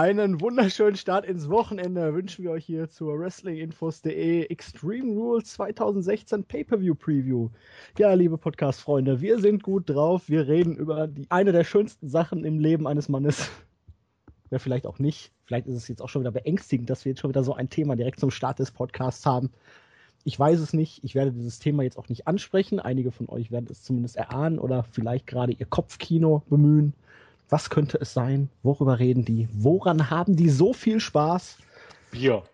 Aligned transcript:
Einen 0.00 0.40
wunderschönen 0.40 0.96
Start 0.96 1.26
ins 1.26 1.50
Wochenende 1.50 2.14
wünschen 2.14 2.42
wir 2.42 2.52
euch 2.52 2.64
hier 2.64 2.88
zur 2.88 3.18
WrestlingInfos.de 3.18 4.46
Extreme 4.46 5.12
Rules 5.12 5.52
2016 5.52 6.44
Pay-Per-View 6.44 6.94
Preview. 6.94 7.50
Ja, 7.98 8.14
liebe 8.14 8.38
Podcast-Freunde, 8.38 9.20
wir 9.20 9.38
sind 9.40 9.62
gut 9.62 9.90
drauf. 9.90 10.30
Wir 10.30 10.48
reden 10.48 10.74
über 10.74 11.06
die, 11.06 11.30
eine 11.30 11.52
der 11.52 11.64
schönsten 11.64 12.08
Sachen 12.08 12.46
im 12.46 12.58
Leben 12.58 12.86
eines 12.86 13.10
Mannes. 13.10 13.50
Ja, 14.50 14.58
vielleicht 14.58 14.86
auch 14.86 14.98
nicht. 14.98 15.32
Vielleicht 15.44 15.66
ist 15.66 15.76
es 15.76 15.86
jetzt 15.86 16.00
auch 16.00 16.08
schon 16.08 16.22
wieder 16.22 16.32
beängstigend, 16.32 16.88
dass 16.88 17.04
wir 17.04 17.10
jetzt 17.10 17.20
schon 17.20 17.28
wieder 17.28 17.44
so 17.44 17.52
ein 17.52 17.68
Thema 17.68 17.94
direkt 17.94 18.20
zum 18.20 18.30
Start 18.30 18.58
des 18.58 18.70
Podcasts 18.70 19.26
haben. 19.26 19.50
Ich 20.24 20.38
weiß 20.38 20.60
es 20.60 20.72
nicht. 20.72 21.04
Ich 21.04 21.14
werde 21.14 21.30
dieses 21.30 21.58
Thema 21.58 21.82
jetzt 21.82 21.98
auch 21.98 22.08
nicht 22.08 22.26
ansprechen. 22.26 22.80
Einige 22.80 23.12
von 23.12 23.28
euch 23.28 23.50
werden 23.50 23.68
es 23.70 23.82
zumindest 23.82 24.16
erahnen 24.16 24.58
oder 24.58 24.82
vielleicht 24.82 25.26
gerade 25.26 25.52
ihr 25.52 25.66
Kopfkino 25.66 26.42
bemühen. 26.48 26.94
Was 27.50 27.68
könnte 27.68 27.98
es 28.00 28.14
sein? 28.14 28.48
Worüber 28.62 29.00
reden 29.00 29.24
die? 29.24 29.48
Woran 29.52 30.08
haben 30.08 30.36
die 30.36 30.48
so 30.48 30.72
viel 30.72 31.00
Spaß? 31.00 31.58
Bier. 32.12 32.44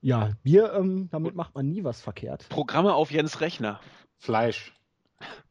Ja, 0.00 0.32
Bier, 0.42 0.74
ähm, 0.74 1.08
damit 1.10 1.36
macht 1.36 1.54
man 1.54 1.68
nie 1.68 1.84
was 1.84 2.00
verkehrt. 2.02 2.48
Programme 2.48 2.94
auf 2.94 3.10
Jens 3.12 3.40
Rechner. 3.40 3.80
Fleisch. 4.18 4.74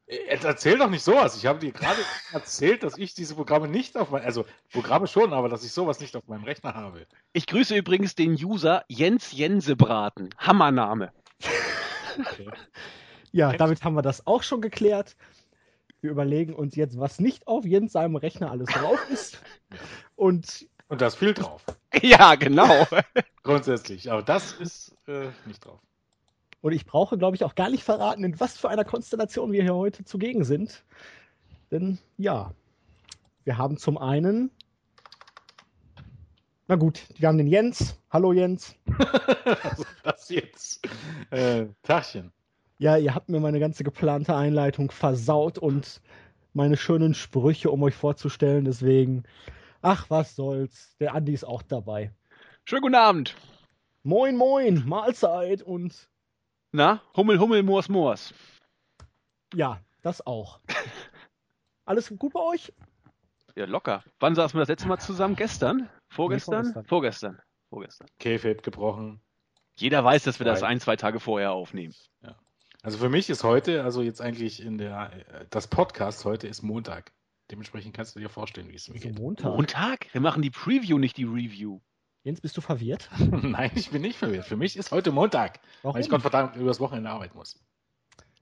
Jetzt 0.06 0.44
erzähl 0.44 0.78
doch 0.78 0.90
nicht 0.90 1.04
sowas. 1.04 1.38
Ich 1.38 1.46
habe 1.46 1.60
dir 1.60 1.72
gerade 1.72 2.00
erzählt, 2.34 2.84
dass 2.84 2.98
ich 2.98 3.14
diese 3.16 3.36
Programme 3.36 3.70
nicht 3.70 3.98
auf 3.98 4.12
meinem, 4.12 4.26
also 4.26 4.46
Programme 4.72 5.08
schon, 5.08 5.32
aber 5.32 5.48
dass 5.48 5.64
ich 5.64 5.72
sowas 5.72 6.02
nicht 6.02 6.16
auf 6.18 6.28
meinem 6.28 6.44
Rechner 6.44 6.76
habe. 6.76 7.08
Ich 7.32 7.48
grüße 7.48 7.76
übrigens 7.76 8.16
den 8.16 8.34
User 8.34 8.84
Jens 8.90 9.32
Jensebraten. 9.32 10.30
Hammername. 10.38 11.12
Okay. 12.20 12.50
Ja, 13.32 13.54
damit 13.54 13.84
haben 13.84 13.96
wir 13.96 14.04
das 14.04 14.28
auch 14.28 14.44
schon 14.44 14.62
geklärt. 14.62 15.16
Wir 16.04 16.12
überlegen 16.12 16.54
uns 16.54 16.76
jetzt, 16.76 17.00
was 17.00 17.22
nicht 17.22 17.48
auf 17.48 17.66
Jens 17.66 17.94
seinem 17.94 18.18
Rechner 18.18 18.52
alles 18.52 18.68
drauf 18.68 19.00
ist. 19.10 19.42
Und, 20.18 20.68
Und 20.90 21.00
da 21.00 21.08
ist 21.08 21.16
viel 21.16 21.34
drauf. 21.34 21.66
Ja, 22.02 22.36
genau. 22.36 22.86
Grundsätzlich. 23.44 24.12
Aber 24.12 24.22
das 24.22 24.52
ist 24.52 24.98
äh, 25.08 25.30
nicht 25.46 25.66
drauf. 25.66 25.80
und 26.60 26.74
ich 26.74 26.86
brauche, 26.86 27.18
glaube 27.18 27.38
ich, 27.38 27.46
auch 27.46 27.56
gar 27.56 27.70
nicht 27.70 27.86
verraten, 27.86 28.26
in 28.26 28.38
was 28.40 28.58
für 28.58 28.68
einer 28.70 28.84
Konstellation 28.84 29.54
wir 29.54 29.64
hier 29.64 29.76
heute 29.76 30.04
zugegen 30.04 30.44
sind. 30.44 30.84
Denn 31.72 32.00
ja, 32.18 32.52
wir 33.46 33.58
haben 33.58 33.78
zum 33.78 33.98
einen. 33.98 34.52
Na 36.68 36.76
gut, 36.76 37.02
wir 37.18 37.30
haben 37.30 37.38
den 37.38 37.48
Jens. 37.48 37.98
Hallo 38.10 38.34
Jens. 38.34 38.76
also 39.64 39.86
das 40.04 40.28
jetzt. 40.28 40.86
Äh, 41.30 41.68
Tachchen. 41.82 42.34
Ja, 42.78 42.98
ihr 42.98 43.16
habt 43.16 43.30
mir 43.30 43.40
meine 43.40 43.60
ganze 43.60 43.84
geplante 43.84 44.36
Einleitung 44.36 44.92
versaut 44.92 45.58
und 45.58 46.02
meine 46.54 46.78
schönen 46.78 47.14
Sprüche, 47.14 47.72
um 47.72 47.82
euch 47.84 47.96
vorzustellen. 47.96 48.66
Deswegen, 48.66 49.24
ach, 49.82 50.10
was 50.10 50.36
soll's. 50.36 50.96
Der 51.00 51.14
Andi 51.14 51.34
ist 51.34 51.44
auch 51.46 51.62
dabei. 51.62 52.12
Schönen 52.66 52.82
guten 52.82 52.96
Abend. 52.96 53.36
Moin, 54.04 54.36
moin, 54.36 54.84
Mahlzeit 54.86 55.62
und 55.62 56.10
Na, 56.72 57.02
Hummel, 57.16 57.40
Hummel, 57.40 57.64
Moors, 57.64 57.88
Moors. 57.90 58.34
ja, 59.54 59.80
das 60.02 60.26
auch. 60.26 60.60
Alles 61.86 62.14
gut 62.18 62.34
bei 62.34 62.42
euch? 62.42 62.74
Ja, 63.56 63.66
locker. 63.66 64.04
Wann 64.20 64.36
saßen 64.36 64.58
wir 64.58 64.62
das 64.62 64.70
letzte 64.70 64.88
Mal 64.88 65.00
zusammen? 65.00 65.36
Gestern? 65.36 65.90
Vorgestern? 66.10 66.64
vorgestern. 66.66 66.86
Vorgestern. 66.86 67.42
Vorgestern. 67.70 68.08
Käfig 68.20 68.62
gebrochen. 68.62 69.22
Jeder 69.76 70.04
weiß, 70.04 70.24
dass 70.24 70.40
wir 70.40 70.46
das 70.46 70.64
ein, 70.64 70.80
zwei 70.80 70.96
Tage 70.96 71.20
vorher 71.20 71.52
aufnehmen. 71.52 71.94
Also 72.86 72.98
für 72.98 73.08
mich 73.10 73.30
ist 73.30 73.44
heute, 73.46 73.84
also 73.84 74.02
jetzt 74.02 74.22
eigentlich 74.22 74.62
in 74.62 74.78
der, 74.78 75.10
äh, 75.14 75.46
das 75.50 75.68
Podcast 75.68 76.26
heute 76.26 76.48
ist 76.48 76.64
Montag. 76.64 77.14
Dementsprechend 77.50 77.94
kannst 77.96 78.14
du 78.16 78.20
dir 78.20 78.28
vorstellen, 78.30 78.68
wie 78.70 78.76
es 78.76 78.90
mir 78.90 79.00
So 79.00 79.08
geht. 79.08 79.18
Montag. 79.18 79.56
Montag? 79.56 80.08
Wir 80.14 80.20
machen 80.20 80.42
die 80.42 80.50
Preview, 80.50 80.98
nicht 80.98 81.16
die 81.16 81.24
Review. 81.24 81.80
Jens, 82.24 82.42
bist 82.42 82.58
du 82.58 82.62
verwirrt? 82.62 83.10
Nein, 83.20 83.72
ich 83.76 83.90
bin 83.92 84.02
nicht 84.02 84.18
verwirrt. 84.18 84.46
Für 84.46 84.58
mich 84.58 84.76
ist 84.76 84.92
heute 84.92 85.12
Montag, 85.14 85.60
Warum? 85.82 85.96
weil 85.96 86.02
ich 86.02 86.10
Gottverdammt 86.10 86.58
übers 86.58 86.82
Wochenende 86.82 87.10
arbeiten 87.10 87.38
muss. 87.38 87.58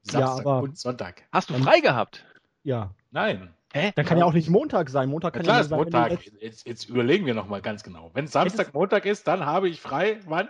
Ja, 0.06 0.22
Samstag 0.28 0.46
aber- 0.48 0.62
und 0.64 0.78
Sonntag. 0.78 1.24
Hast 1.32 1.52
du 1.52 1.54
frei 1.56 1.80
gehabt? 1.80 2.26
Ja. 2.64 2.96
Nein. 3.12 3.54
Hä? 3.74 3.92
Dann 3.96 4.06
kann 4.06 4.18
ja 4.18 4.26
auch 4.26 4.34
nicht 4.34 4.50
Montag 4.50 4.90
sein. 4.90 5.08
Montag 5.08 5.34
kann 5.34 5.44
klar 5.44 5.58
ja 5.58 5.62
ist 5.62 5.70
sein, 5.70 5.78
Montag. 5.78 6.12
jetzt- 6.12 6.42
Jetzt, 6.42 6.68
jetzt 6.68 6.90
überlegen 6.90 7.28
wir 7.28 7.36
nochmal 7.36 7.62
ganz 7.62 7.84
genau. 7.84 8.10
Wenn 8.16 8.26
Samstag 8.26 8.74
Montag 8.74 9.06
ist, 9.06 9.28
dann 9.28 9.46
habe 9.46 9.70
ich 9.70 9.80
frei. 9.80 10.20
Wann? 10.26 10.50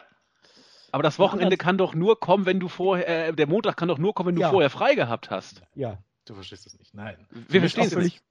Aber 0.92 1.04
das 1.04 1.20
Wochenende 1.20 1.58
kann 1.58 1.78
doch 1.78 1.94
nur 1.96 2.20
kommen, 2.20 2.46
wenn 2.46 2.60
du 2.60 2.68
vorher, 2.68 3.30
äh, 3.30 3.34
der 3.34 3.48
Montag 3.48 3.78
kann 3.78 3.88
doch 3.88 3.98
nur 3.98 4.14
kommen, 4.14 4.28
wenn 4.30 4.36
du 4.36 4.42
Ja. 4.42 4.50
vorher 4.50 4.70
frei 4.70 4.96
gehabt 4.96 5.30
hast. 5.30 5.62
Ja. 5.74 5.98
Du 6.26 6.36
verstehst 6.36 6.66
es 6.68 6.78
nicht. 6.78 6.94
Nein. 6.94 7.28
Wir 7.50 7.62
verstehen 7.62 7.86
es 7.86 7.96
nicht. 7.96 8.22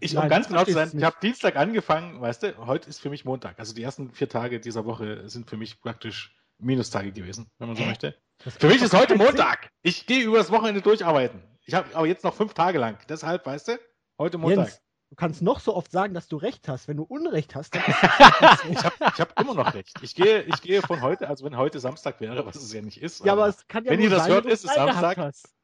Ich, 0.00 0.12
Nein, 0.12 0.24
um 0.24 0.28
ganz 0.28 0.48
du 0.48 0.52
genau 0.52 0.64
zu 0.64 0.72
sein, 0.72 0.90
ich 0.94 1.02
habe 1.04 1.16
Dienstag 1.22 1.56
angefangen, 1.56 2.20
weißt 2.20 2.42
du, 2.42 2.66
heute 2.66 2.88
ist 2.90 3.00
für 3.00 3.08
mich 3.10 3.24
Montag. 3.24 3.58
Also 3.58 3.74
die 3.74 3.82
ersten 3.82 4.10
vier 4.10 4.28
Tage 4.28 4.60
dieser 4.60 4.84
Woche 4.84 5.28
sind 5.28 5.48
für 5.48 5.56
mich 5.56 5.80
praktisch 5.80 6.36
Minustage 6.58 7.12
gewesen, 7.12 7.48
wenn 7.58 7.68
man 7.68 7.76
so 7.76 7.84
möchte. 7.84 8.14
Das 8.44 8.56
Für 8.56 8.66
mich 8.68 8.82
ist 8.82 8.92
heute 8.92 9.16
Montag. 9.16 9.70
Ich 9.82 10.06
gehe 10.06 10.22
übers 10.24 10.50
Wochenende 10.50 10.82
durcharbeiten. 10.82 11.42
Ich 11.64 11.74
habe 11.74 11.94
aber 11.94 12.06
jetzt 12.06 12.24
noch 12.24 12.34
fünf 12.34 12.54
Tage 12.54 12.78
lang. 12.78 12.98
Deshalb, 13.08 13.46
weißt 13.46 13.68
du, 13.68 13.78
heute 14.18 14.32
Sinn. 14.32 14.40
Montag. 14.40 14.66
Jens, 14.66 14.82
du 15.10 15.16
kannst 15.16 15.42
noch 15.42 15.60
so 15.60 15.74
oft 15.74 15.90
sagen, 15.90 16.14
dass 16.14 16.28
du 16.28 16.36
recht 16.36 16.68
hast. 16.68 16.88
Wenn 16.88 16.96
du 16.98 17.02
Unrecht 17.04 17.54
hast, 17.54 17.74
dann 17.74 17.82
ist 17.82 17.92
Ich 18.70 18.84
habe 18.84 18.94
ich 19.00 19.20
hab 19.20 19.40
immer 19.40 19.54
noch 19.54 19.74
recht. 19.74 19.94
Ich 20.02 20.14
gehe, 20.14 20.42
ich 20.42 20.60
gehe 20.62 20.82
von 20.82 21.00
heute, 21.02 21.28
also 21.28 21.44
wenn 21.44 21.56
heute 21.56 21.80
Samstag 21.80 22.20
wäre, 22.20 22.44
was 22.46 22.56
es 22.56 22.72
ja 22.72 22.82
nicht 22.82 23.00
ist. 23.00 23.24
Ja, 23.24 23.32
aber 23.32 23.48
es 23.48 23.66
kann 23.68 23.84
ja 23.84 23.90
Wenn 23.90 23.98
nur 24.00 24.08
ihr 24.08 24.10
das 24.10 24.24
sein, 24.24 24.32
hört, 24.32 24.46
ist 24.46 24.64
es 24.64 24.74
Samstag. 24.74 25.16
hast. 25.18 25.54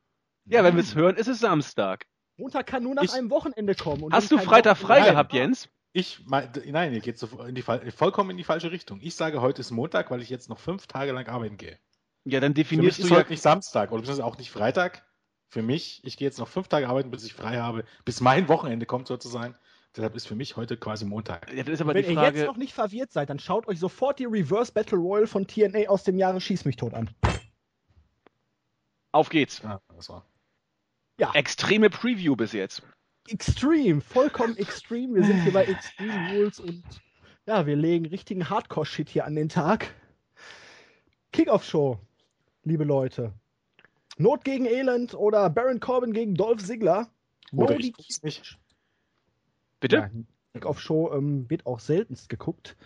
Ja, 0.47 0.63
wenn 0.65 0.75
wir 0.77 0.83
es 0.83 0.95
hören, 0.95 1.17
ist 1.17 1.29
es 1.29 1.41
Samstag. 1.41 2.07
Montag 2.37 2.67
kann 2.67 2.83
nur 2.83 2.95
nach 2.95 3.03
Ich- 3.03 3.13
einem 3.15 3.31
Wochenende 3.31 3.75
kommen. 3.75 4.03
und 4.03 4.13
Hast 4.13 4.31
du 4.31 4.39
Freitag 4.39 4.77
frei 4.77 4.89
Wochenende- 4.97 5.11
gehabt, 5.13 5.33
Jens? 5.33 5.69
Ich 5.93 6.21
mein, 6.27 6.51
nein, 6.67 6.93
ihr 6.93 7.01
geht 7.01 7.19
so 7.21 7.29
in 7.45 7.55
die, 7.55 7.63
vollkommen 7.63 8.31
in 8.31 8.37
die 8.37 8.43
falsche 8.43 8.73
Richtung. 8.73 8.99
Ich 9.01 9.15
sage, 9.15 9.41
heute 9.41 9.61
ist 9.61 9.71
Montag, 9.71 10.11
weil 10.11 10.21
ich 10.23 10.29
jetzt 10.29 10.49
noch 10.49 10.59
fünf 10.59 10.89
Tage 10.89 11.13
lang 11.13 11.29
arbeiten 11.29 11.57
gehe. 11.57 11.79
Ja, 12.25 12.41
dann 12.41 12.53
Für 12.55 12.59
mich 12.61 12.67
definierst 12.69 12.99
ist 12.99 13.11
du 13.11 13.15
ja. 13.15 13.21
heute 13.21 13.31
nicht 13.31 13.43
Samstag 13.43 13.93
oder 13.93 14.25
auch 14.25 14.37
nicht 14.37 14.51
Freitag. 14.51 15.07
Für 15.55 15.63
mich, 15.63 16.01
ich 16.03 16.17
gehe 16.17 16.27
jetzt 16.27 16.41
noch 16.41 16.49
fünf 16.49 16.67
Tage 16.67 16.89
arbeiten, 16.89 17.13
bis 17.13 17.23
ich 17.23 17.33
frei 17.33 17.59
habe, 17.59 17.85
bis 18.05 18.21
mein 18.21 18.49
Wochenende 18.49 18.87
kommt 18.87 19.07
sozusagen. 19.07 19.55
Deshalb 19.95 20.17
ist 20.17 20.27
für 20.27 20.35
mich 20.35 20.57
heute 20.57 20.77
quasi 20.77 21.05
Montag. 21.05 21.49
Ja, 21.55 21.63
das 21.63 21.75
ist 21.75 21.81
aber 21.81 21.95
Wenn 21.95 22.03
die 22.03 22.09
ihr 22.11 22.17
Frage. 22.17 22.39
jetzt 22.39 22.47
noch 22.49 22.57
nicht 22.57 22.75
verwirrt 22.75 23.13
seid, 23.13 23.31
dann 23.31 23.39
schaut 23.39 23.69
euch 23.69 23.79
sofort 23.79 24.19
die 24.19 24.25
Reverse 24.25 24.73
Battle 24.73 24.99
Royale 24.99 25.29
von 25.29 25.47
TNA 25.47 25.89
aus 25.89 26.03
dem 26.03 26.19
Jahre 26.19 26.41
Schieß 26.41 26.65
mich 26.65 26.75
tot 26.75 26.93
an. 26.93 27.09
Auf 29.13 29.29
geht's. 29.29 29.63
Ja, 29.63 29.81
das 29.95 30.09
war. 30.09 30.27
Extreme 31.35 31.89
Preview 31.89 32.35
bis 32.35 32.51
jetzt. 32.53 32.83
Extreme, 33.29 34.01
vollkommen 34.01 34.57
extrem. 34.57 35.15
Wir 35.15 35.23
sind 35.23 35.41
hier 35.45 35.53
bei 35.53 35.67
Extreme 35.67 36.33
Rules 36.33 36.59
und 36.59 36.83
ja, 37.47 37.65
wir 37.65 37.77
legen 37.77 38.07
richtigen 38.07 38.51
Hardcore-Shit 38.51 39.09
hier 39.09 39.25
an 39.25 39.37
den 39.37 39.49
Tag. 39.49 39.95
Kickoff-Show, 41.31 42.01
liebe 42.65 42.83
Leute. 42.83 43.33
Not 44.19 44.45
gegen 44.45 44.67
Elend 44.67 45.15
oder 45.15 45.51
Baron 45.51 45.81
Corbin 45.81 46.13
gegen 46.13 46.35
Dolph 46.35 46.63
Ziggler. 46.63 47.09
Oder 47.53 47.75
No 47.75 47.81
ich 47.81 47.87
DQ. 47.93 47.97
guck's 47.97 48.23
nicht. 48.23 48.59
Bitte? 49.81 49.97
Ja, 49.97 50.11
Kickoff-Show 50.55 51.13
ähm, 51.13 51.49
wird 51.51 51.67
auch 51.67 51.81
seltenst 51.81 52.29
geguckt. 52.29 52.77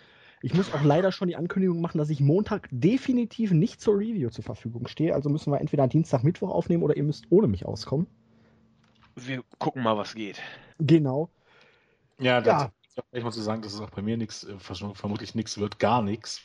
Ich 0.41 0.55
muss 0.55 0.73
auch 0.73 0.83
leider 0.83 1.11
schon 1.13 1.29
die 1.29 1.37
Ankündigung 1.37 1.81
machen, 1.81 1.99
dass 1.99 2.11
ich 2.11 2.21
Montag 2.21 2.69
definitiv 2.71 3.51
nicht 3.51 3.81
zur 3.81 3.97
Review 3.99 4.31
zur 4.31 4.45
Verfügung 4.45 4.87
stehe. 4.87 5.15
Also 5.15 5.29
müssen 5.29 5.53
wir 5.53 5.61
entweder 5.61 5.87
Dienstag, 5.89 6.23
Mittwoch 6.23 6.51
aufnehmen 6.51 6.83
oder 6.83 6.97
ihr 6.97 7.03
müsst 7.03 7.27
ohne 7.31 7.49
mich 7.49 7.67
auskommen. 7.67 8.07
Wir 9.17 9.43
gucken 9.59 9.83
mal, 9.83 9.97
was 9.97 10.15
geht. 10.15 10.41
Genau. 10.79 11.29
Ja, 12.21 12.41
Ja. 12.41 12.41
das 12.41 12.71
ich 13.13 13.23
muss 13.23 13.37
sagen, 13.37 13.63
dass 13.63 13.75
es 13.75 13.81
auch 13.81 13.91
bei 13.91 14.03
mir 14.03 14.17
nichts, 14.17 14.45
äh, 14.45 14.59
vermutlich 14.59 15.35
nichts 15.35 15.59
wird, 15.59 15.79
gar 15.79 16.03
nichts, 16.03 16.41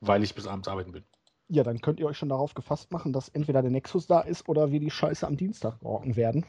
weil 0.00 0.22
ich 0.22 0.34
bis 0.34 0.46
abends 0.46 0.66
arbeiten 0.68 0.92
bin. 0.92 1.04
Ja, 1.52 1.64
dann 1.64 1.80
könnt 1.80 1.98
ihr 1.98 2.06
euch 2.06 2.16
schon 2.16 2.28
darauf 2.28 2.54
gefasst 2.54 2.92
machen, 2.92 3.12
dass 3.12 3.28
entweder 3.28 3.60
der 3.60 3.72
Nexus 3.72 4.06
da 4.06 4.20
ist 4.20 4.48
oder 4.48 4.70
wir 4.70 4.78
die 4.78 4.90
Scheiße 4.90 5.26
am 5.26 5.36
Dienstag 5.36 5.82
rocken 5.82 6.14
werden. 6.14 6.46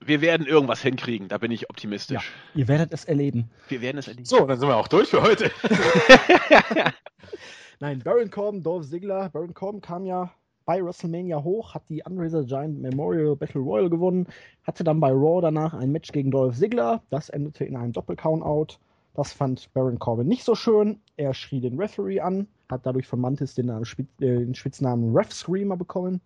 Wir 0.00 0.20
werden 0.20 0.46
irgendwas 0.46 0.80
hinkriegen, 0.80 1.26
da 1.26 1.38
bin 1.38 1.50
ich 1.50 1.68
optimistisch. 1.68 2.32
Ihr 2.54 2.68
werdet 2.68 2.92
es 2.92 3.04
erleben. 3.04 3.50
Wir 3.66 3.80
werden 3.80 3.98
es 3.98 4.06
erleben. 4.06 4.26
So, 4.26 4.46
dann 4.46 4.60
sind 4.60 4.68
wir 4.68 4.76
auch 4.76 4.86
durch 4.86 5.08
für 5.08 5.22
heute. 5.22 5.50
Nein, 7.80 7.98
Baron 8.04 8.30
Corbin, 8.30 8.62
Dolph 8.62 8.88
Ziggler. 8.88 9.28
Baron 9.30 9.54
Corbin 9.54 9.80
kam 9.80 10.06
ja 10.06 10.30
bei 10.64 10.80
WrestleMania 10.80 11.42
hoch, 11.42 11.74
hat 11.74 11.82
die 11.88 12.02
Unrazer 12.04 12.44
Giant 12.44 12.80
Memorial 12.80 13.34
Battle 13.34 13.60
Royal 13.60 13.90
gewonnen, 13.90 14.28
hatte 14.62 14.84
dann 14.84 15.00
bei 15.00 15.10
Raw 15.10 15.40
danach 15.40 15.74
ein 15.74 15.90
Match 15.90 16.12
gegen 16.12 16.30
Dolph 16.30 16.56
Ziggler. 16.56 17.02
Das 17.10 17.28
endete 17.28 17.64
in 17.64 17.74
einem 17.74 17.92
Doppel-Countout. 17.92 18.78
Das 19.14 19.32
fand 19.32 19.72
Baron 19.74 19.98
Corbin 19.98 20.28
nicht 20.28 20.44
so 20.44 20.54
schön. 20.54 21.00
Er 21.16 21.34
schrie 21.34 21.60
den 21.60 21.76
Referee 21.76 22.20
an, 22.20 22.46
hat 22.68 22.86
dadurch 22.86 23.06
von 23.06 23.20
Mantis 23.20 23.54
den, 23.54 23.66
Namen, 23.66 23.84
Spitz- 23.84 24.20
äh, 24.20 24.38
den 24.38 24.54
Spitznamen 24.54 25.16
Ref 25.16 25.32
Screamer 25.32 25.76
bekommen. 25.76 26.20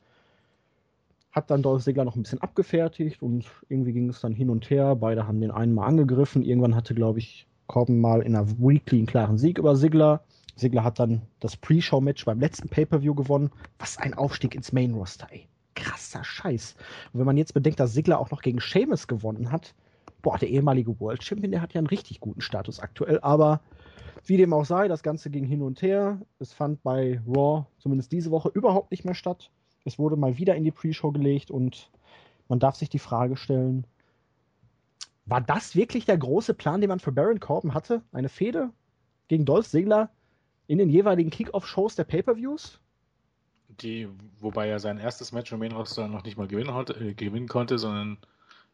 Hat 1.31 1.51
dann 1.51 1.63
Dolph 1.63 1.83
Ziggler 1.83 2.05
noch 2.05 2.17
ein 2.17 2.23
bisschen 2.23 2.43
abgefertigt 2.43 3.23
und 3.23 3.47
irgendwie 3.69 3.93
ging 3.93 4.09
es 4.11 4.21
dann 4.21 4.35
hin 4.35 4.51
und 4.51 4.69
her. 4.69 4.95
Beide 4.97 5.27
haben 5.27 5.41
den 5.41 5.51
einen 5.51 5.73
mal 5.73 5.87
angegriffen. 5.87 6.43
Irgendwann 6.43 6.75
hatte, 6.75 6.95
glaube 6.95 7.21
ich, 7.21 7.47
Corbin 7.69 8.01
mal 8.01 8.21
in 8.21 8.37
einer 8.37 8.49
Weekly 8.59 8.99
einen 8.99 9.07
klaren 9.07 9.39
Sieg 9.39 9.59
über 9.59 9.75
Ziggler. 9.75 10.23
Ziggler 10.57 10.85
hat 10.85 10.99
dann 10.99 11.23
das 11.41 11.57
Pre-Show-Match 11.57 12.27
beim 12.27 12.39
letzten 12.39 12.69
Pay-Per-View 12.69 13.15
gewonnen. 13.15 13.51
Was 13.79 13.97
ein 13.97 14.13
Aufstieg 14.13 14.55
ins 14.55 14.73
Main-Roster, 14.73 15.29
ey. 15.31 15.49
Krasser 15.75 16.23
Scheiß. 16.23 16.75
Und 17.13 17.21
wenn 17.21 17.27
man 17.27 17.39
jetzt 17.39 17.55
bedenkt, 17.55 17.81
dass 17.81 17.95
Ziggler 17.95 18.19
auch 18.19 18.31
noch 18.31 18.43
gegen 18.43 18.61
Sheamus 18.61 19.07
gewonnen 19.07 19.51
hat, 19.51 19.75
boah, 20.21 20.37
der 20.37 20.51
ehemalige 20.51 21.01
World 21.01 21.25
Champion, 21.25 21.51
der 21.51 21.63
hat 21.63 21.73
ja 21.73 21.79
einen 21.79 21.87
richtig 21.87 22.21
guten 22.21 22.43
Status 22.43 22.79
aktuell, 22.79 23.21
aber 23.21 23.61
wie 24.25 24.37
dem 24.37 24.53
auch 24.53 24.65
sei, 24.65 24.89
das 24.89 25.03
Ganze 25.03 25.31
ging 25.31 25.45
hin 25.45 25.63
und 25.63 25.83
her. 25.83 26.21
Es 26.39 26.53
fand 26.53 26.83
bei 26.83 27.21
Raw 27.27 27.67
zumindest 27.79 28.13
diese 28.13 28.31
Woche 28.31 28.51
überhaupt 28.51 28.91
nicht 28.91 29.05
mehr 29.05 29.15
statt. 29.15 29.51
Es 29.85 29.99
wurde 29.99 30.17
mal 30.17 30.39
wieder 30.39 30.55
in 30.55 30.65
die 30.65 30.71
Pre-Show 30.71 31.13
gelegt 31.13 31.51
und 31.51 31.91
man 32.49 32.59
darf 32.59 32.77
sich 32.77 32.89
die 32.89 32.99
Frage 32.99 33.37
stellen, 33.37 33.87
war 35.27 35.41
das 35.41 35.77
wirklich 35.77 36.05
der 36.05 36.19
große 36.19 36.55
Plan, 36.55 36.81
den 36.81 36.89
man 36.89 37.01
für 37.01 37.13
Baron 37.13 37.41
Corbin 37.41 37.75
hatte? 37.75 38.03
Eine 38.13 38.29
Fehde 38.29 38.71
gegen 39.29 39.45
Dolph 39.45 39.69
Ziggler 39.69 40.11
in 40.67 40.79
den 40.79 40.91
jeweiligen 40.91 41.31
Kick-Off-Shows 41.31 41.95
der 41.95 42.05
Pay-Per-Views? 42.05 42.81
Die, 43.81 44.09
wobei 44.41 44.69
er 44.69 44.81
sein 44.81 44.99
erstes 44.99 45.33
Match 45.33 45.53
im 45.53 45.61
Main 45.61 45.73
Roster 45.73 46.09
noch 46.09 46.25
nicht 46.25 46.37
mal 46.37 46.47
gewinnen, 46.47 46.75
hatte, 46.75 46.95
äh, 46.95 47.15
gewinnen 47.15 47.49
konnte, 47.49 47.79
sondern 47.79 48.19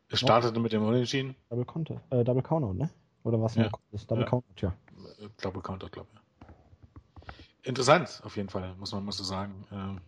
es 0.08 0.20
startete 0.20 0.54
ja. 0.54 0.60
mit 0.60 0.72
dem 0.72 0.82
Unentschieden. 0.82 1.36
Double 1.50 1.64
Counter, 1.64 2.00
äh, 2.10 2.24
Double 2.24 2.42
Counter, 2.42 2.74
ne? 2.74 2.90
Oder 3.22 3.40
was? 3.40 3.54
Ja. 3.54 3.70
Double 4.08 4.24
ja. 4.24 4.28
Counter, 4.28 4.48
ja. 4.56 4.74
Äh, 5.20 5.28
Double 5.40 5.62
Counter, 5.62 5.88
glaube 5.88 6.08
ich. 6.12 6.18
Interessant, 7.66 8.20
auf 8.24 8.36
jeden 8.36 8.48
Fall, 8.48 8.74
muss 8.76 8.92
man 8.92 9.04
mal 9.04 9.12
so 9.12 9.24
sagen. 9.24 9.66
Ähm, 9.72 10.00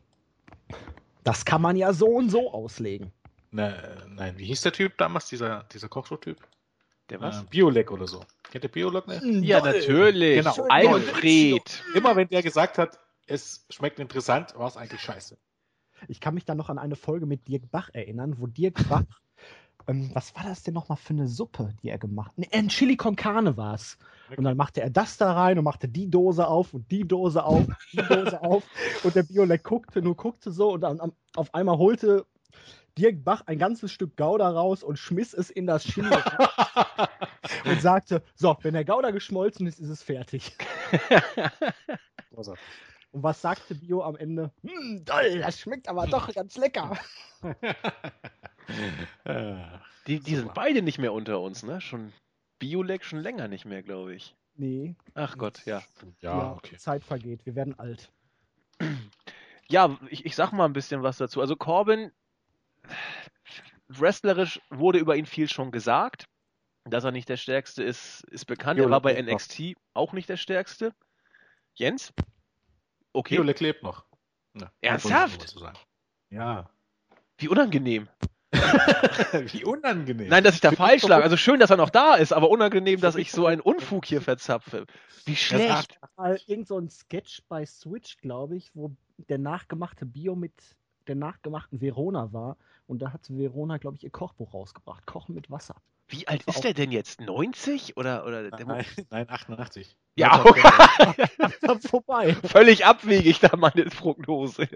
das 1.25 1.45
kann 1.45 1.61
man 1.61 1.77
ja 1.77 1.93
so 1.93 2.07
und 2.07 2.31
so 2.31 2.53
auslegen. 2.53 3.13
Ne, 3.51 4.07
nein, 4.09 4.39
wie 4.39 4.47
hieß 4.47 4.63
der 4.63 4.73
Typ 4.73 4.97
damals, 4.97 5.27
dieser, 5.27 5.65
dieser 5.65 5.89
Kochshow-Typ? 5.89 6.39
Der 7.11 7.21
was? 7.21 7.43
Äh, 7.43 7.47
Biolek 7.51 7.91
oder 7.91 8.07
so. 8.07 8.25
Kennt 8.45 8.65
der 8.65 8.69
Biolek 8.69 9.07
nicht? 9.09 9.45
Ja, 9.45 9.61
natürlich. 9.61 10.39
Genau. 10.39 10.67
Alfred. 10.69 11.83
Immer 11.95 12.15
wenn 12.17 12.29
der 12.29 12.43
gesagt 12.43 12.79
hat, 12.79 12.99
es 13.27 13.67
schmeckt 13.71 13.99
interessant, 13.99 14.57
war 14.57 14.69
es 14.69 14.77
eigentlich 14.77 15.01
scheiße. 15.01 15.37
Ich 16.09 16.21
kann 16.21 16.35
mich 16.35 16.45
dann 16.45 16.57
noch 16.57 16.71
an 16.71 16.79
eine 16.79 16.97
Folge 16.97 17.27
mit 17.27 17.47
Dirk 17.49 17.71
Bach 17.71 17.91
erinnern, 17.93 18.37
wo 18.39 18.47
Dirk 18.47 18.89
Bach, 18.89 19.05
ähm, 19.91 20.11
was 20.15 20.35
war 20.37 20.45
das 20.45 20.63
denn 20.63 20.75
nochmal 20.75 20.97
für 20.97 21.13
eine 21.13 21.27
Suppe, 21.27 21.75
die 21.83 21.89
er 21.89 21.99
gemacht 21.99 22.31
hat? 22.31 22.39
Nee, 22.39 22.49
ein 22.53 22.69
Chili 22.69 22.97
con 22.97 23.17
Carne 23.17 23.57
war 23.57 23.75
es. 23.75 23.99
Und 24.37 24.45
dann 24.45 24.57
machte 24.57 24.81
er 24.81 24.91
das 24.91 25.17
da 25.17 25.33
rein 25.33 25.59
und 25.59 25.65
machte 25.65 25.89
die 25.89 26.09
Dose 26.09 26.47
auf 26.47 26.73
und 26.73 26.91
die 26.91 27.07
Dose 27.07 27.43
auf 27.43 27.67
und 27.67 27.77
die 27.93 27.97
Dose 27.97 28.41
auf. 28.43 28.63
Und 29.03 29.17
der 29.17 29.25
Biolek 29.25 29.65
guckte, 29.65 30.01
nur 30.01 30.17
guckte 30.17 30.53
so 30.53 30.73
und 30.73 30.83
dann 30.83 31.01
auf 31.35 31.55
einmal 31.55 31.79
holte 31.79 32.25
Dirk 32.97 33.25
Bach 33.25 33.43
ein 33.47 33.59
ganzes 33.59 33.93
Stück 33.93 34.17
Gouda 34.17 34.51
raus 34.51 34.83
und 34.83 34.99
schmiss 34.99 35.35
es 35.35 35.51
in 35.51 35.67
das 35.67 35.85
Chili 35.85 36.11
und 37.65 37.81
sagte: 37.81 38.23
So, 38.35 38.57
wenn 38.63 38.75
der 38.75 38.85
Gouda 38.85 39.11
geschmolzen 39.11 39.67
ist, 39.67 39.81
ist 39.81 39.89
es 39.89 40.03
fertig. 40.03 40.57
und 43.13 43.23
was 43.23 43.43
sagte 43.43 43.75
Bio 43.75 44.03
am 44.03 44.17
Ende? 44.17 44.53
Hm, 44.63 45.05
toll, 45.05 45.41
das 45.41 45.61
schmeckt 45.61 45.89
aber 45.89 46.07
doch 46.07 46.33
ganz 46.33 46.57
lecker. 46.57 46.97
die, 50.07 50.21
die 50.21 50.37
sind 50.37 50.55
beide 50.55 50.83
nicht 50.83 50.99
mehr 50.99 51.13
unter 51.13 51.41
uns, 51.41 51.63
ne? 51.63 51.81
Schon 51.81 52.13
Biolek 52.59 53.05
schon 53.05 53.21
länger 53.21 53.49
nicht 53.49 53.65
mehr, 53.65 53.83
glaube 53.83 54.15
ich. 54.15 54.37
Nee. 54.55 54.95
Ach 55.15 55.37
Gott, 55.39 55.65
ja. 55.65 55.83
Ja, 56.21 56.39
ja 56.39 56.53
okay. 56.53 56.77
Zeit 56.77 57.03
vergeht, 57.03 57.45
wir 57.47 57.55
werden 57.55 57.79
alt. 57.79 58.11
Ja, 59.73 59.97
ich, 60.09 60.27
ich 60.27 60.35
sag 60.35 60.51
mal 60.51 60.65
ein 60.65 60.73
bisschen 60.73 61.05
was 61.05 61.19
dazu. 61.19 61.41
Also 61.41 61.55
Corbin 61.55 62.11
wrestlerisch 63.87 64.61
wurde 64.69 64.99
über 64.99 65.15
ihn 65.15 65.27
viel 65.27 65.49
schon 65.49 65.71
gesagt. 65.71 66.25
Dass 66.85 67.05
er 67.05 67.13
nicht 67.13 67.29
der 67.29 67.37
Stärkste 67.37 67.85
ist, 67.85 68.25
ist 68.33 68.47
bekannt. 68.47 68.79
Jo, 68.79 68.87
er 68.87 68.91
war 68.91 69.01
bei 69.01 69.21
NXT 69.23 69.77
auch 69.95 70.13
nicht 70.13 70.29
der 70.29 70.39
Stärkste. 70.39 70.93
Jens? 71.75 72.13
Okay. 73.13 73.37
Biolek 73.37 73.61
lebt 73.61 73.83
noch. 73.83 74.05
Ja, 74.55 74.71
Ernsthaft? 74.81 75.55
Ja. 76.31 76.71
Wie 77.39 77.49
unangenehm. 77.49 78.09
Wie 78.53 79.65
unangenehm. 79.65 80.29
Nein, 80.29 80.43
dass 80.43 80.57
ich 80.57 80.61
da 80.61 80.73
falsch 80.73 81.05
lag. 81.05 81.23
Also 81.23 81.37
schön, 81.37 81.61
dass 81.61 81.71
er 81.71 81.77
noch 81.77 81.91
da 81.91 82.17
ist, 82.17 82.33
aber 82.33 82.51
unangenehm, 82.51 83.01
dass 83.01 83.15
ich 83.17 83.31
so 83.31 83.47
einen 83.47 83.61
Unfug 83.61 84.05
hier 84.05 84.21
verzapfe. 84.21 84.87
Wie 85.25 85.37
schlecht. 85.37 85.99
War 86.17 86.37
irgend 86.47 86.67
so 86.67 86.79
ein 86.79 86.91
Sketch 86.91 87.43
bei 87.49 87.65
Switch, 87.65 88.19
glaube 88.19 88.57
ich, 88.57 88.71
wo 88.75 88.91
der 89.29 89.39
nachgemachte 89.39 90.05
Bio 90.05 90.35
mit 90.35 90.53
der 91.07 91.15
nachgemachten 91.15 91.81
Verona 91.81 92.33
war. 92.33 92.57
Und 92.87 93.01
da 93.03 93.13
hat 93.13 93.29
Verona, 93.29 93.79
glaube 93.79 93.97
ich, 93.97 94.05
ihr 94.05 94.11
Kochbuch 94.11 94.53
rausgebracht. 94.53 95.07
Kochen 95.07 95.35
mit 95.35 95.51
Wasser. 95.51 95.77
Wie 96.11 96.27
alt 96.27 96.43
ist 96.45 96.65
der 96.65 96.75
denn 96.75 96.91
jetzt? 96.91 97.21
90? 97.21 97.97
Oder, 97.97 98.27
oder 98.27 98.51
nein, 98.51 98.85
nein, 99.11 99.29
88. 99.29 99.97
Ja, 100.17 100.45
okay. 100.45 100.61
vorbei. 101.89 102.35
Völlig 102.35 102.85
abwegig 102.85 103.39
da 103.39 103.57
meine 103.57 103.85
Prognose. 103.85 104.69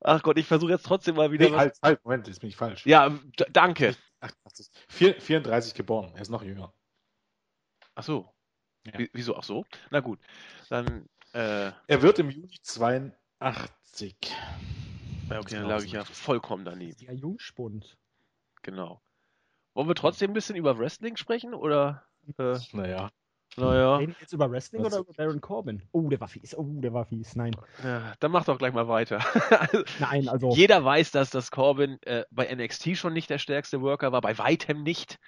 Ach 0.00 0.22
Gott, 0.22 0.38
ich 0.38 0.46
versuche 0.46 0.72
jetzt 0.72 0.86
trotzdem 0.86 1.16
mal 1.16 1.30
wieder. 1.30 1.50
Nee, 1.50 1.56
halt, 1.56 1.76
halt, 1.82 2.02
Moment, 2.02 2.26
jetzt 2.26 2.40
bin 2.40 2.48
ich 2.48 2.56
falsch. 2.56 2.84
Ja, 2.86 3.16
danke. 3.50 3.94
88. 4.20 4.70
34 4.88 5.74
geboren, 5.74 6.12
er 6.14 6.22
ist 6.22 6.30
noch 6.30 6.42
jünger. 6.42 6.72
Ach 7.94 8.02
so. 8.02 8.32
Ja. 8.86 9.06
Wieso? 9.12 9.36
Ach 9.36 9.44
so? 9.44 9.64
Na 9.90 10.00
gut. 10.00 10.18
Dann. 10.70 11.08
Äh... 11.34 11.70
Er 11.86 12.02
wird 12.02 12.18
im 12.18 12.30
Juni 12.30 12.58
82. 12.62 14.16
Ja, 15.30 15.38
okay, 15.38 15.56
dann 15.56 15.66
lag 15.66 15.84
ich 15.84 15.92
ja 15.92 16.04
vollkommen 16.04 16.64
daneben. 16.64 16.96
Ja, 17.04 17.12
Jungspund. 17.12 17.98
Genau. 18.62 19.02
Wollen 19.78 19.86
wir 19.86 19.94
trotzdem 19.94 20.32
ein 20.32 20.34
bisschen 20.34 20.56
über 20.56 20.76
Wrestling 20.76 21.16
sprechen 21.16 21.54
oder? 21.54 22.02
Äh, 22.36 22.56
naja. 22.72 23.10
Naja. 23.56 23.94
Reden 23.98 24.10
wir 24.10 24.20
jetzt 24.22 24.32
über 24.32 24.50
Wrestling 24.50 24.82
Was? 24.82 24.92
oder 24.92 25.02
über 25.02 25.12
Baron 25.12 25.40
Corbin? 25.40 25.84
Oh, 25.92 26.08
der 26.08 26.18
war 26.18 26.26
fies. 26.26 26.52
Oh, 26.58 26.66
der 26.80 26.92
war 26.92 27.04
fies. 27.04 27.36
Nein. 27.36 27.54
Ja, 27.84 28.12
dann 28.18 28.32
mach 28.32 28.44
doch 28.44 28.58
gleich 28.58 28.72
mal 28.72 28.88
weiter. 28.88 29.20
Nein, 30.00 30.28
also. 30.28 30.50
Jeder 30.50 30.84
weiß, 30.84 31.12
dass 31.12 31.30
das 31.30 31.52
Corbin 31.52 32.02
äh, 32.02 32.24
bei 32.32 32.52
NXT 32.52 32.96
schon 32.96 33.12
nicht 33.12 33.30
der 33.30 33.38
stärkste 33.38 33.80
Worker 33.80 34.10
war, 34.10 34.20
bei 34.20 34.36
weitem 34.36 34.82
nicht. 34.82 35.20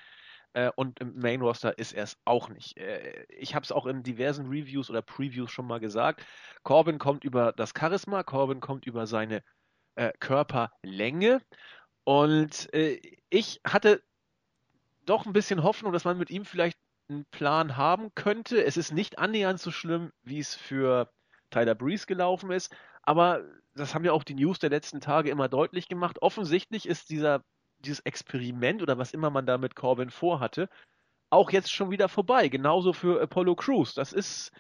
Äh, 0.53 0.73
und 0.75 0.99
im 0.99 1.17
Main 1.17 1.43
Roster 1.43 1.79
ist 1.79 1.93
er 1.93 2.03
es 2.03 2.17
auch 2.25 2.49
nicht. 2.49 2.77
Äh, 2.77 3.27
ich 3.29 3.55
habe 3.55 3.63
es 3.63 3.71
auch 3.71 3.87
in 3.87 4.03
diversen 4.03 4.49
Reviews 4.49 4.91
oder 4.91 5.01
Previews 5.01 5.53
schon 5.53 5.69
mal 5.69 5.79
gesagt. 5.79 6.27
Corbin 6.65 6.99
kommt 6.99 7.23
über 7.23 7.53
das 7.53 7.73
Charisma, 7.79 8.25
Corbin 8.25 8.59
kommt 8.59 8.85
über 8.85 9.07
seine 9.07 9.45
äh, 9.95 10.11
Körperlänge. 10.19 11.41
Und 12.03 12.75
äh, 12.75 13.01
ich 13.29 13.61
hatte 13.65 14.03
doch 15.07 15.27
ein 15.27 15.33
bisschen 15.33 15.63
Hoffnung, 15.63 15.93
dass 15.93 16.05
man 16.05 16.19
mit 16.19 16.31
ihm 16.31 16.45
vielleicht 16.45 16.79
einen 17.09 17.25
Plan 17.27 17.77
haben 17.77 18.15
könnte. 18.15 18.65
Es 18.65 18.77
ist 18.77 18.93
nicht 18.93 19.19
annähernd 19.19 19.61
so 19.61 19.71
schlimm, 19.71 20.13
wie 20.23 20.39
es 20.39 20.55
für 20.55 21.11
Tyler 21.51 21.75
Breeze 21.75 22.07
gelaufen 22.07 22.51
ist. 22.51 22.75
Aber 23.03 23.45
das 23.75 23.95
haben 23.95 24.05
ja 24.05 24.13
auch 24.13 24.25
die 24.25 24.35
News 24.35 24.59
der 24.59 24.71
letzten 24.71 25.01
Tage 25.01 25.31
immer 25.31 25.49
deutlich 25.49 25.89
gemacht. 25.89 26.23
Offensichtlich 26.23 26.87
ist 26.87 27.11
dieser, 27.11 27.43
dieses 27.79 28.01
Experiment 28.01 28.83
oder 28.83 28.99
was 28.99 29.13
immer 29.13 29.31
man 29.31 29.47
da 29.47 29.59
mit 29.59 29.75
Corbin 29.75 30.11
vorhatte, 30.11 30.69
auch 31.31 31.51
jetzt 31.51 31.73
schon 31.73 31.91
wieder 31.91 32.09
vorbei. 32.09 32.49
Genauso 32.49 32.93
für 32.93 33.23
Apollo 33.23 33.57
Crews. 33.57 33.95
Das 33.95 34.13
ist, 34.13 34.53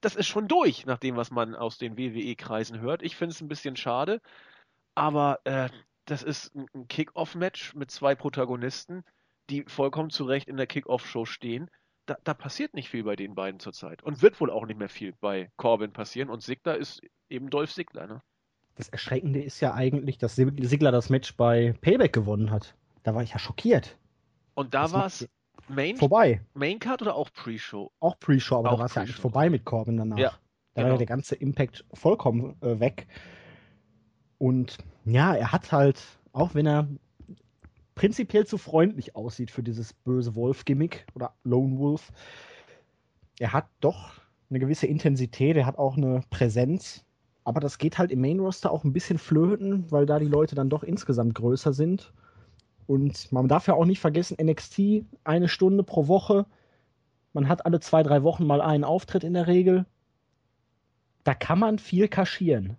das 0.00 0.16
ist 0.16 0.26
schon 0.26 0.48
durch, 0.48 0.86
nach 0.86 0.98
dem, 0.98 1.16
was 1.16 1.30
man 1.30 1.54
aus 1.54 1.78
den 1.78 1.96
WWE-Kreisen 1.98 2.80
hört. 2.80 3.02
Ich 3.02 3.16
finde 3.16 3.34
es 3.34 3.40
ein 3.40 3.48
bisschen 3.48 3.76
schade. 3.76 4.20
Aber 4.94 5.40
äh, 5.44 5.68
das 6.06 6.22
ist 6.22 6.54
ein 6.54 6.88
Kick-Off-Match 6.88 7.74
mit 7.74 7.90
zwei 7.90 8.14
Protagonisten, 8.14 9.04
die 9.50 9.64
vollkommen 9.66 10.10
zu 10.10 10.24
Recht 10.24 10.48
in 10.48 10.56
der 10.56 10.66
Kick-Off-Show 10.66 11.24
stehen. 11.24 11.70
Da, 12.06 12.16
da, 12.24 12.32
passiert 12.32 12.74
nicht 12.74 12.88
viel 12.88 13.04
bei 13.04 13.16
den 13.16 13.34
beiden 13.34 13.60
zurzeit. 13.60 14.02
Und 14.02 14.22
wird 14.22 14.40
wohl 14.40 14.50
auch 14.50 14.66
nicht 14.66 14.78
mehr 14.78 14.88
viel 14.88 15.12
bei 15.20 15.50
Corbin 15.56 15.92
passieren. 15.92 16.30
Und 16.30 16.42
Sigler 16.42 16.76
ist 16.76 17.02
eben 17.28 17.50
Dolph 17.50 17.72
Sigler, 17.72 18.06
ne? 18.06 18.22
Das 18.76 18.88
Erschreckende 18.88 19.42
ist 19.42 19.60
ja 19.60 19.74
eigentlich, 19.74 20.18
dass 20.18 20.36
Sigler 20.36 20.92
das 20.92 21.10
Match 21.10 21.36
bei 21.36 21.74
Payback 21.80 22.12
gewonnen 22.12 22.50
hat. 22.50 22.76
Da 23.02 23.14
war 23.14 23.22
ich 23.22 23.32
ja 23.32 23.38
schockiert. 23.38 23.98
Und 24.54 24.72
da 24.72 24.92
war 24.92 25.06
es 25.06 25.28
Main, 25.68 25.96
vorbei. 25.96 26.40
Maincard 26.54 27.02
oder 27.02 27.14
auch 27.14 27.30
Pre-Show? 27.32 27.90
Auch 28.00 28.18
Pre-Show, 28.18 28.56
aber 28.56 28.70
auch 28.70 28.74
da 28.74 28.78
war 28.78 28.86
es 28.86 28.94
ja 28.94 29.02
eigentlich 29.02 29.16
vorbei 29.16 29.50
mit 29.50 29.64
Corbin 29.64 29.96
danach. 29.96 30.18
Ja, 30.18 30.30
da 30.30 30.82
genau. 30.82 30.84
war 30.84 30.92
ja 30.92 30.98
der 30.98 31.06
ganze 31.06 31.34
Impact 31.34 31.84
vollkommen 31.92 32.56
äh, 32.62 32.80
weg. 32.80 33.06
Und 34.38 34.78
ja, 35.04 35.34
er 35.34 35.52
hat 35.52 35.72
halt, 35.72 36.00
auch 36.32 36.54
wenn 36.54 36.66
er 36.66 36.88
prinzipiell 37.98 38.46
zu 38.46 38.58
freundlich 38.58 39.16
aussieht 39.16 39.50
für 39.50 39.64
dieses 39.64 39.92
böse 39.92 40.36
Wolf-Gimmick 40.36 41.04
oder 41.16 41.34
Lone 41.42 41.78
Wolf, 41.78 42.12
er 43.40 43.52
hat 43.52 43.66
doch 43.80 44.12
eine 44.48 44.60
gewisse 44.60 44.86
Intensität, 44.86 45.56
er 45.56 45.66
hat 45.66 45.78
auch 45.78 45.96
eine 45.96 46.22
Präsenz. 46.30 47.04
Aber 47.42 47.58
das 47.58 47.78
geht 47.78 47.98
halt 47.98 48.12
im 48.12 48.20
Main 48.20 48.38
Roster 48.38 48.70
auch 48.70 48.84
ein 48.84 48.92
bisschen 48.92 49.18
flöten, 49.18 49.90
weil 49.90 50.06
da 50.06 50.20
die 50.20 50.26
Leute 50.26 50.54
dann 50.54 50.70
doch 50.70 50.84
insgesamt 50.84 51.34
größer 51.34 51.72
sind. 51.72 52.12
Und 52.86 53.32
man 53.32 53.48
darf 53.48 53.66
ja 53.66 53.74
auch 53.74 53.84
nicht 53.84 53.98
vergessen, 53.98 54.36
NXT 54.40 55.04
eine 55.24 55.48
Stunde 55.48 55.82
pro 55.82 56.06
Woche. 56.06 56.46
Man 57.32 57.48
hat 57.48 57.66
alle 57.66 57.80
zwei, 57.80 58.04
drei 58.04 58.22
Wochen 58.22 58.46
mal 58.46 58.60
einen 58.60 58.84
Auftritt 58.84 59.24
in 59.24 59.34
der 59.34 59.48
Regel. 59.48 59.86
Da 61.24 61.34
kann 61.34 61.58
man 61.58 61.80
viel 61.80 62.06
kaschieren. 62.06 62.76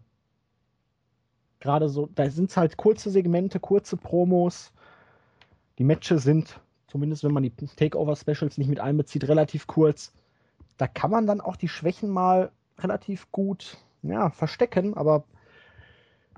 Gerade 1.60 1.90
so, 1.90 2.08
da 2.16 2.30
sind 2.30 2.52
es 2.52 2.56
halt 2.56 2.78
kurze 2.78 3.10
Segmente, 3.10 3.60
kurze 3.60 3.98
Promos. 3.98 4.72
Die 5.80 5.86
Matches 5.86 6.24
sind, 6.24 6.60
zumindest 6.88 7.24
wenn 7.24 7.32
man 7.32 7.44
die 7.44 7.52
Takeover-Specials 7.52 8.58
nicht 8.58 8.68
mit 8.68 8.82
einbezieht, 8.82 9.28
relativ 9.28 9.66
kurz. 9.66 10.14
Da 10.78 10.88
kann 10.88 11.10
man 11.10 11.26
dann 11.26 11.42
auch 11.42 11.56
die 11.56 11.70
Schwächen 11.70 12.10
mal 12.10 12.52
relativ 12.78 13.32
gut 13.32 13.78
ja, 14.02 14.30
verstecken, 14.30 14.94
aber 14.96 15.24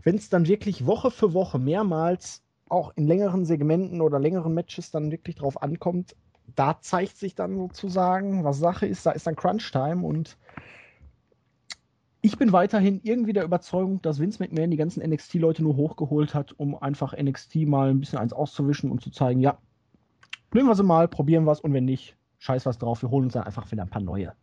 wenn 0.03 0.15
es 0.15 0.29
dann 0.29 0.47
wirklich 0.47 0.85
Woche 0.85 1.11
für 1.11 1.33
Woche 1.33 1.59
mehrmals 1.59 2.43
auch 2.69 2.93
in 2.95 3.07
längeren 3.07 3.45
Segmenten 3.45 4.01
oder 4.01 4.19
längeren 4.19 4.53
Matches 4.53 4.91
dann 4.91 5.11
wirklich 5.11 5.35
drauf 5.35 5.61
ankommt, 5.61 6.15
da 6.55 6.79
zeigt 6.79 7.17
sich 7.17 7.35
dann 7.35 7.55
sozusagen, 7.55 8.43
was 8.43 8.59
Sache 8.59 8.85
ist, 8.85 9.05
da 9.05 9.11
ist 9.11 9.27
dann 9.27 9.35
Crunch-Time 9.35 10.05
und 10.05 10.37
ich 12.21 12.37
bin 12.37 12.51
weiterhin 12.51 13.01
irgendwie 13.03 13.33
der 13.33 13.43
Überzeugung, 13.43 14.01
dass 14.01 14.19
Vince 14.19 14.41
McMahon 14.41 14.71
die 14.71 14.77
ganzen 14.77 15.01
NXT-Leute 15.01 15.63
nur 15.63 15.75
hochgeholt 15.75 16.35
hat, 16.35 16.53
um 16.53 16.75
einfach 16.75 17.17
NXT 17.17 17.55
mal 17.67 17.89
ein 17.89 17.99
bisschen 17.99 18.19
eins 18.19 18.33
auszuwischen 18.33 18.91
und 18.91 19.01
zu 19.01 19.09
zeigen, 19.09 19.39
ja, 19.39 19.57
nehmen 20.53 20.67
wir 20.67 20.75
sie 20.75 20.83
mal, 20.83 21.07
probieren 21.07 21.45
wir 21.45 21.51
es 21.51 21.61
und 21.61 21.73
wenn 21.73 21.85
nicht, 21.85 22.15
scheiß 22.39 22.65
was 22.65 22.77
drauf, 22.77 23.01
wir 23.01 23.09
holen 23.09 23.25
uns 23.25 23.33
dann 23.33 23.43
einfach 23.43 23.71
wieder 23.71 23.83
ein 23.83 23.89
paar 23.89 24.01
neue. 24.01 24.33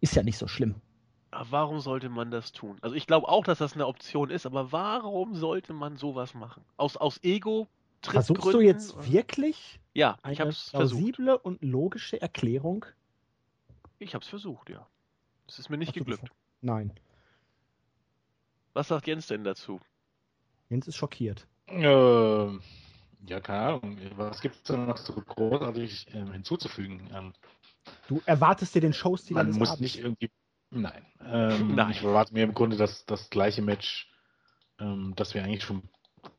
Ist 0.00 0.14
ja 0.14 0.22
nicht 0.22 0.38
so 0.38 0.46
schlimm. 0.46 0.76
Aber 1.30 1.50
warum 1.50 1.80
sollte 1.80 2.08
man 2.08 2.30
das 2.30 2.52
tun? 2.52 2.78
Also 2.80 2.94
ich 2.94 3.06
glaube 3.06 3.28
auch, 3.28 3.44
dass 3.44 3.58
das 3.58 3.74
eine 3.74 3.86
Option 3.86 4.30
ist, 4.30 4.46
aber 4.46 4.72
warum 4.72 5.34
sollte 5.34 5.72
man 5.72 5.96
sowas 5.96 6.34
machen? 6.34 6.62
Aus, 6.76 6.96
aus 6.96 7.22
Ego? 7.22 7.68
Versuchst 8.02 8.54
du 8.54 8.60
jetzt 8.60 9.10
wirklich 9.10 9.80
ja, 9.92 10.16
ich 10.30 10.40
eine 10.40 10.50
hab's 10.50 10.70
plausible 10.70 11.26
versucht. 11.26 11.44
und 11.44 11.62
logische 11.62 12.20
Erklärung? 12.20 12.86
Ich 13.98 14.14
habe 14.14 14.22
es 14.22 14.28
versucht, 14.28 14.70
ja. 14.70 14.86
Es 15.48 15.58
ist 15.58 15.68
mir 15.68 15.78
nicht 15.78 15.88
Hast 15.88 15.94
geglückt. 15.96 16.30
Nein. 16.60 16.92
Was 18.72 18.88
sagt 18.88 19.06
Jens 19.06 19.26
denn 19.26 19.44
dazu? 19.44 19.80
Jens 20.68 20.86
ist 20.86 20.96
schockiert. 20.96 21.46
Ähm, 21.66 22.60
ja, 23.26 23.40
keine 23.40 23.60
Ahnung. 23.60 23.98
Was 24.16 24.40
gibt 24.40 24.56
es 24.56 24.62
da 24.62 24.76
noch 24.76 24.96
so 24.96 25.12
großartig 25.14 26.06
ähm, 26.14 26.32
hinzuzufügen? 26.32 27.08
Ähm, 27.12 27.32
Du 28.08 28.20
erwartest 28.26 28.74
dir 28.74 28.80
den 28.80 28.92
Showstil 28.92 29.34
man 29.34 29.50
muss 29.52 29.70
Abends. 29.70 29.80
nicht 29.80 29.98
irgendwie. 29.98 30.30
Nein. 30.70 31.04
Ähm, 31.24 31.74
Nein. 31.74 31.90
Ich 31.90 32.02
erwarte 32.02 32.34
mir 32.34 32.44
im 32.44 32.54
Grunde 32.54 32.76
das, 32.76 33.06
das 33.06 33.30
gleiche 33.30 33.62
Match, 33.62 34.10
ähm, 34.78 35.14
das 35.16 35.34
wir 35.34 35.42
eigentlich 35.42 35.64
schon 35.64 35.88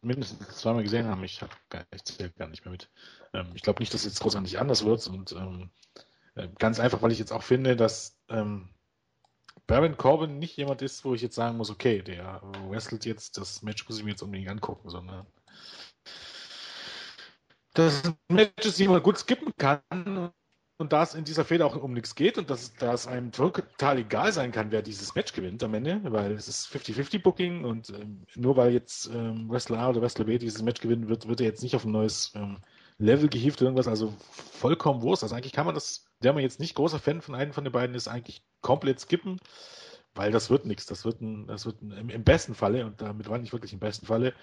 mindestens 0.01 0.47
zweimal 0.57 0.83
gesehen 0.83 1.07
haben. 1.07 1.23
Ich 1.23 1.41
habe 1.41 1.51
gar, 1.69 1.85
ich 1.91 2.35
gar 2.35 2.47
nicht 2.47 2.65
mehr 2.65 2.71
mit. 2.71 2.89
Ähm, 3.33 3.47
ich 3.53 3.61
glaube 3.61 3.81
nicht, 3.81 3.93
dass 3.93 4.01
es 4.01 4.13
jetzt 4.13 4.19
großartig 4.21 4.59
anders 4.59 4.85
wird. 4.85 5.07
Und 5.07 5.31
ähm, 5.31 5.71
äh, 6.35 6.47
ganz 6.59 6.79
einfach, 6.79 7.01
weil 7.01 7.11
ich 7.11 7.19
jetzt 7.19 7.31
auch 7.31 7.43
finde, 7.43 7.75
dass 7.75 8.17
ähm, 8.29 8.69
Baron 9.69 9.97
Corbin 9.97 10.39
nicht 10.39 10.57
jemand 10.57 10.81
ist, 10.81 11.05
wo 11.05 11.13
ich 11.13 11.21
jetzt 11.21 11.35
sagen 11.35 11.55
muss, 11.57 11.69
okay, 11.69 12.01
der 12.01 12.41
wrestelt 12.69 13.05
jetzt, 13.05 13.37
das 13.37 13.61
Match 13.61 13.87
muss 13.87 13.99
ich 13.99 14.03
mir 14.03 14.09
jetzt 14.09 14.23
unbedingt 14.23 14.49
angucken, 14.49 14.89
sondern 14.89 15.27
das 17.75 18.01
Match 18.29 18.65
ist, 18.65 18.79
die 18.79 18.87
man 18.87 19.03
gut 19.03 19.19
skippen 19.19 19.53
kann 19.59 20.31
und 20.79 20.91
da 20.91 21.03
es 21.03 21.13
in 21.13 21.23
dieser 21.23 21.45
Fehde 21.45 21.67
auch 21.67 21.75
um 21.75 21.93
nichts 21.93 22.15
geht 22.15 22.39
und 22.39 22.49
dass, 22.49 22.73
dass 22.77 23.05
einem 23.05 23.31
total 23.31 23.99
egal 23.99 24.33
sein 24.33 24.51
kann, 24.51 24.71
wer 24.71 24.81
dieses 24.81 25.13
Match 25.13 25.33
gewinnt 25.33 25.61
am 25.61 25.75
Ende, 25.75 26.01
weil 26.03 26.31
es 26.31 26.47
ist 26.47 26.65
50-50 26.73 27.21
Booking 27.21 27.63
und 27.63 27.91
ähm, 27.91 28.25
nur 28.35 28.57
weil 28.57 28.73
jetzt 28.73 29.05
ähm, 29.13 29.51
Wrestler 29.51 29.77
A 29.77 29.89
oder 29.89 30.01
Wrestler 30.01 30.25
B 30.25 30.39
dieses 30.39 30.63
Match 30.63 30.81
gewinnen 30.81 31.09
wird, 31.09 31.27
wird 31.27 31.41
er 31.41 31.47
jetzt 31.47 31.61
nicht 31.61 31.75
auf 31.75 31.85
ein 31.85 31.91
neues 31.91 32.31
ähm, 32.33 32.57
Level 32.99 33.29
gehievt 33.29 33.61
oder 33.61 33.69
irgendwas, 33.69 33.87
also 33.87 34.13
vollkommen 34.51 35.01
Wurst. 35.01 35.23
Also 35.23 35.33
eigentlich 35.33 35.53
kann 35.53 35.65
man 35.65 35.73
das, 35.73 36.05
der 36.21 36.33
man 36.33 36.43
jetzt 36.43 36.59
nicht 36.59 36.75
großer 36.75 36.99
Fan 36.99 37.21
von 37.21 37.33
einem 37.33 37.53
von 37.53 37.63
den 37.63 37.73
beiden 37.73 37.95
ist, 37.95 38.09
eigentlich 38.09 38.43
komplett 38.61 38.99
skippen, 38.99 39.39
weil 40.13 40.31
das 40.31 40.49
wird 40.49 40.65
nichts. 40.65 40.85
Das 40.85 41.05
wird 41.05 41.21
ein, 41.21 41.47
das 41.47 41.65
wird 41.65 41.81
ein, 41.81 41.91
im, 41.91 42.09
im 42.09 42.23
besten 42.23 42.55
Falle, 42.55 42.85
und 42.85 43.01
damit 43.01 43.29
war 43.29 43.37
nicht 43.37 43.53
wirklich 43.53 43.73
im 43.73 43.79
besten 43.79 44.05
Falle, 44.05 44.33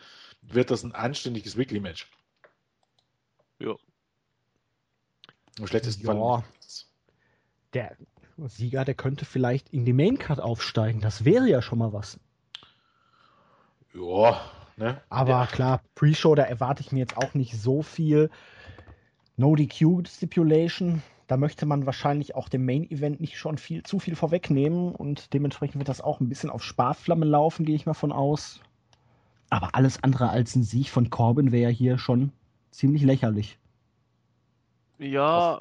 wird 0.41 0.71
das 0.71 0.83
ein 0.83 0.95
anständiges 0.95 1.57
Weekly-Match. 1.59 2.11
Ja. 3.59 3.77
Im 5.59 5.67
schlechtesten 5.67 6.07
Ja. 6.07 6.15
Fall. 6.15 6.45
Der 7.75 7.97
Sieger, 8.49 8.85
der 8.85 8.95
könnte 8.95 9.27
vielleicht 9.27 9.69
in 9.71 9.85
die 9.85 9.93
Maincard 9.93 10.41
aufsteigen. 10.41 11.01
Das 11.01 11.25
wäre 11.25 11.49
ja 11.49 11.61
schon 11.61 11.79
mal 11.79 11.93
was. 11.93 12.19
Ja, 13.95 14.41
ne? 14.77 15.01
Aber 15.09 15.31
Ja. 15.31 15.47
klar, 15.47 15.81
Pre-Show, 15.95 16.35
da 16.35 16.43
erwarte 16.45 16.83
ich 16.83 16.93
mir 16.93 17.01
jetzt 17.01 17.17
auch 17.17 17.35
nicht 17.35 17.61
so 17.61 17.83
viel. 17.83 18.31
No 19.37 19.55
DQ 19.55 20.07
Stipulation, 20.09 21.03
da 21.27 21.37
möchte 21.37 21.67
man 21.67 21.85
wahrscheinlich 21.87 22.35
auch 22.35 22.49
dem 22.49 22.65
Main 22.65 22.91
Event 22.91 23.21
nicht 23.21 23.37
schon 23.37 23.59
viel 23.59 23.83
zu 23.83 23.99
viel 23.99 24.17
vorwegnehmen 24.17 24.95
und 24.95 25.35
dementsprechend 25.35 25.79
wird 25.79 25.89
das 25.89 26.01
auch 26.01 26.21
ein 26.21 26.29
bisschen 26.29 26.51
auf 26.51 26.63
Sparflamme 26.63 27.27
laufen, 27.27 27.67
gehe 27.67 27.75
ich 27.75 27.85
mal 27.87 27.95
von 27.95 28.13
aus. 28.13 28.61
Aber 29.51 29.75
alles 29.75 30.03
andere 30.03 30.31
als 30.31 30.57
ein 30.57 30.63
Sieg 30.63 30.89
von 30.89 31.11
Corbin 31.11 31.53
wäre 31.53 31.71
hier 31.71 31.99
schon 31.99 32.33
ziemlich 32.71 33.03
lächerlich. 33.03 33.59
Ja, 34.99 35.61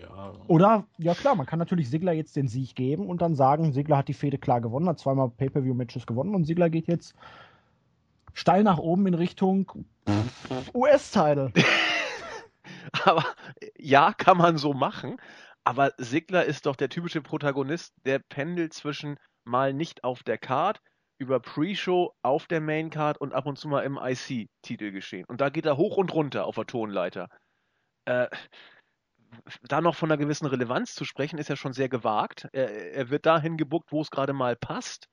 ja. 0.00 0.32
Oder, 0.46 0.84
ja 0.98 1.14
klar, 1.14 1.34
man 1.34 1.46
kann 1.46 1.58
natürlich 1.58 1.90
Sigler 1.90 2.12
jetzt 2.12 2.36
den 2.36 2.46
Sieg 2.46 2.76
geben 2.76 3.08
und 3.08 3.20
dann 3.20 3.34
sagen, 3.34 3.72
Sigler 3.72 3.96
hat 3.96 4.08
die 4.08 4.14
Fehde 4.14 4.38
klar 4.38 4.60
gewonnen, 4.60 4.88
hat 4.88 5.00
zweimal 5.00 5.28
Pay-Per-View-Matches 5.30 6.06
gewonnen 6.06 6.34
und 6.36 6.44
Sigler 6.44 6.70
geht 6.70 6.86
jetzt 6.86 7.14
steil 8.36 8.62
nach 8.62 8.78
oben 8.78 9.06
in 9.06 9.14
Richtung 9.14 9.86
US-Title. 10.74 11.52
aber 13.04 13.24
ja, 13.76 14.12
kann 14.12 14.36
man 14.36 14.58
so 14.58 14.74
machen. 14.74 15.16
Aber 15.64 15.92
Sigler 15.96 16.44
ist 16.44 16.66
doch 16.66 16.76
der 16.76 16.90
typische 16.90 17.22
Protagonist, 17.22 17.94
der 18.04 18.20
pendelt 18.20 18.72
zwischen 18.72 19.18
mal 19.44 19.72
nicht 19.72 20.04
auf 20.04 20.22
der 20.22 20.38
Card, 20.38 20.80
über 21.18 21.40
Pre-Show 21.40 22.12
auf 22.22 22.46
der 22.46 22.60
Main-Card 22.60 23.18
und 23.18 23.32
ab 23.32 23.46
und 23.46 23.58
zu 23.58 23.68
mal 23.68 23.82
im 23.82 23.98
IC-Titel 24.00 24.92
geschehen. 24.92 25.24
Und 25.26 25.40
da 25.40 25.48
geht 25.48 25.64
er 25.64 25.78
hoch 25.78 25.96
und 25.96 26.12
runter 26.12 26.44
auf 26.44 26.56
der 26.56 26.66
Tonleiter. 26.66 27.28
Äh, 28.04 28.28
da 29.62 29.80
noch 29.80 29.96
von 29.96 30.10
einer 30.10 30.18
gewissen 30.18 30.46
Relevanz 30.46 30.94
zu 30.94 31.04
sprechen, 31.04 31.38
ist 31.38 31.48
ja 31.48 31.56
schon 31.56 31.72
sehr 31.72 31.88
gewagt. 31.88 32.48
Er, 32.52 32.92
er 32.92 33.10
wird 33.10 33.26
dahin 33.26 33.56
gebuckt, 33.56 33.92
wo 33.92 34.02
es 34.02 34.10
gerade 34.10 34.34
mal 34.34 34.56
passt. 34.56 35.08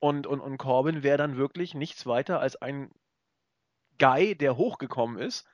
Und, 0.00 0.26
und, 0.26 0.40
und 0.40 0.58
Corbin 0.58 1.02
wäre 1.02 1.18
dann 1.18 1.36
wirklich 1.36 1.74
nichts 1.74 2.06
weiter 2.06 2.40
als 2.40 2.56
ein 2.56 2.90
Guy, 3.98 4.34
der 4.34 4.56
hochgekommen 4.56 5.18
ist, 5.18 5.46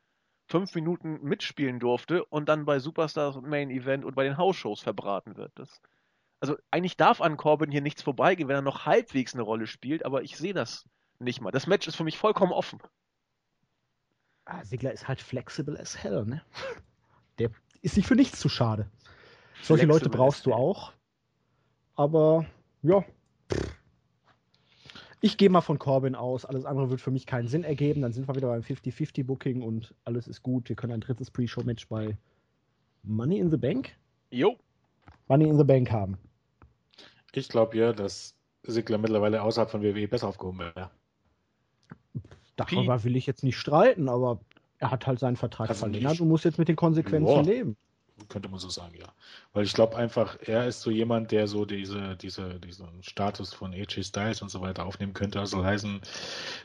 fünf 0.46 0.74
Minuten 0.74 1.20
mitspielen 1.22 1.80
durfte 1.80 2.24
und 2.24 2.48
dann 2.48 2.64
bei 2.64 2.78
Superstars 2.78 3.36
und 3.36 3.48
Main 3.48 3.70
Event 3.70 4.04
und 4.04 4.14
bei 4.14 4.22
den 4.24 4.36
House-Shows 4.36 4.80
verbraten 4.80 5.36
wird. 5.36 5.52
Das, 5.56 5.82
also 6.40 6.56
eigentlich 6.70 6.96
darf 6.96 7.20
an 7.20 7.36
Corbin 7.36 7.72
hier 7.72 7.80
nichts 7.80 8.02
vorbeigehen, 8.02 8.48
wenn 8.48 8.56
er 8.56 8.62
noch 8.62 8.86
halbwegs 8.86 9.34
eine 9.34 9.42
Rolle 9.42 9.66
spielt, 9.66 10.04
aber 10.04 10.22
ich 10.22 10.36
sehe 10.36 10.54
das 10.54 10.88
nicht 11.18 11.40
mal. 11.40 11.50
Das 11.50 11.66
Match 11.66 11.88
ist 11.88 11.96
für 11.96 12.04
mich 12.04 12.18
vollkommen 12.18 12.52
offen. 12.52 12.80
Ah, 14.44 14.64
Sigler 14.64 14.92
ist 14.92 15.08
halt 15.08 15.20
flexible 15.20 15.78
as 15.80 15.96
hell, 15.96 16.24
ne? 16.24 16.40
Der 17.38 17.50
ist 17.82 17.96
sich 17.96 18.06
für 18.06 18.14
nichts 18.14 18.38
zu 18.38 18.48
schade. 18.48 18.88
Solche 19.62 19.86
Leute 19.86 20.04
Flexible 20.04 20.18
brauchst 20.18 20.38
as 20.40 20.44
du 20.44 20.52
auch. 20.54 20.92
Aber, 21.96 22.46
ja. 22.82 23.04
Ich 25.26 25.38
gehe 25.38 25.50
mal 25.50 25.60
von 25.60 25.80
Corbin 25.80 26.14
aus. 26.14 26.44
Alles 26.44 26.64
andere 26.64 26.88
wird 26.88 27.00
für 27.00 27.10
mich 27.10 27.26
keinen 27.26 27.48
Sinn 27.48 27.64
ergeben. 27.64 28.00
Dann 28.00 28.12
sind 28.12 28.28
wir 28.28 28.36
wieder 28.36 28.46
beim 28.46 28.60
50-50-Booking 28.60 29.60
und 29.60 29.92
alles 30.04 30.28
ist 30.28 30.40
gut. 30.40 30.68
Wir 30.68 30.76
können 30.76 30.92
ein 30.92 31.00
drittes 31.00 31.32
Pre-Show-Match 31.32 31.88
bei 31.88 32.16
Money 33.02 33.40
in 33.40 33.50
the 33.50 33.56
Bank? 33.56 33.90
Jo, 34.30 34.56
Money 35.26 35.48
in 35.48 35.58
the 35.58 35.64
Bank 35.64 35.90
haben. 35.90 36.16
Ich 37.32 37.48
glaube 37.48 37.76
ja, 37.76 37.92
dass 37.92 38.36
Sigler 38.62 38.98
mittlerweile 38.98 39.42
außerhalb 39.42 39.68
von 39.68 39.82
WWE 39.82 40.06
besser 40.06 40.28
aufgehoben 40.28 40.60
wäre. 40.60 40.92
Darüber 42.54 43.02
will 43.02 43.16
ich 43.16 43.26
jetzt 43.26 43.42
nicht 43.42 43.58
streiten, 43.58 44.08
aber 44.08 44.38
er 44.78 44.92
hat 44.92 45.08
halt 45.08 45.18
seinen 45.18 45.36
Vertrag 45.36 45.74
verlängert 45.74 46.20
und 46.20 46.28
muss 46.28 46.44
jetzt 46.44 46.58
mit 46.58 46.68
den 46.68 46.76
Konsequenzen 46.76 47.34
Ja. 47.34 47.40
leben. 47.40 47.76
Könnte 48.30 48.48
man 48.48 48.58
so 48.58 48.70
sagen, 48.70 48.94
ja. 48.98 49.06
Weil 49.52 49.64
ich 49.64 49.74
glaube 49.74 49.94
einfach, 49.96 50.38
er 50.40 50.66
ist 50.66 50.80
so 50.80 50.90
jemand, 50.90 51.32
der 51.32 51.46
so 51.46 51.66
diese, 51.66 52.16
diese, 52.16 52.58
diesen 52.60 53.02
Status 53.02 53.52
von 53.52 53.74
AJ 53.74 54.04
Styles 54.04 54.40
und 54.40 54.48
so 54.50 54.62
weiter 54.62 54.86
aufnehmen 54.86 55.12
könnte. 55.12 55.38
Also 55.38 55.62
heißen, 55.62 56.00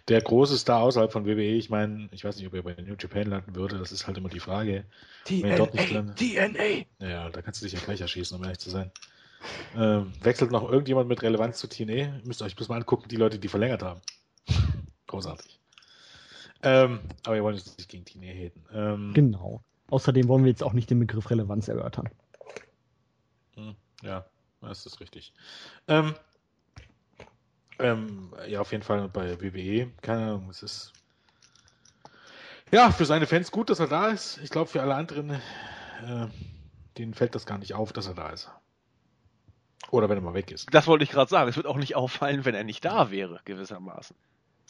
der 0.08 0.22
große 0.22 0.58
Star 0.58 0.82
außerhalb 0.82 1.12
von 1.12 1.26
WWE, 1.26 1.42
ich 1.56 1.70
meine, 1.70 2.08
ich 2.12 2.24
weiß 2.24 2.38
nicht, 2.38 2.48
ob 2.48 2.54
er 2.54 2.64
bei 2.64 2.74
New 2.82 2.96
Japan 2.98 3.28
landen 3.28 3.54
würde, 3.56 3.78
das 3.78 3.92
ist 3.92 4.08
halt 4.08 4.18
immer 4.18 4.30
die 4.30 4.40
Frage. 4.40 4.86
Drin- 6.16 6.16
DNA. 6.16 7.06
Ja, 7.06 7.30
da 7.30 7.42
kannst 7.42 7.62
du 7.62 7.66
dich 7.66 7.74
ja 7.74 7.80
gleich 7.84 8.00
erschießen, 8.00 8.38
um 8.38 8.44
ehrlich 8.44 8.60
zu 8.60 8.70
sein. 8.70 8.90
Ähm, 9.76 10.14
wechselt 10.22 10.52
noch 10.52 10.70
irgendjemand 10.70 11.10
mit 11.10 11.22
Relevanz 11.22 11.58
zu 11.58 11.68
TNA? 11.68 12.22
Müsst 12.24 12.42
ihr 12.42 12.46
euch 12.46 12.56
bloß 12.56 12.70
mal 12.70 12.78
angucken, 12.78 13.10
die 13.10 13.16
Leute, 13.18 13.40
die 13.40 13.48
verlängert 13.50 13.84
haben. 13.84 14.00
Großartig. 15.08 15.60
Ähm, 16.64 17.00
aber 17.26 17.36
wir 17.36 17.44
wollen 17.44 17.56
jetzt 17.58 17.78
nicht 17.78 17.90
gegen 17.90 18.06
TNA 18.06 18.28
haten. 18.34 18.64
Ähm, 18.74 19.12
Genau. 19.14 19.62
Außerdem 19.92 20.28
wollen 20.28 20.44
wir 20.46 20.50
jetzt 20.50 20.64
auch 20.64 20.74
nicht 20.74 20.90
den 20.90 21.00
Begriff 21.00 21.30
Relevanz 21.30 21.68
erörtern. 21.68 22.10
Hm, 23.56 23.76
Ja, 24.02 24.26
das 24.62 24.86
ist 24.86 25.00
richtig. 25.02 25.34
Ähm, 25.88 26.16
ähm, 27.78 28.34
ja, 28.48 28.62
auf 28.62 28.72
jeden 28.72 28.84
Fall 28.84 29.08
bei 29.10 29.40
WWE. 29.42 29.92
Keine 30.02 30.24
Ahnung, 30.24 30.50
es 30.50 30.64
ist. 30.64 30.94
Ja, 32.72 32.90
für 32.92 33.06
seine 33.06 33.28
Fans 33.28 33.52
gut, 33.52 33.70
dass 33.70 33.80
er 33.82 33.88
da 33.88 34.08
ist. 34.08 34.40
Ich 34.44 34.50
glaube, 34.50 34.70
für 34.70 34.82
alle 34.82 34.96
anderen, 34.96 35.32
äh, 35.32 36.28
denen 36.98 37.14
fällt 37.14 37.36
das 37.36 37.46
gar 37.46 37.58
nicht 37.58 37.74
auf, 37.74 37.92
dass 37.92 38.08
er 38.08 38.14
da 38.14 38.30
ist. 38.30 38.50
Oder 39.90 40.08
wenn 40.08 40.18
er 40.18 40.22
mal 40.22 40.34
weg 40.34 40.52
ist. 40.52 40.74
das 40.74 40.88
wollte 40.88 41.04
ich 41.04 41.10
gerade 41.10 41.30
sagen. 41.30 41.50
Es 41.50 41.58
wird 41.58 41.68
auch 41.68 41.76
nicht 41.76 41.98
auffallen, 41.98 42.46
wenn 42.46 42.56
er 42.56 42.64
nicht 42.64 42.86
da 42.86 43.12
wäre, 43.12 43.42
gewissermaßen. 43.44 44.16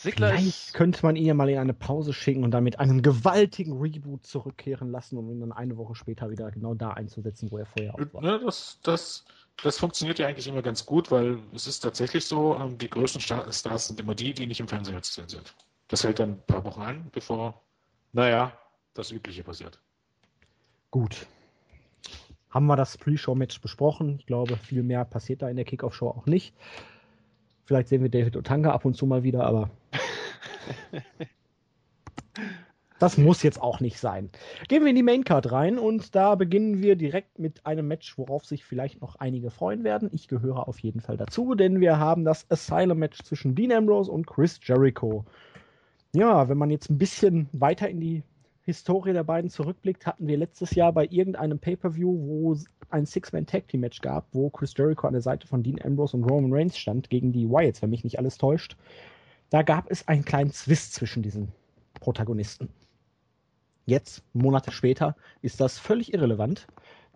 Sigler 0.02 0.30
Vielleicht 0.30 0.48
ist, 0.48 0.74
könnte 0.74 1.06
man 1.06 1.16
ihn 1.16 1.26
ja 1.26 1.34
mal 1.34 1.50
in 1.50 1.60
eine 1.60 1.74
Pause 1.74 2.12
schicken 2.14 2.44
und 2.44 2.52
damit 2.52 2.80
einen 2.80 3.02
gewaltigen 3.04 3.80
Reboot 3.80 4.26
zurückkehren 4.26 4.90
lassen, 4.90 5.18
um 5.18 5.30
ihn 5.30 5.40
dann 5.40 5.52
eine 5.52 5.78
Woche 5.78 5.94
später 5.94 6.32
wieder 6.32 6.50
genau 6.50 6.74
da 6.74 6.92
einzusetzen, 6.92 7.52
wo 7.52 7.58
er 7.58 7.68
vorher 7.68 7.94
auch 7.94 8.14
war. 8.14 8.22
Ne, 8.22 8.40
das, 8.44 8.80
das, 8.82 9.26
das 9.64 9.78
funktioniert 9.78 10.18
ja 10.18 10.28
eigentlich 10.28 10.48
immer 10.48 10.64
ganz 10.64 10.86
gut, 10.86 11.12
weil 11.12 11.38
es 11.54 11.68
ist 11.68 11.82
tatsächlich 11.82 12.26
so, 12.26 12.56
ähm, 12.56 12.78
die 12.78 12.90
größten 12.90 13.22
Sta- 13.22 13.52
Stars 13.52 13.88
sind 13.88 14.00
immer 14.00 14.16
die, 14.16 14.34
die 14.34 14.48
nicht 14.48 14.60
im 14.60 14.68
Fernsehen 14.68 15.02
zu 15.04 15.14
sehen 15.14 15.30
sind. 15.30 15.54
Das 15.88 16.04
hält 16.04 16.20
dann 16.20 16.32
ein 16.32 16.44
paar 16.48 16.64
Wochen 16.64 16.82
an, 16.82 17.08
bevor 17.12 17.62
Naja, 18.14 18.52
das 18.94 19.12
Übliche 19.12 19.44
passiert. 19.44 19.80
Gut. 20.90 21.28
Haben 22.50 22.66
wir 22.66 22.76
das 22.76 22.98
Pre-Show-Match 22.98 23.62
besprochen? 23.62 24.18
Ich 24.20 24.26
glaube, 24.26 24.58
viel 24.58 24.84
mehr 24.84 25.06
passiert 25.06 25.42
da 25.42 25.50
in 25.50 25.56
der 25.56 25.66
Kickoff-Show 25.66 26.10
auch 26.10 26.26
nicht. 26.26 26.54
Vielleicht 27.72 27.88
sehen 27.88 28.04
wir 28.04 28.10
David 28.10 28.36
Otanga 28.36 28.72
ab 28.72 28.84
und 28.84 28.98
zu 28.98 29.06
mal 29.06 29.24
wieder, 29.24 29.46
aber 29.46 29.70
das 33.00 33.18
muss 33.18 33.44
jetzt 33.44 33.62
auch 33.62 33.80
nicht 33.80 33.98
sein. 33.98 34.30
Gehen 34.68 34.84
wir 34.84 34.90
in 34.90 34.98
die 34.98 35.04
Maincard 35.04 35.54
rein 35.54 35.80
und 35.80 36.14
da 36.14 36.36
beginnen 36.36 36.82
wir 36.82 36.98
direkt 36.98 37.40
mit 37.40 37.66
einem 37.66 37.88
Match, 37.88 38.18
worauf 38.18 38.44
sich 38.44 38.66
vielleicht 38.66 39.00
noch 39.00 39.16
einige 39.16 39.52
freuen 39.52 39.86
werden. 39.86 40.10
Ich 40.12 40.28
gehöre 40.28 40.68
auf 40.68 40.80
jeden 40.80 41.00
Fall 41.00 41.16
dazu, 41.16 41.56
denn 41.56 41.80
wir 41.80 41.98
haben 41.98 42.26
das 42.26 42.46
Asylum-Match 42.52 43.20
zwischen 43.24 43.56
Dean 43.56 43.72
Ambrose 43.72 44.12
und 44.12 44.28
Chris 44.28 44.60
Jericho. 44.62 45.24
Ja, 46.14 46.50
wenn 46.50 46.58
man 46.58 46.72
jetzt 46.72 46.90
ein 46.90 46.98
bisschen 46.98 47.48
weiter 47.54 47.88
in 47.88 48.02
die 48.02 48.24
Historie 48.72 49.12
der 49.12 49.26
beiden 49.26 49.50
zurückblickt, 49.50 50.06
hatten 50.06 50.28
wir 50.28 50.38
letztes 50.38 50.72
Jahr 50.76 50.94
bei 50.94 51.06
irgendeinem 51.10 51.60
Pay-Per-View, 51.60 52.10
wo 52.10 52.58
ein 52.90 53.06
Six-Man-Tag-Team-Match 53.06 54.00
gab, 54.00 54.28
wo 54.32 54.50
Chris 54.50 54.74
Jericho 54.78 55.08
an 55.08 55.14
der 55.14 55.22
Seite 55.22 55.46
von 55.46 55.62
Dean 55.62 55.82
Ambrose 55.84 56.16
und 56.16 56.24
Roman 56.24 56.54
Reigns 56.54 56.78
stand, 56.78 57.10
gegen 57.10 57.34
die 57.34 57.50
Wyatts, 57.50 57.82
wenn 57.82 57.90
mich 57.90 58.06
nicht 58.06 58.18
alles 58.18 58.38
täuscht. 58.38 58.78
Da 59.50 59.62
gab 59.62 59.92
es 59.92 60.08
einen 60.08 60.24
kleinen 60.24 60.52
Zwist 60.52 60.94
zwischen 60.94 61.22
diesen 61.22 61.50
Protagonisten. 61.96 62.70
Jetzt, 63.86 64.24
Monate 64.32 64.72
später, 64.72 65.18
ist 65.42 65.60
das 65.60 65.78
völlig 65.78 66.14
irrelevant, 66.14 66.68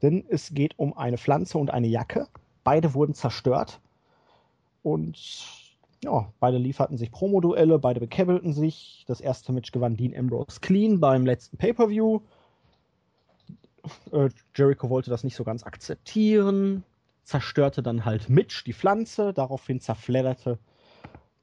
denn 0.02 0.26
es 0.28 0.54
geht 0.54 0.78
um 0.78 0.98
eine 0.98 1.18
Pflanze 1.18 1.58
und 1.58 1.72
eine 1.72 1.88
Jacke. 1.88 2.28
Beide 2.66 2.94
wurden 2.94 3.14
zerstört 3.14 3.80
und 4.84 5.18
ja, 6.06 6.32
beide 6.40 6.58
lieferten 6.58 6.98
sich 6.98 7.12
Promo-Duelle, 7.12 7.80
beide 7.80 8.00
bekäbbelten 8.00 8.54
sich. 8.54 9.04
Das 9.08 9.22
erste 9.22 9.52
Match 9.52 9.72
gewann 9.72 9.98
Dean 9.98 10.16
Ambrose 10.16 10.60
clean 10.62 11.00
beim 11.00 11.26
letzten 11.26 11.58
Pay-Per-View. 11.58 12.22
Äh, 14.12 14.30
Jericho 14.56 14.90
wollte 14.90 15.10
das 15.10 15.24
nicht 15.24 15.36
so 15.36 15.44
ganz 15.44 15.64
akzeptieren, 15.64 16.84
zerstörte 17.24 17.84
dann 17.84 18.06
halt 18.06 18.30
Mitch 18.30 18.64
die 18.66 18.74
Pflanze. 18.74 19.34
Daraufhin 19.34 19.80
zerfledderte 19.80 20.60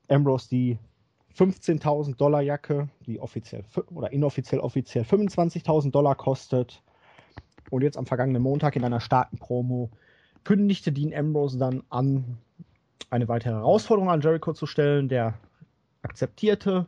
Ambrose 0.08 0.48
die 0.48 0.78
15.000 1.36 2.16
Dollar 2.16 2.42
Jacke, 2.42 2.88
die 3.06 3.20
offiziell 3.20 3.64
oder 3.94 4.12
inoffiziell 4.12 4.60
offiziell 4.60 5.04
25.000 5.04 5.90
Dollar 5.90 6.14
kostet. 6.14 6.82
Und 7.70 7.82
jetzt 7.82 7.96
am 7.96 8.06
vergangenen 8.06 8.42
Montag 8.42 8.76
in 8.76 8.84
einer 8.84 9.00
starken 9.00 9.38
Promo 9.38 9.90
kündigte 10.44 10.92
Dean 10.92 11.14
Ambrose 11.14 11.58
dann 11.58 11.82
an, 11.88 12.38
eine 13.10 13.28
weitere 13.28 13.52
Herausforderung 13.54 14.10
an 14.10 14.20
Jericho 14.20 14.52
zu 14.52 14.66
stellen, 14.66 15.08
der 15.08 15.34
akzeptierte, 16.02 16.86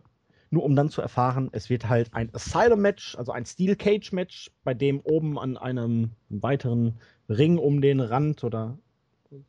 nur 0.51 0.65
um 0.65 0.77
dann 0.77 0.91
zu 0.91 1.03
erfahren, 1.03 1.49
es 1.53 1.71
wird 1.71 1.89
halt 1.89 2.13
ein 2.15 2.33
Asylum-Match, 2.35 3.17
also 3.17 3.33
ein 3.33 3.45
Steel 3.45 3.77
Cage-Match, 3.77 4.51
bei 4.63 4.75
dem 4.75 5.01
oben 5.01 5.39
an 5.39 5.57
einem 5.57 6.13
weiteren 6.29 6.99
Ring 7.29 7.59
um 7.59 7.81
den 7.81 8.01
Rand 8.01 8.45
oder 8.45 8.79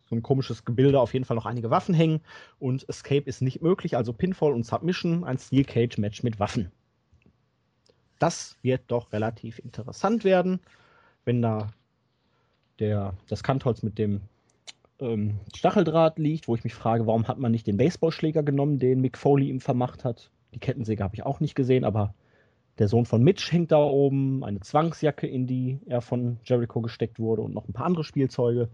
so 0.10 0.16
ein 0.16 0.24
komisches 0.24 0.66
Gebilde 0.66 1.00
auf 1.00 1.14
jeden 1.14 1.26
Fall 1.26 1.36
noch 1.36 1.46
einige 1.46 1.70
Waffen 1.70 1.94
hängen 1.94 2.22
und 2.60 2.88
Escape 2.90 3.30
ist 3.30 3.42
nicht 3.42 3.62
möglich, 3.62 3.96
also 3.96 4.14
Pinfall 4.14 4.54
und 4.54 4.66
Submission, 4.66 5.24
ein 5.24 5.38
Steel 5.38 5.64
Cage 5.64 5.98
Match 5.98 6.24
mit 6.24 6.40
Waffen. 6.40 6.72
Das 8.20 8.58
wird 8.62 8.82
doch 8.88 9.12
relativ 9.12 9.60
interessant 9.60 10.24
werden, 10.24 10.60
wenn 11.26 11.42
da 11.42 11.72
der, 12.80 13.14
das 13.28 13.44
Kantholz 13.44 13.84
mit 13.84 13.98
dem 13.98 14.22
ähm, 15.00 15.40
Stacheldraht 15.56 16.20
liegt, 16.20 16.48
wo 16.48 16.56
ich 16.56 16.64
mich 16.64 16.74
frage, 16.74 17.08
warum 17.08 17.28
hat 17.28 17.38
man 17.38 17.52
nicht 17.52 17.68
den 17.68 17.78
Baseballschläger 17.78 18.44
genommen, 18.44 18.80
den 18.80 19.02
Mick 19.02 19.18
Foley 19.18 19.50
ihm 19.50 19.60
vermacht 19.60 20.04
hat. 20.04 20.32
Die 20.54 20.60
Kettensäge 20.60 21.04
habe 21.04 21.16
ich 21.16 21.24
auch 21.24 21.40
nicht 21.40 21.56
gesehen, 21.56 21.84
aber 21.84 22.14
der 22.78 22.88
Sohn 22.88 23.06
von 23.06 23.24
Mitch 23.24 23.52
hängt 23.52 23.72
da 23.72 23.78
oben, 23.78 24.44
eine 24.44 24.60
Zwangsjacke, 24.60 25.28
in 25.28 25.48
die 25.48 25.80
er 25.86 26.02
von 26.02 26.38
Jericho 26.44 26.82
gesteckt 26.82 27.20
wurde 27.20 27.42
und 27.42 27.54
noch 27.54 27.68
ein 27.68 27.74
paar 27.74 27.86
andere 27.86 28.04
Spielzeuge. 28.04 28.70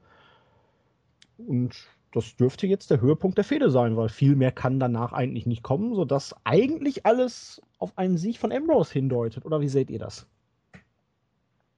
Und 1.37 1.87
das 2.11 2.35
dürfte 2.35 2.67
jetzt 2.67 2.91
der 2.91 2.99
Höhepunkt 2.99 3.37
der 3.37 3.45
Fehde 3.45 3.69
sein, 3.69 3.95
weil 3.95 4.09
viel 4.09 4.35
mehr 4.35 4.51
kann 4.51 4.79
danach 4.79 5.13
eigentlich 5.13 5.45
nicht 5.45 5.63
kommen, 5.63 5.95
sodass 5.95 6.35
eigentlich 6.43 7.05
alles 7.05 7.61
auf 7.77 7.97
einen 7.97 8.17
Sieg 8.17 8.37
von 8.37 8.51
Ambrose 8.51 8.93
hindeutet. 8.93 9.45
Oder 9.45 9.61
wie 9.61 9.69
seht 9.69 9.89
ihr 9.89 9.99
das? 9.99 10.27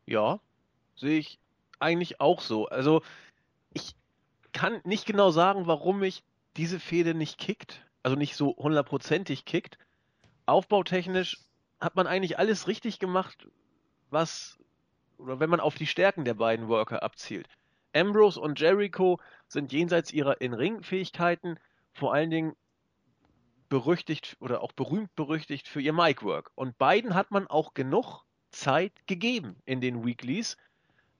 Ja, 0.06 0.40
sehe 0.96 1.20
ich 1.20 1.40
eigentlich 1.80 2.20
auch 2.20 2.42
so. 2.42 2.68
Also 2.68 3.02
ich 3.74 3.96
kann 4.54 4.82
nicht 4.84 5.06
genau 5.06 5.32
sagen, 5.32 5.68
warum 5.68 6.00
mich 6.00 6.24
diese 6.56 6.80
Fehde 6.80 7.14
nicht 7.14 7.38
kickt, 7.38 7.86
also 8.04 8.16
nicht 8.16 8.36
so 8.36 8.56
hundertprozentig 8.58 9.46
kickt. 9.46 9.78
Aufbautechnisch 10.46 11.40
hat 11.80 11.96
man 11.96 12.08
eigentlich 12.08 12.40
alles 12.40 12.68
richtig 12.68 13.00
gemacht, 13.00 13.48
was, 14.10 14.60
oder 15.18 15.40
wenn 15.40 15.50
man 15.50 15.60
auf 15.60 15.76
die 15.76 15.88
Stärken 15.88 16.24
der 16.26 16.36
beiden 16.36 16.68
Worker 16.68 17.04
abzielt. 17.04 17.48
Ambrose 17.94 18.40
und 18.40 18.60
Jericho 18.60 19.20
sind 19.48 19.72
jenseits 19.72 20.12
ihrer 20.12 20.42
In-Ring-Fähigkeiten 20.42 21.60
vor 21.94 22.14
allen 22.14 22.30
Dingen 22.30 22.56
berüchtigt 23.70 24.38
oder 24.40 24.62
auch 24.62 24.72
berühmt 24.72 25.16
berüchtigt 25.16 25.68
für 25.68 25.82
ihr 25.82 25.94
Mic-Work. 25.94 26.52
Und 26.56 26.78
beiden 26.78 27.16
hat 27.16 27.32
man 27.32 27.48
auch 27.48 27.74
genug 27.74 28.24
Zeit 28.52 28.94
gegeben 29.08 29.56
in 29.66 29.82
den 29.82 30.06
Weeklies, 30.06 30.58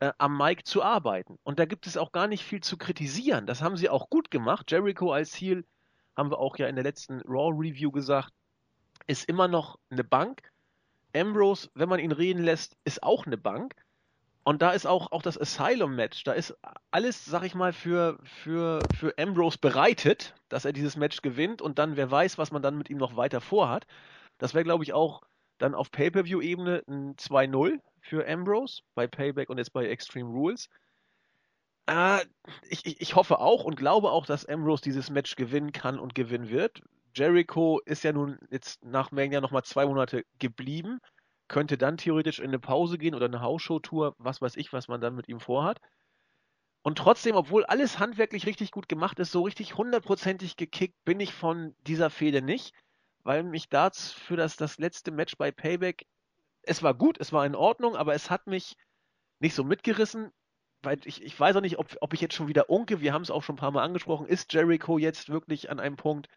äh, 0.04 0.12
am 0.18 0.38
Mike 0.38 0.64
zu 0.64 0.84
arbeiten. 0.84 1.38
Und 1.44 1.60
da 1.60 1.66
gibt 1.66 1.88
es 1.88 1.96
auch 1.96 2.12
gar 2.12 2.28
nicht 2.28 2.44
viel 2.44 2.62
zu 2.62 2.78
kritisieren. 2.78 3.46
Das 3.46 3.62
haben 3.62 3.78
sie 3.78 3.90
auch 3.90 4.10
gut 4.10 4.32
gemacht. 4.32 4.70
Jericho 4.70 5.14
als 5.14 5.34
Heel, 5.34 5.64
haben 6.18 6.30
wir 6.30 6.40
auch 6.40 6.58
ja 6.58 6.68
in 6.68 6.76
der 6.76 6.84
letzten 6.84 7.22
Raw 7.22 7.54
Review 7.56 7.90
gesagt, 7.90 8.34
ist 9.08 9.30
immer 9.30 9.48
noch 9.48 9.80
eine 9.90 10.04
Bank. 10.04 10.52
Ambrose, 11.16 11.70
wenn 11.74 11.88
man 11.88 12.00
ihn 12.00 12.12
reden 12.12 12.44
lässt, 12.44 12.76
ist 12.84 13.02
auch 13.02 13.26
eine 13.26 13.38
Bank. 13.38 13.76
Und 14.44 14.62
da 14.62 14.72
ist 14.72 14.86
auch, 14.86 15.14
auch 15.14 15.22
das 15.22 15.40
Asylum-Match, 15.40 16.26
da 16.26 16.34
ist 16.34 16.54
alles, 16.92 17.24
sag 17.24 17.44
ich 17.44 17.56
mal, 17.56 17.72
für, 17.72 18.20
für, 18.24 18.82
für 18.94 19.14
Ambrose 19.18 19.58
bereitet, 19.58 20.36
dass 20.50 20.66
er 20.66 20.74
dieses 20.74 20.98
Match 20.98 21.22
gewinnt 21.22 21.62
und 21.62 21.80
dann, 21.80 21.96
wer 21.96 22.12
weiß, 22.12 22.38
was 22.38 22.52
man 22.52 22.62
dann 22.62 22.78
mit 22.78 22.90
ihm 22.90 22.98
noch 22.98 23.16
weiter 23.16 23.40
vorhat. 23.40 23.88
Das 24.38 24.54
wäre, 24.54 24.66
glaube 24.66 24.84
ich, 24.84 24.92
auch 24.92 25.22
dann 25.60 25.74
auf 25.74 25.92
Pay-Per-View-Ebene 25.92 26.84
ein 26.90 27.16
2-0 27.16 27.80
für 28.04 28.28
Ambrose 28.28 28.84
bei 28.96 29.08
Payback 29.08 29.50
und 29.50 29.58
jetzt 29.58 29.74
bei 29.74 29.88
Extreme 29.88 30.30
Rules. 30.30 30.70
Äh, 31.88 32.26
ich, 32.70 33.02
ich, 33.02 33.16
hoffe 33.16 33.40
auch 33.40 33.64
und 33.64 33.76
glaube 33.76 34.12
auch, 34.12 34.26
dass 34.26 34.46
Ambrose 34.46 34.84
dieses 34.84 35.10
Match 35.10 35.36
gewinnen 35.36 35.72
kann 35.72 36.00
und 36.00 36.14
gewinnen 36.14 36.50
wird. 36.50 36.82
Jericho 37.16 37.80
ist 37.86 38.04
ja 38.04 38.12
nun 38.12 38.40
jetzt 38.50 38.84
nach 38.84 39.12
Mania 39.12 39.42
nochmal 39.42 39.64
zwei 39.64 39.86
Monate 39.86 40.26
geblieben, 40.40 41.00
könnte 41.48 41.78
dann 41.78 41.98
theoretisch 41.98 42.40
in 42.40 42.48
eine 42.48 42.60
Pause 42.60 42.98
gehen 42.98 43.16
oder 43.16 43.26
eine 43.26 43.42
Hausshow-Tour, 43.42 44.16
was 44.18 44.42
weiß 44.42 44.56
ich, 44.58 44.74
was 44.74 44.88
man 44.88 45.02
dann 45.02 45.16
mit 45.16 45.30
ihm 45.30 45.40
vorhat. 45.40 45.80
Und 46.82 46.98
trotzdem, 46.98 47.36
obwohl 47.36 47.64
alles 47.66 48.00
handwerklich 48.00 48.46
richtig 48.46 48.72
gut 48.72 48.90
gemacht 48.90 49.20
ist, 49.20 49.32
so 49.32 49.44
richtig 49.44 49.78
hundertprozentig 49.78 50.58
gekickt 50.58 50.96
bin 51.06 51.20
ich 51.20 51.34
von 51.34 51.76
dieser 51.88 52.10
Fehde 52.10 52.42
nicht, 52.42 52.74
weil 53.24 53.44
mich 53.44 53.70
das 53.70 54.12
für 54.12 54.36
das, 54.36 54.58
das 54.58 54.78
letzte 54.80 55.12
Match 55.12 55.38
bei 55.38 55.52
Payback 55.52 56.06
es 56.64 56.84
war 56.84 56.94
gut, 56.94 57.20
es 57.20 57.32
war 57.34 57.46
in 57.46 57.56
Ordnung, 57.56 57.96
aber 57.96 58.14
es 58.14 58.30
hat 58.30 58.48
mich 58.48 58.76
nicht 59.40 59.56
so 59.56 59.64
mitgerissen, 59.64 60.32
weil 60.82 61.00
ich, 61.06 61.24
ich 61.24 61.40
weiß 61.40 61.56
auch 61.56 61.62
nicht, 61.62 61.78
ob, 61.80 61.96
ob 62.02 62.14
ich 62.14 62.22
jetzt 62.22 62.36
schon 62.36 62.48
wieder 62.48 62.70
unke, 62.70 63.02
wir 63.02 63.14
haben 63.14 63.22
es 63.22 63.32
auch 63.32 63.44
schon 63.44 63.56
ein 63.56 63.60
paar 63.60 63.72
Mal 63.72 63.84
angesprochen, 63.84 64.28
ist 64.28 64.54
Jericho 64.54 64.98
jetzt 64.98 65.30
wirklich 65.30 65.70
an 65.70 65.80
einem 65.80 65.96
Punkt, 65.96 66.28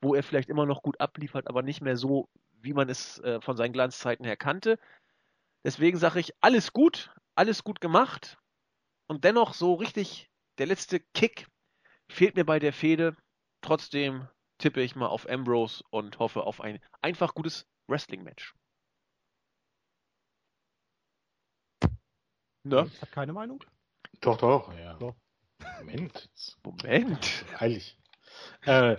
wo 0.00 0.14
er 0.14 0.22
vielleicht 0.22 0.48
immer 0.48 0.66
noch 0.66 0.82
gut 0.82 1.00
abliefert, 1.00 1.48
aber 1.48 1.62
nicht 1.62 1.80
mehr 1.80 1.96
so, 1.96 2.28
wie 2.52 2.72
man 2.72 2.88
es 2.88 3.18
äh, 3.20 3.40
von 3.40 3.56
seinen 3.56 3.72
Glanzzeiten 3.72 4.24
her 4.24 4.36
kannte. 4.36 4.78
Deswegen 5.64 5.98
sage 5.98 6.20
ich, 6.20 6.32
alles 6.40 6.72
gut, 6.72 7.14
alles 7.34 7.64
gut 7.64 7.80
gemacht 7.80 8.38
und 9.08 9.24
dennoch 9.24 9.54
so 9.54 9.74
richtig 9.74 10.30
der 10.58 10.66
letzte 10.66 11.00
Kick 11.14 11.46
fehlt 12.08 12.36
mir 12.36 12.44
bei 12.44 12.58
der 12.58 12.72
Fehde. 12.72 13.16
Trotzdem 13.62 14.28
tippe 14.58 14.82
ich 14.82 14.94
mal 14.94 15.06
auf 15.06 15.28
Ambrose 15.28 15.82
und 15.90 16.18
hoffe 16.18 16.42
auf 16.42 16.60
ein 16.60 16.80
einfach 17.02 17.34
gutes 17.34 17.66
Wrestling-Match. 17.88 18.54
Ne? 22.64 22.90
Hat 23.00 23.12
keine 23.12 23.32
Meinung? 23.32 23.62
Doch, 24.20 24.36
doch, 24.36 24.72
ja. 24.78 24.94
Doch. 24.94 25.14
Moment. 25.78 26.30
Moment. 26.62 27.44
Heilig. 27.58 27.98
Äh, 28.66 28.96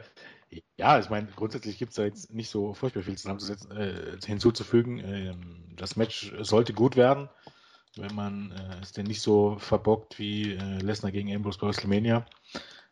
ja, 0.78 1.00
ich 1.00 1.10
meine, 1.10 1.28
grundsätzlich 1.28 1.78
gibt 1.78 1.91
es 1.91 1.95
da 1.95 2.04
jetzt 2.04 2.34
nicht 2.34 2.50
so 2.50 2.74
furchtbar 2.74 3.04
viel 3.04 3.15
äh, 3.15 4.17
hinzuzufügen. 4.26 5.00
Ähm, 5.00 5.63
das 5.76 5.95
Match 5.95 6.34
sollte 6.41 6.74
gut 6.74 6.95
werden, 6.95 7.30
wenn 7.95 8.13
man 8.15 8.52
äh, 8.52 8.82
es 8.82 8.91
denn 8.91 9.06
nicht 9.06 9.21
so 9.21 9.58
verbockt 9.58 10.19
wie 10.19 10.54
äh, 10.54 10.80
Lesnar 10.80 11.12
gegen 11.12 11.34
Ambrose 11.34 11.60
bei 11.60 11.67
WrestleMania. 11.67 12.26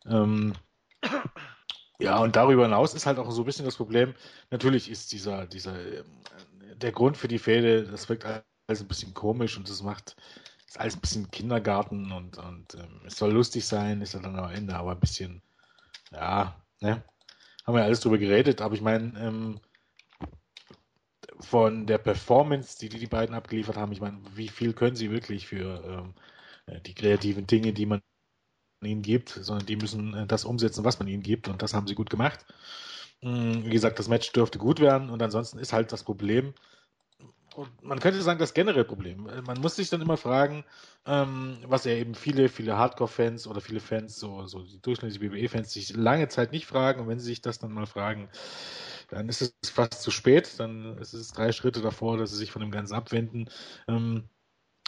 Ähm, 0.06 0.54
ja, 1.98 2.18
und 2.18 2.36
darüber 2.36 2.62
hinaus 2.62 2.94
ist 2.94 3.06
halt 3.06 3.18
auch 3.18 3.30
so 3.30 3.42
ein 3.42 3.46
bisschen 3.46 3.66
das 3.66 3.76
Problem. 3.76 4.14
Natürlich 4.50 4.90
ist 4.90 5.12
dieser, 5.12 5.46
dieser, 5.46 5.78
äh, 5.78 6.04
der 6.76 6.92
Grund 6.92 7.16
für 7.16 7.28
die 7.28 7.38
Fehde, 7.38 7.84
das 7.84 8.08
wirkt 8.08 8.24
alles 8.24 8.80
ein 8.80 8.88
bisschen 8.88 9.12
komisch 9.12 9.58
und 9.58 9.68
das 9.68 9.82
macht 9.82 10.16
ist 10.70 10.78
alles 10.78 10.94
ein 10.94 11.00
bisschen 11.00 11.30
Kindergarten 11.32 12.12
und, 12.12 12.38
und 12.38 12.74
ähm, 12.74 13.00
es 13.04 13.16
soll 13.16 13.32
lustig 13.32 13.66
sein, 13.66 14.02
ist 14.02 14.14
dann 14.14 14.24
am 14.24 14.50
Ende 14.52 14.76
aber 14.76 14.92
ein 14.92 15.00
bisschen, 15.00 15.42
ja, 16.12 16.54
ne? 16.80 17.02
Haben 17.66 17.74
wir 17.74 17.82
alles 17.82 18.00
drüber 18.00 18.18
geredet, 18.18 18.60
aber 18.60 18.74
ich 18.76 18.80
meine, 18.80 19.12
ähm, 19.18 19.60
von 21.40 21.86
der 21.86 21.98
Performance, 21.98 22.78
die 22.78 22.88
die 22.88 23.06
beiden 23.06 23.34
abgeliefert 23.34 23.76
haben, 23.76 23.90
ich 23.90 24.00
meine, 24.00 24.20
wie 24.34 24.48
viel 24.48 24.72
können 24.72 24.94
sie 24.94 25.10
wirklich 25.10 25.48
für 25.48 25.82
ähm, 25.84 26.14
äh, 26.66 26.80
die 26.82 26.94
kreativen 26.94 27.48
Dinge, 27.48 27.72
die 27.72 27.86
man 27.86 28.00
ihnen 28.82 29.02
gibt, 29.02 29.30
sondern 29.30 29.66
die 29.66 29.76
müssen 29.76 30.14
äh, 30.14 30.26
das 30.28 30.44
umsetzen, 30.44 30.84
was 30.84 31.00
man 31.00 31.08
ihnen 31.08 31.22
gibt 31.24 31.48
und 31.48 31.62
das 31.62 31.74
haben 31.74 31.88
sie 31.88 31.96
gut 31.96 32.10
gemacht. 32.10 32.46
Mm, 33.22 33.64
wie 33.64 33.70
gesagt, 33.70 33.98
das 33.98 34.08
Match 34.08 34.30
dürfte 34.32 34.58
gut 34.58 34.78
werden 34.78 35.10
und 35.10 35.20
ansonsten 35.20 35.58
ist 35.58 35.72
halt 35.72 35.90
das 35.92 36.04
Problem, 36.04 36.54
und 37.54 37.82
man 37.82 38.00
könnte 38.00 38.22
sagen, 38.22 38.38
das 38.38 38.54
generelle 38.54 38.84
Problem. 38.84 39.28
Äh, 39.28 39.42
man 39.42 39.60
muss 39.60 39.76
sich 39.76 39.90
dann 39.90 40.00
immer 40.00 40.16
fragen, 40.16 40.64
ähm, 41.06 41.58
was 41.66 41.84
ja 41.84 41.92
eben 41.92 42.14
viele, 42.14 42.48
viele 42.48 42.76
Hardcore-Fans 42.76 43.46
oder 43.46 43.60
viele 43.60 43.80
Fans, 43.80 44.16
so, 44.18 44.46
so 44.46 44.62
die 44.62 44.80
durchschnittlichen 44.80 45.32
WWE-Fans, 45.32 45.72
sich 45.72 45.94
lange 45.96 46.28
Zeit 46.28 46.52
nicht 46.52 46.66
fragen. 46.66 47.00
Und 47.00 47.08
wenn 47.08 47.18
sie 47.18 47.26
sich 47.26 47.42
das 47.42 47.58
dann 47.58 47.72
mal 47.72 47.86
fragen, 47.86 48.28
dann 49.08 49.28
ist 49.28 49.42
es 49.42 49.70
fast 49.70 50.02
zu 50.02 50.10
spät. 50.10 50.58
Dann 50.58 50.98
ist 50.98 51.14
es 51.14 51.32
drei 51.32 51.52
Schritte 51.52 51.80
davor, 51.80 52.16
dass 52.16 52.30
sie 52.30 52.36
sich 52.36 52.52
von 52.52 52.62
dem 52.62 52.70
Ganzen 52.70 52.94
abwenden. 52.94 53.48
Ähm, 53.88 54.28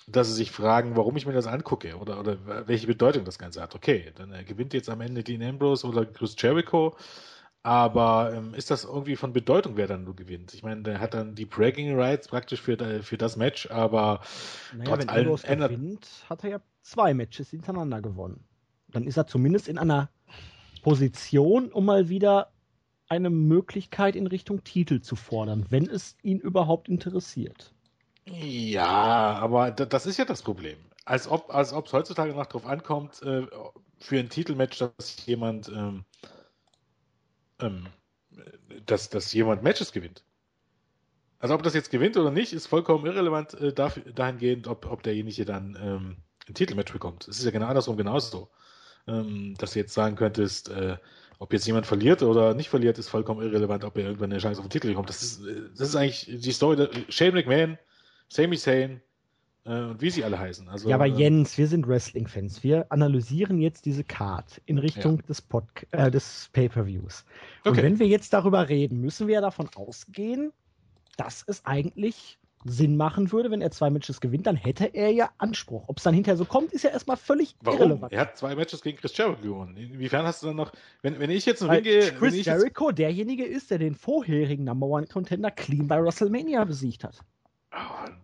dass 0.09 0.29
sie 0.29 0.35
sich 0.35 0.51
fragen, 0.51 0.96
warum 0.96 1.16
ich 1.16 1.27
mir 1.27 1.33
das 1.33 1.46
angucke 1.46 1.96
oder, 1.96 2.18
oder 2.18 2.66
welche 2.66 2.87
Bedeutung 2.87 3.25
das 3.25 3.38
Ganze 3.38 3.62
hat. 3.62 3.75
Okay, 3.75 4.12
dann 4.16 4.33
äh, 4.33 4.44
gewinnt 4.44 4.75
jetzt 4.75 4.88
am 4.88 5.01
Ende 5.01 5.22
Dean 5.22 5.42
Ambrose 5.42 5.87
oder 5.87 6.05
Chris 6.05 6.35
Jericho. 6.38 6.96
Aber 7.64 8.33
ähm, 8.35 8.55
ist 8.55 8.72
das 8.72 8.85
irgendwie 8.85 9.14
von 9.14 9.33
Bedeutung, 9.33 9.77
wer 9.77 9.87
dann 9.87 10.03
nur 10.05 10.16
gewinnt? 10.16 10.53
Ich 10.53 10.64
meine, 10.64 10.83
der 10.83 10.98
hat 10.98 11.14
dann 11.14 11.37
die 11.37 11.44
Bragging 11.44 11.94
Rights 11.98 12.27
praktisch 12.27 12.61
für, 12.61 12.72
äh, 12.81 13.03
für 13.03 13.16
das 13.16 13.37
Match, 13.37 13.70
aber 13.70 14.20
naja, 14.72 14.85
trotz 14.85 15.01
wenn 15.01 15.09
allem 15.09 15.25
Ambrose 15.27 15.46
ändert... 15.46 15.70
gewinnt, 15.70 16.09
hat 16.29 16.42
er 16.42 16.51
ja 16.51 16.61
zwei 16.83 17.14
Matches 17.14 17.51
hintereinander 17.51 18.03
gewonnen. 18.03 18.44
Dann 18.88 19.05
ist 19.05 19.16
er 19.16 19.29
zumindest 19.29 19.68
in 19.68 19.79
einer 19.79 20.11
Position, 20.83 21.70
um 21.70 21.85
mal 21.85 22.09
wieder 22.09 22.51
eine 23.09 23.31
Möglichkeit 23.31 24.16
in 24.16 24.27
Richtung 24.27 24.64
Titel 24.64 25.01
zu 25.01 25.14
fordern, 25.14 25.66
wenn 25.70 25.88
es 25.88 26.16
ihn 26.22 26.40
überhaupt 26.40 26.88
interessiert. 26.88 27.72
Ja, 28.25 29.38
aber 29.40 29.70
das 29.70 30.07
ist 30.07 30.16
ja 30.16 30.25
das 30.25 30.42
Problem. 30.42 30.79
Als 31.05 31.29
ob 31.29 31.55
als 31.55 31.72
es 31.72 31.92
heutzutage 31.92 32.33
noch 32.33 32.46
darauf 32.46 32.66
ankommt, 32.66 33.22
äh, 33.22 33.46
für 33.98 34.18
ein 34.18 34.29
Titelmatch, 34.29 34.79
dass 34.79 35.27
jemand 35.27 35.68
ähm, 35.68 36.05
ähm, 37.62 37.87
dass, 38.87 39.09
dass 39.11 39.33
jemand 39.33 39.62
Matches 39.62 39.92
gewinnt. 39.92 40.25
Also 41.38 41.55
ob 41.55 41.62
das 41.62 41.75
jetzt 41.75 41.90
gewinnt 41.90 42.16
oder 42.16 42.31
nicht, 42.31 42.53
ist 42.53 42.66
vollkommen 42.66 43.07
irrelevant 43.07 43.55
äh, 43.55 43.72
dahingehend, 43.72 44.68
ob, 44.68 44.87
ob 44.87 45.03
derjenige 45.03 45.44
dann 45.44 45.77
ähm, 45.81 46.16
ein 46.48 46.55
Titelmatch 46.55 46.92
bekommt. 46.92 47.27
Es 47.27 47.38
ist 47.38 47.44
ja 47.44 47.51
genau 47.51 47.66
andersrum 47.66 47.96
genauso. 47.96 48.51
Ähm, 49.09 49.57
dass 49.59 49.72
du 49.72 49.81
jetzt 49.81 49.94
sagen 49.94 50.14
könntest, 50.14 50.68
äh, 50.68 50.96
ob 51.40 51.53
jetzt 51.53 51.66
jemand 51.66 51.87
verliert 51.87 52.22
oder 52.22 52.55
nicht 52.55 52.68
verliert, 52.68 52.98
ist 52.98 53.09
vollkommen 53.09 53.42
irrelevant, 53.42 53.83
ob 53.83 53.96
er 53.96 54.05
irgendwann 54.05 54.31
eine 54.31 54.40
Chance 54.40 54.61
auf 54.61 54.66
den 54.66 54.70
Titel 54.70 54.88
bekommt. 54.88 55.09
Das 55.09 55.22
ist, 55.22 55.44
äh, 55.44 55.62
das 55.77 55.88
ist 55.88 55.96
eigentlich 55.96 56.27
die 56.29 56.53
Story. 56.53 56.88
Shane 57.09 57.35
McMahon, 57.35 57.79
Sami 58.29 58.57
Zayn, 58.57 58.92
äh, 58.92 59.01
und 59.64 60.01
wie 60.01 60.11
sie 60.11 60.25
alle 60.25 60.38
heißen. 60.38 60.68
Also, 60.68 60.88
ja, 60.88 60.96
aber 60.96 61.07
ähm, 61.07 61.16
Jens, 61.16 61.57
wir 61.57 61.68
sind 61.68 61.87
Wrestling-Fans. 61.87 62.64
Wir 62.64 62.87
analysieren 62.90 63.61
jetzt 63.61 63.85
diese 63.85 64.03
Card 64.03 64.61
in 64.66 64.79
Richtung 64.79 65.18
ja. 65.18 65.22
des, 65.29 65.44
äh, 65.92 66.11
des 66.11 66.51
Pay-Per-Views. 66.53 67.25
Und 67.64 67.77
wenn 67.77 67.98
wir 67.98 68.09
jetzt 68.09 68.33
darüber 68.33 68.68
reden, 68.68 69.01
müssen 69.01 69.29
wir 69.29 69.35
ja 69.35 69.40
davon 69.40 69.68
ausgehen, 69.77 70.53
dass 71.16 71.44
es 71.46 71.64
eigentlich 71.64 72.38
Sinn 72.64 72.96
machen 72.96 73.33
würde, 73.33 73.51
wenn 73.51 73.61
er 73.61 73.70
zwei 73.70 73.90
Matches 73.90 74.20
gewinnt, 74.20 74.46
dann 74.46 74.57
hätte 74.57 74.87
er 74.87 75.11
ja 75.11 75.31
Anspruch. 75.38 75.85
Ob 75.88 75.98
es 75.98 76.05
dann 76.05 76.14
hinterher 76.14 76.37
so 76.37 76.44
kommt, 76.44 76.72
ist 76.72 76.83
ja 76.83 76.90
erstmal 76.90 77.16
völlig 77.16 77.57
Warum? 77.61 77.79
irrelevant. 77.79 78.12
Er 78.12 78.20
hat 78.20 78.37
zwei 78.37 78.55
Matches 78.55 78.83
gegen 78.83 78.98
Chris 78.98 79.16
Jericho 79.16 79.42
gewonnen. 79.42 79.77
Inwiefern 79.77 80.25
hast 80.25 80.42
du 80.42 80.48
dann 80.48 80.57
noch, 80.57 80.72
wenn, 81.03 81.18
wenn 81.18 81.31
ich 81.31 81.44
jetzt 81.44 81.62
ein 81.62 81.70
Ring 81.70 81.83
gehe. 81.83 82.12
Chris 82.12 82.44
Jericho 82.44 82.92
derjenige 82.92 83.44
ist, 83.44 83.70
der 83.70 83.79
den 83.79 83.94
vorherigen 83.94 84.64
Number 84.64 84.87
One 84.87 85.07
Contender 85.07 85.51
clean 85.51 85.88
bei 85.88 86.03
WrestleMania 86.03 86.64
besiegt 86.64 87.05
hat. 87.05 87.20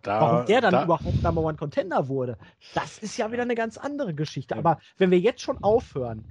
Da, 0.03 0.21
Warum 0.21 0.45
der 0.45 0.61
dann 0.61 0.71
da, 0.71 0.83
überhaupt 0.83 1.23
Number 1.23 1.41
One 1.41 1.57
Contender 1.57 2.07
wurde, 2.07 2.37
das 2.75 2.99
ist 2.99 3.17
ja 3.17 3.31
wieder 3.31 3.41
eine 3.41 3.55
ganz 3.55 3.77
andere 3.77 4.13
Geschichte. 4.13 4.53
Ja. 4.53 4.59
Aber 4.59 4.79
wenn 4.97 5.11
wir 5.11 5.19
jetzt 5.19 5.41
schon 5.41 5.63
aufhören, 5.63 6.25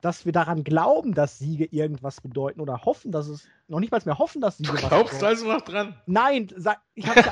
dass 0.00 0.26
wir 0.26 0.32
daran 0.32 0.64
glauben, 0.64 1.14
dass 1.14 1.38
Siege 1.38 1.64
irgendwas 1.64 2.20
bedeuten 2.20 2.60
oder 2.60 2.84
hoffen, 2.84 3.12
dass 3.12 3.28
es 3.28 3.46
noch 3.68 3.78
nicht 3.78 3.92
mal 3.92 4.02
mehr 4.04 4.18
hoffen, 4.18 4.40
dass 4.40 4.58
Siege 4.58 4.70
du 4.70 4.74
was 4.74 4.88
glaubst 4.88 5.14
bedeuten. 5.14 5.24
also 5.24 5.52
noch 5.52 5.60
dran? 5.60 5.94
Nein, 6.06 6.48
sag, 6.56 6.80
ich 6.94 7.06
habe 7.06 7.22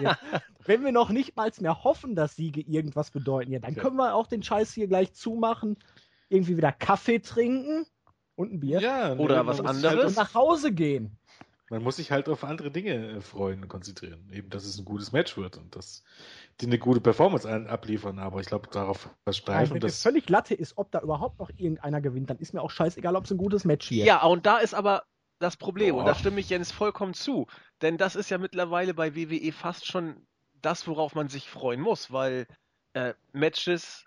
ja 0.00 0.16
Wenn 0.64 0.84
wir 0.84 0.92
noch 0.92 1.10
nicht 1.10 1.34
mal 1.34 1.50
mehr 1.58 1.82
hoffen, 1.82 2.14
dass 2.14 2.36
Siege 2.36 2.60
irgendwas 2.60 3.10
bedeuten, 3.10 3.50
ja, 3.50 3.58
dann 3.58 3.72
okay. 3.72 3.80
können 3.80 3.96
wir 3.96 4.14
auch 4.14 4.28
den 4.28 4.44
Scheiß 4.44 4.72
hier 4.72 4.86
gleich 4.86 5.12
zumachen, 5.12 5.76
irgendwie 6.28 6.56
wieder 6.56 6.70
Kaffee 6.70 7.18
trinken 7.18 7.84
und 8.36 8.52
ein 8.52 8.60
Bier 8.60 8.80
ja, 8.80 9.14
oder 9.16 9.44
was 9.44 9.60
anderes 9.60 10.16
und 10.16 10.16
nach 10.16 10.34
Hause 10.34 10.72
gehen. 10.72 11.18
Man 11.72 11.82
muss 11.82 11.96
sich 11.96 12.12
halt 12.12 12.28
auf 12.28 12.44
andere 12.44 12.70
Dinge 12.70 12.92
äh, 12.92 13.20
freuen 13.22 13.62
und 13.62 13.68
konzentrieren. 13.68 14.28
Eben, 14.30 14.50
dass 14.50 14.66
es 14.66 14.78
ein 14.78 14.84
gutes 14.84 15.12
Match 15.12 15.38
wird 15.38 15.56
und 15.56 15.74
dass 15.74 16.04
die 16.60 16.66
eine 16.66 16.78
gute 16.78 17.00
Performance 17.00 17.48
abliefern. 17.48 18.18
Aber 18.18 18.40
ich 18.40 18.46
glaube, 18.46 18.68
darauf 18.70 19.08
verstreichen. 19.24 19.72
Wenn 19.72 19.80
das 19.80 20.02
völlig 20.02 20.28
Latte 20.28 20.52
ist, 20.54 20.76
ob 20.76 20.90
da 20.90 21.00
überhaupt 21.00 21.38
noch 21.38 21.48
irgendeiner 21.48 22.02
gewinnt, 22.02 22.28
dann 22.28 22.36
ist 22.36 22.52
mir 22.52 22.60
auch 22.60 22.70
scheißegal, 22.70 23.16
ob 23.16 23.24
es 23.24 23.30
ein 23.30 23.38
gutes 23.38 23.64
Match 23.64 23.88
hier 23.88 24.04
Ja, 24.04 24.22
und 24.22 24.44
da 24.44 24.58
ist 24.58 24.74
aber 24.74 25.04
das 25.38 25.56
Problem. 25.56 25.94
Boah. 25.94 26.00
Und 26.00 26.06
da 26.06 26.14
stimme 26.14 26.40
ich 26.40 26.50
Jens 26.50 26.70
vollkommen 26.70 27.14
zu. 27.14 27.46
Denn 27.80 27.96
das 27.96 28.16
ist 28.16 28.28
ja 28.28 28.36
mittlerweile 28.36 28.92
bei 28.92 29.16
WWE 29.16 29.50
fast 29.52 29.86
schon 29.86 30.26
das, 30.60 30.86
worauf 30.86 31.14
man 31.14 31.30
sich 31.30 31.48
freuen 31.48 31.80
muss, 31.80 32.12
weil 32.12 32.46
äh, 32.92 33.14
Matches 33.32 34.04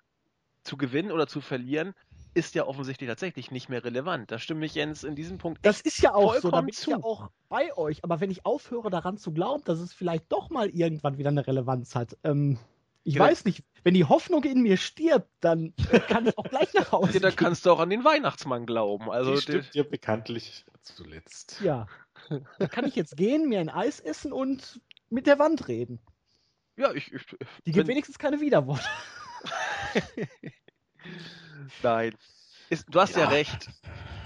zu 0.62 0.78
gewinnen 0.78 1.12
oder 1.12 1.26
zu 1.26 1.42
verlieren 1.42 1.96
ist 2.36 2.54
ja 2.54 2.68
offensichtlich 2.68 3.10
tatsächlich 3.10 3.50
nicht 3.50 3.70
mehr 3.70 3.84
relevant. 3.84 4.30
Da 4.30 4.40
stimme 4.40 4.66
ich 4.66 4.76
Jens 4.76 5.04
in 5.04 5.16
diesem 5.16 5.38
Punkt 5.38 5.66
Das 5.66 5.82
ist 5.82 6.02
ja 6.02 6.14
auch 6.14 6.36
so, 6.36 6.52
da 6.52 6.62
bin 6.62 6.70
ich 6.70 6.86
ja 6.86 6.98
auch 6.98 7.30
bei 7.50 7.76
euch. 7.78 8.04
Aber 8.04 8.20
wenn 8.20 8.30
ich 8.30 8.46
aufhöre 8.46 8.90
daran 8.90 9.18
zu 9.18 9.32
glauben, 9.32 9.64
dass 9.64 9.80
es 9.80 9.94
vielleicht 9.94 10.32
doch 10.32 10.50
mal 10.50 10.70
irgendwann 10.70 11.18
wieder 11.18 11.30
eine 11.30 11.48
Relevanz 11.48 11.96
hat, 11.96 12.18
ähm, 12.24 12.60
ich 13.04 13.14
genau. 13.14 13.26
weiß 13.26 13.46
nicht, 13.46 13.64
wenn 13.84 13.94
die 13.94 14.06
Hoffnung 14.06 14.44
in 14.44 14.64
mir 14.64 14.78
stirbt, 14.78 15.30
dann 15.40 15.74
kann 16.08 16.26
ich 16.26 16.38
auch 16.38 16.50
gleich 16.50 16.74
nach 16.74 16.92
Hause. 16.92 17.12
Ja, 17.14 17.20
dann 17.20 17.36
kannst 17.36 17.66
du 17.66 17.72
auch 17.72 17.80
an 17.80 17.90
den 17.92 18.04
Weihnachtsmann 18.04 18.66
glauben. 18.66 19.12
Also 19.12 19.36
die 19.36 19.42
stimmt 19.42 19.74
dir 19.74 19.84
bekanntlich 19.84 20.66
zuletzt. 20.82 21.62
Ja. 21.62 21.88
Da 22.58 22.68
kann 22.68 22.86
ich 22.86 22.96
jetzt 22.96 23.16
gehen, 23.16 23.48
mir 23.48 23.60
ein 23.60 23.70
Eis 23.70 24.00
essen 24.00 24.34
und 24.34 24.82
mit 25.10 25.28
der 25.28 25.38
Wand 25.38 25.68
reden. 25.68 26.00
Ja, 26.78 26.94
ich. 26.94 27.14
ich 27.14 27.24
die 27.66 27.72
gibt 27.72 27.88
wenigstens 27.88 28.18
keine 28.18 28.42
Widerworte. 28.42 28.84
Nein. 31.84 32.16
Ist, 32.70 32.88
du 32.90 33.00
hast 33.00 33.16
ja. 33.16 33.24
ja. 33.24 33.30
recht. 33.30 33.70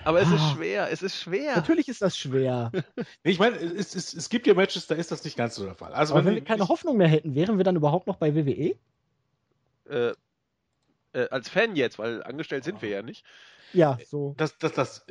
Aber 0.06 0.22
es 0.22 0.30
ist 0.30 0.42
ah. 0.42 0.54
schwer, 0.56 0.92
es 0.92 1.02
ist 1.02 1.22
schwer. 1.22 1.56
Natürlich 1.56 1.90
ist 1.90 2.02
das 2.02 2.18
schwer. 2.18 2.72
ich 3.24 3.38
meine, 3.38 3.58
es, 3.58 3.96
es, 3.96 4.14
es, 4.14 4.30
gibt 4.30 4.48
ja 4.48 4.54
Matches, 4.54 4.88
da 4.88 4.96
ist 4.96 5.12
das 5.12 5.24
nicht 5.24 5.38
ganz 5.38 5.56
so 5.56 5.66
der 5.66 5.76
Fall. 5.76 5.94
Also, 5.94 6.16
Aber 6.16 6.26
wenn, 6.26 6.36
wir 6.36 6.44
keine 6.44 6.64
ich, 6.64 6.70
Hoffnung 6.70 6.98
mehr 6.98 7.08
hätten, 7.08 7.36
wären 7.36 7.58
wir 7.58 7.66
dann 7.66 7.76
überhaupt 7.76 8.08
noch 8.08 8.16
bei 8.16 8.34
WWE? 8.34 8.76
Äh, 9.90 10.14
äh, 11.14 11.30
als 11.30 11.50
Fan 11.50 11.76
jetzt, 11.76 12.00
weil 12.00 12.24
angestellt 12.24 12.64
sind 12.64 12.82
wir 12.82 12.90
ja 12.90 13.02
nicht. 13.02 13.26
Ja, 13.74 13.98
so. 14.06 14.34
Das, 14.38 14.58
das, 14.58 14.74
das, 14.74 15.06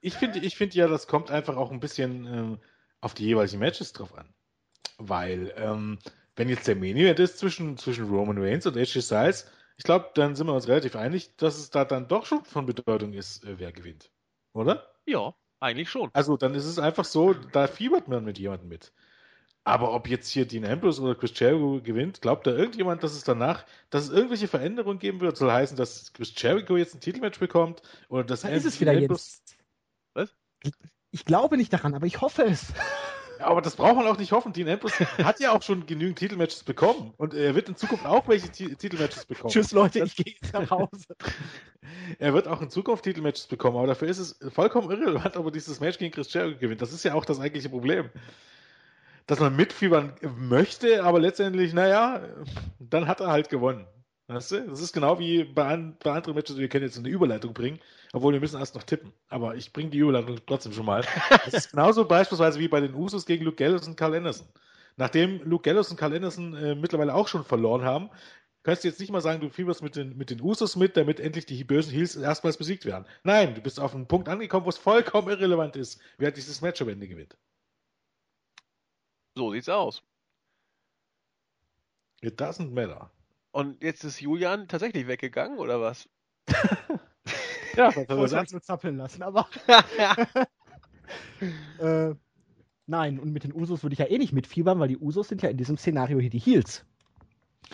ich 0.00 0.14
finde 0.14 0.40
ich 0.40 0.56
find 0.56 0.74
ja, 0.74 0.88
das 0.88 1.06
kommt 1.06 1.30
einfach 1.30 1.56
auch 1.56 1.70
ein 1.70 1.80
bisschen 1.80 2.26
ähm, 2.26 2.58
auf 3.00 3.14
die 3.14 3.26
jeweiligen 3.26 3.58
Matches 3.58 3.92
drauf 3.92 4.16
an. 4.16 4.28
Weil, 4.98 5.52
ähm, 5.56 5.98
wenn 6.36 6.48
jetzt 6.48 6.66
der 6.66 6.76
Main 6.76 6.96
Event 6.96 7.20
ist 7.20 7.38
zwischen, 7.38 7.76
zwischen 7.76 8.08
Roman 8.08 8.38
Reigns 8.38 8.66
und 8.66 8.76
AJ 8.76 9.02
Styles, 9.02 9.46
ich 9.76 9.84
glaube, 9.84 10.10
dann 10.14 10.34
sind 10.34 10.46
wir 10.46 10.54
uns 10.54 10.68
relativ 10.68 10.96
einig, 10.96 11.36
dass 11.36 11.58
es 11.58 11.70
da 11.70 11.84
dann 11.84 12.08
doch 12.08 12.26
schon 12.26 12.44
von 12.44 12.66
Bedeutung 12.66 13.12
ist, 13.12 13.44
äh, 13.44 13.58
wer 13.58 13.72
gewinnt. 13.72 14.10
Oder? 14.52 14.94
Ja, 15.06 15.34
eigentlich 15.60 15.90
schon. 15.90 16.10
Also 16.12 16.36
dann 16.36 16.54
ist 16.54 16.66
es 16.66 16.78
einfach 16.78 17.04
so, 17.04 17.34
da 17.34 17.66
fiebert 17.66 18.08
man 18.08 18.24
mit 18.24 18.38
jemandem 18.38 18.68
mit. 18.68 18.92
Aber 19.64 19.92
ob 19.92 20.08
jetzt 20.08 20.28
hier 20.28 20.44
Dean 20.44 20.64
Ambrose 20.64 21.00
oder 21.00 21.14
Chris 21.14 21.38
Jericho 21.38 21.80
gewinnt, 21.80 22.20
glaubt 22.20 22.46
da 22.46 22.50
irgendjemand, 22.50 23.04
dass 23.04 23.12
es 23.12 23.22
danach, 23.22 23.64
dass 23.90 24.04
es 24.04 24.10
irgendwelche 24.10 24.48
Veränderungen 24.48 24.98
geben 24.98 25.20
wird? 25.20 25.36
Soll 25.36 25.52
heißen, 25.52 25.76
dass 25.76 26.12
Chris 26.12 26.32
Jericho 26.36 26.76
jetzt 26.76 26.94
ein 26.94 27.00
Titelmatch 27.00 27.38
bekommt? 27.38 27.80
Oder 28.08 28.24
dass 28.24 28.40
da 28.40 28.48
ist 28.48 28.64
es 28.64 28.80
wieder 28.80 28.90
Ambrose... 28.90 29.38
jetzt. 29.38 29.56
Was? 30.14 30.34
Ich 31.12 31.24
glaube 31.24 31.56
nicht 31.56 31.72
daran, 31.72 31.94
aber 31.94 32.06
ich 32.06 32.20
hoffe 32.20 32.42
es. 32.42 32.72
aber 33.42 33.60
das 33.60 33.76
braucht 33.76 33.96
man 33.96 34.06
auch 34.06 34.18
nicht 34.18 34.32
hoffen. 34.32 34.52
Dean 34.52 34.68
Ambrose 34.68 35.06
hat 35.24 35.40
ja 35.40 35.52
auch 35.52 35.62
schon 35.62 35.86
genügend 35.86 36.18
Titelmatches 36.18 36.64
bekommen. 36.64 37.12
Und 37.16 37.34
er 37.34 37.54
wird 37.54 37.68
in 37.68 37.76
Zukunft 37.76 38.06
auch 38.06 38.26
welche 38.28 38.50
T 38.50 38.74
Titelmatches 38.74 39.26
bekommen. 39.26 39.50
Tschüss, 39.50 39.72
Leute, 39.72 40.00
ich 40.04 40.16
gehe 40.16 40.34
jetzt 40.40 40.52
nach 40.52 40.70
Hause. 40.70 41.16
er 42.18 42.34
wird 42.34 42.48
auch 42.48 42.60
in 42.62 42.70
Zukunft 42.70 43.04
Titelmatches 43.04 43.46
bekommen, 43.46 43.76
aber 43.76 43.86
dafür 43.86 44.08
ist 44.08 44.18
es 44.18 44.38
vollkommen 44.52 44.90
irrelevant, 44.90 45.36
ob 45.36 45.46
er 45.46 45.52
dieses 45.52 45.80
Match 45.80 45.98
gegen 45.98 46.12
Chris 46.12 46.32
Jericho 46.32 46.58
gewinnt. 46.58 46.82
Das 46.82 46.92
ist 46.92 47.04
ja 47.04 47.14
auch 47.14 47.24
das 47.24 47.40
eigentliche 47.40 47.68
Problem. 47.68 48.10
Dass 49.26 49.38
man 49.38 49.54
mitfiebern 49.54 50.14
möchte, 50.36 51.04
aber 51.04 51.20
letztendlich, 51.20 51.72
naja, 51.72 52.22
dann 52.80 53.06
hat 53.06 53.20
er 53.20 53.28
halt 53.28 53.48
gewonnen. 53.48 53.86
Weißt 54.26 54.52
du? 54.52 54.66
Das 54.68 54.80
ist 54.80 54.92
genau 54.92 55.18
wie 55.18 55.44
bei, 55.44 55.64
an, 55.64 55.96
bei 56.02 56.12
anderen 56.12 56.34
Matches, 56.34 56.56
wir 56.56 56.68
können 56.68 56.84
jetzt 56.84 56.98
eine 56.98 57.08
Überleitung 57.08 57.52
bringen, 57.52 57.80
obwohl 58.12 58.34
wir 58.34 58.40
müssen 58.40 58.60
erst 58.60 58.74
noch 58.74 58.82
tippen. 58.82 59.12
Aber 59.28 59.56
ich 59.56 59.72
bringe 59.72 59.90
die 59.90 59.98
Überleitung 59.98 60.38
trotzdem 60.46 60.72
schon 60.72 60.86
mal. 60.86 61.04
Das 61.44 61.54
ist 61.54 61.70
genauso 61.70 62.04
beispielsweise 62.04 62.58
wie 62.58 62.68
bei 62.68 62.80
den 62.80 62.94
Usos 62.94 63.26
gegen 63.26 63.44
Luke 63.44 63.56
Gallows 63.56 63.86
und 63.86 63.96
Carl 63.96 64.14
Anderson. 64.14 64.46
Nachdem 64.96 65.42
Luke 65.44 65.62
Gallows 65.62 65.90
und 65.90 65.96
Carl 65.96 66.14
Anderson 66.14 66.54
äh, 66.54 66.74
mittlerweile 66.74 67.14
auch 67.14 67.26
schon 67.26 67.44
verloren 67.44 67.82
haben, 67.82 68.10
kannst 68.62 68.84
du 68.84 68.88
jetzt 68.88 69.00
nicht 69.00 69.10
mal 69.10 69.22
sagen, 69.22 69.40
du 69.40 69.48
fieberst 69.48 69.82
mit 69.82 69.96
den, 69.96 70.16
mit 70.16 70.30
den 70.30 70.40
Usos 70.40 70.76
mit, 70.76 70.96
damit 70.96 71.18
endlich 71.18 71.46
die 71.46 71.64
bösen 71.64 71.92
Heels 71.92 72.14
erstmals 72.14 72.58
besiegt 72.58 72.84
werden. 72.84 73.06
Nein, 73.24 73.54
du 73.54 73.62
bist 73.62 73.80
auf 73.80 73.94
einen 73.94 74.06
Punkt 74.06 74.28
angekommen, 74.28 74.66
wo 74.66 74.70
es 74.70 74.78
vollkommen 74.78 75.28
irrelevant 75.28 75.76
ist, 75.76 76.00
wer 76.18 76.30
dieses 76.30 76.60
Match 76.60 76.80
am 76.82 76.90
Ende 76.90 77.08
gewinnt. 77.08 77.36
So 79.34 79.52
sieht's 79.52 79.70
aus. 79.70 80.02
It 82.20 82.40
doesn't 82.40 82.70
matter. 82.70 83.10
Und 83.50 83.82
jetzt 83.82 84.04
ist 84.04 84.20
Julian 84.20 84.68
tatsächlich 84.68 85.06
weggegangen, 85.06 85.58
oder 85.58 85.80
was? 85.80 86.08
Ja, 87.76 87.88
ich 87.90 87.96
wollte 88.08 88.38
uns 88.40 88.52
nur 88.52 88.62
zappeln 88.62 88.96
lassen, 88.96 89.22
aber. 89.22 89.48
äh, 91.78 92.14
nein, 92.86 93.18
und 93.18 93.32
mit 93.32 93.44
den 93.44 93.54
Usos 93.54 93.82
würde 93.82 93.94
ich 93.94 93.98
ja 93.98 94.06
eh 94.06 94.18
nicht 94.18 94.32
mitfiebern, 94.32 94.78
weil 94.78 94.88
die 94.88 94.98
Usos 94.98 95.28
sind 95.28 95.42
ja 95.42 95.48
in 95.48 95.56
diesem 95.56 95.76
Szenario 95.76 96.18
hier 96.18 96.30
die 96.30 96.38
Heels. 96.38 96.84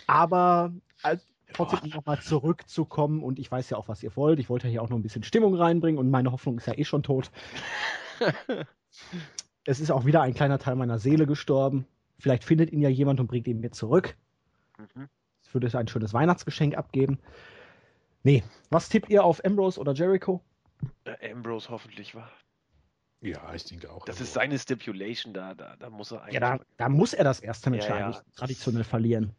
Aber 0.06 0.72
als, 1.02 1.26
trotzdem 1.52 1.90
nochmal 1.90 2.20
zurückzukommen 2.20 3.22
und 3.22 3.38
ich 3.38 3.50
weiß 3.50 3.70
ja 3.70 3.76
auch, 3.76 3.88
was 3.88 4.02
ihr 4.02 4.14
wollt. 4.16 4.38
Ich 4.38 4.50
wollte 4.50 4.66
ja 4.66 4.70
hier 4.70 4.82
auch 4.82 4.90
noch 4.90 4.98
ein 4.98 5.02
bisschen 5.02 5.22
Stimmung 5.22 5.54
reinbringen 5.54 5.98
und 5.98 6.10
meine 6.10 6.32
Hoffnung 6.32 6.58
ist 6.58 6.66
ja 6.66 6.76
eh 6.76 6.84
schon 6.84 7.02
tot. 7.02 7.30
es 9.64 9.80
ist 9.80 9.90
auch 9.90 10.04
wieder 10.04 10.22
ein 10.22 10.34
kleiner 10.34 10.58
Teil 10.58 10.76
meiner 10.76 10.98
Seele 10.98 11.26
gestorben. 11.26 11.86
Vielleicht 12.18 12.44
findet 12.44 12.72
ihn 12.72 12.80
ja 12.80 12.88
jemand 12.88 13.20
und 13.20 13.28
bringt 13.28 13.46
ihn 13.46 13.60
mir 13.60 13.70
zurück. 13.70 14.16
Mhm. 14.78 15.08
Ich 15.42 15.54
würde 15.54 15.76
ein 15.78 15.88
schönes 15.88 16.12
Weihnachtsgeschenk 16.12 16.76
abgeben. 16.76 17.18
Nee, 18.28 18.44
was 18.68 18.90
tippt 18.90 19.08
ihr 19.08 19.24
auf 19.24 19.42
Ambrose 19.42 19.80
oder 19.80 19.94
Jericho? 19.94 20.42
Äh, 21.04 21.32
Ambrose 21.32 21.70
hoffentlich 21.70 22.14
war. 22.14 22.30
Ja, 23.22 23.54
ich 23.54 23.64
denke 23.64 23.90
auch. 23.90 24.04
Das 24.04 24.20
ist 24.20 24.34
seine 24.34 24.58
Stipulation 24.58 25.32
da, 25.32 25.54
da, 25.54 25.76
da 25.76 25.88
muss 25.88 26.12
er 26.12 26.20
eigentlich. 26.20 26.34
Ja, 26.34 26.40
da, 26.58 26.60
da 26.76 26.88
muss 26.90 27.14
er 27.14 27.24
das 27.24 27.40
erste 27.40 27.70
Match 27.70 27.86
Ja, 27.88 27.94
ja, 27.94 27.98
ja. 28.00 28.06
eigentlich 28.08 28.22
traditionell 28.36 28.84
verlieren. 28.84 29.34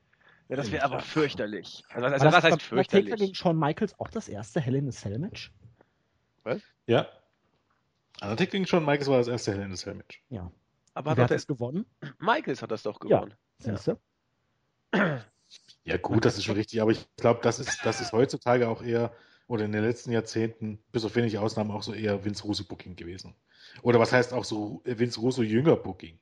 Ja, 0.48 0.56
das 0.56 0.72
wäre 0.72 0.84
aber 0.84 1.02
fürchterlich. 1.02 1.84
Also, 1.90 2.08
also 2.08 2.26
War 2.26 2.34
was 2.34 2.42
das 2.42 2.52
heißt 2.52 2.62
fürchterlich? 2.64 3.16
gegen 3.16 3.36
Shawn 3.36 3.60
Michaels 3.60 3.94
auch 4.00 4.10
das 4.10 4.28
erste 4.28 4.60
Hell 4.60 4.74
in 4.74 4.88
a 4.88 4.92
Cell 4.92 5.20
Match? 5.20 5.52
Ja. 6.88 7.08
Undertaker 8.22 8.52
gegen 8.54 8.66
Shawn 8.66 8.84
Michaels 8.84 9.08
war 9.08 9.20
das 9.20 9.28
erste 9.28 9.52
Hell 9.54 9.62
in 9.62 9.72
a 9.72 9.76
Cell 9.76 9.94
Match. 9.94 10.20
Ja. 10.32 10.52
Aber 10.96 11.12
wer 11.12 11.12
hat 11.12 11.20
hat 11.26 11.30
doch 11.30 11.36
es 11.36 11.46
gewonnen? 11.46 11.86
Michaels 12.18 12.64
hat 12.64 12.72
das 12.72 12.82
doch 12.82 13.00
Ja. 13.06 13.20
gewonnen. 13.20 13.36
Siehst 13.60 13.86
du? 13.86 14.00
Ja, 14.96 15.24
gut, 15.98 16.26
das 16.26 16.38
ist 16.38 16.44
schon 16.44 16.56
richtig, 16.56 16.82
aber 16.82 16.92
ich 16.92 17.08
glaube, 17.18 17.40
das 17.44 17.60
ist, 17.60 17.86
das 17.86 18.02
ist 18.02 18.12
heutzutage 18.14 18.68
auch 18.68 18.82
eher, 18.82 19.14
oder 19.48 19.66
in 19.66 19.72
den 19.72 19.84
letzten 19.84 20.12
Jahrzehnten, 20.12 20.80
bis 20.92 21.06
auf 21.06 21.16
wenige 21.16 21.42
Ausnahmen, 21.42 21.72
auch 21.72 21.84
so 21.84 21.94
eher 21.94 22.24
Vince 22.24 22.44
Russo 22.44 22.64
Booking 22.66 22.96
gewesen. 22.96 23.34
Oder 23.82 24.00
was 24.00 24.12
heißt 24.14 24.34
auch 24.34 24.46
so 24.46 24.82
Vince 24.86 25.20
Russo 25.20 25.42
Jünger 25.42 25.76
Booking? 25.76 26.20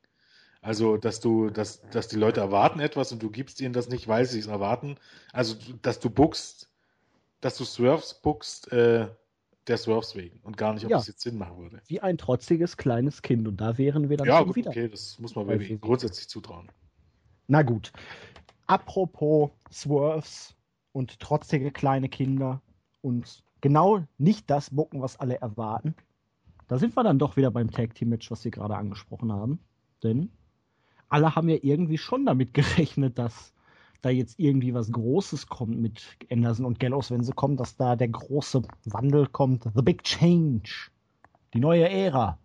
Also, 0.62 0.98
dass 0.98 1.20
du, 1.20 1.50
dass, 1.50 1.82
dass 1.90 2.08
die 2.08 2.16
Leute 2.16 2.40
erwarten 2.40 2.80
etwas 2.80 3.12
und 3.12 3.22
du 3.22 3.30
gibst 3.30 3.62
ihnen 3.62 3.74
das 3.74 3.90
nicht, 3.90 4.08
weil 4.08 4.26
sie 4.26 4.40
es 4.40 4.48
erwarten. 4.48 4.98
Also, 5.32 5.56
dass 5.82 6.00
du 6.00 6.10
bookst, 6.10 6.70
dass 7.42 7.58
du 7.58 7.66
Swerves 7.66 8.22
bookst, 8.22 8.72
äh, 8.72 9.08
der 9.68 9.78
Swerves 9.78 10.16
wegen 10.16 10.40
und 10.44 10.58
gar 10.58 10.74
nicht, 10.74 10.86
ob 10.86 10.92
Ja. 10.92 10.98
das 10.98 11.08
jetzt 11.08 11.22
Sinn 11.22 11.38
machen 11.38 11.58
würde. 11.58 11.82
Wie 11.88 12.00
ein 12.00 12.18
trotziges 12.18 12.78
kleines 12.78 13.22
Kind. 13.22 13.48
Und 13.48 13.58
da 13.58 13.78
wären 13.78 14.10
wir 14.10 14.18
dann 14.18 14.28
Ja, 14.28 14.38
schon 14.38 14.48
gut, 14.48 14.56
wieder. 14.56 14.72
okay, 14.72 14.88
das 14.88 15.20
muss 15.20 15.36
man 15.36 15.48
grundsätzlich 15.80 16.28
zutrauen. 16.30 16.72
Na 17.48 17.62
gut. 17.62 17.92
Apropos 18.68 19.52
Swerves 19.72 20.56
und 20.92 21.20
trotzige 21.20 21.72
kleine 21.72 22.10
Kinder 22.10 22.62
und 23.02 23.44
genau 23.62 24.04
nicht 24.18 24.50
das 24.50 24.70
Bucken, 24.70 25.02
was 25.02 25.20
alle 25.20 25.40
erwarten. 25.40 25.96
Da 26.68 26.78
sind 26.78 26.96
wir 26.98 27.04
dann 27.04 27.20
doch 27.20 27.38
wieder 27.38 27.50
beim 27.50 27.72
Tag 27.72 27.96
Team 27.96 28.10
Match, 28.10 28.30
was 28.30 28.44
wir 28.44 28.52
gerade 28.52 28.76
angesprochen 28.76 29.32
haben. 29.32 29.60
Denn 30.04 30.30
alle 31.08 31.36
haben 31.36 31.50
ja 31.50 31.58
irgendwie 31.62 31.98
schon 31.98 32.26
damit 32.26 32.54
gerechnet, 32.54 33.18
dass 33.18 33.54
da 34.02 34.10
jetzt 34.10 34.38
irgendwie 34.38 34.74
was 34.74 34.92
Großes 34.92 35.48
kommt 35.48 35.80
mit 35.80 36.04
Anderson 36.30 36.66
und 36.66 36.80
Gallows, 36.80 37.10
wenn 37.10 37.24
sie 37.24 37.32
kommen, 37.32 37.58
dass 37.58 37.78
da 37.78 37.96
der 37.96 38.10
große 38.10 38.62
Wandel 38.86 39.28
kommt. 39.28 39.64
The 39.76 39.82
Big 39.82 40.04
Change. 40.04 40.92
Die 41.54 41.60
neue 41.60 41.90
Ära. 41.90 42.38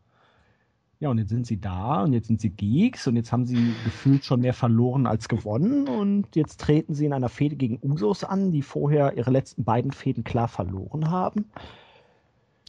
Ja, 1.02 1.08
und 1.08 1.18
jetzt 1.18 1.30
sind 1.30 1.48
sie 1.48 1.60
da 1.60 2.04
und 2.04 2.12
jetzt 2.12 2.28
sind 2.28 2.40
sie 2.40 2.50
Geeks 2.50 3.08
und 3.08 3.16
jetzt 3.16 3.32
haben 3.32 3.44
sie 3.44 3.74
gefühlt 3.82 4.24
schon 4.24 4.40
mehr 4.40 4.54
verloren 4.54 5.08
als 5.08 5.28
gewonnen 5.28 5.88
und 5.88 6.36
jetzt 6.36 6.60
treten 6.60 6.94
sie 6.94 7.06
in 7.06 7.12
einer 7.12 7.28
Fehde 7.28 7.56
gegen 7.56 7.80
Usos 7.82 8.22
an, 8.22 8.52
die 8.52 8.62
vorher 8.62 9.16
ihre 9.16 9.32
letzten 9.32 9.64
beiden 9.64 9.90
Fäden 9.90 10.22
klar 10.22 10.46
verloren 10.46 11.10
haben. 11.10 11.50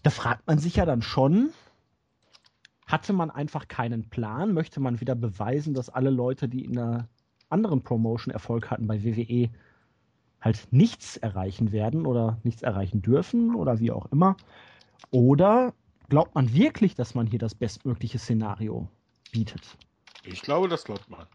Da 0.01 0.09
fragt 0.09 0.47
man 0.47 0.57
sich 0.57 0.77
ja 0.77 0.85
dann 0.87 1.03
schon, 1.03 1.51
hatte 2.87 3.13
man 3.13 3.29
einfach 3.29 3.67
keinen 3.67 4.09
Plan? 4.09 4.55
Möchte 4.55 4.79
man 4.79 4.99
wieder 4.99 5.13
beweisen, 5.13 5.75
dass 5.75 5.89
alle 5.91 6.09
Leute, 6.09 6.49
die 6.49 6.65
in 6.65 6.75
einer 6.75 7.09
anderen 7.49 7.83
Promotion 7.83 8.33
Erfolg 8.33 8.71
hatten 8.71 8.87
bei 8.87 9.03
WWE, 9.03 9.51
halt 10.41 10.69
nichts 10.71 11.17
erreichen 11.17 11.71
werden 11.71 12.07
oder 12.07 12.39
nichts 12.41 12.63
erreichen 12.63 13.03
dürfen 13.03 13.53
oder 13.53 13.79
wie 13.79 13.91
auch 13.91 14.11
immer? 14.11 14.37
Oder 15.11 15.75
glaubt 16.09 16.35
man 16.35 16.53
wirklich, 16.53 16.95
dass 16.95 17.15
man 17.15 17.27
hier 17.27 17.39
das 17.39 17.55
bestmögliche 17.55 18.19
Szenario 18.19 18.87
bietet? 19.31 19.61
Ich 20.23 20.41
glaube, 20.41 20.67
das 20.67 20.83
glaubt 20.85 21.09
man. 21.09 21.27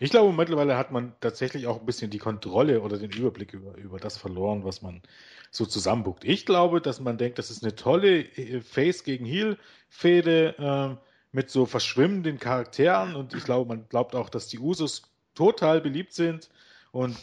Ich 0.00 0.10
glaube, 0.10 0.32
mittlerweile 0.32 0.76
hat 0.76 0.92
man 0.92 1.12
tatsächlich 1.20 1.66
auch 1.66 1.80
ein 1.80 1.86
bisschen 1.86 2.10
die 2.10 2.18
Kontrolle 2.18 2.82
oder 2.82 2.98
den 2.98 3.10
Überblick 3.10 3.52
über, 3.52 3.76
über 3.76 3.98
das 3.98 4.16
verloren, 4.16 4.64
was 4.64 4.80
man 4.80 5.02
so 5.50 5.66
zusammenbuckt. 5.66 6.24
Ich 6.24 6.46
glaube, 6.46 6.80
dass 6.80 7.00
man 7.00 7.18
denkt, 7.18 7.38
das 7.38 7.50
ist 7.50 7.64
eine 7.64 7.74
tolle 7.74 8.20
äh, 8.20 8.60
Face 8.60 9.02
gegen 9.02 9.24
Heel-Fehde 9.24 10.54
ähm, 10.58 10.98
mit 11.32 11.50
so 11.50 11.66
verschwimmenden 11.66 12.38
Charakteren 12.38 13.16
und 13.16 13.34
ich 13.34 13.44
glaube, 13.44 13.68
man 13.68 13.88
glaubt 13.88 14.14
auch, 14.14 14.30
dass 14.30 14.48
die 14.48 14.58
Usos 14.58 15.02
total 15.34 15.80
beliebt 15.80 16.12
sind 16.12 16.48
und 16.92 17.16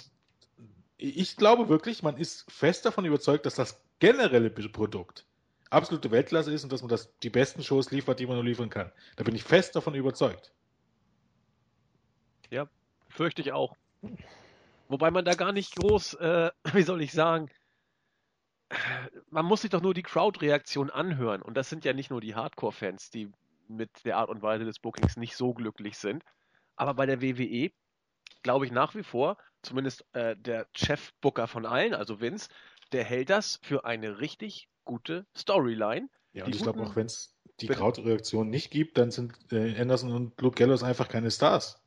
ich 0.97 1.37
glaube 1.37 1.69
wirklich, 1.69 2.03
man 2.03 2.17
ist 2.17 2.49
fest 2.51 2.85
davon 2.85 3.05
überzeugt, 3.05 3.45
dass 3.45 3.55
das 3.55 3.81
generelle 3.99 4.49
Produkt 4.49 5.25
absolute 5.69 6.11
Weltklasse 6.11 6.53
ist 6.53 6.63
und 6.63 6.71
dass 6.71 6.81
man 6.81 6.89
das 6.89 7.17
die 7.19 7.29
besten 7.29 7.63
Shows 7.63 7.91
liefert, 7.91 8.19
die 8.19 8.27
man 8.27 8.35
nur 8.35 8.45
liefern 8.45 8.69
kann. 8.69 8.91
Da 9.15 9.23
bin 9.23 9.35
ich 9.35 9.43
fest 9.43 9.75
davon 9.75 9.95
überzeugt. 9.95 10.51
Fürchte 13.15 13.41
ich 13.41 13.53
auch. 13.53 13.75
Wobei 14.89 15.09
man 15.09 15.23
da 15.23 15.35
gar 15.35 15.53
nicht 15.53 15.75
groß, 15.75 16.15
äh, 16.15 16.51
wie 16.73 16.83
soll 16.83 17.01
ich 17.01 17.13
sagen, 17.13 17.49
man 19.29 19.45
muss 19.45 19.61
sich 19.61 19.69
doch 19.69 19.81
nur 19.81 19.93
die 19.93 20.03
Crowd-Reaktion 20.03 20.89
anhören. 20.89 21.41
Und 21.41 21.55
das 21.55 21.69
sind 21.69 21.85
ja 21.85 21.93
nicht 21.93 22.09
nur 22.09 22.19
die 22.19 22.35
Hardcore-Fans, 22.35 23.09
die 23.11 23.31
mit 23.67 23.89
der 24.03 24.17
Art 24.17 24.29
und 24.29 24.41
Weise 24.41 24.65
des 24.65 24.79
Bookings 24.79 25.17
nicht 25.17 25.35
so 25.35 25.53
glücklich 25.53 25.97
sind. 25.97 26.23
Aber 26.75 26.93
bei 26.93 27.05
der 27.05 27.21
WWE 27.21 27.71
glaube 28.43 28.65
ich 28.65 28.71
nach 28.71 28.95
wie 28.95 29.03
vor, 29.03 29.37
zumindest 29.61 30.05
äh, 30.13 30.35
der 30.35 30.67
Chef-Booker 30.75 31.47
von 31.47 31.65
allen, 31.65 31.93
also 31.93 32.19
Vince, 32.19 32.49
der 32.91 33.03
hält 33.03 33.29
das 33.29 33.59
für 33.63 33.85
eine 33.85 34.19
richtig 34.19 34.69
gute 34.83 35.25
Storyline. 35.35 36.09
Ja, 36.33 36.43
Die 36.43 36.47
und 36.51 36.55
ich 36.55 36.63
glaube 36.63 36.81
auch, 36.81 36.95
wenn 36.95 37.05
es 37.07 37.35
die. 37.61 37.67
Krautreaktion 37.67 38.49
nicht 38.49 38.69
gibt, 38.71 38.97
dann 38.97 39.11
sind 39.11 39.33
äh, 39.51 39.79
Anderson 39.79 40.11
und 40.11 40.41
Luke 40.41 40.57
Gallows 40.57 40.83
einfach 40.83 41.07
keine 41.07 41.31
Stars. 41.31 41.81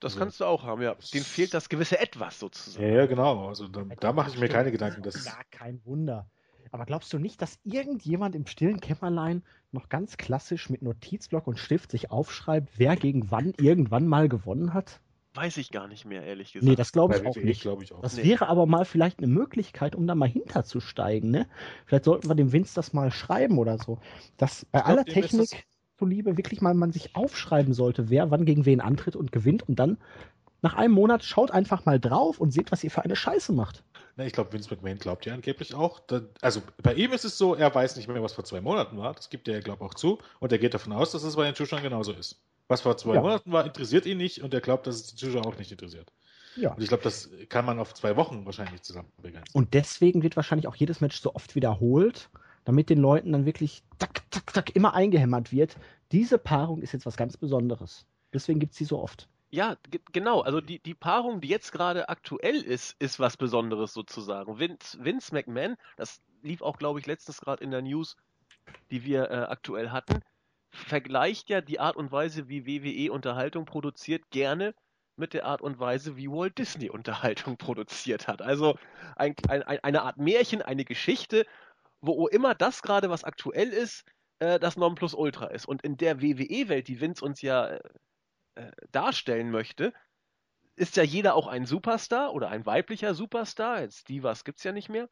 Das 0.00 0.12
Also- 0.12 0.18
kannst 0.18 0.40
du 0.40 0.44
auch 0.44 0.62
haben, 0.64 0.82
ja. 0.82 0.94
Dem 1.14 1.22
fehlt 1.24 1.54
das 1.54 1.68
gewisse 1.68 1.98
Etwas 1.98 2.38
sozusagen. 2.38 2.84
Ja, 2.84 2.92
ja, 2.92 3.06
genau. 3.06 3.48
Also 3.48 3.68
da, 3.68 3.82
da 3.84 4.12
mache 4.12 4.30
ich 4.30 4.38
mir 4.38 4.48
keine 4.48 4.70
Gedanken. 4.72 5.02
Das 5.02 5.14
Das, 5.14 5.22
ist 5.26 5.32
gar 5.34 5.44
kein 5.50 5.84
Wunder. 5.84 6.28
Aber 6.72 6.84
glaubst 6.84 7.12
du 7.12 7.18
nicht, 7.18 7.40
dass 7.40 7.58
irgendjemand 7.64 8.34
im 8.34 8.46
stillen 8.46 8.80
Kämmerlein 8.80 9.42
noch 9.72 9.88
ganz 9.88 10.16
klassisch 10.16 10.68
mit 10.68 10.82
Notizblock 10.82 11.46
und 11.46 11.58
Stift 11.58 11.90
sich 11.92 12.10
aufschreibt, 12.10 12.70
wer 12.78 12.96
gegen 12.96 13.30
wann 13.30 13.54
irgendwann 13.58 14.06
mal 14.06 14.28
gewonnen 14.28 14.74
hat? 14.74 15.00
Weiß 15.36 15.56
ich 15.58 15.70
gar 15.70 15.86
nicht 15.86 16.04
mehr, 16.06 16.22
ehrlich 16.22 16.52
gesagt. 16.52 16.68
Nee, 16.68 16.76
das 16.76 16.92
glaube 16.92 17.16
ich 17.16 17.26
auch 17.26 17.36
WWE 17.36 17.44
nicht. 17.44 17.60
glaube 17.60 17.84
ich 17.84 17.92
auch. 17.92 18.00
Das 18.00 18.16
Nee. 18.16 18.24
wäre 18.24 18.48
aber 18.48 18.66
mal 18.66 18.84
vielleicht 18.84 19.18
eine 19.18 19.26
Möglichkeit, 19.26 19.94
um 19.94 20.06
da 20.06 20.14
mal 20.14 20.28
hinterzusteigen. 20.28 21.30
Ne? 21.30 21.46
Vielleicht 21.84 22.04
sollten 22.04 22.28
wir 22.28 22.34
dem 22.34 22.52
Vince 22.52 22.74
das 22.74 22.92
mal 22.92 23.10
schreiben 23.10 23.58
oder 23.58 23.78
so. 23.78 23.98
Dass 24.38 24.64
bei 24.66 24.78
glaub, 24.80 24.88
aller 24.90 25.04
Technik 25.04 25.66
zuliebe 25.98 26.36
wirklich 26.36 26.60
mal 26.60 26.74
man 26.74 26.92
sich 26.92 27.14
aufschreiben 27.14 27.74
sollte, 27.74 28.10
wer 28.10 28.30
wann 28.30 28.44
gegen 28.44 28.64
wen 28.66 28.80
antritt 28.80 29.16
und 29.16 29.30
gewinnt 29.32 29.68
und 29.68 29.76
dann 29.78 29.98
nach 30.62 30.74
einem 30.74 30.94
Monat 30.94 31.22
schaut 31.22 31.50
einfach 31.50 31.84
mal 31.84 32.00
drauf 32.00 32.40
und 32.40 32.50
seht, 32.50 32.72
was 32.72 32.82
ihr 32.82 32.90
für 32.90 33.02
eine 33.02 33.14
Scheiße 33.14 33.52
macht. 33.52 33.84
Na, 34.16 34.24
ich 34.24 34.32
glaube, 34.32 34.52
Vince 34.52 34.70
McMahon 34.74 34.98
glaubt 34.98 35.26
ja 35.26 35.34
angeblich 35.34 35.74
auch. 35.74 36.00
Da, 36.00 36.22
also 36.40 36.62
bei 36.82 36.94
ihm 36.94 37.12
ist 37.12 37.24
es 37.26 37.36
so, 37.36 37.54
er 37.54 37.74
weiß 37.74 37.96
nicht 37.96 38.08
mehr, 38.08 38.22
was 38.22 38.32
vor 38.32 38.44
zwei 38.44 38.62
Monaten 38.62 38.96
war. 38.96 39.12
Das 39.14 39.28
gibt 39.28 39.46
er, 39.48 39.60
glaube 39.60 39.84
ich, 39.84 39.90
auch 39.90 39.94
zu. 39.94 40.18
Und 40.40 40.52
er 40.52 40.58
geht 40.58 40.72
davon 40.74 40.92
aus, 40.92 41.12
dass 41.12 41.22
es 41.22 41.36
bei 41.36 41.44
den 41.44 41.54
Zuschauern 41.54 41.82
genauso 41.82 42.12
ist. 42.12 42.40
Was 42.68 42.80
vor 42.80 42.96
zwei 42.96 43.14
Ja. 43.14 43.20
Monaten 43.20 43.52
war, 43.52 43.64
interessiert 43.64 44.06
ihn 44.06 44.18
nicht 44.18 44.42
und 44.42 44.52
er 44.54 44.60
glaubt, 44.60 44.86
dass 44.86 44.96
es 44.96 45.06
die 45.06 45.16
Zuschauer 45.16 45.46
auch 45.46 45.56
nicht 45.58 45.70
interessiert. 45.70 46.12
Ja. 46.56 46.72
Und 46.72 46.82
ich 46.82 46.88
glaube, 46.88 47.04
das 47.04 47.30
kann 47.48 47.64
man 47.64 47.78
auf 47.78 47.94
zwei 47.94 48.16
Wochen 48.16 48.44
wahrscheinlich 48.46 48.82
zusammen 48.82 49.12
begrenzen. 49.22 49.56
Und 49.56 49.74
deswegen 49.74 50.22
wird 50.22 50.36
wahrscheinlich 50.36 50.66
auch 50.66 50.74
jedes 50.76 51.00
Match 51.00 51.20
so 51.20 51.34
oft 51.34 51.54
wiederholt, 51.54 52.30
damit 52.64 52.88
den 52.90 52.98
Leuten 52.98 53.32
dann 53.32 53.44
wirklich 53.46 53.84
zack, 53.98 54.22
zack, 54.30 54.52
zack 54.52 54.74
immer 54.74 54.94
eingehämmert 54.94 55.52
wird. 55.52 55.76
Diese 56.12 56.38
Paarung 56.38 56.80
ist 56.82 56.92
jetzt 56.92 57.06
was 57.06 57.16
ganz 57.16 57.36
Besonderes. 57.36 58.06
Deswegen 58.32 58.58
gibt 58.58 58.72
es 58.72 58.78
sie 58.78 58.84
so 58.84 58.98
oft. 59.00 59.28
Ja, 59.50 59.76
ge- 59.90 60.00
genau. 60.12 60.40
Also 60.40 60.60
die, 60.60 60.80
die 60.80 60.94
Paarung, 60.94 61.40
die 61.40 61.48
jetzt 61.48 61.70
gerade 61.72 62.08
aktuell 62.08 62.56
ist, 62.56 62.96
ist 62.98 63.20
was 63.20 63.36
Besonderes 63.36 63.92
sozusagen. 63.92 64.58
Vince, 64.58 64.98
Vince 65.04 65.32
McMahon, 65.32 65.76
das 65.96 66.20
lief 66.42 66.62
auch, 66.62 66.78
glaube 66.78 66.98
ich, 66.98 67.06
letztens 67.06 67.40
gerade 67.40 67.62
in 67.62 67.70
der 67.70 67.82
News, 67.82 68.16
die 68.90 69.04
wir 69.04 69.30
äh, 69.30 69.34
aktuell 69.34 69.90
hatten, 69.90 70.20
vergleicht 70.70 71.48
ja 71.50 71.60
die 71.60 71.80
Art 71.80 71.96
und 71.96 72.12
Weise, 72.12 72.48
wie 72.48 72.66
WWE 72.66 73.12
Unterhaltung 73.12 73.64
produziert, 73.64 74.30
gerne 74.30 74.74
mit 75.16 75.32
der 75.32 75.46
Art 75.46 75.62
und 75.62 75.78
Weise, 75.78 76.16
wie 76.16 76.30
Walt 76.30 76.58
Disney 76.58 76.90
Unterhaltung 76.90 77.56
produziert 77.58 78.28
hat. 78.28 78.42
Also 78.42 78.76
ein, 79.16 79.34
ein, 79.48 79.62
ein, 79.62 79.78
eine 79.82 80.02
Art 80.02 80.18
Märchen, 80.18 80.62
eine 80.62 80.84
Geschichte, 80.84 81.46
wo 82.00 82.28
immer 82.28 82.54
das 82.54 82.82
gerade, 82.82 83.10
was 83.10 83.24
aktuell 83.24 83.68
ist, 83.70 84.04
äh, 84.38 84.58
das 84.58 84.76
Nonplusultra 84.76 85.46
ist. 85.46 85.66
Und 85.66 85.82
in 85.82 85.96
der 85.96 86.20
WWE-Welt, 86.20 86.88
die 86.88 87.00
Vince 87.00 87.24
uns 87.24 87.40
ja 87.42 87.78
äh, 88.54 88.70
darstellen 88.92 89.50
möchte, 89.50 89.92
ist 90.76 90.96
ja 90.96 91.02
jeder 91.02 91.34
auch 91.34 91.46
ein 91.46 91.64
Superstar 91.64 92.34
oder 92.34 92.50
ein 92.50 92.66
weiblicher 92.66 93.14
Superstar. 93.14 93.80
Jetzt 93.80 94.08
Divas 94.08 94.44
gibt 94.44 94.58
es 94.58 94.64
ja 94.64 94.72
nicht 94.72 94.90
mehr. 94.90 95.08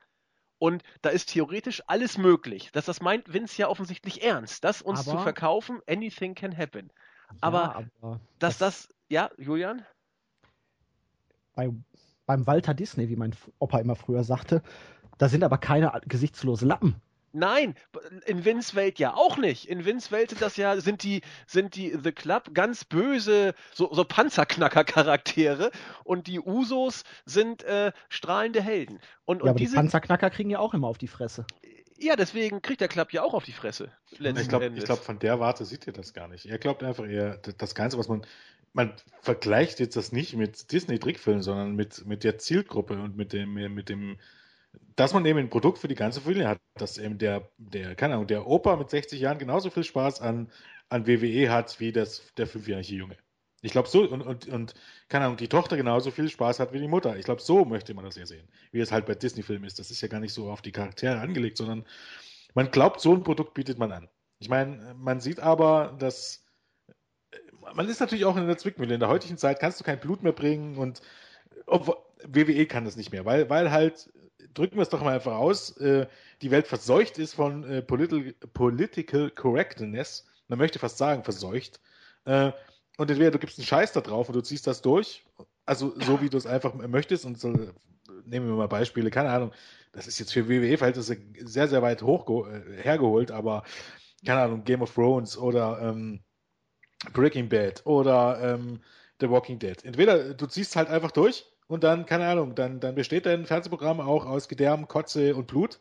Und 0.64 0.82
da 1.02 1.10
ist 1.10 1.28
theoretisch 1.28 1.82
alles 1.88 2.16
möglich. 2.16 2.70
Das, 2.72 2.86
das 2.86 3.02
meint 3.02 3.30
Vince 3.30 3.58
ja 3.60 3.68
offensichtlich 3.68 4.22
ernst, 4.24 4.64
das 4.64 4.80
uns 4.80 5.00
Aber- 5.06 5.18
zu 5.18 5.22
verkaufen, 5.22 5.82
anything 5.86 6.34
can 6.34 6.56
happen. 6.56 6.90
Aber 7.42 7.58
ja, 7.58 7.84
aber 8.00 8.20
Dass 8.38 8.56
das, 8.56 8.88
ja, 9.10 9.28
Julian? 9.36 9.84
bei, 11.54 11.70
beim 12.24 12.46
Walter 12.46 12.72
Disney, 12.72 13.10
wie 13.10 13.16
mein 13.16 13.34
Opa 13.58 13.78
immer 13.78 13.94
früher 13.94 14.24
sagte, 14.24 14.62
da 15.18 15.28
sind 15.28 15.44
aber 15.44 15.58
keine 15.58 15.92
gesichtslose 16.06 16.64
Lappen. 16.64 16.96
Nein, 17.34 17.74
in 18.26 18.44
Vince 18.44 18.74
Welt 18.76 18.98
ja 18.98 19.14
auch 19.14 19.36
nicht. 19.36 19.68
In 19.68 19.84
Vince 19.84 20.10
Welt 20.12 20.30
sind 20.30 20.40
das 20.40 20.56
ja, 20.56 20.80
sind 20.80 21.02
die, 21.02 21.20
sind 21.46 21.74
die 21.74 21.98
The 22.02 22.12
Club 22.12 22.54
ganz 22.54 22.84
böse, 22.84 23.54
so, 23.72 23.92
so 23.92 24.04
Panzerknacker-Charaktere 24.04 25.70
und 26.04 26.28
die 26.28 26.38
Usos 26.38 27.02
sind 27.24 27.64
äh, 27.64 27.92
strahlende 28.08 28.62
Helden. 28.62 29.00
Und, 29.24 29.38
Ja, 29.38 29.42
und 29.42 29.48
aber 29.50 29.58
die 29.58 29.64
diese, 29.64 29.76
Panzerknacker 29.76 30.30
kriegen 30.30 30.50
ja 30.50 30.60
auch 30.60 30.74
immer 30.74 30.86
auf 30.86 30.98
die 30.98 31.08
Fresse. 31.08 31.44
ja, 31.98 32.16
deswegen 32.16 32.62
kriegt 32.62 32.80
der 32.80 32.88
Club 32.88 33.12
ja 33.12 33.22
auch 33.22 33.34
auf 33.34 33.44
die 33.44 33.52
Fresse. 33.52 33.90
Ich 34.10 34.18
glaube, 34.18 34.70
glaub, 34.70 34.98
von 35.00 35.18
der 35.18 35.40
Warte 35.40 35.64
sieht 35.64 35.86
ihr 35.86 35.92
das 35.92 36.12
gar 36.12 36.28
nicht. 36.28 36.46
Er 36.46 36.58
glaubt 36.58 36.82
einfach 36.82 37.06
eher, 37.06 37.38
das 37.38 37.74
Ganze, 37.74 37.98
was 37.98 38.08
man. 38.08 38.24
Man 38.76 38.92
vergleicht 39.20 39.78
jetzt 39.78 39.94
das 39.94 40.10
nicht 40.10 40.34
mit 40.34 40.72
Disney-Trickfilmen, 40.72 41.44
sondern 41.44 41.76
mit, 41.76 42.06
mit 42.06 42.24
der 42.24 42.38
Zielgruppe 42.38 42.94
und 42.94 43.16
mit 43.16 43.32
dem, 43.32 43.54
mit 43.54 43.88
dem, 43.88 44.18
dass 44.96 45.12
man 45.12 45.24
eben 45.26 45.38
ein 45.38 45.50
Produkt 45.50 45.78
für 45.78 45.88
die 45.88 45.94
ganze 45.94 46.20
Familie 46.20 46.48
hat, 46.48 46.60
dass 46.74 46.98
eben 46.98 47.18
der, 47.18 47.48
der, 47.58 47.94
keine 47.94 48.14
Ahnung, 48.14 48.26
der 48.26 48.46
Opa 48.46 48.76
mit 48.76 48.90
60 48.90 49.20
Jahren 49.20 49.38
genauso 49.38 49.70
viel 49.70 49.84
Spaß 49.84 50.20
an, 50.20 50.50
an 50.88 51.06
WWE 51.06 51.50
hat 51.50 51.80
wie 51.80 51.92
das, 51.92 52.22
der 52.36 52.46
fünfjährige 52.46 52.94
Junge. 52.94 53.16
Ich 53.62 53.72
glaube 53.72 53.88
so, 53.88 54.02
und, 54.02 54.22
und, 54.22 54.46
und, 54.46 54.74
keine 55.08 55.24
Ahnung, 55.24 55.38
die 55.38 55.48
Tochter 55.48 55.76
genauso 55.76 56.10
viel 56.10 56.28
Spaß 56.28 56.60
hat 56.60 56.72
wie 56.72 56.80
die 56.80 56.88
Mutter. 56.88 57.16
Ich 57.16 57.24
glaube, 57.24 57.40
so 57.40 57.64
möchte 57.64 57.94
man 57.94 58.04
das 58.04 58.16
ja 58.16 58.26
sehen, 58.26 58.46
wie 58.72 58.80
es 58.80 58.92
halt 58.92 59.06
bei 59.06 59.14
Disney-Filmen 59.14 59.64
ist. 59.64 59.78
Das 59.78 59.90
ist 59.90 60.02
ja 60.02 60.08
gar 60.08 60.20
nicht 60.20 60.34
so 60.34 60.50
auf 60.50 60.60
die 60.60 60.72
Charaktere 60.72 61.18
angelegt, 61.18 61.56
sondern 61.56 61.86
man 62.52 62.70
glaubt, 62.70 63.00
so 63.00 63.14
ein 63.14 63.22
Produkt 63.22 63.54
bietet 63.54 63.78
man 63.78 63.90
an. 63.90 64.08
Ich 64.38 64.50
meine, 64.50 64.94
man 64.98 65.20
sieht 65.20 65.40
aber, 65.40 65.96
dass 65.98 66.44
man 67.74 67.88
ist 67.88 68.00
natürlich 68.00 68.24
auch 68.24 68.36
in 68.36 68.46
der 68.46 68.58
Zwickmühle. 68.58 68.94
In 68.94 69.00
der 69.00 69.08
heutigen 69.08 69.38
Zeit 69.38 69.60
kannst 69.60 69.80
du 69.80 69.84
kein 69.84 69.98
Blut 69.98 70.22
mehr 70.22 70.32
bringen 70.32 70.76
und 70.76 71.00
obwohl, 71.66 71.96
WWE 72.26 72.66
kann 72.66 72.84
das 72.84 72.96
nicht 72.96 73.12
mehr, 73.12 73.24
weil, 73.24 73.48
weil 73.50 73.70
halt, 73.70 74.10
drücken 74.52 74.76
wir 74.76 74.82
es 74.82 74.88
doch 74.88 75.02
mal 75.02 75.14
einfach 75.14 75.36
aus, 75.36 75.76
äh, 75.78 76.06
die 76.42 76.50
Welt 76.50 76.66
verseucht 76.66 77.18
ist 77.18 77.34
von 77.34 77.64
äh, 77.64 77.82
political, 77.82 78.32
political 78.52 79.30
Correctness. 79.30 80.26
Man 80.48 80.58
möchte 80.58 80.78
fast 80.78 80.98
sagen, 80.98 81.24
verseucht. 81.24 81.80
Äh, 82.24 82.52
und 82.96 83.10
entweder 83.10 83.30
du 83.30 83.38
gibst 83.38 83.58
einen 83.58 83.66
Scheiß 83.66 83.92
da 83.92 84.00
drauf 84.00 84.28
und 84.28 84.34
du 84.34 84.42
ziehst 84.42 84.66
das 84.66 84.82
durch, 84.82 85.24
also 85.66 85.98
so 86.00 86.20
wie 86.20 86.28
du 86.28 86.36
es 86.36 86.46
einfach 86.46 86.74
möchtest 86.74 87.24
und 87.24 87.40
so, 87.40 87.48
nehmen 88.24 88.46
wir 88.46 88.54
mal 88.54 88.68
Beispiele, 88.68 89.10
keine 89.10 89.30
Ahnung, 89.30 89.52
das 89.92 90.06
ist 90.06 90.18
jetzt 90.18 90.32
für 90.32 90.48
WWE-Verhältnisse 90.48 91.16
sehr, 91.40 91.68
sehr 91.68 91.82
weit 91.82 92.02
hoch 92.02 92.48
hergeholt, 92.82 93.30
aber 93.30 93.64
keine 94.24 94.42
Ahnung, 94.42 94.64
Game 94.64 94.82
of 94.82 94.94
Thrones 94.94 95.36
oder 95.36 95.80
ähm, 95.80 96.20
Breaking 97.12 97.48
Bad 97.48 97.84
oder 97.84 98.38
ähm, 98.40 98.80
The 99.20 99.28
Walking 99.30 99.58
Dead. 99.58 99.84
Entweder 99.84 100.34
du 100.34 100.46
ziehst 100.46 100.76
halt 100.76 100.88
einfach 100.88 101.10
durch 101.10 101.46
und 101.66 101.84
dann, 101.84 102.06
keine 102.06 102.26
Ahnung, 102.26 102.54
dann, 102.54 102.80
dann 102.80 102.94
besteht 102.94 103.26
dein 103.26 103.46
Fernsehprogramm 103.46 104.00
auch 104.00 104.26
aus 104.26 104.48
Gedärm, 104.48 104.88
Kotze 104.88 105.34
und 105.34 105.46
Blut. 105.46 105.80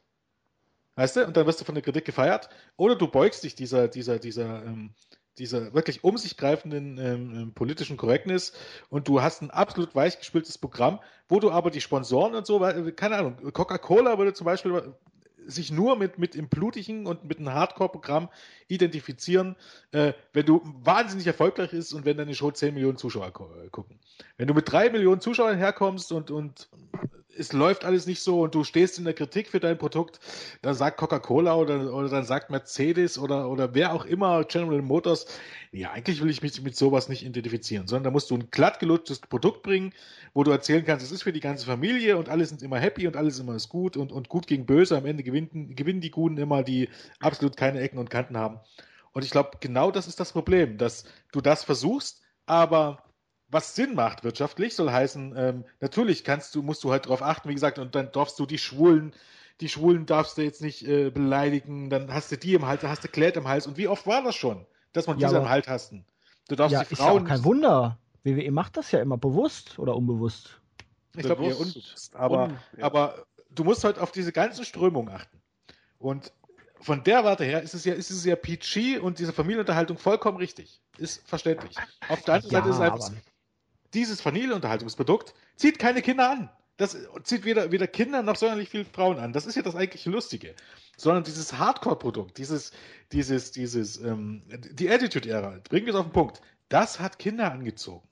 Weißt 0.95 1.15
du? 1.15 1.25
Und 1.25 1.35
dann 1.35 1.47
wirst 1.47 1.59
du 1.59 1.65
von 1.65 1.75
der 1.75 1.83
Kritik 1.83 2.05
gefeiert. 2.05 2.49
Oder 2.77 2.95
du 2.95 3.07
beugst 3.07 3.43
dich 3.43 3.55
dieser, 3.55 3.87
dieser, 3.87 4.19
dieser, 4.19 4.63
ähm, 4.63 4.93
dieser 5.37 5.73
wirklich 5.73 6.03
um 6.03 6.17
sich 6.17 6.37
greifenden 6.37 6.97
ähm, 6.97 7.53
politischen 7.53 7.97
Korrektness 7.97 8.53
und 8.89 9.07
du 9.07 9.21
hast 9.21 9.41
ein 9.41 9.51
absolut 9.51 9.95
weichgespültes 9.95 10.57
Programm, 10.57 10.99
wo 11.27 11.39
du 11.39 11.51
aber 11.51 11.71
die 11.71 11.81
Sponsoren 11.81 12.35
und 12.35 12.45
so, 12.45 12.59
keine 12.95 13.17
Ahnung, 13.17 13.51
Coca-Cola 13.51 14.19
würde 14.19 14.33
zum 14.33 14.45
Beispiel 14.45 14.93
sich 15.47 15.71
nur 15.71 15.97
mit, 15.97 16.17
mit 16.17 16.35
dem 16.35 16.49
blutigen 16.49 17.05
und 17.05 17.25
mit 17.25 17.39
einem 17.39 17.53
Hardcore-Programm 17.53 18.29
identifizieren, 18.67 19.55
äh, 19.91 20.13
wenn 20.33 20.45
du 20.45 20.61
wahnsinnig 20.83 21.27
erfolgreich 21.27 21.71
bist 21.71 21.93
und 21.93 22.05
wenn 22.05 22.17
deine 22.17 22.35
Show 22.35 22.51
10 22.51 22.73
Millionen 22.73 22.97
Zuschauer 22.97 23.31
gucken. 23.31 23.99
Wenn 24.37 24.47
du 24.47 24.53
mit 24.53 24.71
3 24.71 24.89
Millionen 24.89 25.21
Zuschauern 25.21 25.57
herkommst 25.57 26.11
und, 26.11 26.31
und 26.31 26.69
es 27.37 27.53
läuft 27.53 27.85
alles 27.85 28.05
nicht 28.05 28.21
so 28.21 28.41
und 28.41 28.55
du 28.55 28.63
stehst 28.63 28.97
in 28.97 29.05
der 29.05 29.13
Kritik 29.13 29.49
für 29.49 29.59
dein 29.59 29.77
Produkt, 29.77 30.19
dann 30.61 30.73
sagt 30.73 30.97
Coca-Cola 30.97 31.55
oder, 31.55 31.93
oder 31.93 32.09
dann 32.09 32.25
sagt 32.25 32.49
Mercedes 32.49 33.17
oder, 33.17 33.49
oder 33.49 33.73
wer 33.73 33.93
auch 33.93 34.05
immer, 34.05 34.43
General 34.43 34.81
Motors, 34.81 35.25
ja, 35.71 35.91
eigentlich 35.91 36.21
will 36.21 36.29
ich 36.29 36.41
mich 36.41 36.61
mit 36.61 36.75
sowas 36.75 37.09
nicht 37.09 37.25
identifizieren, 37.25 37.87
sondern 37.87 38.05
da 38.05 38.11
musst 38.11 38.29
du 38.29 38.35
ein 38.35 38.49
glatt 38.51 38.79
gelutschtes 38.79 39.19
Produkt 39.19 39.63
bringen, 39.63 39.93
wo 40.33 40.43
du 40.43 40.51
erzählen 40.51 40.85
kannst, 40.85 41.05
es 41.05 41.11
ist 41.11 41.23
für 41.23 41.33
die 41.33 41.39
ganze 41.39 41.65
Familie 41.65 42.17
und 42.17 42.29
alle 42.29 42.45
sind 42.45 42.61
immer 42.61 42.79
happy 42.79 43.07
und 43.07 43.17
alles 43.17 43.39
immer 43.39 43.55
ist 43.55 43.69
gut 43.69 43.97
und, 43.97 44.11
und 44.11 44.29
gut 44.29 44.47
gegen 44.47 44.65
böse. 44.65 44.97
Am 44.97 45.05
Ende 45.05 45.23
gewinnen, 45.23 45.75
gewinnen 45.75 46.01
die 46.01 46.11
Guten 46.11 46.37
immer, 46.37 46.63
die 46.63 46.89
absolut 47.19 47.57
keine 47.57 47.79
Ecken 47.81 47.97
und 47.97 48.09
Kanten 48.09 48.37
haben. 48.37 48.59
Und 49.13 49.23
ich 49.23 49.31
glaube, 49.31 49.57
genau 49.59 49.91
das 49.91 50.07
ist 50.07 50.19
das 50.19 50.31
Problem, 50.31 50.77
dass 50.77 51.05
du 51.31 51.41
das 51.41 51.63
versuchst, 51.63 52.21
aber 52.45 53.03
was 53.53 53.75
Sinn 53.75 53.95
macht 53.95 54.23
wirtschaftlich, 54.23 54.75
soll 54.75 54.91
heißen, 54.91 55.33
ähm, 55.37 55.65
natürlich 55.79 56.23
kannst 56.23 56.53
du, 56.55 56.61
musst 56.63 56.83
du 56.83 56.91
halt 56.91 57.05
darauf 57.05 57.21
achten, 57.21 57.49
wie 57.49 57.53
gesagt, 57.53 57.79
und 57.79 57.95
dann 57.95 58.11
darfst 58.11 58.37
du 58.39 58.45
die 58.45 58.57
Schwulen, 58.57 59.13
die 59.61 59.69
Schwulen 59.69 60.05
darfst 60.05 60.37
du 60.37 60.41
jetzt 60.41 60.61
nicht 60.61 60.85
äh, 60.87 61.09
beleidigen, 61.11 61.89
dann 61.89 62.11
hast 62.13 62.31
du 62.31 62.37
die 62.37 62.53
im 62.55 62.65
Hals, 62.65 62.81
dann 62.81 62.89
hast 62.89 63.03
du 63.03 63.07
Klät 63.07 63.37
im 63.37 63.47
Hals. 63.47 63.67
Und 63.67 63.77
wie 63.77 63.87
oft 63.87 64.05
war 64.07 64.23
das 64.23 64.35
schon, 64.35 64.65
dass 64.93 65.07
man 65.07 65.17
Ja, 65.19 65.27
diese 65.27 65.37
aber- 65.37 65.45
im 65.45 65.51
Hals 65.51 65.67
hasten? 65.67 66.05
Du 66.49 66.55
darfst 66.55 66.73
Ja, 66.73 66.83
die 66.83 66.91
ist 66.93 66.99
ja 66.99 67.05
Frauen 67.05 67.23
auch 67.23 67.27
kein 67.29 67.43
Wunder. 67.45 67.97
WWE 68.23 68.51
macht 68.51 68.75
das 68.77 68.91
ja 68.91 68.99
immer 68.99 69.17
bewusst 69.17 69.79
oder 69.79 69.95
unbewusst. 69.95 70.59
Ich 71.15 71.23
glaube 71.23 71.43
eher 71.43 71.51
Bewusst. 71.51 71.75
unbewusst. 71.77 72.15
Aber, 72.15 72.43
Un- 72.45 72.57
ja. 72.77 72.85
aber 72.85 73.25
du 73.51 73.63
musst 73.63 73.83
halt 73.83 73.99
auf 73.99 74.11
diese 74.11 74.31
ganzen 74.33 74.65
Strömungen 74.65 75.13
achten. 75.13 75.41
Und 75.99 76.33
von 76.81 77.03
der 77.03 77.23
Warte 77.23 77.45
her 77.45 77.61
ist 77.61 77.73
es 77.73 77.85
ja, 77.85 77.93
ist 77.93 78.09
es 78.09 78.25
ja 78.25 78.35
PG 78.35 78.97
und 78.99 79.19
diese 79.19 79.31
Familienunterhaltung 79.31 79.97
vollkommen 79.97 80.37
richtig. 80.37 80.81
Ist 80.97 81.25
verständlich. 81.27 81.75
Auf 82.09 82.23
der 82.23 82.35
anderen 82.35 82.51
Seite 82.51 82.69
ist 82.69 82.75
es 82.75 82.81
einfach, 82.81 83.05
aber 83.07 83.15
dieses 83.93 84.21
Familienunterhaltungsprodukt 84.21 85.33
zieht 85.55 85.79
keine 85.79 86.01
Kinder 86.01 86.29
an. 86.29 86.49
Das 86.77 86.97
zieht 87.23 87.45
weder, 87.45 87.71
weder 87.71 87.87
Kinder 87.87 88.23
noch 88.23 88.35
sonderlich 88.35 88.69
viele 88.69 88.85
Frauen 88.85 89.19
an. 89.19 89.31
Das 89.31 89.45
ist 89.45 89.55
ja 89.55 89.61
das 89.61 89.75
eigentlich 89.75 90.05
Lustige. 90.05 90.55
Sondern 90.97 91.23
dieses 91.23 91.53
Hardcore-Produkt, 91.57 92.37
dieses, 92.37 92.71
dieses, 93.11 93.51
dieses, 93.51 93.97
ähm, 94.01 94.43
die 94.71 94.89
Attitude-Ära, 94.89 95.59
bringen 95.69 95.85
wir 95.85 95.93
es 95.93 95.99
auf 95.99 96.07
den 96.07 96.13
Punkt. 96.13 96.41
Das 96.69 96.99
hat 96.99 97.19
Kinder 97.19 97.51
angezogen. 97.51 98.07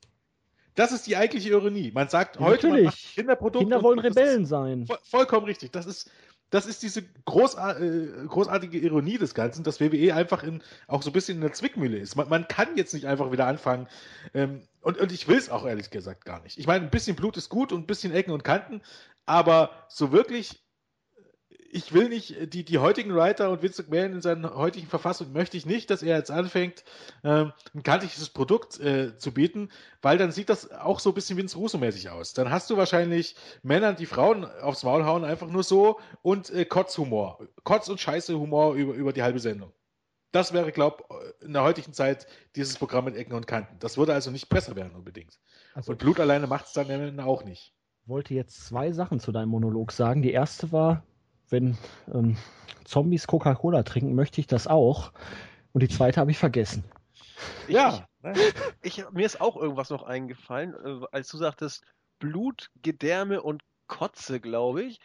Das 0.76 0.92
ist 0.92 1.06
die 1.08 1.18
eigentliche 1.18 1.50
Ironie. 1.50 1.92
Man 1.94 2.08
sagt 2.08 2.36
Ja, 2.36 2.44
heute, 2.44 2.68
man 2.68 2.78
natürlich. 2.84 2.86
macht 2.86 3.06
ein 3.06 3.16
Kinderprodukt. 3.16 3.64
Kinder 3.64 3.84
wollen 3.84 4.00
Rebellen 4.00 4.46
sein. 4.46 4.86
Voll, 4.86 5.00
vollkommen 5.04 5.46
richtig. 5.46 5.72
Das 5.72 5.86
ist, 5.86 6.10
das 6.52 6.66
ist 6.66 6.84
diese 6.84 7.00
äh, 7.00 7.06
großartige 7.26 8.78
Ironie 8.78 9.18
des 9.18 9.34
Ganzen, 9.34 9.64
dass 9.64 9.80
WWE 9.80 10.14
einfach 10.14 10.44
in, 10.44 10.62
auch 10.88 11.02
so 11.02 11.10
ein 11.10 11.14
bisschen 11.14 11.36
in 11.36 11.42
der 11.42 11.54
Zwickmühle 11.54 11.98
ist. 11.98 12.16
Man, 12.16 12.30
man 12.30 12.48
kann 12.48 12.78
jetzt 12.78 12.94
nicht 12.94 13.08
einfach 13.08 13.32
wieder 13.32 13.48
anfangen. 13.48 13.88
Ähm, 14.34 14.62
und, 14.82 14.98
und 14.98 15.12
ich 15.12 15.28
will 15.28 15.38
es 15.38 15.50
auch 15.50 15.66
ehrlich 15.66 15.90
gesagt 15.90 16.26
gar 16.26 16.42
nicht. 16.44 16.60
Ich 16.60 16.68
meine, 16.68 16.86
ein 16.86 16.92
bisschen 16.92 17.16
Blut 17.16 17.38
ist 17.38 17.50
gut 17.50 17.72
und 17.72 17.82
ein 17.82 17.88
bisschen 17.88 18.14
Ecken 18.14 18.32
und 18.32 18.44
Kanten, 18.44 18.82
aber 19.26 19.72
so 19.88 20.12
wirklich, 20.12 20.62
ich 21.74 21.94
will 21.94 22.10
nicht, 22.10 22.54
die, 22.54 22.64
die 22.64 22.78
heutigen 22.80 23.14
Writer 23.16 23.50
und 23.50 23.62
Vince 23.62 23.84
McMahon 23.84 24.14
in 24.14 24.22
seiner 24.22 24.56
heutigen 24.56 24.88
Verfassung 24.88 25.32
möchte 25.32 25.58
ich 25.58 25.66
nicht, 25.66 25.90
dass 25.90 26.04
er 26.04 26.18
jetzt 26.18 26.32
anfängt, 26.32 26.84
ähm, 27.24 27.54
ein 27.74 27.84
kantiges 27.84 28.30
Produkt 28.30 28.80
äh, 28.80 29.18
zu 29.18 29.34
bieten, 29.34 29.70
weil 30.02 30.18
dann 30.18 30.32
sieht 30.32 30.50
das 30.50 30.72
auch 30.72 31.00
so 31.00 31.12
ein 31.12 31.14
bisschen 31.16 31.38
Vince 31.38 31.58
Russo-mäßig 31.58 32.10
aus. 32.10 32.34
Dann 32.34 32.52
hast 32.52 32.70
du 32.70 32.78
wahrscheinlich 32.78 33.36
Männer, 33.64 33.94
die 33.94 34.06
Frauen 34.06 34.46
aufs 34.46 34.84
Maul 34.84 35.06
hauen, 35.06 35.24
einfach 35.24 35.48
nur 35.48 35.64
so 35.64 36.00
und 36.22 36.50
äh, 36.50 36.66
Kotzhumor. 36.66 37.48
Kotz- 37.64 37.90
und 37.90 38.00
Scheiße-Humor 38.00 38.76
über, 38.76 38.94
über 38.94 39.14
die 39.14 39.24
halbe 39.24 39.40
Sendung. 39.40 39.74
Das 40.32 40.54
wäre, 40.54 40.72
glaube 40.72 41.04
ich, 41.40 41.46
in 41.46 41.54
der 41.54 41.64
heutigen 41.64 41.94
Zeit 41.94 42.26
dieses 42.56 42.78
Programm 42.78 43.06
mit 43.06 43.16
Ecken 43.16 43.34
und 43.34 43.48
Kanten. 43.48 43.78
Das 43.80 43.98
würde 43.98 44.14
also 44.14 44.32
nicht 44.32 44.48
besser 44.48 44.76
werden 44.76 44.96
unbedingt. 44.96 45.40
Also 45.74 45.92
Und 45.92 45.98
Blut 45.98 46.20
alleine 46.20 46.48
macht 46.48 46.68
es 46.68 46.74
dann 46.74 47.20
auch 47.20 47.44
nicht. 47.44 47.74
ich 48.04 48.10
wollte 48.10 48.34
jetzt 48.34 48.66
zwei 48.66 48.92
Sachen 48.94 49.20
zu 49.20 49.32
deinem 49.32 49.50
Monolog 49.50 49.92
sagen. 49.92 50.22
Die 50.22 50.32
erste 50.32 50.72
war, 50.72 51.04
wenn 51.52 51.78
ähm, 52.14 52.38
Zombies 52.86 53.28
Coca-Cola 53.28 53.84
trinken, 53.84 54.16
möchte 54.16 54.42
ich 54.42 54.48
das 54.48 54.68
auch. 54.68 55.12
Und 55.74 55.84
die 55.84 55.90
zweite 55.90 56.20
habe 56.20 56.32
ich 56.32 56.38
vergessen. 56.38 56.84
Ich, 57.68 57.76
ja, 57.76 58.06
ich, 58.82 58.98
ich, 59.00 59.10
mir 59.12 59.26
ist 59.26 59.42
auch 59.42 59.58
irgendwas 59.58 59.90
noch 59.90 60.04
eingefallen, 60.04 60.74
äh, 60.74 61.06
als 61.12 61.30
du 61.30 61.38
sagtest, 61.38 61.84
Blut, 62.20 62.70
Gedärme 62.82 63.42
und 63.42 63.64
Kotze, 63.88 64.40
glaube 64.40 64.84
ich. 64.84 65.00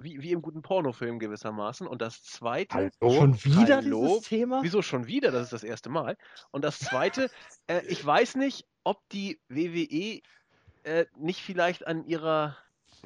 Wie, 0.00 0.22
wie 0.22 0.30
im 0.30 0.42
guten 0.42 0.62
Pornofilm 0.62 1.18
gewissermaßen. 1.18 1.88
Und 1.88 2.00
das 2.02 2.22
zweite. 2.22 2.90
Schon 3.00 3.44
wieder 3.44 3.76
hallo? 3.78 4.06
dieses 4.06 4.28
Thema? 4.28 4.62
Wieso 4.62 4.80
schon 4.80 5.08
wieder? 5.08 5.32
Das 5.32 5.42
ist 5.42 5.52
das 5.52 5.64
erste 5.64 5.90
Mal. 5.90 6.16
Und 6.52 6.64
das 6.64 6.78
zweite, 6.78 7.30
äh, 7.66 7.82
ich 7.88 8.04
weiß 8.04 8.36
nicht, 8.36 8.64
ob 8.84 9.00
die 9.10 9.40
WWE 9.48 10.22
äh, 10.84 11.06
nicht 11.16 11.40
vielleicht 11.40 11.86
an 11.86 12.04
ihrer, 12.06 12.56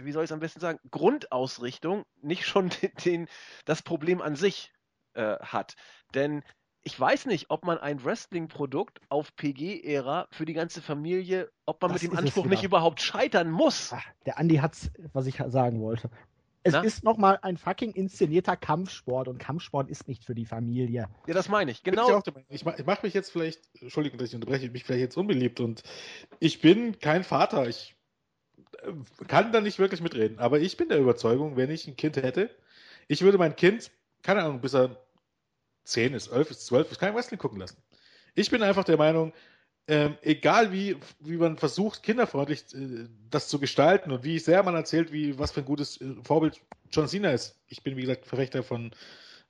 wie 0.00 0.12
soll 0.12 0.24
ich 0.24 0.28
es 0.28 0.32
am 0.32 0.40
besten 0.40 0.60
sagen, 0.60 0.78
Grundausrichtung 0.90 2.04
nicht 2.22 2.46
schon 2.46 2.68
den, 2.70 2.90
den, 3.04 3.28
das 3.64 3.82
Problem 3.82 4.20
an 4.20 4.36
sich 4.36 4.72
äh, 5.14 5.36
hat. 5.40 5.76
Denn 6.14 6.42
ich 6.82 6.98
weiß 6.98 7.26
nicht, 7.26 7.46
ob 7.50 7.64
man 7.64 7.78
ein 7.78 8.04
Wrestling-Produkt 8.04 9.00
auf 9.08 9.34
PG-Ära 9.34 10.28
für 10.30 10.44
die 10.44 10.52
ganze 10.52 10.80
Familie, 10.80 11.50
ob 11.64 11.82
man 11.82 11.92
Das 11.92 12.02
mit 12.02 12.12
dem 12.12 12.18
Anspruch 12.18 12.46
nicht 12.46 12.62
überhaupt 12.62 13.00
scheitern 13.00 13.50
muss. 13.50 13.92
Ah, 13.92 14.02
der 14.24 14.38
Andi 14.38 14.56
hat's, 14.56 14.90
was 15.12 15.26
ich 15.26 15.42
sagen 15.48 15.80
wollte. 15.80 16.10
Es 16.62 16.72
Na? 16.74 16.80
ist 16.80 17.02
nochmal 17.04 17.38
ein 17.42 17.56
fucking 17.56 17.92
inszenierter 17.92 18.56
Kampfsport 18.56 19.28
und 19.28 19.38
Kampfsport 19.38 19.88
ist 19.88 20.06
nicht 20.08 20.24
für 20.24 20.34
die 20.34 20.46
Familie. 20.46 21.08
Ja, 21.26 21.34
das 21.34 21.48
meine 21.48 21.70
ich. 21.72 21.82
Bin 21.82 21.94
Ich, 21.94 22.00
Genau. 22.00 22.22
ich, 22.48 22.64
ma- 22.64 22.74
ich 22.76 22.86
mache 22.86 23.06
mich 23.06 23.14
jetzt 23.14 23.30
vielleicht, 23.30 23.68
Entschuldigung, 23.80 24.18
dass 24.18 24.28
ich 24.28 24.34
unterbreche, 24.34 24.70
mich 24.70 24.84
vielleicht 24.84 25.00
jetzt 25.00 25.16
unbeliebt 25.16 25.58
und 25.60 25.82
ich 26.38 26.60
bin 26.60 26.98
kein 27.00 27.24
Vater. 27.24 27.68
Ich 27.68 27.95
kann 29.28 29.52
da 29.52 29.60
nicht 29.60 29.78
wirklich 29.78 30.00
mitreden, 30.00 30.38
aber 30.38 30.60
ich 30.60 30.76
bin 30.76 30.88
der 30.88 30.98
Überzeugung, 30.98 31.56
wenn 31.56 31.70
ich 31.70 31.86
ein 31.86 31.96
Kind 31.96 32.16
hätte, 32.16 32.50
ich 33.08 33.22
würde 33.22 33.38
mein 33.38 33.56
Kind, 33.56 33.90
keine 34.22 34.42
Ahnung, 34.42 34.60
bis 34.60 34.74
er 34.74 34.96
10 35.84 36.14
ist, 36.14 36.28
11 36.28 36.50
ist, 36.50 36.66
12 36.66 36.92
ist, 36.92 36.98
kein 36.98 37.14
Wrestling 37.14 37.38
gucken 37.38 37.60
lassen. 37.60 37.76
Ich 38.34 38.50
bin 38.50 38.62
einfach 38.62 38.84
der 38.84 38.96
Meinung, 38.96 39.32
ähm, 39.88 40.16
egal 40.22 40.72
wie, 40.72 40.96
wie 41.20 41.36
man 41.36 41.58
versucht, 41.58 42.02
kinderfreundlich 42.02 42.64
äh, 42.74 43.06
das 43.30 43.48
zu 43.48 43.60
gestalten 43.60 44.10
und 44.10 44.24
wie 44.24 44.38
sehr 44.40 44.62
man 44.64 44.74
erzählt, 44.74 45.12
wie 45.12 45.38
was 45.38 45.52
für 45.52 45.60
ein 45.60 45.66
gutes 45.66 46.00
äh, 46.00 46.14
Vorbild 46.24 46.60
John 46.90 47.06
Cena 47.06 47.30
ist. 47.30 47.56
Ich 47.68 47.84
bin, 47.84 47.96
wie 47.96 48.00
gesagt, 48.02 48.26
Verfechter 48.26 48.64
von 48.64 48.90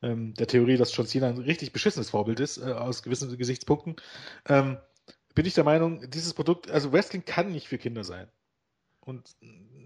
ähm, 0.02 0.34
der 0.34 0.46
Theorie, 0.46 0.76
dass 0.76 0.94
John 0.94 1.06
Cena 1.06 1.28
ein 1.28 1.38
richtig 1.38 1.72
beschissenes 1.72 2.10
Vorbild 2.10 2.40
ist, 2.40 2.58
äh, 2.58 2.72
aus 2.72 3.02
gewissen 3.02 3.36
Gesichtspunkten. 3.36 3.96
Ähm, 4.46 4.76
bin 5.34 5.46
ich 5.46 5.54
der 5.54 5.64
Meinung, 5.64 6.10
dieses 6.10 6.34
Produkt, 6.34 6.70
also 6.70 6.92
Wrestling 6.92 7.24
kann 7.24 7.52
nicht 7.52 7.68
für 7.68 7.78
Kinder 7.78 8.04
sein. 8.04 8.28
Und 9.06 9.36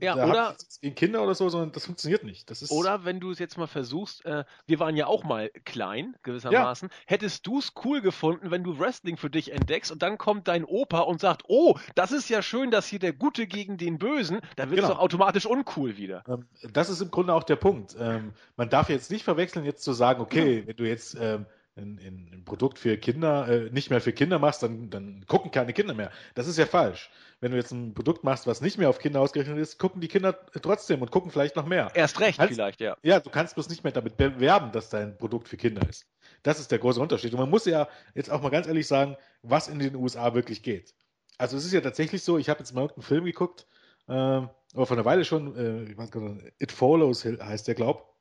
Ja, 0.00 0.14
oder- 0.14 0.56
gegen 0.80 0.94
Kinder 0.94 1.22
oder 1.22 1.34
so, 1.34 1.50
sondern 1.50 1.72
das 1.72 1.84
funktioniert 1.84 2.24
nicht. 2.24 2.48
Das 2.48 2.62
ist, 2.62 2.70
Oder 2.70 3.04
wenn 3.04 3.20
du 3.20 3.30
es 3.32 3.38
jetzt 3.38 3.58
mal 3.58 3.66
versuchst, 3.66 4.24
äh, 4.24 4.44
wir 4.66 4.80
waren 4.80 4.96
ja 4.96 5.06
auch 5.08 5.24
mal 5.24 5.50
klein, 5.66 6.16
gewissermaßen, 6.22 6.88
hättest 7.06 7.46
du 7.46 7.58
es 7.58 7.74
cool 7.84 8.00
gefunden, 8.00 8.50
wenn 8.50 8.64
du 8.64 8.78
Wrestling 8.78 9.18
für 9.18 9.28
dich 9.28 9.52
entdeckst 9.52 9.92
und 9.92 10.00
dann 10.02 10.16
kommt 10.16 10.48
dein 10.48 10.64
Opa 10.64 11.00
und 11.00 11.20
sagt, 11.20 11.42
oh, 11.48 11.78
das 11.94 12.12
ist 12.12 12.30
ja 12.30 12.40
schön, 12.40 12.70
dass 12.70 12.86
hier 12.86 12.98
der 12.98 13.12
Gute 13.12 13.46
gegen 13.46 13.76
den 13.76 13.98
Bösen, 13.98 14.40
dann 14.56 14.70
wird 14.70 14.80
es 14.80 14.86
Genau. 14.86 14.94
doch 14.96 15.02
automatisch 15.02 15.44
uncool 15.44 15.98
wieder. 15.98 16.24
Ähm, 16.26 16.46
das 16.72 16.88
ist 16.88 17.02
im 17.02 17.10
Grunde 17.10 17.34
auch 17.34 17.44
der 17.44 17.56
Punkt. 17.56 17.94
Ähm, 18.00 18.32
man 18.56 18.70
darf 18.70 18.88
jetzt 18.88 19.10
nicht 19.10 19.24
verwechseln, 19.24 19.66
jetzt 19.66 19.82
zu 19.84 19.92
sagen, 19.92 20.22
okay, 20.22 20.62
wenn 20.66 20.76
du 20.76 20.88
jetzt 20.88 21.14
ähm, 21.20 21.44
ein, 21.76 21.98
ein, 22.04 22.30
ein 22.32 22.44
Produkt 22.46 22.78
für 22.78 22.96
Kinder 22.96 23.46
äh, 23.48 23.70
nicht 23.70 23.90
mehr 23.90 24.00
für 24.00 24.12
Kinder 24.12 24.38
machst, 24.38 24.62
dann, 24.62 24.88
dann 24.90 25.24
gucken 25.26 25.50
keine 25.50 25.72
Kinder 25.74 25.92
mehr. 25.94 26.10
Das 26.34 26.46
ist 26.48 26.56
ja 26.56 26.64
falsch. 26.66 27.10
Wenn 27.40 27.52
du 27.52 27.56
jetzt 27.56 27.72
ein 27.72 27.94
Produkt 27.94 28.22
machst, 28.22 28.46
was 28.46 28.60
nicht 28.60 28.76
mehr 28.76 28.90
auf 28.90 28.98
Kinder 28.98 29.20
ausgerichtet 29.20 29.56
ist, 29.56 29.78
gucken 29.78 30.02
die 30.02 30.08
Kinder 30.08 30.38
trotzdem 30.60 31.00
und 31.00 31.10
gucken 31.10 31.30
vielleicht 31.30 31.56
noch 31.56 31.64
mehr. 31.64 31.90
Erst 31.94 32.20
recht 32.20 32.38
Kannst- 32.38 32.54
vielleicht, 32.54 32.80
ja. 32.80 32.96
Ja, 33.02 33.18
du 33.20 33.30
kannst 33.30 33.54
bloß 33.54 33.70
nicht 33.70 33.82
mehr 33.82 33.92
damit 33.94 34.18
bewerben, 34.18 34.72
dass 34.72 34.90
dein 34.90 35.16
Produkt 35.16 35.48
für 35.48 35.56
Kinder 35.56 35.88
ist. 35.88 36.06
Das 36.42 36.60
ist 36.60 36.70
der 36.70 36.78
große 36.78 37.00
Unterschied. 37.00 37.32
Und 37.32 37.40
man 37.40 37.48
muss 37.48 37.64
ja 37.64 37.88
jetzt 38.14 38.30
auch 38.30 38.42
mal 38.42 38.50
ganz 38.50 38.66
ehrlich 38.66 38.86
sagen, 38.86 39.16
was 39.42 39.68
in 39.68 39.78
den 39.78 39.96
USA 39.96 40.34
wirklich 40.34 40.62
geht. 40.62 40.94
Also 41.38 41.56
es 41.56 41.64
ist 41.64 41.72
ja 41.72 41.80
tatsächlich 41.80 42.22
so, 42.22 42.36
ich 42.36 42.50
habe 42.50 42.60
jetzt 42.60 42.74
mal 42.74 42.82
irgendeinen 42.82 43.04
Film 43.04 43.24
geguckt, 43.24 43.66
ähm, 44.08 44.50
aber 44.74 44.86
vor 44.86 44.96
einer 44.96 45.06
Weile 45.06 45.24
schon, 45.24 45.56
äh, 45.56 45.90
ich 45.90 45.96
weiß 45.96 46.10
gar 46.10 46.20
nicht, 46.20 46.52
It 46.58 46.72
Follows 46.72 47.24
heißt 47.24 47.66
der, 47.68 47.74
glaub. 47.74 48.14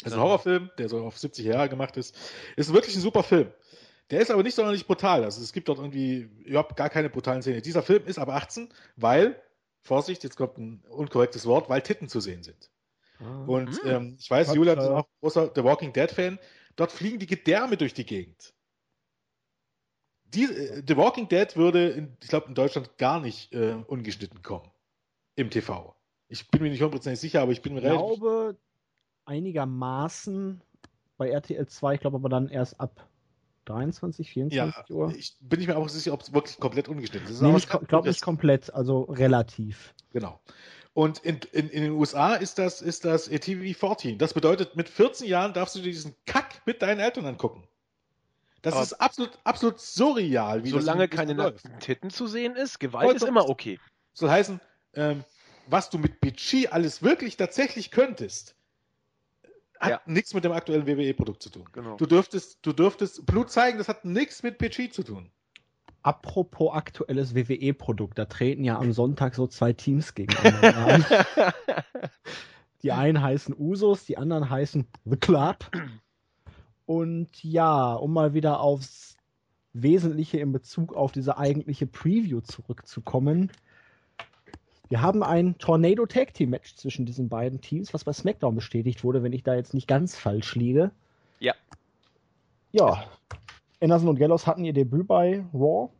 Das 0.00 0.12
ist 0.12 0.18
ein 0.18 0.22
Horrorfilm, 0.22 0.70
der 0.78 0.88
so 0.88 1.04
auf 1.04 1.18
70 1.18 1.44
Jahre 1.46 1.68
gemacht 1.68 1.96
ist. 1.96 2.16
Ist 2.56 2.72
wirklich 2.72 2.94
ein 2.94 3.00
super 3.00 3.22
Film. 3.24 3.52
Der 4.10 4.20
ist 4.20 4.30
aber 4.30 4.42
nicht 4.42 4.54
sonderlich 4.54 4.86
brutal. 4.86 5.24
Also 5.24 5.42
es 5.42 5.52
gibt 5.52 5.68
dort 5.68 5.78
irgendwie 5.78 6.28
überhaupt 6.44 6.76
gar 6.76 6.90
keine 6.90 7.08
brutalen 7.10 7.42
Szenen. 7.42 7.62
Dieser 7.62 7.82
Film 7.82 8.04
ist 8.06 8.18
aber 8.18 8.34
18, 8.34 8.68
weil, 8.96 9.40
Vorsicht, 9.82 10.24
jetzt 10.24 10.36
kommt 10.36 10.58
ein 10.58 10.84
unkorrektes 10.88 11.46
Wort, 11.46 11.68
weil 11.70 11.82
Titten 11.82 12.08
zu 12.08 12.20
sehen 12.20 12.42
sind. 12.42 12.70
Und 13.46 13.80
Hm. 13.82 13.88
ähm, 13.88 14.16
ich 14.18 14.30
weiß, 14.30 14.48
Gott, 14.48 14.56
Julia, 14.56 14.74
du 14.74 14.80
bist 14.80 14.90
äh, 14.90 14.94
auch 14.94 15.06
großer 15.20 15.52
The 15.54 15.64
Walking 15.64 15.92
Dead-Fan. 15.92 16.38
Dort 16.76 16.92
fliegen 16.92 17.18
die 17.18 17.26
Gedärme 17.26 17.76
durch 17.76 17.94
die 17.94 18.04
Gegend. 18.04 18.52
Die, 20.24 20.44
äh, 20.44 20.82
The 20.86 20.96
Walking 20.96 21.28
Dead 21.28 21.56
würde, 21.56 21.88
in, 21.90 22.16
ich 22.22 22.28
glaube, 22.28 22.48
in 22.48 22.54
Deutschland 22.54 22.98
gar 22.98 23.20
nicht 23.20 23.52
äh, 23.54 23.74
ungeschnitten 23.86 24.42
kommen. 24.42 24.70
Im 25.36 25.48
TV. 25.50 25.94
Ich 26.28 26.50
bin 26.50 26.62
mir 26.62 26.70
nicht 26.70 26.80
hundertprozentig 26.80 27.20
sicher, 27.20 27.40
aber 27.42 27.52
ich 27.52 27.62
bin 27.62 27.74
mir 27.74 27.80
Ich 27.80 27.86
relativ. 27.86 28.18
glaube, 28.18 28.56
einigermaßen 29.24 30.60
bei 31.16 31.30
RTL 31.30 31.66
2, 31.66 31.94
ich 31.94 32.00
glaube 32.00 32.16
aber 32.16 32.28
dann 32.28 32.48
erst 32.48 32.80
ab 32.80 33.08
23, 33.64 34.30
24 34.30 34.88
Ja, 34.88 34.94
Uhr. 34.94 35.14
ich 35.16 35.36
bin 35.40 35.58
nicht 35.58 35.68
mehr 35.68 35.78
auch 35.78 35.88
sicher, 35.88 36.12
ob 36.12 36.22
es 36.22 36.32
wirklich 36.32 36.58
komplett 36.58 36.88
ungeschnitten 36.88 37.28
ist. 37.28 37.40
Nee, 37.40 37.48
Aber 37.48 37.58
ich 37.58 37.68
glaube 37.68 38.08
nicht 38.08 38.22
komplett, 38.22 38.72
also 38.74 39.02
relativ. 39.02 39.94
Genau. 40.12 40.40
Und 40.92 41.18
in, 41.18 41.40
in, 41.52 41.68
in 41.70 41.82
den 41.82 41.92
USA 41.92 42.34
ist 42.34 42.58
das, 42.58 42.80
ist 42.80 43.04
das 43.04 43.24
TV 43.28 43.76
14. 43.78 44.16
Das 44.18 44.32
bedeutet, 44.32 44.76
mit 44.76 44.88
14 44.88 45.26
Jahren 45.26 45.52
darfst 45.52 45.74
du 45.74 45.80
dir 45.80 45.90
diesen 45.90 46.14
Kack 46.24 46.62
mit 46.66 46.82
deinen 46.82 47.00
Eltern 47.00 47.26
angucken. 47.26 47.66
Das 48.62 48.74
Aber- 48.74 48.82
ist 48.82 48.92
absolut, 48.94 49.38
absolut 49.44 49.80
surreal, 49.80 50.64
wie 50.64 50.70
Solange 50.70 51.08
das 51.08 51.10
in 51.10 51.16
keine 51.16 51.34
nackten 51.34 51.78
Titten 51.80 52.10
zu 52.10 52.26
sehen 52.26 52.54
ist, 52.56 52.78
Gewalt 52.80 53.04
Vollkommen. 53.06 53.16
ist 53.16 53.28
immer 53.28 53.48
okay. 53.48 53.78
Soll 54.14 54.30
heißen, 54.30 54.60
ähm, 54.94 55.24
was 55.66 55.90
du 55.90 55.98
mit 55.98 56.20
Budget 56.20 56.72
alles 56.72 57.02
wirklich 57.02 57.36
tatsächlich 57.36 57.90
könntest, 57.90 58.54
hat 59.80 59.90
Ja. 59.90 60.00
nichts 60.06 60.34
mit 60.34 60.44
dem 60.44 60.52
aktuellen 60.52 60.86
WWE-Produkt 60.86 61.42
zu 61.42 61.50
tun. 61.50 61.64
Genau. 61.72 61.96
Du 61.96 62.06
dürftest, 62.06 62.58
du 62.62 62.72
dürftest 62.72 63.26
Blut 63.26 63.50
zeigen, 63.50 63.78
das 63.78 63.88
hat 63.88 64.04
nichts 64.04 64.42
mit 64.42 64.58
Budget 64.58 64.94
zu 64.94 65.02
tun. 65.02 65.30
Apropos 66.02 66.74
aktuelles 66.74 67.34
WWE-Produkt, 67.34 68.18
da 68.18 68.26
treten 68.26 68.62
ja 68.64 68.78
am 68.78 68.92
Sonntag 68.92 69.34
so 69.34 69.46
zwei 69.46 69.72
Teams 69.72 70.14
gegeneinander 70.14 70.76
an. 70.76 71.04
Die 72.82 72.92
einen 72.92 73.22
heißen 73.22 73.54
Usos, 73.56 74.04
die 74.04 74.18
anderen 74.18 74.50
heißen 74.50 74.86
The 75.06 75.16
Club. 75.16 75.70
Und 76.84 77.42
ja, 77.42 77.94
um 77.94 78.12
mal 78.12 78.34
wieder 78.34 78.60
aufs 78.60 79.16
Wesentliche 79.72 80.38
in 80.38 80.52
Bezug 80.52 80.92
auf 80.94 81.10
diese 81.10 81.38
eigentliche 81.38 81.86
Preview 81.86 82.40
zurückzukommen. 82.42 83.50
Wir 84.94 85.02
haben 85.02 85.24
ein 85.24 85.58
Tornado 85.58 86.06
Tag 86.06 86.34
Team 86.34 86.50
Match 86.50 86.76
zwischen 86.76 87.04
diesen 87.04 87.28
beiden 87.28 87.60
Teams, 87.60 87.92
was 87.92 88.04
bei 88.04 88.12
SmackDown 88.12 88.54
bestätigt 88.54 89.02
wurde, 89.02 89.24
wenn 89.24 89.32
ich 89.32 89.42
da 89.42 89.56
jetzt 89.56 89.74
nicht 89.74 89.88
ganz 89.88 90.16
falsch 90.16 90.54
liege. 90.54 90.92
Ja. 91.40 91.52
Ja. 92.70 93.02
Anderson 93.80 94.10
und 94.10 94.20
Gallows 94.20 94.46
hatten 94.46 94.64
ihr 94.64 94.72
Debüt 94.72 95.08
bei 95.08 95.44
Raw, 95.52 95.90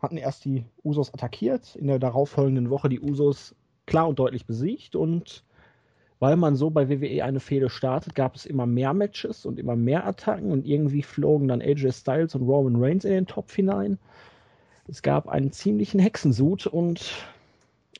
hatten 0.00 0.16
erst 0.16 0.44
die 0.44 0.64
Usos 0.82 1.14
attackiert, 1.14 1.76
in 1.76 1.86
der 1.86 2.00
darauffolgenden 2.00 2.68
Woche 2.68 2.88
die 2.88 2.98
Usos 2.98 3.54
klar 3.86 4.08
und 4.08 4.18
deutlich 4.18 4.44
besiegt 4.44 4.96
und 4.96 5.44
weil 6.18 6.34
man 6.34 6.56
so 6.56 6.68
bei 6.68 6.88
WWE 6.88 7.22
eine 7.22 7.38
Fehde 7.38 7.70
startet, 7.70 8.16
gab 8.16 8.34
es 8.34 8.44
immer 8.44 8.66
mehr 8.66 8.92
Matches 8.92 9.46
und 9.46 9.60
immer 9.60 9.76
mehr 9.76 10.04
Attacken 10.04 10.50
und 10.50 10.66
irgendwie 10.66 11.04
flogen 11.04 11.46
dann 11.46 11.62
AJ 11.62 11.92
Styles 11.92 12.34
und 12.34 12.42
Roman 12.42 12.74
Reigns 12.74 13.04
in 13.04 13.12
den 13.12 13.26
Topf 13.28 13.54
hinein. 13.54 14.00
Es 14.88 15.00
gab 15.00 15.28
einen 15.28 15.52
ziemlichen 15.52 16.00
Hexensud 16.00 16.66
und 16.66 17.12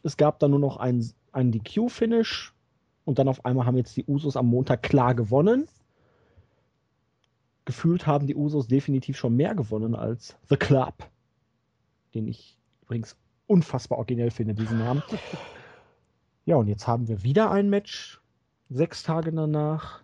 es 0.02 0.16
gab 0.16 0.38
dann 0.38 0.50
nur 0.50 0.60
noch 0.60 0.76
einen, 0.76 1.08
einen 1.32 1.52
DQ-Finish 1.52 2.54
und 3.04 3.18
dann 3.18 3.28
auf 3.28 3.44
einmal 3.44 3.66
haben 3.66 3.76
jetzt 3.76 3.96
die 3.96 4.04
Usos 4.04 4.36
am 4.36 4.46
Montag 4.46 4.82
klar 4.82 5.14
gewonnen. 5.14 5.68
Gefühlt 7.64 8.06
haben 8.06 8.26
die 8.26 8.34
Usos 8.34 8.66
definitiv 8.68 9.16
schon 9.16 9.36
mehr 9.36 9.54
gewonnen 9.54 9.94
als 9.94 10.36
The 10.48 10.56
Club, 10.56 10.94
den 12.14 12.26
ich 12.26 12.58
übrigens 12.82 13.16
unfassbar 13.46 13.98
originell 13.98 14.30
finde, 14.30 14.54
diesen 14.54 14.78
Namen. 14.78 15.02
Ja, 16.46 16.56
und 16.56 16.66
jetzt 16.66 16.88
haben 16.88 17.06
wir 17.06 17.22
wieder 17.22 17.50
ein 17.52 17.70
Match, 17.70 18.20
sechs 18.70 19.04
Tage 19.04 19.30
danach. 19.30 20.02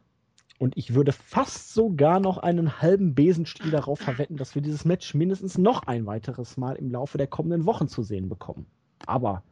Und 0.58 0.76
ich 0.76 0.94
würde 0.94 1.10
fast 1.10 1.74
sogar 1.74 2.20
noch 2.20 2.38
einen 2.38 2.80
halben 2.80 3.14
Besenstiel 3.14 3.70
darauf 3.70 3.98
verwetten, 3.98 4.36
dass 4.36 4.54
wir 4.54 4.62
dieses 4.62 4.84
Match 4.84 5.12
mindestens 5.14 5.58
noch 5.58 5.82
ein 5.84 6.06
weiteres 6.06 6.56
Mal 6.56 6.76
im 6.76 6.90
Laufe 6.90 7.18
der 7.18 7.26
kommenden 7.26 7.66
Wochen 7.66 7.88
zu 7.88 8.02
sehen 8.02 8.28
bekommen. 8.28 8.66
Aber 9.06 9.42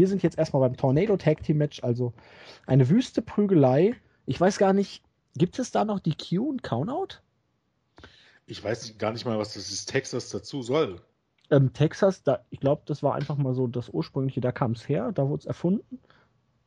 wir 0.00 0.08
sind 0.08 0.22
jetzt 0.22 0.38
erstmal 0.38 0.66
beim 0.66 0.78
Tornado 0.78 1.18
Tag 1.18 1.42
Team 1.42 1.58
Match, 1.58 1.84
also 1.84 2.14
eine 2.66 2.88
wüste 2.88 3.20
Prügelei. 3.20 3.94
Ich 4.24 4.40
weiß 4.40 4.56
gar 4.56 4.72
nicht, 4.72 5.02
gibt 5.36 5.58
es 5.58 5.72
da 5.72 5.84
noch 5.84 6.00
die 6.00 6.16
Q 6.16 6.48
und 6.48 6.62
Countout? 6.62 7.18
Ich 8.46 8.64
weiß 8.64 8.96
gar 8.96 9.12
nicht 9.12 9.26
mal, 9.26 9.38
was 9.38 9.52
das 9.52 9.70
ist, 9.70 9.90
Texas 9.90 10.30
dazu 10.30 10.62
soll. 10.62 11.02
Ähm, 11.50 11.74
Texas, 11.74 12.22
da, 12.22 12.46
ich 12.48 12.60
glaube, 12.60 12.80
das 12.86 13.02
war 13.02 13.14
einfach 13.14 13.36
mal 13.36 13.52
so 13.52 13.66
das 13.66 13.90
ursprüngliche, 13.90 14.40
da 14.40 14.52
kam 14.52 14.72
es 14.72 14.88
her, 14.88 15.12
da 15.12 15.28
wurde 15.28 15.40
es 15.40 15.46
erfunden. 15.46 16.00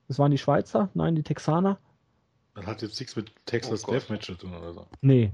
Das 0.08 0.20
waren 0.20 0.30
die 0.30 0.38
Schweizer, 0.38 0.92
nein, 0.94 1.16
die 1.16 1.24
Texaner. 1.24 1.80
Das 2.54 2.68
hat 2.68 2.84
jetzt 2.84 3.00
nichts 3.00 3.16
mit 3.16 3.32
Texas 3.48 3.88
Oh. 3.88 3.92
Deathmatch 3.92 4.28
zu 4.28 4.36
tun 4.36 4.54
oder 4.54 4.74
so. 4.76 4.86
Nee. 5.02 5.32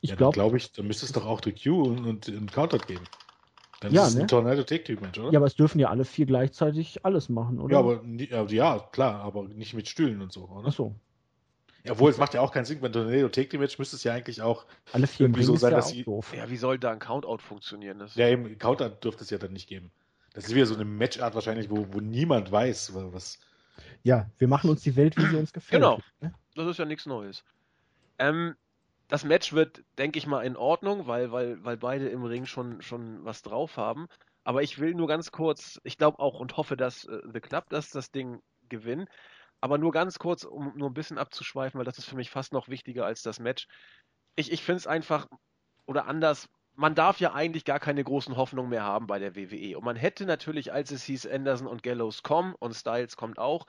Ich 0.00 0.10
ja, 0.10 0.16
glaube, 0.16 0.34
glaube 0.34 0.56
ich, 0.56 0.72
dann 0.72 0.88
müsste 0.88 1.06
es 1.06 1.12
doch 1.12 1.26
auch 1.26 1.40
die 1.40 1.52
Q 1.52 1.80
und, 1.80 2.04
und 2.06 2.28
einen 2.28 2.50
Counter 2.50 2.78
geben. 2.78 3.04
Dann 3.80 3.92
Ja, 3.92 4.02
ist 4.02 4.08
es 4.10 4.14
ne? 4.16 4.22
ein 4.22 4.28
Tornado 4.28 4.62
Take 4.62 4.84
Team 4.84 5.00
Match, 5.00 5.18
oder? 5.18 5.32
ja, 5.32 5.38
aber 5.38 5.46
es 5.46 5.54
dürfen 5.56 5.78
ja 5.78 5.88
alle 5.90 6.04
vier 6.04 6.26
gleichzeitig 6.26 7.04
alles 7.04 7.28
machen, 7.28 7.60
oder? 7.60 7.72
Ja, 7.74 7.80
aber 7.80 8.52
ja, 8.52 8.78
klar, 8.92 9.20
aber 9.22 9.44
nicht 9.44 9.74
mit 9.74 9.88
Stühlen 9.88 10.20
und 10.22 10.32
so, 10.32 10.44
oder? 10.48 10.68
Ach 10.68 10.72
so. 10.72 10.94
Ja, 11.84 11.92
Obwohl, 11.92 12.10
es 12.10 12.16
macht 12.16 12.32
ja 12.32 12.40
auch 12.40 12.50
keinen 12.50 12.64
Sinn, 12.64 12.80
beim 12.80 12.92
Tornado 12.92 13.28
Take 13.28 13.48
Team 13.50 13.60
Match 13.60 13.78
müsste 13.78 13.96
es 13.96 14.04
ja 14.04 14.14
eigentlich 14.14 14.40
auch, 14.40 14.64
Alle 14.92 15.06
vier 15.06 15.26
im 15.26 15.32
Irgendwie 15.32 15.44
so 15.44 15.54
ist 15.54 15.60
sein, 15.60 15.72
ja 15.72 15.76
dass 15.78 15.90
sie- 15.90 16.04
doof. 16.04 16.32
Ja, 16.34 16.48
wie 16.48 16.56
soll 16.56 16.78
da 16.78 16.90
ein 16.92 16.98
Countout 16.98 17.38
funktionieren? 17.38 17.98
Das 17.98 18.14
ja, 18.14 18.28
eben 18.28 18.56
Counter 18.58 18.88
dürfte 18.88 19.22
es 19.24 19.30
ja 19.30 19.36
dann 19.38 19.52
nicht 19.52 19.68
geben. 19.68 19.90
Das 20.32 20.46
ist 20.46 20.54
wieder 20.54 20.66
so 20.66 20.74
eine 20.74 20.84
Matchart 20.84 21.34
wahrscheinlich, 21.34 21.70
wo, 21.70 21.86
wo 21.92 22.00
niemand 22.00 22.50
weiß, 22.50 22.94
wa- 22.94 23.08
was. 23.12 23.38
Ja, 24.02 24.30
wir 24.38 24.48
machen 24.48 24.70
uns 24.70 24.82
die 24.82 24.96
Welt, 24.96 25.16
wie 25.16 25.26
sie 25.26 25.36
uns 25.36 25.52
gefällt. 25.52 25.80
Genau. 25.82 25.98
Ne? 26.20 26.32
Das 26.54 26.66
ist 26.66 26.78
ja 26.78 26.84
nichts 26.86 27.06
Neues. 27.06 27.44
Ähm, 28.18 28.54
das 29.14 29.22
Match 29.22 29.52
wird, 29.52 29.84
denke 29.96 30.18
ich 30.18 30.26
mal, 30.26 30.44
in 30.44 30.56
Ordnung, 30.56 31.06
weil, 31.06 31.30
weil, 31.30 31.62
weil 31.64 31.76
beide 31.76 32.08
im 32.08 32.24
Ring 32.24 32.46
schon, 32.46 32.82
schon 32.82 33.24
was 33.24 33.42
drauf 33.42 33.76
haben. 33.76 34.08
Aber 34.42 34.64
ich 34.64 34.80
will 34.80 34.92
nur 34.92 35.06
ganz 35.06 35.30
kurz, 35.30 35.80
ich 35.84 35.96
glaube 35.98 36.18
auch 36.18 36.40
und 36.40 36.56
hoffe, 36.56 36.76
dass 36.76 37.04
äh, 37.04 37.20
The 37.32 37.38
Club 37.38 37.66
das, 37.68 37.90
das 37.90 38.10
Ding 38.10 38.42
gewinnt. 38.68 39.08
Aber 39.60 39.78
nur 39.78 39.92
ganz 39.92 40.18
kurz, 40.18 40.42
um 40.42 40.72
nur 40.76 40.90
ein 40.90 40.94
bisschen 40.94 41.16
abzuschweifen, 41.16 41.78
weil 41.78 41.84
das 41.84 41.98
ist 41.98 42.08
für 42.08 42.16
mich 42.16 42.28
fast 42.28 42.52
noch 42.52 42.68
wichtiger 42.68 43.06
als 43.06 43.22
das 43.22 43.38
Match. 43.38 43.68
Ich, 44.34 44.50
ich 44.50 44.64
finde 44.64 44.78
es 44.78 44.88
einfach, 44.88 45.28
oder 45.86 46.06
anders, 46.06 46.48
man 46.74 46.96
darf 46.96 47.20
ja 47.20 47.34
eigentlich 47.34 47.64
gar 47.64 47.78
keine 47.78 48.02
großen 48.02 48.36
Hoffnungen 48.36 48.70
mehr 48.70 48.82
haben 48.82 49.06
bei 49.06 49.20
der 49.20 49.36
WWE. 49.36 49.78
Und 49.78 49.84
man 49.84 49.94
hätte 49.94 50.26
natürlich, 50.26 50.72
als 50.72 50.90
es 50.90 51.04
hieß, 51.04 51.28
Anderson 51.28 51.68
und 51.68 51.84
Gallows 51.84 52.24
kommen 52.24 52.56
und 52.58 52.74
Styles 52.74 53.16
kommt 53.16 53.38
auch, 53.38 53.64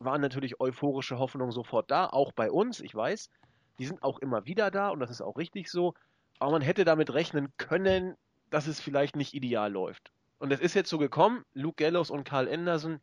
waren 0.00 0.20
natürlich 0.20 0.58
euphorische 0.58 1.20
Hoffnungen 1.20 1.52
sofort 1.52 1.88
da, 1.92 2.06
auch 2.08 2.32
bei 2.32 2.50
uns, 2.50 2.80
ich 2.80 2.92
weiß. 2.92 3.30
Die 3.78 3.86
sind 3.86 4.02
auch 4.02 4.18
immer 4.18 4.44
wieder 4.46 4.70
da 4.70 4.88
und 4.90 5.00
das 5.00 5.10
ist 5.10 5.20
auch 5.20 5.36
richtig 5.36 5.70
so. 5.70 5.94
Aber 6.38 6.52
man 6.52 6.62
hätte 6.62 6.84
damit 6.84 7.12
rechnen 7.12 7.52
können, 7.56 8.16
dass 8.50 8.66
es 8.66 8.80
vielleicht 8.80 9.16
nicht 9.16 9.34
ideal 9.34 9.72
läuft. 9.72 10.12
Und 10.38 10.52
es 10.52 10.60
ist 10.60 10.74
jetzt 10.74 10.90
so 10.90 10.98
gekommen, 10.98 11.44
Luke 11.54 11.82
Gallows 11.82 12.10
und 12.10 12.24
Carl 12.24 12.48
Anderson 12.48 13.00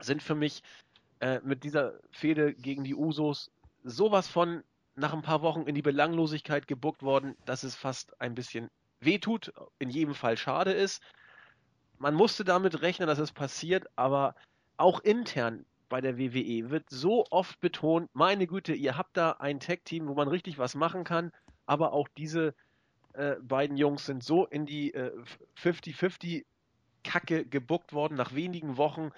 sind 0.00 0.22
für 0.22 0.34
mich 0.34 0.62
äh, 1.20 1.40
mit 1.44 1.62
dieser 1.62 1.98
Fehde 2.10 2.54
gegen 2.54 2.84
die 2.84 2.94
Usos 2.94 3.50
sowas 3.84 4.28
von 4.28 4.62
nach 4.94 5.12
ein 5.12 5.22
paar 5.22 5.42
Wochen 5.42 5.62
in 5.62 5.74
die 5.74 5.82
Belanglosigkeit 5.82 6.66
gebuckt 6.66 7.02
worden, 7.02 7.36
dass 7.44 7.62
es 7.62 7.74
fast 7.74 8.20
ein 8.20 8.34
bisschen 8.34 8.70
wehtut, 9.00 9.52
in 9.78 9.90
jedem 9.90 10.14
Fall 10.14 10.36
schade 10.36 10.72
ist. 10.72 11.02
Man 11.98 12.14
musste 12.14 12.44
damit 12.44 12.82
rechnen, 12.82 13.08
dass 13.08 13.18
es 13.18 13.32
passiert, 13.32 13.86
aber 13.96 14.34
auch 14.76 15.00
intern 15.00 15.66
bei 15.90 16.00
der 16.00 16.16
WWE 16.16 16.70
wird 16.70 16.88
so 16.88 17.26
oft 17.30 17.60
betont, 17.60 18.08
meine 18.14 18.46
Güte, 18.46 18.72
ihr 18.72 18.96
habt 18.96 19.18
da 19.18 19.32
ein 19.32 19.60
Tag-Team, 19.60 20.08
wo 20.08 20.14
man 20.14 20.28
richtig 20.28 20.56
was 20.56 20.74
machen 20.74 21.04
kann, 21.04 21.32
aber 21.66 21.92
auch 21.92 22.08
diese 22.16 22.54
äh, 23.12 23.34
beiden 23.42 23.76
Jungs 23.76 24.06
sind 24.06 24.24
so 24.24 24.46
in 24.46 24.64
die 24.64 24.94
50-50 25.62 26.38
äh, 26.38 26.44
Kacke 27.04 27.44
gebuckt 27.44 27.92
worden 27.92 28.14
nach 28.14 28.34
wenigen 28.34 28.76
Wochen, 28.76 29.10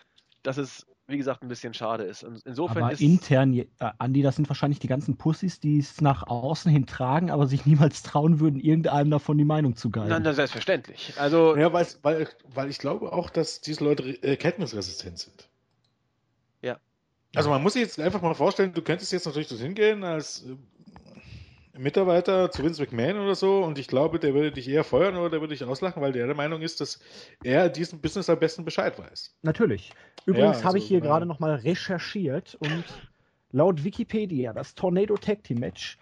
dass 0.42 0.56
es, 0.56 0.86
wie 1.06 1.18
gesagt, 1.18 1.42
ein 1.42 1.48
bisschen 1.48 1.74
schade 1.74 2.04
ist. 2.04 2.24
Und 2.24 2.40
insofern 2.46 2.84
aber 2.84 2.92
ist 2.92 3.02
intern, 3.02 3.52
äh, 3.52 3.66
Andi, 3.98 4.22
das 4.22 4.36
sind 4.36 4.48
wahrscheinlich 4.48 4.78
die 4.78 4.86
ganzen 4.86 5.18
Pussys, 5.18 5.60
die 5.60 5.78
es 5.78 6.00
nach 6.00 6.26
außen 6.26 6.72
hin 6.72 6.86
tragen, 6.86 7.30
aber 7.30 7.46
sich 7.46 7.66
niemals 7.66 8.02
trauen 8.02 8.40
würden, 8.40 8.58
irgendeinem 8.58 9.10
davon 9.10 9.36
die 9.36 9.44
Meinung 9.44 9.76
zu 9.76 9.90
geilen. 9.90 10.08
Nein, 10.08 10.24
das 10.24 10.32
ist 10.32 10.36
selbstverständlich. 10.36 11.12
Also, 11.18 11.54
ja, 11.54 11.70
weil, 11.72 11.86
weil, 12.00 12.28
weil 12.54 12.70
ich 12.70 12.78
glaube 12.78 13.12
auch, 13.12 13.28
dass 13.28 13.60
diese 13.60 13.84
Leute 13.84 14.22
erkenntnisresistent 14.22 15.18
sind. 15.18 15.51
Also 17.34 17.50
man 17.50 17.62
muss 17.62 17.74
sich 17.74 17.82
jetzt 17.82 17.98
einfach 17.98 18.20
mal 18.22 18.34
vorstellen, 18.34 18.72
du 18.74 18.82
könntest 18.82 19.12
jetzt 19.12 19.26
natürlich 19.26 19.48
dorthin 19.48 19.74
gehen 19.74 20.04
als 20.04 20.44
Mitarbeiter 21.76 22.50
zu 22.50 22.62
Vince 22.62 22.82
McMahon 22.82 23.18
oder 23.18 23.34
so 23.34 23.64
und 23.64 23.78
ich 23.78 23.88
glaube, 23.88 24.18
der 24.18 24.34
würde 24.34 24.52
dich 24.52 24.68
eher 24.68 24.84
feuern 24.84 25.16
oder 25.16 25.30
der 25.30 25.40
würde 25.40 25.54
dich 25.54 25.64
auslachen, 25.64 26.02
weil 26.02 26.12
der 26.12 26.26
der 26.26 26.36
Meinung 26.36 26.60
ist, 26.60 26.80
dass 26.82 27.00
er 27.42 27.70
diesem 27.70 28.00
Business 28.00 28.28
am 28.28 28.38
besten 28.38 28.64
Bescheid 28.64 28.98
weiß. 28.98 29.34
Natürlich. 29.42 29.90
Übrigens 30.26 30.58
Ja, 30.58 30.64
habe 30.64 30.76
ich 30.76 30.84
also, 30.84 30.88
hier 30.88 30.98
ja. 30.98 31.04
gerade 31.04 31.24
nochmal 31.24 31.54
recherchiert 31.54 32.56
und 32.56 32.84
laut 33.52 33.82
Wikipedia 33.84 34.52
das 34.52 34.74
Tornado 34.74 35.16
Tag 35.16 35.44
Team 35.44 35.60
Match, 35.60 35.98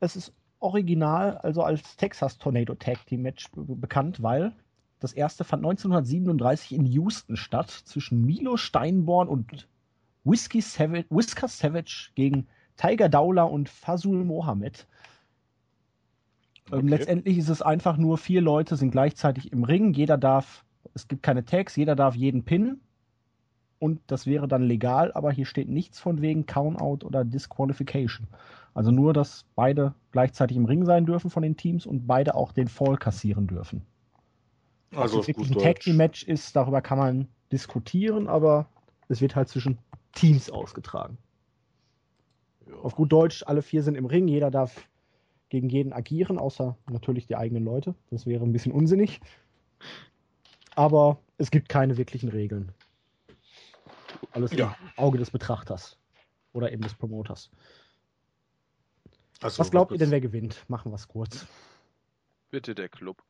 es 0.00 0.16
ist 0.16 0.34
original, 0.58 1.38
also 1.38 1.62
als 1.62 1.96
Texas 1.96 2.36
Tornado 2.36 2.74
Tag 2.74 3.06
Team 3.06 3.22
Match 3.22 3.50
be 3.52 3.62
bekannt, 3.74 4.22
weil 4.22 4.52
das 4.98 5.14
erste 5.14 5.44
fand 5.44 5.64
1937 5.64 6.72
in 6.72 6.84
Houston 6.84 7.36
statt 7.38 7.70
zwischen 7.70 8.26
Milo 8.26 8.58
Steinborn 8.58 9.28
und 9.28 9.66
Whiskey 10.24 10.60
Savage, 10.60 11.06
Whisker 11.10 11.48
Savage 11.48 12.10
gegen 12.14 12.46
Tiger 12.76 13.08
Dowler 13.08 13.50
und 13.50 13.68
Fazul 13.68 14.24
Mohammed. 14.24 14.86
Ähm, 16.72 16.78
Okay. 16.78 16.88
Letztendlich 16.88 17.38
ist 17.38 17.48
es 17.48 17.62
einfach 17.62 17.96
nur 17.96 18.16
vier 18.16 18.40
Leute 18.40 18.76
sind 18.76 18.92
gleichzeitig 18.92 19.52
im 19.52 19.64
Ring. 19.64 19.92
Jeder 19.92 20.16
darf, 20.16 20.64
es 20.94 21.08
gibt 21.08 21.22
keine 21.22 21.44
Tags, 21.44 21.76
jeder 21.76 21.96
darf 21.96 22.14
jeden 22.14 22.44
pinnen. 22.44 22.80
Und 23.80 24.00
das 24.06 24.26
wäre 24.26 24.46
dann 24.46 24.62
legal, 24.62 25.10
aber 25.14 25.32
hier 25.32 25.46
steht 25.46 25.68
nichts 25.68 25.98
von 25.98 26.20
wegen 26.20 26.44
Countout 26.44 27.04
oder 27.04 27.24
Disqualification. 27.24 28.28
Also 28.74 28.90
nur, 28.90 29.14
dass 29.14 29.46
beide 29.56 29.94
gleichzeitig 30.12 30.56
im 30.56 30.66
Ring 30.66 30.84
sein 30.84 31.06
dürfen 31.06 31.30
von 31.30 31.42
den 31.42 31.56
Teams 31.56 31.86
und 31.86 32.06
beide 32.06 32.34
auch 32.34 32.52
den 32.52 32.68
Fall 32.68 32.98
kassieren 32.98 33.46
dürfen. 33.46 33.82
Also 34.94 35.20
es 35.20 35.28
wirklich 35.28 35.50
ein 35.50 35.58
Tag. 35.58 35.80
Team 35.80 35.96
Match 35.96 36.24
ist, 36.24 36.54
darüber 36.54 36.82
kann 36.82 36.98
man 36.98 37.28
diskutieren, 37.50 38.28
aber 38.28 38.66
es 39.08 39.20
wird 39.20 39.34
halt 39.34 39.48
zwischen 39.48 39.78
Teams 40.12 40.50
ausgetragen. 40.50 41.18
Ja. 42.66 42.74
Auf 42.76 42.94
gut 42.94 43.12
Deutsch, 43.12 43.42
alle 43.46 43.62
vier 43.62 43.82
sind 43.82 43.94
im 43.94 44.06
Ring, 44.06 44.28
jeder 44.28 44.50
darf 44.50 44.88
gegen 45.48 45.68
jeden 45.68 45.92
agieren, 45.92 46.38
außer 46.38 46.76
natürlich 46.90 47.26
die 47.26 47.36
eigenen 47.36 47.64
Leute. 47.64 47.94
Das 48.10 48.26
wäre 48.26 48.44
ein 48.44 48.52
bisschen 48.52 48.72
unsinnig. 48.72 49.20
Aber 50.76 51.18
es 51.38 51.50
gibt 51.50 51.68
keine 51.68 51.96
wirklichen 51.96 52.28
Regeln. 52.28 52.72
Alles 54.32 54.52
Ja. 54.52 54.76
im 54.80 54.98
Auge 55.04 55.18
des 55.18 55.30
Betrachters. 55.30 55.98
Oder 56.52 56.72
eben 56.72 56.82
des 56.82 56.94
Promoters. 56.94 57.50
Also, 59.40 59.58
Was 59.60 59.70
glaubt 59.70 59.92
ihr 59.92 59.98
denn, 59.98 60.10
wer 60.10 60.20
gewinnt? 60.20 60.64
Machen 60.68 60.92
wir 60.92 60.96
es 60.96 61.08
kurz. 61.08 61.46
bitte 62.50 62.74
der 62.74 62.88
Club. 62.88 63.22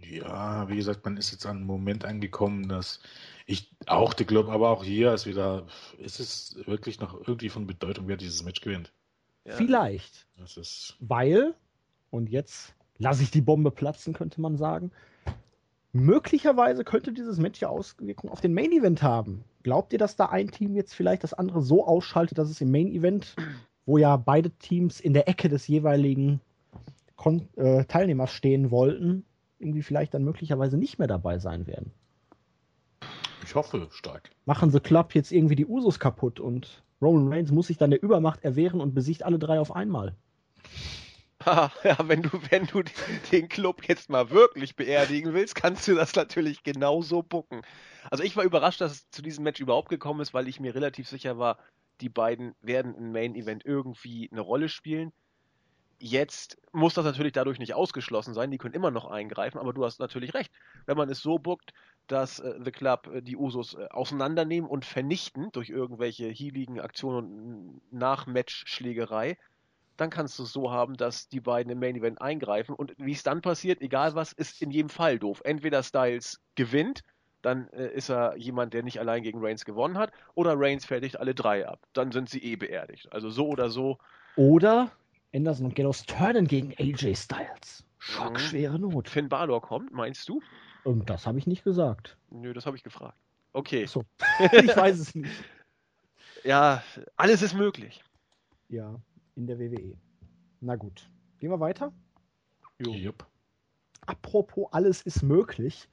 Ja, 0.00 0.68
wie 0.68 0.76
gesagt, 0.76 1.04
man 1.04 1.16
ist 1.16 1.32
jetzt 1.32 1.44
an 1.46 1.56
einem 1.58 1.66
Moment 1.66 2.04
angekommen, 2.04 2.68
dass 2.68 3.00
ich 3.46 3.74
auch 3.86 4.14
die 4.14 4.24
glaube, 4.24 4.52
aber 4.52 4.70
auch 4.70 4.84
hier 4.84 5.12
ist 5.12 5.26
wieder, 5.26 5.66
ist 5.98 6.20
es 6.20 6.56
wirklich 6.66 7.00
noch 7.00 7.14
irgendwie 7.26 7.48
von 7.48 7.66
Bedeutung, 7.66 8.08
wer 8.08 8.16
dieses 8.16 8.44
Match 8.44 8.60
gewinnt. 8.60 8.92
Ja. 9.44 9.54
Vielleicht, 9.54 10.26
Das 10.36 10.56
ist, 10.56 10.96
weil, 11.00 11.54
und 12.10 12.30
jetzt 12.30 12.74
lasse 12.98 13.22
ich 13.22 13.30
die 13.30 13.40
Bombe 13.40 13.70
platzen, 13.70 14.12
könnte 14.12 14.40
man 14.40 14.56
sagen, 14.56 14.92
möglicherweise 15.92 16.84
könnte 16.84 17.12
dieses 17.12 17.38
Match 17.38 17.60
ja 17.60 17.68
Auswirkungen 17.68 18.32
auf 18.32 18.40
den 18.40 18.54
Main 18.54 18.72
Event 18.72 19.02
haben. 19.02 19.44
Glaubt 19.62 19.92
ihr, 19.92 19.98
dass 19.98 20.16
da 20.16 20.26
ein 20.26 20.50
Team 20.50 20.74
jetzt 20.74 20.94
vielleicht 20.94 21.24
das 21.24 21.34
andere 21.34 21.62
so 21.62 21.86
ausschaltet, 21.86 22.38
dass 22.38 22.50
es 22.50 22.60
im 22.60 22.70
Main 22.70 22.90
Event, 22.90 23.34
wo 23.86 23.98
ja 23.98 24.16
beide 24.16 24.50
Teams 24.50 25.00
in 25.00 25.12
der 25.12 25.28
Ecke 25.28 25.48
des 25.48 25.66
jeweiligen 25.66 26.40
Kon 27.16 27.48
äh, 27.56 27.84
Teilnehmers 27.84 28.32
stehen 28.32 28.70
wollten, 28.70 29.24
irgendwie 29.58 29.82
vielleicht 29.82 30.14
dann 30.14 30.24
möglicherweise 30.24 30.76
nicht 30.76 30.98
mehr 30.98 31.08
dabei 31.08 31.38
sein 31.38 31.66
werden? 31.66 31.92
Ich 33.44 33.54
hoffe 33.54 33.88
stark. 33.92 34.30
Machen 34.44 34.70
The 34.70 34.80
Club 34.80 35.14
jetzt 35.14 35.32
irgendwie 35.32 35.56
die 35.56 35.66
Usos 35.66 35.98
kaputt 35.98 36.40
und 36.40 36.82
Roman 37.00 37.32
Reigns 37.32 37.50
muss 37.50 37.66
sich 37.66 37.78
dann 37.78 37.90
der 37.90 38.02
Übermacht 38.02 38.44
erwehren 38.44 38.80
und 38.80 38.94
besiegt 38.94 39.22
alle 39.24 39.38
drei 39.38 39.58
auf 39.58 39.74
einmal. 39.74 40.14
Haha, 41.44 41.72
ja, 41.84 41.96
wenn 42.06 42.22
du, 42.22 42.30
wenn 42.50 42.66
du 42.66 42.82
den 43.32 43.48
Club 43.48 43.88
jetzt 43.88 44.08
mal 44.08 44.30
wirklich 44.30 44.76
beerdigen 44.76 45.34
willst, 45.34 45.54
kannst 45.54 45.88
du 45.88 45.94
das 45.94 46.14
natürlich 46.14 46.62
genauso 46.62 47.22
bucken. 47.22 47.62
Also 48.10 48.22
ich 48.22 48.36
war 48.36 48.44
überrascht, 48.44 48.80
dass 48.80 48.92
es 48.92 49.10
zu 49.10 49.22
diesem 49.22 49.44
Match 49.44 49.60
überhaupt 49.60 49.88
gekommen 49.88 50.20
ist, 50.20 50.34
weil 50.34 50.48
ich 50.48 50.60
mir 50.60 50.74
relativ 50.74 51.08
sicher 51.08 51.38
war, 51.38 51.58
die 52.00 52.08
beiden 52.08 52.54
werden 52.60 52.94
im 52.94 53.12
Main 53.12 53.34
Event 53.34 53.64
irgendwie 53.64 54.28
eine 54.30 54.40
Rolle 54.40 54.68
spielen. 54.68 55.12
Jetzt 55.98 56.58
muss 56.72 56.94
das 56.94 57.04
natürlich 57.04 57.32
dadurch 57.32 57.60
nicht 57.60 57.74
ausgeschlossen 57.74 58.34
sein, 58.34 58.50
die 58.50 58.58
können 58.58 58.74
immer 58.74 58.90
noch 58.90 59.04
eingreifen, 59.04 59.58
aber 59.58 59.72
du 59.72 59.84
hast 59.84 60.00
natürlich 60.00 60.34
recht. 60.34 60.50
Wenn 60.86 60.96
man 60.96 61.08
es 61.08 61.20
so 61.20 61.38
buckt, 61.38 61.72
dass 62.06 62.40
äh, 62.40 62.58
The 62.62 62.70
Club 62.70 63.10
äh, 63.12 63.22
die 63.22 63.36
Usos 63.36 63.74
äh, 63.74 63.86
auseinandernehmen 63.90 64.68
und 64.68 64.84
vernichten 64.84 65.50
durch 65.52 65.70
irgendwelche 65.70 66.28
healigen 66.28 66.80
Aktionen 66.80 67.16
und 67.16 67.80
Nach-Match-Schlägerei, 67.90 69.36
dann 69.96 70.10
kannst 70.10 70.38
du 70.38 70.44
es 70.44 70.52
so 70.52 70.70
haben, 70.70 70.96
dass 70.96 71.28
die 71.28 71.40
beiden 71.40 71.70
im 71.70 71.78
Main 71.78 71.96
Event 71.96 72.20
eingreifen 72.20 72.74
und 72.74 72.94
wie 72.98 73.12
es 73.12 73.22
dann 73.22 73.42
passiert, 73.42 73.80
egal 73.82 74.14
was, 74.14 74.32
ist 74.32 74.62
in 74.62 74.70
jedem 74.70 74.88
Fall 74.88 75.18
doof. 75.18 75.42
Entweder 75.44 75.82
Styles 75.82 76.40
gewinnt, 76.54 77.02
dann 77.42 77.68
äh, 77.68 77.88
ist 77.88 78.08
er 78.08 78.36
jemand, 78.36 78.72
der 78.72 78.82
nicht 78.82 79.00
allein 79.00 79.22
gegen 79.22 79.44
Reigns 79.44 79.64
gewonnen 79.64 79.98
hat, 79.98 80.12
oder 80.34 80.54
Reigns 80.56 80.84
fertigt 80.84 81.18
alle 81.18 81.34
drei 81.34 81.66
ab. 81.66 81.80
Dann 81.92 82.12
sind 82.12 82.30
sie 82.30 82.42
eh 82.42 82.56
beerdigt. 82.56 83.12
Also 83.12 83.30
so 83.30 83.48
oder 83.48 83.68
so. 83.68 83.98
Oder 84.36 84.90
Anderson 85.34 85.66
und 85.66 85.74
Gallows 85.74 86.04
turnen 86.04 86.46
gegen 86.46 86.72
AJ 86.78 87.16
Styles. 87.16 87.84
Schockschwere 87.98 88.78
Not. 88.78 89.08
Finn 89.08 89.28
Balor 89.28 89.60
kommt, 89.60 89.92
meinst 89.92 90.28
du? 90.28 90.40
Und 90.84 91.10
das 91.10 91.26
habe 91.26 91.38
ich 91.38 91.46
nicht 91.46 91.64
gesagt. 91.64 92.16
Nö, 92.30 92.52
das 92.52 92.66
habe 92.66 92.76
ich 92.76 92.82
gefragt. 92.82 93.16
Okay. 93.52 93.86
So. 93.86 94.04
ich 94.52 94.76
weiß 94.76 94.98
es 94.98 95.14
nicht. 95.14 95.32
Ja, 96.44 96.82
alles 97.16 97.42
ist 97.42 97.54
möglich. 97.54 98.02
Ja, 98.68 98.98
in 99.36 99.46
der 99.46 99.58
WWE. 99.58 99.96
Na 100.60 100.76
gut. 100.76 101.08
Gehen 101.38 101.50
wir 101.50 101.60
weiter. 101.60 101.92
Jupp. 102.78 103.26
Apropos, 104.06 104.68
alles 104.72 105.02
ist 105.02 105.22
möglich. 105.22 105.88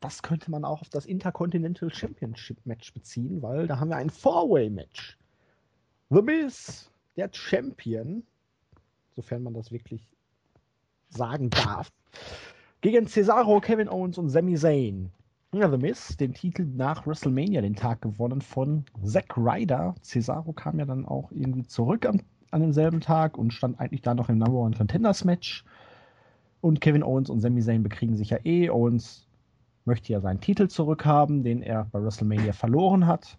Das 0.00 0.22
könnte 0.22 0.50
man 0.50 0.64
auch 0.64 0.82
auf 0.82 0.90
das 0.90 1.06
Intercontinental 1.06 1.92
Championship 1.92 2.64
Match 2.66 2.92
beziehen, 2.92 3.42
weil 3.42 3.66
da 3.66 3.80
haben 3.80 3.88
wir 3.88 3.96
ein 3.96 4.10
Four-Way-Match. 4.10 5.16
The 6.10 6.22
Miz, 6.22 6.90
der 7.16 7.30
Champion, 7.32 8.22
sofern 9.16 9.42
man 9.42 9.54
das 9.54 9.72
wirklich 9.72 10.06
sagen 11.08 11.50
darf, 11.50 11.90
gegen 12.80 13.06
Cesaro, 13.06 13.60
Kevin 13.60 13.88
Owens 13.88 14.18
und 14.18 14.28
Sami 14.28 14.54
Zayn. 14.56 15.10
Ja, 15.52 15.70
The 15.70 15.78
Miz, 15.78 16.16
den 16.16 16.34
Titel 16.34 16.64
nach 16.64 17.06
WrestleMania 17.06 17.62
den 17.62 17.74
Tag 17.74 18.02
gewonnen 18.02 18.42
von 18.42 18.84
Zack 19.02 19.36
Ryder. 19.36 19.94
Cesaro 20.02 20.52
kam 20.52 20.78
ja 20.78 20.84
dann 20.84 21.06
auch 21.06 21.32
irgendwie 21.32 21.66
zurück 21.66 22.06
am 22.06 22.20
an 22.50 22.62
demselben 22.62 23.00
Tag 23.00 23.36
und 23.36 23.52
stand 23.52 23.78
eigentlich 23.78 24.02
da 24.02 24.14
noch 24.14 24.28
im 24.28 24.38
Number 24.38 24.58
One 24.58 24.76
Contenders 24.76 25.24
Match. 25.24 25.64
Und 26.60 26.80
Kevin 26.80 27.02
Owens 27.02 27.30
und 27.30 27.40
Sami 27.40 27.62
Zayn 27.62 27.82
bekriegen 27.82 28.16
sich 28.16 28.30
ja 28.30 28.38
eh. 28.44 28.70
Owens 28.70 29.26
möchte 29.84 30.12
ja 30.12 30.20
seinen 30.20 30.40
Titel 30.40 30.68
zurückhaben, 30.68 31.42
den 31.42 31.62
er 31.62 31.84
bei 31.86 32.02
WrestleMania 32.02 32.52
verloren 32.52 33.06
hat. 33.06 33.38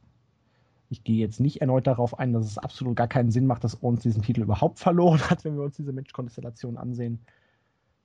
Ich 0.89 1.03
gehe 1.03 1.17
jetzt 1.17 1.39
nicht 1.39 1.61
erneut 1.61 1.85
darauf 1.85 2.17
ein, 2.17 2.33
dass 2.33 2.45
es 2.45 2.57
absolut 2.57 2.95
gar 2.95 3.07
keinen 3.07 3.31
Sinn 3.31 3.45
macht, 3.45 3.63
dass 3.63 3.83
Owens 3.83 4.01
diesen 4.01 4.23
Titel 4.23 4.41
überhaupt 4.41 4.79
verloren 4.79 5.19
hat, 5.29 5.43
wenn 5.43 5.55
wir 5.55 5.63
uns 5.63 5.75
diese 5.75 5.93
Matchkonstellation 5.93 6.77
ansehen. 6.77 7.19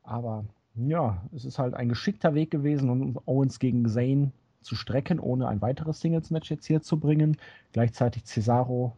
Aber 0.02 0.44
ja, 0.76 1.22
es 1.34 1.44
ist 1.44 1.58
halt 1.58 1.74
ein 1.74 1.88
geschickter 1.88 2.34
Weg 2.34 2.50
gewesen, 2.50 2.90
um 2.90 3.18
Owens 3.26 3.58
gegen 3.58 3.88
Zayn 3.88 4.32
zu 4.60 4.74
strecken, 4.74 5.20
ohne 5.20 5.48
ein 5.48 5.60
weiteres 5.60 6.00
Singles-Match 6.00 6.50
jetzt 6.50 6.66
hier 6.66 6.82
zu 6.82 6.98
bringen. 6.98 7.36
Gleichzeitig 7.72 8.24
Cesaro 8.24 8.96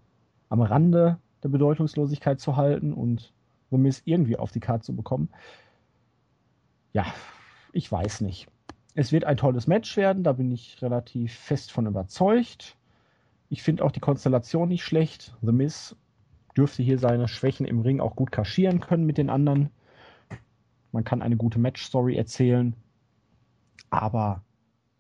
am 0.49 0.63
Rande 0.63 1.19
der 1.43 1.49
Bedeutungslosigkeit 1.49 2.41
zu 2.41 2.57
halten 2.57 2.93
und 2.93 3.33
The 3.71 3.79
Miz 3.79 4.03
irgendwie 4.05 4.37
auf 4.37 4.53
die 4.53 4.61
Karte 4.61 4.85
zu 4.85 4.95
bekommen. 4.95 5.29
Ja, 6.93 7.05
ich 7.73 7.91
weiß 7.91 8.23
nicht. 8.23 8.49
Es 8.95 9.13
wird 9.13 9.25
ein 9.25 9.37
tolles 9.37 9.67
Match 9.67 9.97
werden, 9.97 10.23
da 10.23 10.33
bin 10.33 10.51
ich 10.51 10.81
relativ 10.81 11.35
fest 11.35 11.71
von 11.71 11.87
überzeugt. 11.87 12.77
Ich 13.51 13.63
finde 13.63 13.85
auch 13.85 13.93
die 13.93 14.01
Konstellation 14.01 14.69
nicht 14.69 14.85
schlecht. 14.85 15.37
The 15.43 15.53
Miz 15.53 15.95
dürfte 16.57 16.83
hier 16.83 16.99
seine 16.99 17.29
Schwächen 17.29 17.67
im 17.67 17.81
Ring 17.81 18.01
auch 18.01 18.17
gut 18.17 18.33
kaschieren 18.33 18.81
können 18.81 19.05
mit 19.05 19.19
den 19.19 19.29
anderen. 19.29 19.71
Man 20.93 21.05
kann 21.05 21.23
eine 21.23 21.37
gute 21.37 21.59
Match-Story 21.59 22.17
erzählen. 22.17 22.75
Aber 23.91 24.43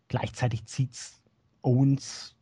gleichzeitig 0.08 0.66
zieht's 0.66 1.22
Owens, 1.62 2.36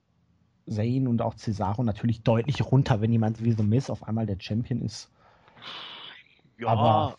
Zane 0.69 1.09
und 1.09 1.23
auch 1.23 1.35
Cesaro 1.37 1.83
natürlich 1.83 2.23
deutlich 2.23 2.71
runter, 2.71 3.01
wenn 3.01 3.13
jemand 3.13 3.43
wie 3.43 3.53
The 3.53 3.63
Miz 3.63 3.91
auf 3.91 4.03
einmal 4.03 4.27
der 4.27 4.39
Champion 4.39 4.83
ist. 4.83 5.11
Ja. 6.59 6.69
Aber 6.69 7.17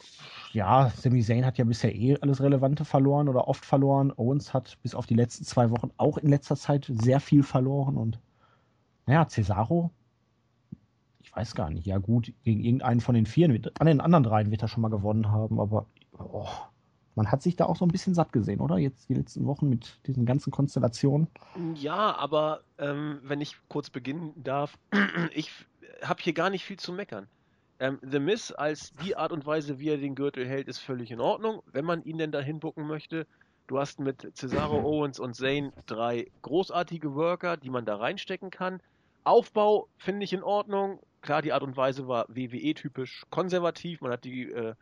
ja, 0.53 0.89
Sami 0.89 1.21
Zayn 1.21 1.45
hat 1.45 1.57
ja 1.57 1.65
bisher 1.65 1.93
eh 1.93 2.17
alles 2.21 2.41
Relevante 2.41 2.85
verloren 2.85 3.27
oder 3.27 3.47
oft 3.47 3.65
verloren. 3.65 4.13
Owens 4.15 4.53
hat 4.53 4.77
bis 4.81 4.95
auf 4.95 5.05
die 5.05 5.15
letzten 5.15 5.43
zwei 5.43 5.69
Wochen 5.71 5.91
auch 5.97 6.17
in 6.17 6.29
letzter 6.29 6.55
Zeit 6.55 6.89
sehr 6.89 7.19
viel 7.19 7.43
verloren 7.43 7.97
und 7.97 8.19
naja, 9.05 9.27
Cesaro, 9.27 9.91
ich 11.21 11.35
weiß 11.35 11.53
gar 11.53 11.69
nicht. 11.69 11.85
Ja, 11.85 11.97
gut, 11.97 12.33
gegen 12.43 12.61
irgendeinen 12.61 13.01
von 13.01 13.13
den 13.13 13.25
vier, 13.25 13.49
an 13.79 13.87
den 13.87 14.01
anderen 14.01 14.23
dreien 14.23 14.51
wird 14.51 14.61
er 14.61 14.67
schon 14.67 14.81
mal 14.81 14.89
gewonnen 14.89 15.31
haben, 15.31 15.59
aber 15.59 15.85
oh, 16.19 16.47
man 17.15 17.31
hat 17.31 17.41
sich 17.41 17.55
da 17.55 17.65
auch 17.65 17.77
so 17.77 17.85
ein 17.85 17.91
bisschen 17.91 18.13
satt 18.13 18.33
gesehen, 18.33 18.59
oder? 18.59 18.77
Jetzt 18.77 19.09
die 19.09 19.13
letzten 19.13 19.45
Wochen 19.45 19.69
mit 19.69 19.99
diesen 20.05 20.25
ganzen 20.25 20.51
Konstellationen. 20.51 21.27
Ja, 21.75 22.15
aber 22.15 22.61
ähm, 22.77 23.19
wenn 23.23 23.41
ich 23.41 23.55
kurz 23.69 23.89
beginnen 23.89 24.33
darf, 24.35 24.77
ich 25.33 25.51
habe 26.03 26.21
hier 26.21 26.33
gar 26.33 26.49
nicht 26.49 26.65
viel 26.65 26.77
zu 26.77 26.91
meckern. 26.91 27.27
Ähm, 27.79 27.99
The 28.01 28.19
Miss 28.19 28.51
als 28.51 28.93
die 28.93 29.15
Art 29.15 29.31
und 29.31 29.45
Weise, 29.45 29.79
wie 29.79 29.89
er 29.89 29.97
den 29.97 30.15
Gürtel 30.15 30.47
hält, 30.47 30.67
ist 30.67 30.79
völlig 30.79 31.11
in 31.11 31.19
Ordnung, 31.19 31.61
wenn 31.71 31.85
man 31.85 32.03
ihn 32.03 32.17
denn 32.17 32.31
dahin 32.31 32.59
bucken 32.59 32.87
möchte. 32.87 33.27
Du 33.67 33.79
hast 33.79 33.99
mit 33.99 34.31
Cesaro 34.35 34.79
Owens 34.83 35.19
und 35.19 35.35
Zane 35.35 35.71
drei 35.85 36.27
großartige 36.41 37.15
Worker, 37.15 37.57
die 37.57 37.69
man 37.69 37.85
da 37.85 37.95
reinstecken 37.95 38.49
kann. 38.49 38.81
Aufbau 39.23 39.87
finde 39.97 40.23
ich 40.23 40.33
in 40.33 40.43
Ordnung. 40.43 40.99
Klar, 41.21 41.41
die 41.41 41.51
Art 41.51 41.63
und 41.63 41.75
Weise 41.75 42.07
war 42.07 42.25
WWE-typisch 42.29 43.23
konservativ. 43.31 44.01
Man 44.01 44.11
hat 44.11 44.23
die 44.23 44.51
äh, 44.51 44.75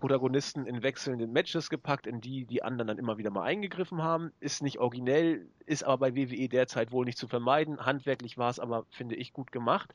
Protagonisten 0.00 0.66
in 0.66 0.82
wechselnden 0.82 1.32
Matches 1.32 1.70
gepackt, 1.70 2.06
in 2.06 2.20
die 2.20 2.46
die 2.46 2.62
anderen 2.62 2.88
dann 2.88 2.98
immer 2.98 3.18
wieder 3.18 3.30
mal 3.30 3.44
eingegriffen 3.44 4.02
haben. 4.02 4.32
Ist 4.40 4.62
nicht 4.62 4.78
originell, 4.78 5.48
ist 5.66 5.84
aber 5.84 5.98
bei 5.98 6.16
WWE 6.16 6.48
derzeit 6.48 6.92
wohl 6.92 7.04
nicht 7.04 7.18
zu 7.18 7.28
vermeiden. 7.28 7.84
Handwerklich 7.86 8.38
war 8.38 8.50
es 8.50 8.58
aber, 8.58 8.86
finde 8.90 9.16
ich, 9.16 9.32
gut 9.32 9.52
gemacht. 9.52 9.94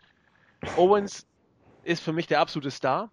Owens 0.77 1.27
ist 1.83 2.03
für 2.03 2.13
mich 2.13 2.27
der 2.27 2.39
absolute 2.39 2.71
Star. 2.71 3.11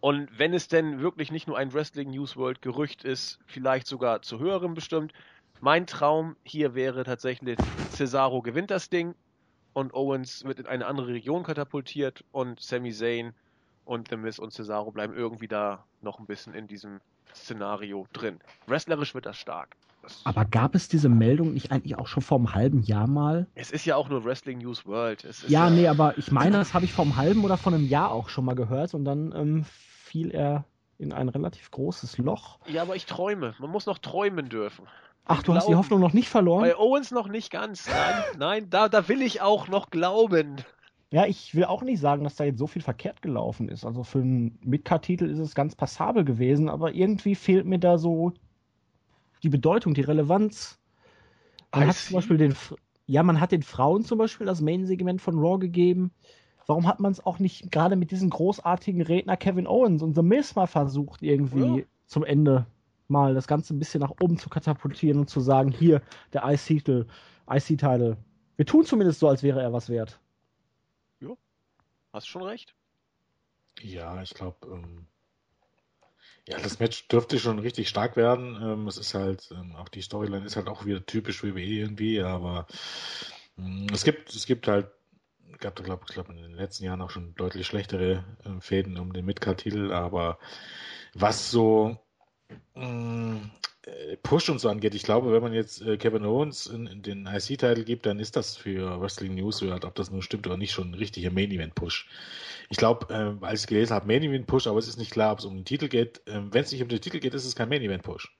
Und 0.00 0.36
wenn 0.38 0.54
es 0.54 0.68
denn 0.68 1.00
wirklich 1.00 1.30
nicht 1.30 1.46
nur 1.46 1.58
ein 1.58 1.72
Wrestling 1.72 2.10
News 2.10 2.36
World 2.36 2.62
Gerücht 2.62 3.04
ist, 3.04 3.38
vielleicht 3.46 3.86
sogar 3.86 4.22
zu 4.22 4.38
höherem 4.40 4.74
bestimmt, 4.74 5.12
mein 5.60 5.86
Traum 5.86 6.36
hier 6.44 6.74
wäre 6.74 7.04
tatsächlich, 7.04 7.56
Cesaro 7.90 8.42
gewinnt 8.42 8.70
das 8.72 8.90
Ding 8.90 9.14
und 9.74 9.94
Owens 9.94 10.44
wird 10.44 10.58
in 10.58 10.66
eine 10.66 10.86
andere 10.86 11.08
Region 11.08 11.44
katapultiert 11.44 12.24
und 12.32 12.60
Sami 12.60 12.92
Zayn 12.92 13.34
und 13.84 14.08
The 14.08 14.16
Miz 14.16 14.38
und 14.38 14.52
Cesaro 14.52 14.90
bleiben 14.90 15.14
irgendwie 15.14 15.48
da 15.48 15.84
noch 16.00 16.18
ein 16.18 16.26
bisschen 16.26 16.54
in 16.54 16.66
diesem 16.66 17.00
Szenario 17.34 18.06
drin. 18.12 18.40
Wrestlerisch 18.66 19.14
wird 19.14 19.26
das 19.26 19.36
stark. 19.38 19.76
Das 20.02 20.20
Aber 20.24 20.44
gab 20.44 20.74
es 20.74 20.88
diese 20.88 21.08
Meldung 21.08 21.54
nicht 21.54 21.70
eigentlich 21.70 21.96
auch 21.96 22.08
schon 22.08 22.22
vor 22.22 22.38
einem 22.38 22.54
halben 22.54 22.82
Jahr 22.82 23.06
mal? 23.06 23.46
Es 23.54 23.70
ist 23.70 23.84
ja 23.84 23.96
auch 23.96 24.08
nur 24.08 24.24
Wrestling 24.24 24.58
News 24.58 24.84
World. 24.84 25.22
ja, 25.22 25.66
ja, 25.66 25.70
nee, 25.70 25.86
aber 25.86 26.18
ich 26.18 26.32
meine, 26.32 26.58
das 26.58 26.74
habe 26.74 26.84
ich 26.84 26.92
vor 26.92 27.04
einem 27.04 27.16
halben 27.16 27.44
oder 27.44 27.56
vor 27.56 27.72
einem 27.72 27.86
Jahr 27.86 28.10
auch 28.10 28.28
schon 28.28 28.44
mal 28.44 28.54
gehört 28.54 28.94
und 28.94 29.04
dann 29.04 29.32
ähm, 29.34 29.64
fiel 29.64 30.30
er 30.32 30.64
in 30.98 31.12
ein 31.12 31.28
relativ 31.28 31.70
großes 31.70 32.18
Loch. 32.18 32.58
Ja, 32.66 32.82
aber 32.82 32.96
ich 32.96 33.06
träume. 33.06 33.54
Man 33.58 33.70
muss 33.70 33.86
noch 33.86 33.98
träumen 33.98 34.48
dürfen. 34.48 34.86
Ach, 35.24 35.38
du 35.38 35.44
glauben. 35.44 35.58
hast 35.58 35.68
die 35.68 35.76
Hoffnung 35.76 36.00
noch 36.00 36.12
nicht 36.12 36.28
verloren? 36.28 36.62
Bei 36.62 36.76
Owens 36.76 37.12
noch 37.12 37.28
nicht 37.28 37.50
ganz. 37.50 37.88
Nein, 37.88 38.24
nein, 38.38 38.70
da, 38.70 38.88
da 38.88 39.08
will 39.08 39.22
ich 39.22 39.40
auch 39.40 39.68
noch 39.68 39.90
glauben. 39.90 40.56
Ja, 41.12 41.26
ich 41.26 41.54
will 41.54 41.66
auch 41.66 41.82
nicht 41.82 42.00
sagen, 42.00 42.24
dass 42.24 42.36
da 42.36 42.44
jetzt 42.44 42.58
so 42.58 42.66
viel 42.66 42.80
verkehrt 42.80 43.20
gelaufen 43.20 43.68
ist. 43.68 43.84
Also 43.84 44.02
für 44.02 44.20
einen 44.20 44.58
Midcard-Titel 44.64 45.26
ist 45.26 45.38
es 45.38 45.54
ganz 45.54 45.76
passabel 45.76 46.24
gewesen, 46.24 46.70
aber 46.70 46.94
irgendwie 46.94 47.34
fehlt 47.34 47.66
mir 47.66 47.78
da 47.78 47.98
so 47.98 48.32
die 49.42 49.50
Bedeutung, 49.50 49.92
die 49.92 50.00
Relevanz. 50.00 50.80
Man 51.70 51.84
I 51.84 51.86
hat 51.88 51.96
see. 51.96 52.08
zum 52.08 52.14
Beispiel 52.14 52.38
den, 52.38 52.54
ja, 53.04 53.22
man 53.22 53.40
hat 53.42 53.52
den 53.52 53.62
Frauen 53.62 54.06
zum 54.06 54.16
Beispiel 54.16 54.46
das 54.46 54.62
Main-Segment 54.62 55.20
von 55.20 55.38
Raw 55.38 55.58
gegeben. 55.58 56.12
Warum 56.66 56.86
hat 56.86 56.98
man 56.98 57.12
es 57.12 57.24
auch 57.26 57.38
nicht 57.38 57.70
gerade 57.70 57.96
mit 57.96 58.10
diesem 58.10 58.30
großartigen 58.30 59.02
Redner 59.02 59.36
Kevin 59.36 59.66
Owens 59.66 60.02
und 60.02 60.14
The 60.14 60.22
Miz 60.22 60.54
mal 60.54 60.66
versucht, 60.66 61.20
irgendwie 61.22 61.80
ja. 61.80 61.84
zum 62.06 62.24
Ende 62.24 62.64
mal 63.08 63.34
das 63.34 63.46
Ganze 63.46 63.74
ein 63.74 63.78
bisschen 63.78 64.00
nach 64.00 64.12
oben 64.22 64.38
zu 64.38 64.48
katapultieren 64.48 65.20
und 65.20 65.28
zu 65.28 65.40
sagen, 65.40 65.72
hier, 65.72 66.00
der 66.32 66.44
IC-Titel, 66.46 67.04
IC-Title. 67.50 68.16
Wir 68.56 68.64
tun 68.64 68.86
zumindest 68.86 69.20
so, 69.20 69.28
als 69.28 69.42
wäre 69.42 69.60
er 69.60 69.74
was 69.74 69.90
wert. 69.90 70.21
Hast 72.12 72.28
schon 72.28 72.42
recht. 72.42 72.74
Ja, 73.80 74.22
ich 74.22 74.34
glaube, 74.34 74.66
ähm, 74.66 75.06
ja, 76.46 76.58
das 76.58 76.78
Match 76.78 77.08
dürfte 77.08 77.38
schon 77.38 77.58
richtig 77.58 77.88
stark 77.88 78.16
werden. 78.16 78.56
Ähm, 78.60 78.86
es 78.86 78.98
ist 78.98 79.14
halt, 79.14 79.50
ähm, 79.52 79.76
auch 79.76 79.88
die 79.88 80.02
Storyline 80.02 80.44
ist 80.44 80.56
halt 80.56 80.68
auch 80.68 80.84
wieder 80.84 81.04
typisch 81.06 81.42
WWE 81.42 81.60
irgendwie, 81.60 82.20
aber 82.20 82.66
ähm, 83.58 83.86
es 83.92 84.04
gibt, 84.04 84.34
es 84.34 84.46
gibt 84.46 84.68
halt, 84.68 84.88
gab 85.58 85.76
da 85.76 85.84
glaube 85.84 86.04
ich 86.08 86.14
glaub 86.14 86.28
in 86.28 86.36
den 86.36 86.54
letzten 86.54 86.84
Jahren 86.84 87.00
auch 87.00 87.10
schon 87.10 87.34
deutlich 87.36 87.66
schlechtere 87.66 88.24
ähm, 88.44 88.60
Fäden 88.60 88.98
um 88.98 89.12
den 89.12 89.24
Midcard-Titel, 89.24 89.92
aber 89.92 90.38
was 91.14 91.50
so 91.50 91.96
äh, 92.74 93.36
Push 94.22 94.48
und 94.48 94.60
so 94.60 94.68
angeht, 94.68 94.94
ich 94.94 95.02
glaube, 95.02 95.32
wenn 95.32 95.42
man 95.42 95.52
jetzt 95.52 95.82
äh, 95.82 95.96
Kevin 95.96 96.24
Owens 96.24 96.66
in, 96.66 96.86
in 96.86 97.02
den 97.02 97.26
IC-Titel 97.26 97.82
gibt, 97.82 98.06
dann 98.06 98.20
ist 98.20 98.36
das 98.36 98.56
für 98.56 99.00
Wrestling 99.00 99.34
News, 99.34 99.60
ob 99.62 99.94
das 99.96 100.10
nun 100.10 100.22
stimmt 100.22 100.46
oder 100.46 100.56
nicht, 100.56 100.72
schon 100.72 100.92
ein 100.92 100.94
richtiger 100.94 101.30
Main-Event-Push. 101.30 102.08
Ich 102.70 102.76
glaube, 102.76 103.12
äh, 103.12 103.44
als 103.44 103.62
ich 103.62 103.66
gelesen 103.66 103.94
habe, 103.94 104.06
Main-Event-Push, 104.06 104.68
aber 104.68 104.78
es 104.78 104.86
ist 104.86 104.98
nicht 104.98 105.10
klar, 105.10 105.32
ob 105.32 105.40
es 105.40 105.44
um 105.44 105.56
den 105.56 105.64
Titel 105.64 105.88
geht. 105.88 106.22
Ähm, 106.26 106.54
wenn 106.54 106.62
es 106.62 106.70
nicht 106.70 106.82
um 106.82 106.88
den 106.88 107.00
Titel 107.00 107.18
geht, 107.18 107.34
ist 107.34 107.44
es 107.44 107.56
kein 107.56 107.68
Main-Event-Push. 107.68 108.32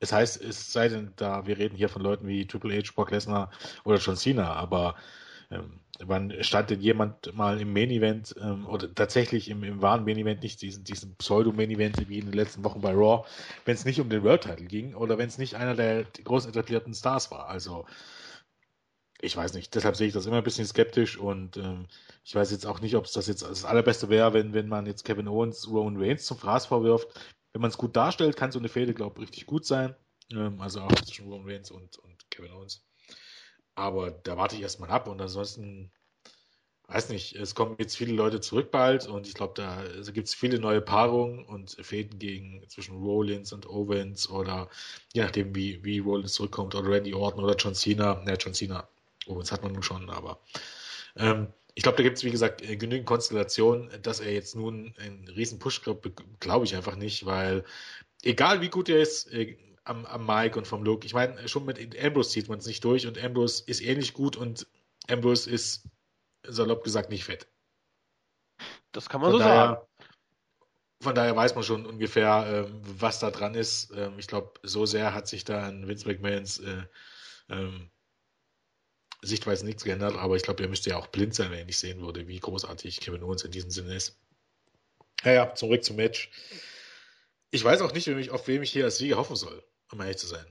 Es 0.00 0.12
heißt, 0.12 0.42
es 0.42 0.72
sei 0.72 0.88
denn, 0.88 1.12
da 1.16 1.46
wir 1.46 1.56
reden 1.56 1.76
hier 1.76 1.88
von 1.88 2.02
Leuten 2.02 2.26
wie 2.26 2.46
Triple 2.46 2.76
H, 2.76 2.92
Brock 2.94 3.10
Lesnar 3.10 3.50
oder 3.84 3.98
John 3.98 4.16
Cena, 4.16 4.52
aber 4.52 4.96
ähm, 5.50 5.80
wann 6.04 6.32
stand 6.42 6.70
denn 6.70 6.80
jemand 6.80 7.34
mal 7.34 7.60
im 7.60 7.72
Main 7.72 7.90
Event 7.90 8.34
ähm, 8.40 8.66
oder 8.66 8.92
tatsächlich 8.94 9.48
im, 9.48 9.62
im 9.64 9.82
wahren 9.82 10.04
Main 10.04 10.18
Event, 10.18 10.42
nicht 10.42 10.62
diesen, 10.62 10.84
diesen 10.84 11.16
Pseudo-Main 11.16 11.70
Event 11.70 12.08
wie 12.08 12.18
in 12.18 12.26
den 12.26 12.34
letzten 12.34 12.64
Wochen 12.64 12.80
bei 12.80 12.92
Raw, 12.92 13.24
wenn 13.64 13.74
es 13.74 13.84
nicht 13.84 14.00
um 14.00 14.08
den 14.08 14.22
World 14.22 14.42
Title 14.42 14.66
ging 14.66 14.94
oder 14.94 15.18
wenn 15.18 15.28
es 15.28 15.38
nicht 15.38 15.54
einer 15.56 15.74
der 15.74 16.04
großen 16.24 16.50
etablierten 16.50 16.94
Stars 16.94 17.30
war. 17.30 17.48
Also 17.48 17.86
ich 19.20 19.36
weiß 19.36 19.54
nicht, 19.54 19.74
deshalb 19.74 19.96
sehe 19.96 20.08
ich 20.08 20.14
das 20.14 20.26
immer 20.26 20.38
ein 20.38 20.44
bisschen 20.44 20.66
skeptisch 20.66 21.18
und 21.18 21.56
ähm, 21.56 21.86
ich 22.24 22.34
weiß 22.34 22.50
jetzt 22.50 22.66
auch 22.66 22.80
nicht, 22.80 22.96
ob 22.96 23.04
es 23.04 23.12
das 23.12 23.26
jetzt 23.26 23.42
das 23.42 23.64
Allerbeste 23.64 24.08
wäre, 24.08 24.32
wenn, 24.32 24.54
wenn 24.54 24.68
man 24.68 24.86
jetzt 24.86 25.04
Kevin 25.04 25.28
Owens, 25.28 25.68
Rowan 25.68 25.96
Reigns 25.96 26.24
zum 26.24 26.38
Fraß 26.38 26.66
vorwirft. 26.66 27.08
Wenn 27.52 27.62
man 27.62 27.70
es 27.70 27.78
gut 27.78 27.96
darstellt, 27.96 28.36
kann 28.36 28.52
so 28.52 28.58
eine 28.58 28.68
Fehde, 28.68 28.94
glaube 28.94 29.16
ich, 29.16 29.28
richtig 29.28 29.46
gut 29.46 29.66
sein. 29.66 29.94
Ähm, 30.32 30.60
also 30.60 30.80
auch 30.80 30.92
zwischen 30.92 31.26
Rowan 31.28 31.46
Reigns 31.46 31.70
und, 31.70 31.98
und 31.98 32.30
Kevin 32.30 32.52
Owens. 32.52 32.82
Aber 33.74 34.10
da 34.10 34.36
warte 34.36 34.56
ich 34.56 34.62
erstmal 34.62 34.90
ab 34.90 35.08
und 35.08 35.20
ansonsten, 35.20 35.90
weiß 36.88 37.08
nicht, 37.10 37.36
es 37.36 37.54
kommen 37.54 37.76
jetzt 37.78 37.96
viele 37.96 38.12
Leute 38.12 38.40
zurück 38.40 38.70
bald 38.70 39.06
und 39.06 39.26
ich 39.26 39.34
glaube, 39.34 39.54
da 39.56 39.78
also 39.78 40.12
gibt 40.12 40.28
es 40.28 40.34
viele 40.34 40.58
neue 40.58 40.80
Paarungen 40.80 41.44
und 41.44 41.76
Fäden 41.80 42.18
gegen 42.18 42.62
zwischen 42.68 42.96
Rollins 43.02 43.52
und 43.52 43.68
Owens 43.68 44.28
oder 44.28 44.68
je 45.12 45.22
nachdem, 45.22 45.54
wie, 45.54 45.82
wie 45.84 46.00
Rollins 46.00 46.34
zurückkommt 46.34 46.74
oder 46.74 46.88
Randy 46.88 47.14
Orton 47.14 47.44
oder 47.44 47.56
John 47.56 47.74
Cena. 47.74 48.22
Ne, 48.24 48.36
John 48.38 48.54
Cena, 48.54 48.88
Owens 49.26 49.52
hat 49.52 49.62
man 49.62 49.72
nun 49.72 49.82
schon, 49.82 50.10
aber 50.10 50.40
ähm, 51.16 51.48
ich 51.74 51.82
glaube, 51.82 51.96
da 51.96 52.02
gibt 52.02 52.18
es, 52.18 52.24
wie 52.24 52.30
gesagt, 52.30 52.62
äh, 52.62 52.76
genügend 52.76 53.06
Konstellationen, 53.06 53.90
dass 54.02 54.20
er 54.20 54.32
jetzt 54.32 54.56
nun 54.56 54.94
einen 54.98 55.28
riesen 55.28 55.58
Push 55.58 55.82
glaube 55.82 56.12
glaub 56.40 56.64
ich 56.64 56.76
einfach 56.76 56.96
nicht, 56.96 57.24
weil 57.26 57.64
egal 58.22 58.60
wie 58.60 58.68
gut 58.68 58.88
er 58.88 59.00
ist, 59.00 59.32
äh, 59.32 59.56
am, 59.90 60.06
am 60.06 60.24
Mike 60.24 60.56
und 60.56 60.66
vom 60.66 60.84
Look. 60.84 61.04
Ich 61.04 61.14
meine, 61.14 61.48
schon 61.48 61.64
mit 61.64 61.78
Ambrose 62.02 62.30
zieht 62.30 62.48
man 62.48 62.58
es 62.58 62.66
nicht 62.66 62.84
durch 62.84 63.06
und 63.06 63.22
Ambrose 63.22 63.64
ist 63.66 63.82
ähnlich 63.82 64.14
gut 64.14 64.36
und 64.36 64.66
Ambrose 65.08 65.50
ist, 65.50 65.84
salopp 66.44 66.84
gesagt, 66.84 67.10
nicht 67.10 67.24
fett. 67.24 67.48
Das 68.92 69.08
kann 69.08 69.20
man 69.20 69.30
Von 69.30 69.40
so 69.40 69.44
daher, 69.46 69.66
sagen. 69.66 69.86
von 71.02 71.14
daher 71.14 71.36
weiß 71.36 71.54
man 71.54 71.64
schon 71.64 71.86
ungefähr, 71.86 72.66
ähm, 72.68 72.80
was 72.82 73.18
da 73.18 73.30
dran 73.30 73.54
ist. 73.54 73.90
Ähm, 73.94 74.18
ich 74.18 74.28
glaube, 74.28 74.54
so 74.62 74.86
sehr 74.86 75.12
hat 75.12 75.26
sich 75.26 75.44
da 75.44 75.66
an 75.66 75.88
Vince 75.88 76.06
McMahons 76.06 76.60
äh, 76.60 76.84
ähm, 77.48 77.90
Sichtweise 79.22 79.66
nichts 79.66 79.84
geändert, 79.84 80.16
aber 80.16 80.36
ich 80.36 80.42
glaube, 80.42 80.62
er 80.62 80.68
müsste 80.68 80.90
ja 80.90 80.96
auch 80.96 81.08
blind 81.08 81.34
sein, 81.34 81.50
wenn 81.50 81.58
er 81.58 81.64
nicht 81.66 81.78
sehen 81.78 82.00
würde, 82.00 82.26
wie 82.26 82.38
großartig 82.38 83.00
Kevin 83.00 83.22
Owens 83.22 83.44
in 83.44 83.50
diesem 83.50 83.70
Sinne 83.70 83.94
ist. 83.94 84.18
Ja, 85.24 85.32
ja, 85.32 85.54
zurück 85.54 85.84
zum 85.84 85.96
Match. 85.96 86.30
Ich 87.50 87.62
weiß 87.62 87.82
auch 87.82 87.92
nicht, 87.92 88.30
auf 88.30 88.48
wem 88.48 88.62
ich 88.62 88.72
hier 88.72 88.84
als 88.84 88.96
Sieger 88.96 89.16
hoffen 89.16 89.36
soll, 89.36 89.62
um 89.92 90.00
ehrlich 90.00 90.18
zu 90.18 90.26
sein. 90.26 90.46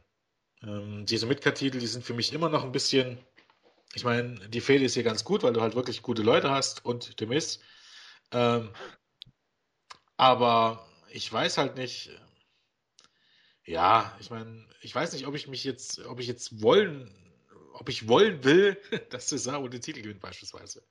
Ähm, 0.62 1.06
diese 1.06 1.26
Midcard-Titel, 1.26 1.80
die 1.80 1.88
sind 1.88 2.04
für 2.04 2.14
mich 2.14 2.34
immer 2.34 2.50
noch 2.50 2.64
ein 2.64 2.72
bisschen. 2.72 3.18
Ich 3.94 4.04
meine, 4.04 4.48
die 4.50 4.62
Fehde 4.62 4.86
ist 4.86 4.94
hier 4.94 5.04
ganz 5.04 5.24
gut, 5.24 5.44
weil 5.44 5.54
du 5.54 5.62
halt 5.62 5.76
wirklich 5.76 6.02
gute 6.02 6.22
Leute 6.22 6.52
hast 6.52 6.86
und 6.86 7.16
The 7.18 7.26
Miz. 7.26 7.60
Ähm, 8.32 8.70
aber 10.18 10.88
ich 11.12 11.32
weiß 11.32 11.58
halt 11.58 11.76
nicht. 11.76 12.12
Ja, 13.64 14.18
ich 14.20 14.30
meine, 14.30 14.68
ich 14.82 14.94
weiß 14.94 15.14
nicht, 15.14 15.28
ob 15.28 15.36
ich 15.36 15.48
mich 15.48 15.64
jetzt, 15.64 16.00
ob 16.06 16.20
ich 16.20 16.28
jetzt 16.28 16.62
wollen, 16.62 17.14
ob 17.74 17.90
ich 17.90 18.08
wollen 18.08 18.44
will, 18.44 18.78
dass 19.10 19.28
Cesaro 19.28 19.68
den 19.68 19.82
Titel 19.82 20.02
gewinnt, 20.02 20.22
beispielsweise. 20.22 20.84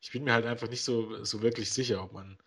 Ich 0.00 0.10
bin 0.12 0.24
mir 0.24 0.32
halt 0.32 0.46
einfach 0.46 0.68
nicht 0.68 0.82
so, 0.82 1.24
so 1.24 1.42
wirklich 1.42 1.70
sicher, 1.70 2.02
ob 2.02 2.12
man, 2.12 2.38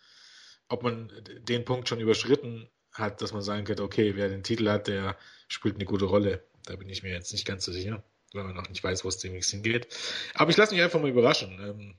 ob 0.68 0.84
man 0.84 1.12
den 1.42 1.66
Punkt 1.66 1.90
schon 1.90 2.00
überschritten 2.00 2.70
hat, 2.96 3.22
dass 3.22 3.34
man 3.34 3.41
sagen 3.41 3.66
könnte, 3.66 3.84
okay, 3.84 4.16
wer 4.16 4.30
den 4.30 4.43
Titel 4.43 4.70
hat, 4.70 4.88
der 4.88 5.18
spielt 5.48 5.76
eine 5.76 5.86
gute 5.86 6.06
Rolle. 6.06 6.43
Da 6.66 6.76
bin 6.76 6.89
ich 6.89 7.04
mir 7.04 7.12
jetzt 7.12 7.32
nicht 7.32 7.46
ganz 7.46 7.66
so 7.66 7.72
sicher, 7.72 8.04
weil 8.34 8.43
man 8.43 8.56
noch 8.56 8.70
nicht 8.70 8.84
weiß, 8.84 9.04
wo 9.04 9.10
es 9.10 9.18
demnächst 9.18 9.52
hingeht. 9.52 9.88
Aber 10.34 10.50
ich 10.50 10.58
lasse 10.58 10.74
mich 10.74 10.82
einfach 10.82 11.00
mal 11.00 11.10
überraschen. 11.10 11.60
Ähm, 11.62 11.96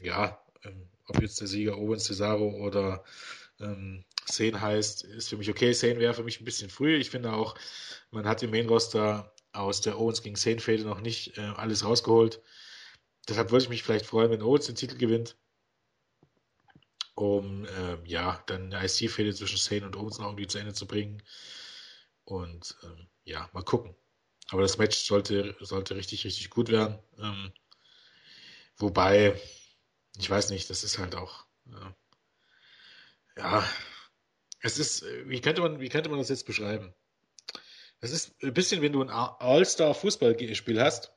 ja, 0.00 0.42
ähm, 0.64 0.88
ob 1.06 1.20
jetzt 1.20 1.40
der 1.40 1.48
Sieger 1.48 1.76
Owens, 1.76 2.04
Cesaro 2.04 2.48
oder 2.64 3.04
ähm, 3.60 4.04
Sane 4.24 4.60
heißt, 4.60 5.04
ist 5.04 5.28
für 5.28 5.36
mich 5.36 5.50
okay. 5.50 5.72
Sane 5.72 5.98
wäre 5.98 6.14
für 6.14 6.24
mich 6.24 6.40
ein 6.40 6.44
bisschen 6.44 6.70
früh. 6.70 6.96
Ich 6.96 7.10
finde 7.10 7.32
auch, 7.32 7.56
man 8.10 8.26
hat 8.26 8.42
im 8.42 8.50
Main 8.50 8.68
Roster 8.68 9.34
aus 9.52 9.80
der 9.80 9.98
Owens 9.98 10.22
gegen 10.22 10.36
Sane 10.36 10.60
Fehde 10.60 10.84
noch 10.84 11.00
nicht 11.00 11.36
äh, 11.36 11.42
alles 11.42 11.84
rausgeholt. 11.84 12.40
Deshalb 13.28 13.50
würde 13.50 13.64
ich 13.64 13.70
mich 13.70 13.82
vielleicht 13.82 14.06
freuen, 14.06 14.30
wenn 14.30 14.42
Owens 14.42 14.66
den 14.66 14.76
Titel 14.76 14.96
gewinnt, 14.96 15.36
um 17.14 17.66
ähm, 17.78 18.04
ja 18.06 18.42
dann 18.46 18.72
eine 18.72 18.84
IC-Fehde 18.84 19.34
zwischen 19.34 19.58
Sane 19.58 19.86
und 19.86 19.96
Owens 19.96 20.18
noch 20.18 20.26
irgendwie 20.26 20.46
zu 20.46 20.58
Ende 20.58 20.74
zu 20.74 20.86
bringen. 20.86 21.22
Und 22.24 22.76
ähm, 22.82 23.08
ja, 23.24 23.48
mal 23.52 23.62
gucken. 23.62 23.94
Aber 24.48 24.62
das 24.62 24.78
Match 24.78 24.98
sollte, 24.98 25.56
sollte 25.60 25.96
richtig, 25.96 26.24
richtig 26.24 26.50
gut 26.50 26.68
werden. 26.68 26.98
Ähm, 27.18 27.52
wobei, 28.76 29.40
ich 30.18 30.28
weiß 30.28 30.50
nicht, 30.50 30.68
das 30.70 30.84
ist 30.84 30.98
halt 30.98 31.14
auch, 31.14 31.44
äh, 31.66 33.40
ja, 33.40 33.68
es 34.60 34.78
ist, 34.78 35.04
wie 35.26 35.40
könnte 35.40 35.60
man, 35.60 35.80
wie 35.80 35.88
könnte 35.88 36.08
man 36.08 36.18
das 36.18 36.28
jetzt 36.28 36.46
beschreiben? 36.46 36.94
Es 38.00 38.12
ist 38.12 38.34
ein 38.42 38.54
bisschen, 38.54 38.82
wenn 38.82 38.92
du 38.92 39.02
ein 39.02 39.10
All-Star-Fußballspiel 39.10 40.80
hast, 40.82 41.12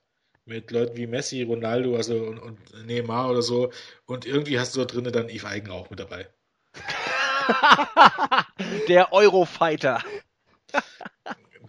mit 0.48 0.72
Leuten 0.72 0.96
wie 0.98 1.08
Messi, 1.08 1.44
Ronaldo, 1.44 1.96
also 1.96 2.16
und, 2.18 2.40
und 2.40 2.86
Neymar 2.86 3.30
oder 3.30 3.42
so, 3.42 3.72
und 4.06 4.26
irgendwie 4.26 4.60
hast 4.60 4.76
du 4.76 4.80
da 4.80 4.86
drinnen 4.86 5.12
dann 5.12 5.30
Yves 5.30 5.46
Eigen 5.46 5.72
auch 5.72 5.90
mit 5.90 6.00
dabei. 6.00 6.28
Der 8.88 9.14
Eurofighter. 9.14 10.04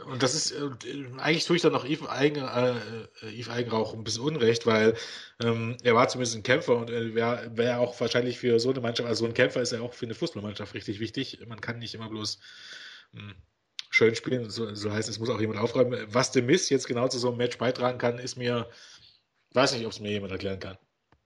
Und 0.06 0.22
das 0.22 0.34
ist, 0.34 0.52
äh, 0.52 0.70
eigentlich 1.18 1.44
tue 1.44 1.56
ich 1.56 1.62
dann 1.62 1.72
noch 1.72 1.84
Yves 1.84 2.08
Eigen, 2.08 2.42
äh, 2.42 3.30
Yves 3.30 3.50
Eigen 3.50 3.72
auch 3.72 3.92
ein 3.92 4.04
bisschen 4.04 4.22
Unrecht, 4.22 4.64
weil 4.64 4.96
ähm, 5.42 5.76
er 5.82 5.94
war 5.94 6.08
zumindest 6.08 6.36
ein 6.36 6.42
Kämpfer 6.42 6.76
und 6.76 6.88
er 6.88 7.14
wäre 7.14 7.50
wär 7.56 7.80
auch 7.80 8.00
wahrscheinlich 8.00 8.38
für 8.38 8.58
so 8.58 8.70
eine 8.70 8.80
Mannschaft, 8.80 9.08
also 9.08 9.24
so 9.24 9.26
ein 9.26 9.34
Kämpfer 9.34 9.60
ist 9.60 9.72
ja 9.72 9.80
auch 9.80 9.92
für 9.92 10.06
eine 10.06 10.14
Fußballmannschaft 10.14 10.72
richtig 10.74 11.00
wichtig. 11.00 11.40
Man 11.46 11.60
kann 11.60 11.78
nicht 11.78 11.94
immer 11.94 12.08
bloß 12.08 12.38
mh, 13.12 13.34
schön 13.98 14.14
spielen, 14.14 14.48
so, 14.48 14.74
so 14.74 14.90
heißt 14.92 15.08
es 15.08 15.18
muss 15.18 15.28
auch 15.28 15.40
jemand 15.40 15.58
aufräumen. 15.60 16.06
Was 16.10 16.32
The 16.32 16.40
Miss 16.42 16.70
jetzt 16.70 16.86
genau 16.86 17.08
zu 17.08 17.18
so 17.18 17.28
einem 17.28 17.38
Match 17.38 17.58
beitragen 17.58 17.98
kann, 17.98 18.18
ist 18.18 18.36
mir, 18.36 18.68
weiß 19.54 19.74
nicht, 19.74 19.84
ob 19.86 19.92
es 19.92 20.00
mir 20.00 20.12
jemand 20.12 20.32
erklären 20.32 20.60
kann. 20.60 20.78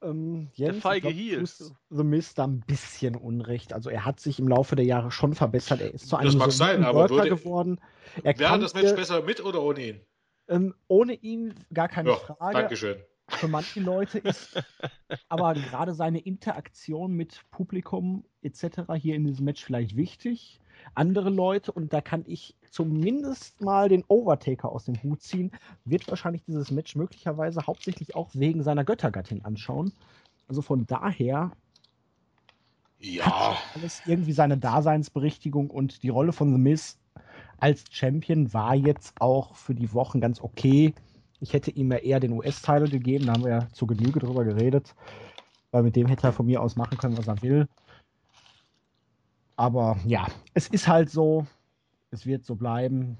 Ähm, 0.02 0.48
Jens, 0.54 0.72
Der 0.74 0.82
feige 0.82 1.08
Heel. 1.08 1.44
The 1.46 2.02
Mist 2.02 2.38
da 2.38 2.44
ein 2.44 2.60
bisschen 2.66 3.14
Unrecht. 3.14 3.72
Also 3.72 3.88
er 3.90 4.04
hat 4.04 4.18
sich 4.18 4.38
im 4.40 4.48
Laufe 4.48 4.74
der 4.74 4.84
Jahre 4.86 5.12
schon 5.12 5.34
verbessert. 5.34 5.80
Er 5.80 5.92
ist 5.94 6.08
zu 6.08 6.16
Das 6.16 6.20
einem 6.26 6.38
mag 6.38 6.50
soliden 6.50 6.82
sein, 6.82 6.84
aber 6.84 7.08
würde- 7.08 7.28
geworden. 7.28 7.80
Er 8.24 8.36
Wäre 8.38 8.58
das 8.58 8.74
Match 8.74 8.94
besser 8.96 9.22
mit 9.22 9.44
oder 9.44 9.62
ohne 9.62 9.80
ihn? 9.88 10.00
ähm, 10.48 10.74
ohne 10.88 11.14
ihn 11.14 11.54
gar 11.72 11.88
keine 11.88 12.08
Ja, 12.10 12.16
Frage. 12.16 12.54
Dankeschön. 12.58 12.96
Für 13.28 13.46
manche 13.48 13.78
Leute 13.80 14.18
ist 14.18 14.60
aber 15.28 15.54
gerade 15.54 15.94
seine 15.94 16.18
Interaktion 16.20 17.12
mit 17.12 17.40
Publikum 17.52 18.24
etc. 18.42 18.80
hier 18.96 19.14
in 19.14 19.24
diesem 19.24 19.44
Match 19.44 19.64
vielleicht 19.64 19.96
wichtig. 19.96 20.58
Andere 20.96 21.30
Leute, 21.30 21.70
und 21.70 21.92
da 21.92 22.00
kann 22.00 22.24
ich 22.26 22.56
zumindest 22.72 23.60
mal 23.60 23.88
den 23.88 24.04
Overtaker 24.08 24.70
aus 24.72 24.86
dem 24.86 25.02
Hut 25.02 25.22
ziehen, 25.22 25.52
wird 25.84 26.08
wahrscheinlich 26.08 26.44
dieses 26.44 26.70
Match 26.72 26.96
möglicherweise 26.96 27.66
hauptsächlich 27.66 28.16
auch 28.16 28.30
wegen 28.34 28.62
seiner 28.62 28.84
Göttergattin 28.84 29.44
anschauen. 29.44 29.94
Also 30.48 30.62
von 30.62 30.86
daher 30.86 31.52
Ja, 32.98 33.58
alles 33.74 34.02
irgendwie 34.04 34.32
seine 34.32 34.58
Daseinsberechtigung 34.58 35.70
und 35.70 36.02
die 36.02 36.08
Rolle 36.08 36.32
von 36.32 36.52
The 36.52 36.58
Miz 36.58 36.98
als 37.58 37.84
Champion 37.90 38.52
war 38.52 38.74
jetzt 38.74 39.14
auch 39.20 39.56
für 39.56 39.74
die 39.74 39.92
Wochen 39.94 40.20
ganz 40.20 40.40
okay. 40.40 40.94
Ich 41.40 41.52
hätte 41.54 41.70
ihm 41.70 41.92
ja 41.92 41.98
eher 41.98 42.20
den 42.20 42.32
US-Title 42.32 42.88
gegeben, 42.88 43.26
da 43.26 43.34
haben 43.34 43.44
wir 43.44 43.50
ja 43.50 43.68
zu 43.72 43.86
Genüge 43.86 44.20
drüber 44.20 44.44
geredet, 44.44 44.94
weil 45.72 45.82
mit 45.84 45.96
dem 45.96 46.08
hätte 46.08 46.28
er 46.28 46.32
von 46.32 46.46
mir 46.46 46.62
aus 46.62 46.76
machen 46.76 46.98
können, 46.98 47.18
was 47.18 47.28
er 47.28 47.42
will. 47.42 47.68
Aber 49.56 49.98
ja, 50.06 50.26
es 50.54 50.68
ist 50.68 50.88
halt 50.88 51.10
so, 51.10 51.46
es 52.12 52.26
wird 52.26 52.44
so 52.44 52.54
bleiben. 52.54 53.18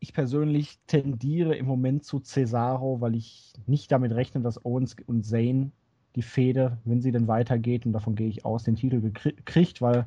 Ich 0.00 0.12
persönlich 0.12 0.80
tendiere 0.88 1.54
im 1.54 1.66
Moment 1.66 2.04
zu 2.04 2.18
Cesaro, 2.18 3.00
weil 3.00 3.14
ich 3.14 3.52
nicht 3.66 3.92
damit 3.92 4.12
rechne, 4.12 4.40
dass 4.40 4.64
Owens 4.64 4.96
und 5.06 5.22
Zayn 5.24 5.70
die 6.16 6.22
Fehde, 6.22 6.78
wenn 6.84 7.00
sie 7.00 7.12
denn 7.12 7.28
weitergeht, 7.28 7.86
und 7.86 7.92
davon 7.92 8.16
gehe 8.16 8.28
ich 8.28 8.44
aus, 8.44 8.64
den 8.64 8.74
Titel 8.74 9.00
gekriegt, 9.00 9.80
weil 9.80 10.06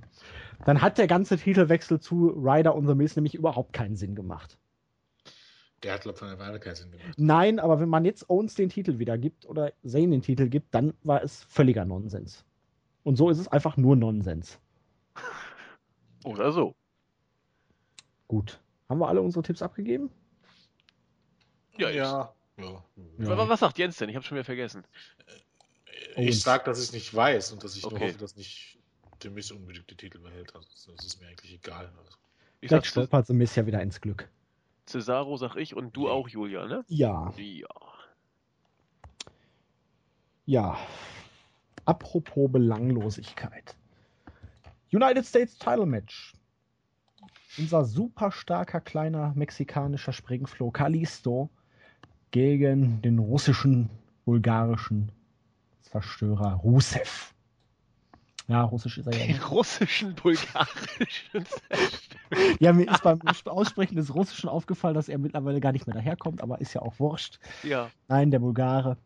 dann 0.66 0.82
hat 0.82 0.98
der 0.98 1.08
ganze 1.08 1.38
Titelwechsel 1.38 2.00
zu 2.00 2.28
Ryder 2.30 2.76
und 2.76 2.88
The 2.88 2.96
Miz 2.96 3.16
nämlich 3.16 3.36
überhaupt 3.36 3.74
keinen 3.74 3.96
Sinn 3.96 4.16
gemacht. 4.16 4.58
der 5.84 5.94
hat, 5.94 6.02
glaube 6.02 6.16
ich, 6.16 6.20
von 6.20 6.30
der 6.30 6.40
Weile 6.40 6.60
keinen 6.60 6.76
Sinn 6.76 6.92
gemacht. 6.92 7.14
Nein, 7.18 7.60
aber 7.60 7.80
wenn 7.80 7.90
man 7.90 8.06
jetzt 8.06 8.30
Owens 8.30 8.56
den 8.56 8.70
Titel 8.70 9.00
wieder 9.00 9.18
gibt 9.18 9.46
oder 9.46 9.72
Zayn 9.86 10.12
den 10.12 10.22
Titel 10.22 10.50
gibt, 10.50 10.74
dann 10.74 10.94
war 11.04 11.24
es 11.24 11.44
völliger 11.44 11.86
Nonsens. 11.86 12.44
Und 13.04 13.16
so 13.18 13.30
ist 13.30 13.40
es 13.40 13.48
einfach 13.48 13.78
nur 13.78 13.96
Nonsens. 13.96 14.60
Oder 16.24 16.52
so. 16.52 16.76
Gut. 18.28 18.60
Haben 18.90 19.00
wir 19.00 19.08
alle 19.08 19.22
unsere 19.22 19.44
Tipps 19.44 19.62
abgegeben? 19.62 20.10
Ja, 21.78 21.90
ja. 21.90 22.34
ja. 22.58 22.84
Ja. 23.18 23.48
Was, 23.50 23.60
sagt 23.60 23.78
Jens 23.78 23.98
denn? 23.98 24.10
Ich 24.10 24.16
habe 24.16 24.26
schon 24.26 24.36
wieder 24.36 24.46
vergessen. 24.46 24.84
Ich 26.12 26.18
Owens. 26.18 26.42
sag, 26.44 26.66
dass 26.66 26.80
ich 26.80 26.86
es 26.86 26.94
nicht 26.94 27.14
weiß 27.14 27.52
und 27.52 27.64
dass 27.64 27.76
ich 27.76 27.84
nur 27.84 27.94
Okay. 27.94 28.10
hoffe, 28.10 28.18
dass 28.18 28.36
nicht 28.36 28.78
der 29.24 29.32
Miss 29.32 29.52
unbedingt 29.52 29.90
den 29.90 29.98
Titel 29.98 30.20
behält. 30.20 30.56
Also, 30.56 30.92
das 30.96 31.06
ist 31.06 31.22
mir 31.22 31.28
eigentlich 31.28 31.54
egal. 31.54 31.92
Also, 31.98 32.18
Ich 32.62 32.70
sag 32.70 32.78
Vielleicht 32.82 32.86
stolpert 32.88 33.28
The 33.28 33.34
Miz 33.34 33.56
ja 33.56 33.66
wieder 33.66 33.82
ins 33.82 34.00
Glück. 34.00 34.30
Cesaro, 34.88 35.36
sag 35.38 35.56
ich, 35.56 35.76
und 35.76 35.96
du 35.98 36.10
auch, 36.10 36.28
Julia, 36.30 36.66
ne? 36.68 36.86
Ja. 36.88 37.34
Ja. 37.38 37.68
Ja. 40.46 40.78
Apropos 41.86 42.52
Belanglosigkeit. 42.52 43.76
United 44.92 45.26
States 45.26 45.58
Title 45.58 45.86
Match. 45.86 46.35
Unser 47.58 47.86
super 47.86 48.32
starker 48.32 48.82
kleiner 48.82 49.32
mexikanischer 49.36 50.12
Springfloh 50.12 50.72
Kalisto 50.72 51.50
gegen 52.32 53.02
den 53.02 53.18
russischen, 53.20 53.90
bulgarischen 54.26 55.12
Zerstörer 55.82 56.56
Rusev. 56.56 57.34
Ja, 58.48 58.64
russisch 58.64 58.98
ist 58.98 59.08
er 59.08 59.14
ja 59.18 59.26
Den 59.26 59.42
russischen, 59.44 60.14
bulgarischen 60.16 61.46
Ja, 62.60 62.74
mir 62.74 62.92
ist 62.92 63.02
beim 63.02 63.20
Aussprechen 63.46 63.96
des 63.96 64.14
Russischen 64.14 64.50
aufgefallen, 64.50 64.94
dass 64.94 65.10
er 65.10 65.18
mittlerweile 65.18 65.60
gar 65.60 65.72
nicht 65.72 65.88
mehr 65.88 65.96
daherkommt, 65.96 66.42
aber 66.42 66.62
ist 66.62 66.74
ja 66.74 66.82
auch 66.82 67.00
wurscht. 67.00 67.40
Ja. 67.64 67.90
Nein, 68.08 68.30
der 68.30 68.40
Bulgare. 68.40 68.98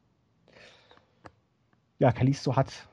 Ja, 1.99 2.11
Kalisto 2.11 2.55
hat 2.55 2.89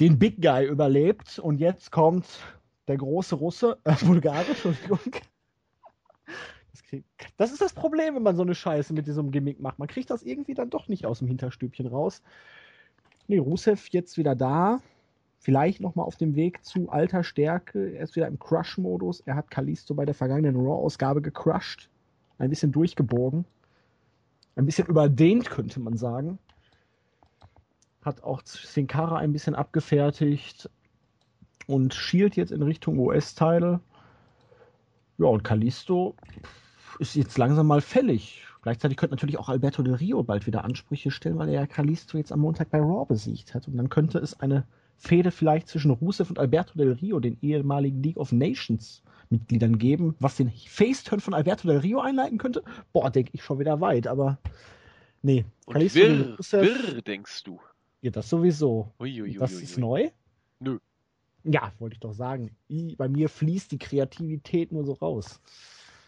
den 0.00 0.18
Big 0.18 0.40
Guy 0.40 0.66
überlebt 0.66 1.38
und 1.38 1.58
jetzt 1.58 1.90
kommt 1.90 2.26
der 2.92 2.98
große 2.98 3.34
Russe, 3.36 3.78
äh, 3.84 3.94
Bulgare, 4.04 4.44
Entschuldigung. 4.46 4.98
Das, 6.70 6.82
krieg- 6.84 7.04
das 7.36 7.52
ist 7.52 7.60
das 7.60 7.72
Problem, 7.72 8.14
wenn 8.14 8.22
man 8.22 8.36
so 8.36 8.42
eine 8.42 8.54
Scheiße 8.54 8.92
mit 8.92 9.06
diesem 9.06 9.30
Gimmick 9.30 9.60
macht. 9.60 9.78
Man 9.78 9.88
kriegt 9.88 10.10
das 10.10 10.22
irgendwie 10.22 10.54
dann 10.54 10.70
doch 10.70 10.88
nicht 10.88 11.06
aus 11.06 11.18
dem 11.18 11.28
Hinterstübchen 11.28 11.86
raus. 11.86 12.22
Nee, 13.28 13.38
Rusev 13.38 13.88
jetzt 13.90 14.16
wieder 14.18 14.34
da. 14.34 14.80
Vielleicht 15.38 15.80
nochmal 15.80 16.06
auf 16.06 16.16
dem 16.16 16.34
Weg 16.36 16.64
zu 16.64 16.88
alter 16.90 17.24
Stärke. 17.24 17.94
Er 17.96 18.04
ist 18.04 18.14
wieder 18.14 18.28
im 18.28 18.38
Crush-Modus. 18.38 19.20
Er 19.20 19.34
hat 19.34 19.50
Kalisto 19.50 19.94
bei 19.94 20.04
der 20.04 20.14
vergangenen 20.14 20.54
Raw-Ausgabe 20.56 21.20
gecrushed. 21.20 21.88
Ein 22.38 22.50
bisschen 22.50 22.70
durchgebogen. 22.72 23.44
Ein 24.54 24.66
bisschen 24.66 24.86
überdehnt, 24.86 25.50
könnte 25.50 25.80
man 25.80 25.96
sagen. 25.96 26.38
hat 28.04 28.22
auch 28.22 28.42
Sin 28.44 28.86
Cara 28.86 29.16
ein 29.16 29.32
bisschen 29.32 29.54
abgefertigt 29.54 30.68
und 31.66 31.94
schielt 31.94 32.36
jetzt 32.36 32.52
in 32.52 32.62
Richtung 32.62 32.98
US-Teile. 32.98 33.80
Ja, 35.18 35.26
und 35.26 35.44
Kalisto 35.44 36.16
ist 36.98 37.14
jetzt 37.14 37.38
langsam 37.38 37.66
mal 37.66 37.80
fällig. 37.80 38.44
Gleichzeitig 38.62 38.96
könnte 38.96 39.14
natürlich 39.14 39.38
auch 39.38 39.48
Alberto 39.48 39.82
Del 39.82 39.94
Rio 39.94 40.22
bald 40.22 40.46
wieder 40.46 40.64
Ansprüche 40.64 41.10
stellen, 41.10 41.38
weil 41.38 41.48
er 41.48 41.54
ja 41.62 41.66
Kalisto 41.66 42.16
jetzt 42.16 42.32
am 42.32 42.40
Montag 42.40 42.70
bei 42.70 42.78
Raw 42.78 43.04
besiegt 43.06 43.54
hat. 43.54 43.66
Und 43.66 43.76
dann 43.76 43.88
könnte 43.88 44.18
es 44.18 44.38
eine 44.38 44.66
Fehde 44.96 45.32
vielleicht 45.32 45.66
zwischen 45.68 45.90
Rusev 45.90 46.30
und 46.30 46.38
Alberto 46.38 46.78
Del 46.78 46.92
Rio, 46.92 47.18
den 47.18 47.36
ehemaligen 47.42 48.02
League 48.02 48.18
of 48.18 48.30
Nations 48.30 49.02
Mitgliedern 49.30 49.78
geben, 49.78 50.14
was 50.20 50.36
den 50.36 50.50
Face-Turn 50.50 51.20
von 51.20 51.34
Alberto 51.34 51.66
Del 51.66 51.78
Rio 51.78 52.00
einleiten 52.00 52.38
könnte. 52.38 52.62
Boah, 52.92 53.10
denke 53.10 53.30
ich 53.34 53.42
schon 53.42 53.58
wieder 53.58 53.80
weit, 53.80 54.06
aber 54.06 54.38
nee. 55.22 55.44
Und 55.66 55.72
Kalisto 55.72 55.98
wirr, 55.98 56.36
wirr, 56.38 57.02
denkst 57.02 57.42
du? 57.42 57.58
Ja, 58.00 58.10
das 58.10 58.28
sowieso. 58.28 58.92
Ui, 59.00 59.36
das 59.38 59.52
ist 59.52 59.76
neu? 59.76 60.10
Nö. 60.60 60.78
Ja, 61.44 61.72
wollte 61.78 61.94
ich 61.94 62.00
doch 62.00 62.12
sagen. 62.12 62.56
bei 62.96 63.08
mir 63.08 63.28
fließt 63.28 63.72
die 63.72 63.78
Kreativität 63.78 64.72
nur 64.72 64.84
so 64.84 64.92
raus. 64.92 65.40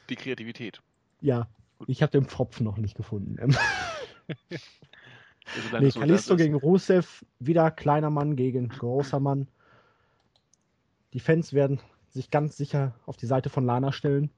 Die 0.09 0.17
Kreativität. 0.17 0.81
Ja, 1.21 1.49
ich 1.87 2.03
habe 2.03 2.13
den 2.13 2.27
Pfropf 2.27 2.61
noch 2.61 2.77
nicht 2.77 2.97
gefunden. 2.97 3.39
also 4.29 5.79
nee, 5.81 5.91
Kalisto 5.91 6.37
gegen 6.37 6.55
Rusev, 6.55 7.25
wieder 7.39 7.71
kleiner 7.71 8.11
Mann 8.11 8.37
gegen 8.37 8.69
großer 8.69 9.21
Mann. 9.21 9.49
Die 11.13 11.21
Fans 11.21 11.53
werden 11.53 11.81
sich 12.11 12.31
ganz 12.31 12.57
sicher 12.57 12.95
auf 13.07 13.17
die 13.17 13.27
Seite 13.27 13.51
von 13.51 13.65
Lana 13.65 13.93
stellen. 13.93 14.31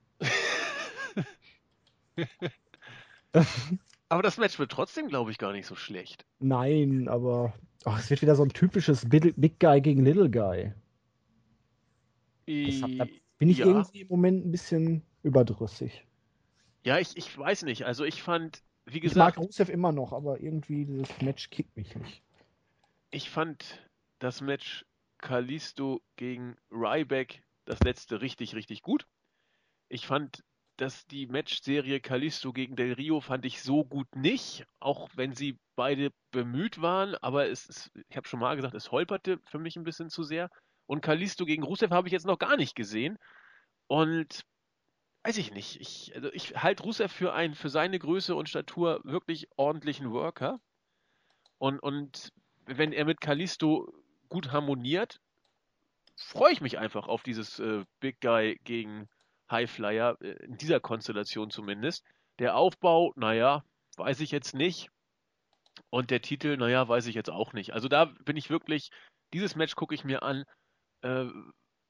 aber 4.09 4.23
das 4.23 4.39
Match 4.39 4.59
wird 4.59 4.73
trotzdem, 4.73 5.09
glaube 5.09 5.31
ich, 5.31 5.39
gar 5.39 5.53
nicht 5.53 5.67
so 5.67 5.75
schlecht. 5.75 6.25
Nein, 6.39 7.09
aber 7.09 7.53
oh, 7.85 7.95
es 7.99 8.09
wird 8.09 8.23
wieder 8.23 8.35
so 8.35 8.43
ein 8.43 8.51
typisches 8.51 9.07
Big 9.09 9.61
Guy 9.61 9.81
gegen 9.81 10.05
Little 10.05 10.31
Guy. 10.31 10.73
Da 12.47 13.07
bin 13.39 13.49
ich 13.49 13.59
ja. 13.59 13.67
irgendwie 13.67 14.01
im 14.01 14.09
Moment 14.09 14.47
ein 14.47 14.51
bisschen 14.51 15.03
überdrüssig. 15.23 16.07
Ja, 16.85 16.99
ich, 16.99 17.17
ich 17.17 17.37
weiß 17.37 17.65
nicht. 17.65 17.85
Also 17.85 18.05
ich 18.05 18.23
fand, 18.23 18.63
wie 18.85 19.01
gesagt. 19.01 19.37
Ich 19.37 19.39
mag 19.39 19.47
Rusev 19.47 19.69
immer 19.69 19.93
noch, 19.93 20.13
aber 20.13 20.41
irgendwie 20.41 20.85
dieses 20.85 21.21
Match 21.21 21.51
kickt 21.51 21.77
mich 21.77 21.95
nicht. 21.97 22.23
Ich 23.11 23.31
fand 23.31 23.89
das 24.19 24.41
Match 24.41 24.87
Kalisto 25.19 26.03
gegen 26.17 26.57
Ryback, 26.71 27.43
das 27.65 27.81
letzte, 27.81 28.21
richtig, 28.21 28.55
richtig 28.55 28.83
gut. 28.83 29.07
Ich 29.89 30.07
fand, 30.07 30.45
dass 30.77 31.07
die 31.07 31.27
Matchserie 31.27 32.01
Kalisto 32.01 32.53
gegen 32.53 32.77
Del 32.77 32.93
Rio 32.93 33.21
fand 33.21 33.45
ich 33.45 33.63
so 33.63 33.85
gut 33.85 34.15
nicht, 34.15 34.67
auch 34.79 35.09
wenn 35.15 35.35
sie 35.35 35.59
beide 35.75 36.11
bemüht 36.31 36.81
waren, 36.83 37.15
aber 37.17 37.49
es 37.49 37.67
ist, 37.67 37.91
ich 38.09 38.17
habe 38.17 38.29
schon 38.29 38.41
mal 38.41 38.57
gesagt, 38.57 38.75
es 38.75 38.93
holperte 38.93 39.41
für 39.47 39.59
mich 39.59 39.77
ein 39.77 39.85
bisschen 39.85 40.11
zu 40.11 40.23
sehr. 40.23 40.51
Und 40.87 41.01
Kalisto 41.01 41.45
gegen 41.45 41.63
Rusev 41.63 41.93
habe 41.93 42.09
ich 42.09 42.13
jetzt 42.13 42.27
noch 42.27 42.39
gar 42.39 42.57
nicht 42.57 42.75
gesehen. 42.75 43.19
Und 43.87 44.45
weiß 45.25 45.39
ich 45.39 45.53
nicht. 45.53 45.81
Ich, 45.81 46.15
also 46.15 46.33
ich 46.33 46.63
halte 46.63 46.85
Rusev 46.85 47.13
für 47.13 47.33
einen, 47.33 47.55
für 47.55 47.69
seine 47.69 47.99
Größe 47.99 48.35
und 48.35 48.49
Statur 48.49 49.01
wirklich 49.05 49.49
ordentlichen 49.57 50.13
Worker. 50.13 50.61
Und, 51.59 51.81
und 51.81 52.33
wenn 52.67 52.93
er 52.93 53.05
mit 53.05 53.21
Kalisto 53.21 53.93
gut 54.29 54.53
harmoniert, 54.53 55.21
freue 56.17 56.53
ich 56.53 56.61
mich 56.61 56.79
einfach 56.79 57.09
auf 57.09 57.23
dieses 57.23 57.59
äh, 57.59 57.85
Big 58.01 58.21
Guy 58.21 58.61
gegen 58.65 59.09
Highflyer, 59.51 60.17
äh, 60.21 60.33
in 60.45 60.57
dieser 60.57 60.81
Konstellation 60.81 61.51
zumindest. 61.51 62.05
Der 62.39 62.57
Aufbau, 62.57 63.13
naja, 63.17 63.65
weiß 63.97 64.21
ich 64.21 64.31
jetzt 64.31 64.55
nicht. 64.55 64.91
Und 65.91 66.11
der 66.11 66.23
Titel, 66.23 66.57
naja, 66.57 66.89
weiß 66.89 67.07
ich 67.07 67.15
jetzt 67.15 67.31
auch 67.31 67.53
nicht. 67.53 67.73
Also 67.73 67.89
da 67.89 68.07
bin 68.25 68.37
ich 68.37 68.51
wirklich, 68.51 68.91
dieses 69.33 69.57
Match 69.57 69.75
gucke 69.75 69.95
ich 69.95 70.05
mir 70.05 70.23
an, 70.23 70.45
äh, 71.07 71.31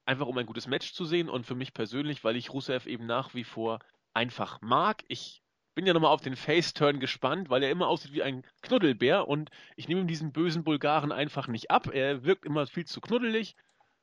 einfach 0.05 0.27
um 0.27 0.37
ein 0.37 0.45
gutes 0.45 0.67
Match 0.67 0.93
zu 0.93 1.05
sehen 1.05 1.29
und 1.29 1.45
für 1.45 1.55
mich 1.55 1.73
persönlich, 1.73 2.23
weil 2.23 2.35
ich 2.35 2.53
Rusev 2.53 2.87
eben 2.87 3.05
nach 3.05 3.33
wie 3.33 3.43
vor 3.43 3.79
einfach 4.13 4.61
mag. 4.61 5.03
Ich 5.07 5.43
bin 5.75 5.85
ja 5.85 5.93
nochmal 5.93 6.11
auf 6.11 6.21
den 6.21 6.35
Face-Turn 6.35 6.99
gespannt, 6.99 7.49
weil 7.49 7.61
er 7.61 7.69
immer 7.69 7.87
aussieht 7.87 8.13
wie 8.13 8.23
ein 8.23 8.43
Knuddelbär 8.61 9.27
und 9.27 9.51
ich 9.75 9.87
nehme 9.87 10.01
ihm 10.01 10.07
diesen 10.07 10.31
bösen 10.31 10.63
Bulgaren 10.63 11.11
einfach 11.11 11.47
nicht 11.47 11.69
ab. 11.69 11.93
Er 11.93 12.23
wirkt 12.23 12.45
immer 12.45 12.65
viel 12.65 12.85
zu 12.85 13.01
knuddelig. 13.01 13.55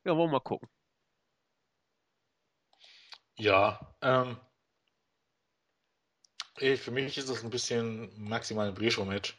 Ja, 0.05 0.17
wollen 0.17 0.29
wir 0.29 0.35
mal 0.35 0.41
gucken. 0.41 0.69
Ja, 3.37 3.97
ähm, 4.03 4.39
für 6.77 6.91
mich 6.93 7.19
ist 7.19 7.29
das 7.29 7.43
ein 7.43 7.51
bisschen 7.51 8.13
maximal 8.23 8.69
ein 8.69 8.75
Brischow-Match. 8.75 9.37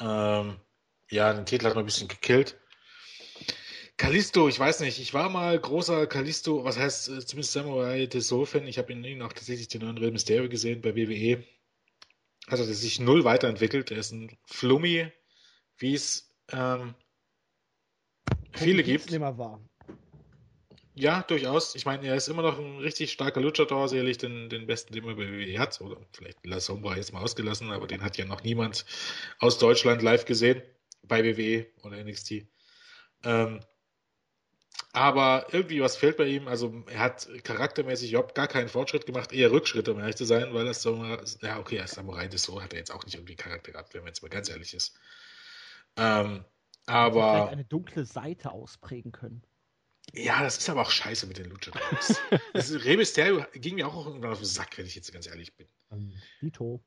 Ähm, 0.00 0.58
ja, 1.10 1.34
den 1.34 1.44
Titel 1.44 1.66
hat 1.66 1.74
man 1.74 1.82
ein 1.82 1.86
bisschen 1.86 2.08
gekillt. 2.08 2.58
Kalisto, 3.96 4.48
ich 4.48 4.58
weiß 4.58 4.80
nicht, 4.80 4.98
ich 4.98 5.14
war 5.14 5.28
mal 5.28 5.58
großer 5.58 6.06
Kalisto, 6.06 6.64
was 6.64 6.78
heißt 6.78 7.08
äh, 7.08 7.24
zumindest 7.24 7.52
Samurai 7.52 8.06
des 8.06 8.28
Soul-Fan. 8.28 8.66
Ich 8.66 8.78
habe 8.78 8.92
ihn 8.92 9.22
auch 9.22 9.32
tatsächlich 9.32 9.68
den 9.68 9.82
neuen 9.82 9.98
Real 9.98 10.10
Mysterio 10.10 10.48
gesehen 10.48 10.80
bei 10.80 10.96
WWE. 10.96 11.44
Hat 12.48 12.58
er 12.58 12.64
sich 12.64 12.98
null 12.98 13.24
weiterentwickelt. 13.24 13.90
Er 13.90 13.98
ist 13.98 14.12
ein 14.12 14.36
Flummi, 14.46 15.06
wie 15.78 15.94
es 15.94 16.34
ähm, 16.50 16.94
viele 18.52 18.82
gibt. 18.82 19.12
Immer 19.12 19.38
war. 19.38 19.60
Ja, 20.94 21.22
durchaus. 21.22 21.74
Ich 21.74 21.86
meine, 21.86 22.06
er 22.06 22.16
ist 22.16 22.28
immer 22.28 22.42
noch 22.42 22.58
ein 22.58 22.78
richtig 22.78 23.12
starker 23.12 23.40
Luchador, 23.40 23.88
sicherlich 23.88 24.18
den, 24.18 24.50
den 24.50 24.66
besten, 24.66 24.92
den 24.92 25.04
man 25.04 25.16
bei 25.16 25.26
WWE 25.26 25.58
hat. 25.58 25.80
Oder 25.80 25.96
vielleicht 26.12 26.44
La 26.44 26.60
Sombra 26.60 26.96
jetzt 26.96 27.12
mal 27.12 27.22
ausgelassen, 27.22 27.70
aber 27.70 27.86
den 27.86 28.02
hat 28.02 28.18
ja 28.18 28.26
noch 28.26 28.42
niemand 28.42 28.84
aus 29.38 29.58
Deutschland 29.58 30.02
live 30.02 30.26
gesehen 30.26 30.60
bei 31.02 31.24
WWE 31.24 31.66
oder 31.82 32.02
NXT. 32.02 32.46
Ähm, 33.24 33.60
aber 34.92 35.46
irgendwie 35.52 35.80
was 35.80 35.96
fehlt 35.96 36.18
bei 36.18 36.26
ihm. 36.26 36.48
Also 36.48 36.84
er 36.86 37.00
hat 37.00 37.28
charaktermäßig 37.44 38.10
überhaupt 38.10 38.34
gar 38.34 38.46
keinen 38.46 38.68
Fortschritt 38.68 39.06
gemacht, 39.06 39.32
eher 39.32 39.50
Rückschritte, 39.50 39.92
um 39.92 40.00
ehrlich 40.00 40.16
zu 40.16 40.24
sein, 40.24 40.52
weil 40.52 40.66
das 40.66 40.82
so, 40.82 41.02
ja 41.40 41.58
okay, 41.58 41.80
als 41.80 41.92
Samurai 41.92 42.28
des 42.28 42.42
so 42.42 42.62
hat 42.62 42.72
er 42.72 42.78
jetzt 42.78 42.92
auch 42.92 43.04
nicht 43.04 43.14
irgendwie 43.14 43.36
Charakter 43.36 43.72
gehabt, 43.72 43.94
wenn 43.94 44.02
man 44.02 44.08
jetzt 44.08 44.22
mal 44.22 44.28
ganz 44.28 44.50
ehrlich 44.50 44.74
ist. 44.74 44.98
Ähm, 45.96 46.44
aber 46.86 47.32
vielleicht 47.32 47.52
eine 47.52 47.64
dunkle 47.64 48.04
Seite 48.04 48.52
ausprägen 48.52 49.12
können. 49.12 49.42
Ja, 50.14 50.42
das 50.42 50.58
ist 50.58 50.68
aber 50.68 50.82
auch 50.82 50.90
scheiße 50.90 51.26
mit 51.26 51.38
den 51.38 51.46
Luchadors. 51.46 52.20
Rey 52.84 52.96
Mysterio 52.96 53.44
ging 53.54 53.76
mir 53.76 53.86
auch 53.86 54.06
irgendwann 54.06 54.32
auf 54.32 54.40
den 54.40 54.46
Sack, 54.46 54.76
wenn 54.76 54.84
ich 54.84 54.94
jetzt 54.94 55.12
ganz 55.12 55.26
ehrlich 55.26 55.56
bin. 55.56 55.68
Um, 55.88 56.12
Dito. 56.42 56.82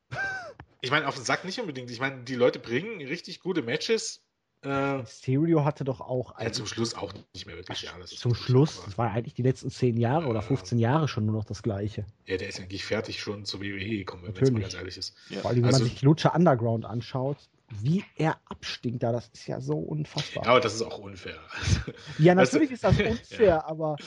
ich 0.81 0.91
meine, 0.91 1.07
auf 1.07 1.15
den 1.15 1.23
Sack 1.23 1.43
nicht 1.45 1.59
unbedingt. 1.59 1.89
Ich 1.89 1.99
meine, 1.99 2.23
die 2.23 2.35
Leute 2.35 2.59
bringen 2.59 3.01
richtig 3.07 3.39
gute 3.39 3.63
Matches, 3.63 4.23
äh, 4.65 5.05
Stereo 5.05 5.63
hatte 5.63 5.83
doch 5.83 6.01
auch. 6.01 6.39
Ja, 6.39 6.51
zum 6.51 6.65
Schluss 6.65 6.95
auch 6.95 7.13
nicht 7.33 7.45
mehr 7.45 7.55
wirklich. 7.55 7.83
Ja, 7.83 7.91
zum 8.05 8.33
Schluss, 8.33 8.83
das 8.83 8.97
war 8.97 9.11
eigentlich 9.11 9.33
die 9.33 9.43
letzten 9.43 9.69
10 9.69 9.97
Jahre 9.97 10.25
äh, 10.25 10.29
oder 10.29 10.41
15 10.41 10.79
Jahre 10.79 11.07
schon 11.07 11.25
nur 11.25 11.35
noch 11.35 11.45
das 11.45 11.63
Gleiche. 11.63 12.05
Ja, 12.25 12.37
der 12.37 12.49
ist 12.49 12.59
eigentlich 12.59 12.83
fertig 12.83 13.19
schon 13.19 13.45
zur 13.45 13.61
WWE 13.61 13.97
gekommen, 13.97 14.23
wenn 14.25 14.33
man 14.33 14.53
mal 14.53 14.61
ganz 14.61 14.73
ehrlich 14.73 14.97
ist. 14.97 15.15
Ja. 15.29 15.41
Vor 15.41 15.51
allem, 15.51 15.59
wenn 15.59 15.65
also, 15.65 15.79
man 15.79 15.89
sich 15.89 16.01
Lucha 16.01 16.35
Underground 16.35 16.85
anschaut, 16.85 17.37
wie 17.69 18.03
er 18.15 18.37
abstinkt 18.45 19.03
da, 19.03 19.11
das 19.11 19.29
ist 19.29 19.47
ja 19.47 19.59
so 19.59 19.77
unfassbar. 19.77 20.43
Ja, 20.43 20.51
aber 20.51 20.59
das 20.59 20.75
ist 20.75 20.81
auch 20.81 20.99
unfair. 20.99 21.39
ja, 22.19 22.35
natürlich 22.35 22.71
ist 22.71 22.83
das 22.83 22.99
unfair, 22.99 23.45
ja. 23.45 23.65
aber. 23.65 23.97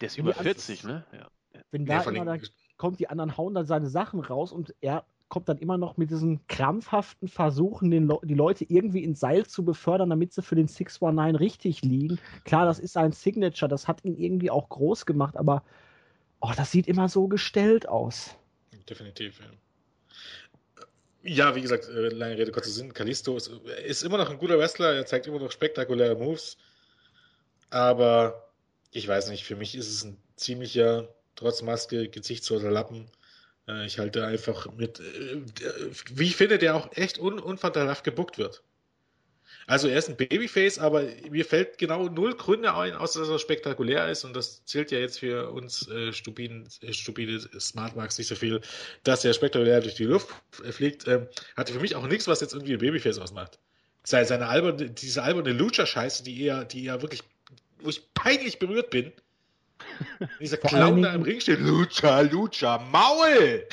Der 0.00 0.06
ist 0.06 0.18
über 0.18 0.34
40, 0.34 0.84
ne? 0.84 1.04
Ja. 1.12 1.30
Wenn 1.70 1.86
da 1.86 2.02
immer 2.02 2.24
da 2.24 2.36
kommt, 2.76 3.00
die 3.00 3.08
anderen 3.08 3.36
hauen 3.36 3.54
dann 3.54 3.66
seine 3.66 3.88
Sachen 3.88 4.20
raus 4.20 4.52
und 4.52 4.74
er 4.80 5.04
kommt 5.30 5.48
dann 5.48 5.58
immer 5.58 5.78
noch 5.78 5.96
mit 5.96 6.10
diesen 6.10 6.46
krampfhaften 6.48 7.28
Versuchen, 7.28 7.90
Le 7.90 8.18
die 8.24 8.34
Leute 8.34 8.66
irgendwie 8.68 9.02
ins 9.02 9.20
Seil 9.20 9.46
zu 9.46 9.64
befördern, 9.64 10.10
damit 10.10 10.34
sie 10.34 10.42
für 10.42 10.56
den 10.56 10.68
619 10.68 11.36
richtig 11.36 11.82
liegen. 11.82 12.18
Klar, 12.44 12.66
das 12.66 12.78
ist 12.78 12.92
sein 12.92 13.12
Signature, 13.12 13.68
das 13.68 13.88
hat 13.88 14.04
ihn 14.04 14.16
irgendwie 14.16 14.50
auch 14.50 14.68
groß 14.68 15.06
gemacht, 15.06 15.36
aber 15.36 15.62
oh, 16.40 16.52
das 16.54 16.70
sieht 16.70 16.88
immer 16.88 17.08
so 17.08 17.28
gestellt 17.28 17.88
aus. 17.88 18.36
Definitiv, 18.88 19.40
ja. 19.40 19.46
Ja, 21.22 21.54
wie 21.54 21.60
gesagt, 21.60 21.86
äh, 21.88 22.08
lange 22.08 22.38
Rede, 22.38 22.50
kurzer 22.50 22.70
Sinn. 22.70 22.94
Kalisto 22.94 23.36
ist, 23.36 23.50
ist 23.86 24.02
immer 24.02 24.16
noch 24.16 24.30
ein 24.30 24.38
guter 24.38 24.58
Wrestler, 24.58 24.94
er 24.94 25.06
zeigt 25.06 25.26
immer 25.26 25.38
noch 25.38 25.52
spektakuläre 25.52 26.16
Moves. 26.16 26.56
Aber 27.68 28.50
ich 28.90 29.06
weiß 29.06 29.28
nicht, 29.28 29.44
für 29.44 29.54
mich 29.54 29.74
ist 29.74 29.88
es 29.88 30.04
ein 30.04 30.16
ziemlicher, 30.36 31.08
trotz 31.36 31.62
Maske, 31.62 32.08
gesichtsloser 32.08 32.70
Lappen. 32.70 33.10
Äh, 33.70 33.86
ich 33.86 33.98
halte 33.98 34.26
einfach 34.26 34.72
mit, 34.72 35.00
äh, 35.00 35.40
wie 36.14 36.26
ich 36.26 36.36
finde, 36.36 36.58
der 36.58 36.74
auch 36.74 36.88
echt 36.96 37.18
un 37.18 37.38
unvorteilhaft 37.38 38.04
gebuckt 38.04 38.38
wird. 38.38 38.62
Also 39.66 39.86
er 39.86 39.98
ist 39.98 40.08
ein 40.08 40.16
Babyface, 40.16 40.78
aber 40.78 41.04
mir 41.30 41.44
fällt 41.44 41.78
genau 41.78 42.08
null 42.08 42.34
Gründe 42.34 42.74
ein, 42.74 42.94
außer 42.94 43.20
dass 43.20 43.28
er 43.28 43.38
spektakulär 43.38 44.08
ist 44.08 44.24
und 44.24 44.34
das 44.34 44.64
zählt 44.64 44.90
ja 44.90 44.98
jetzt 44.98 45.20
für 45.20 45.50
uns 45.50 45.86
äh, 45.88 46.12
stupiden, 46.12 46.68
äh, 46.82 46.92
stupide 46.92 47.38
Smartmarks 47.60 48.18
nicht 48.18 48.26
so 48.26 48.34
viel, 48.34 48.62
dass 49.04 49.24
er 49.24 49.32
spektakulär 49.32 49.80
durch 49.80 49.94
die 49.94 50.04
Luft 50.04 50.28
fliegt. 50.50 51.06
Ähm, 51.06 51.28
hatte 51.56 51.72
für 51.72 51.80
mich 51.80 51.94
auch 51.94 52.06
nichts, 52.06 52.26
was 52.26 52.40
jetzt 52.40 52.54
irgendwie 52.54 52.72
ein 52.72 52.80
Babyface 52.80 53.18
ausmacht. 53.18 53.58
Seine, 54.02 54.48
alberne, 54.48 54.90
diese 54.90 55.22
alberne 55.22 55.52
Lucha-Scheiße, 55.52 56.24
die 56.24 56.42
eher, 56.42 56.64
die 56.64 56.86
eher 56.86 57.02
wirklich, 57.02 57.22
wo 57.80 57.90
ich 57.90 58.12
peinlich 58.14 58.58
berührt 58.58 58.90
bin, 58.90 59.12
Dieser 60.40 60.56
Clown 60.56 61.02
da 61.02 61.14
im 61.14 61.22
Ring 61.22 61.40
steht, 61.40 61.60
Lucha, 61.60 62.20
Lucha, 62.20 62.78
Maul! 62.90 63.66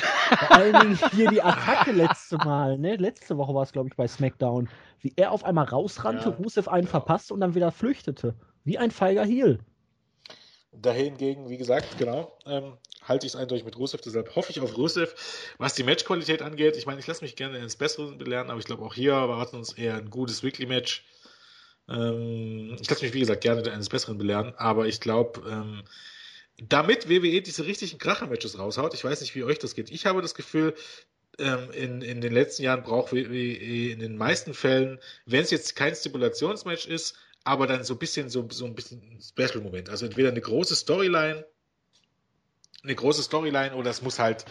Vor 0.48 0.52
allen 0.52 0.80
Dingen 0.80 1.00
hier 1.14 1.30
die 1.30 1.42
Attacke 1.42 1.92
letzte 1.92 2.38
Mal, 2.38 2.78
ne? 2.78 2.96
Letzte 2.96 3.38
Woche 3.38 3.54
war 3.54 3.64
es, 3.64 3.72
glaube 3.72 3.90
ich, 3.90 3.96
bei 3.96 4.08
SmackDown. 4.08 4.70
Wie 5.02 5.14
er 5.16 5.32
auf 5.32 5.44
einmal 5.44 5.66
rausrannte, 5.66 6.30
Ja, 6.30 6.36
Rusev 6.36 6.68
einen 6.68 6.82
genau. 6.82 6.92
verpasst 6.92 7.32
und 7.32 7.40
dann 7.40 7.56
wieder 7.56 7.72
flüchtete. 7.72 8.36
Wie 8.64 8.78
ein 8.78 8.92
feiger 8.92 9.24
Heel. 9.24 9.60
Dahingegen, 10.74 11.50
wie 11.50 11.58
gesagt, 11.58 11.98
genau, 11.98 12.38
ähm, 12.46 12.74
halte 13.02 13.26
ich 13.26 13.34
es 13.34 13.40
eindeutig 13.40 13.66
mit 13.66 13.78
Rusev, 13.78 14.02
deshalb 14.02 14.36
hoffe 14.36 14.52
ich 14.52 14.60
auf 14.60 14.78
Rusev. 14.78 15.16
Was 15.58 15.74
die 15.74 15.84
Matchqualität 15.84 16.42
angeht, 16.42 16.76
ich 16.78 16.86
meine, 16.86 17.00
ich 17.00 17.08
lasse 17.08 17.24
mich 17.24 17.36
gerne 17.36 17.58
ins 17.60 17.78
Besseren 17.78 18.18
belehren, 18.18 18.50
aber 18.50 18.60
ich 18.60 18.66
glaube 18.66 18.84
auch 18.84 18.94
hier 18.94 19.14
erwarten 19.14 19.56
uns 19.56 19.74
eher 19.74 19.96
ein 19.96 20.10
gutes 20.10 20.44
Weekly-Match. 20.44 21.06
Ähm, 21.90 22.78
ich 22.80 22.90
lasse 22.90 23.04
mich, 23.04 23.14
wie 23.14 23.20
gesagt, 23.20 23.42
gerne 23.42 23.70
eines 23.72 23.90
Besseren 23.90 24.18
belehren, 24.18 24.54
aber 24.58 24.88
ich 24.88 25.00
glaube, 25.00 25.42
ähm, 25.50 25.84
damit 26.58 27.10
WWE 27.10 27.42
diese 27.42 27.66
richtigen 27.66 27.98
Kracher-Matches 27.98 28.58
raushaut, 28.58 28.94
ich 28.94 29.04
weiß 29.04 29.22
nicht, 29.22 29.36
wie 29.36 29.44
euch 29.44 29.60
das 29.60 29.76
geht. 29.76 29.92
Ich 29.92 30.06
habe 30.06 30.22
das 30.22 30.34
Gefühl, 30.34 30.74
ähm, 31.40 31.70
in, 31.72 32.02
in 32.02 32.22
den 32.22 32.34
letzten 32.34 32.64
Jahren 32.64 32.84
braucht 32.84 33.14
WWE 33.14 33.92
in 33.92 34.00
den 34.00 34.18
meisten 34.18 34.54
Fällen, 34.54 35.00
wenn 35.26 35.44
es 35.44 35.52
jetzt 35.52 35.76
kein 35.76 35.96
Stipulationsmatch 35.96 36.88
ist, 36.88 37.16
aber 37.44 37.68
dann 37.68 37.84
so 37.84 37.94
ein 37.94 38.00
bisschen 38.00 38.30
so, 38.30 38.48
so 38.50 38.66
ein 38.66 38.76
bisschen 38.76 39.20
Special-Moment. 39.22 39.90
Also 39.90 40.06
entweder 40.06 40.30
eine 40.30 40.42
große 40.42 40.76
Storyline, 40.76 41.46
eine 42.84 42.96
große 42.96 43.24
Storyline 43.24 43.76
oder 43.76 43.90
es 43.90 44.02
muss 44.02 44.20
halt, 44.20 44.46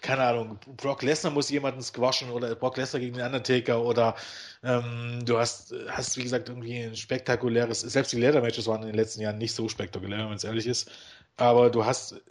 keine 0.00 0.22
Ahnung, 0.22 0.58
Brock 0.76 1.02
Lesnar 1.02 1.32
muss 1.32 1.50
jemanden 1.50 1.82
squashen 1.82 2.30
oder 2.30 2.54
Brock 2.54 2.76
Lesnar 2.76 3.00
gegen 3.00 3.16
den 3.16 3.26
Undertaker 3.26 3.82
oder 3.82 4.16
ähm, 4.64 5.20
du 5.24 5.38
hast, 5.38 5.74
hast, 5.88 6.16
wie 6.16 6.22
gesagt, 6.22 6.48
irgendwie 6.48 6.78
ein 6.78 6.96
spektakuläres, 6.96 7.80
selbst 7.80 8.12
die 8.12 8.20
Leather-Matches 8.20 8.66
waren 8.66 8.82
in 8.82 8.88
den 8.88 8.96
letzten 8.96 9.20
Jahren 9.20 9.38
nicht 9.38 9.54
so 9.54 9.68
spektakulär, 9.68 10.18
wenn 10.18 10.26
man 10.26 10.36
es 10.36 10.44
ehrlich 10.44 10.66
ist. 10.66 10.90
Aber 11.36 11.70
du 11.70 11.84
hast, 11.84 12.22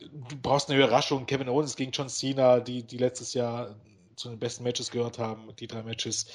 du 0.00 0.36
brauchst 0.42 0.68
eine 0.68 0.78
Überraschung. 0.78 1.26
Kevin 1.26 1.48
Owens 1.48 1.76
gegen 1.76 1.92
John 1.92 2.08
Cena, 2.08 2.58
die, 2.58 2.82
die 2.82 2.98
letztes 2.98 3.34
Jahr 3.34 3.76
zu 4.16 4.28
den 4.28 4.38
besten 4.38 4.64
Matches 4.64 4.90
gehört 4.90 5.18
haben, 5.18 5.54
die 5.58 5.66
drei 5.66 5.82
Matches. 5.82 6.26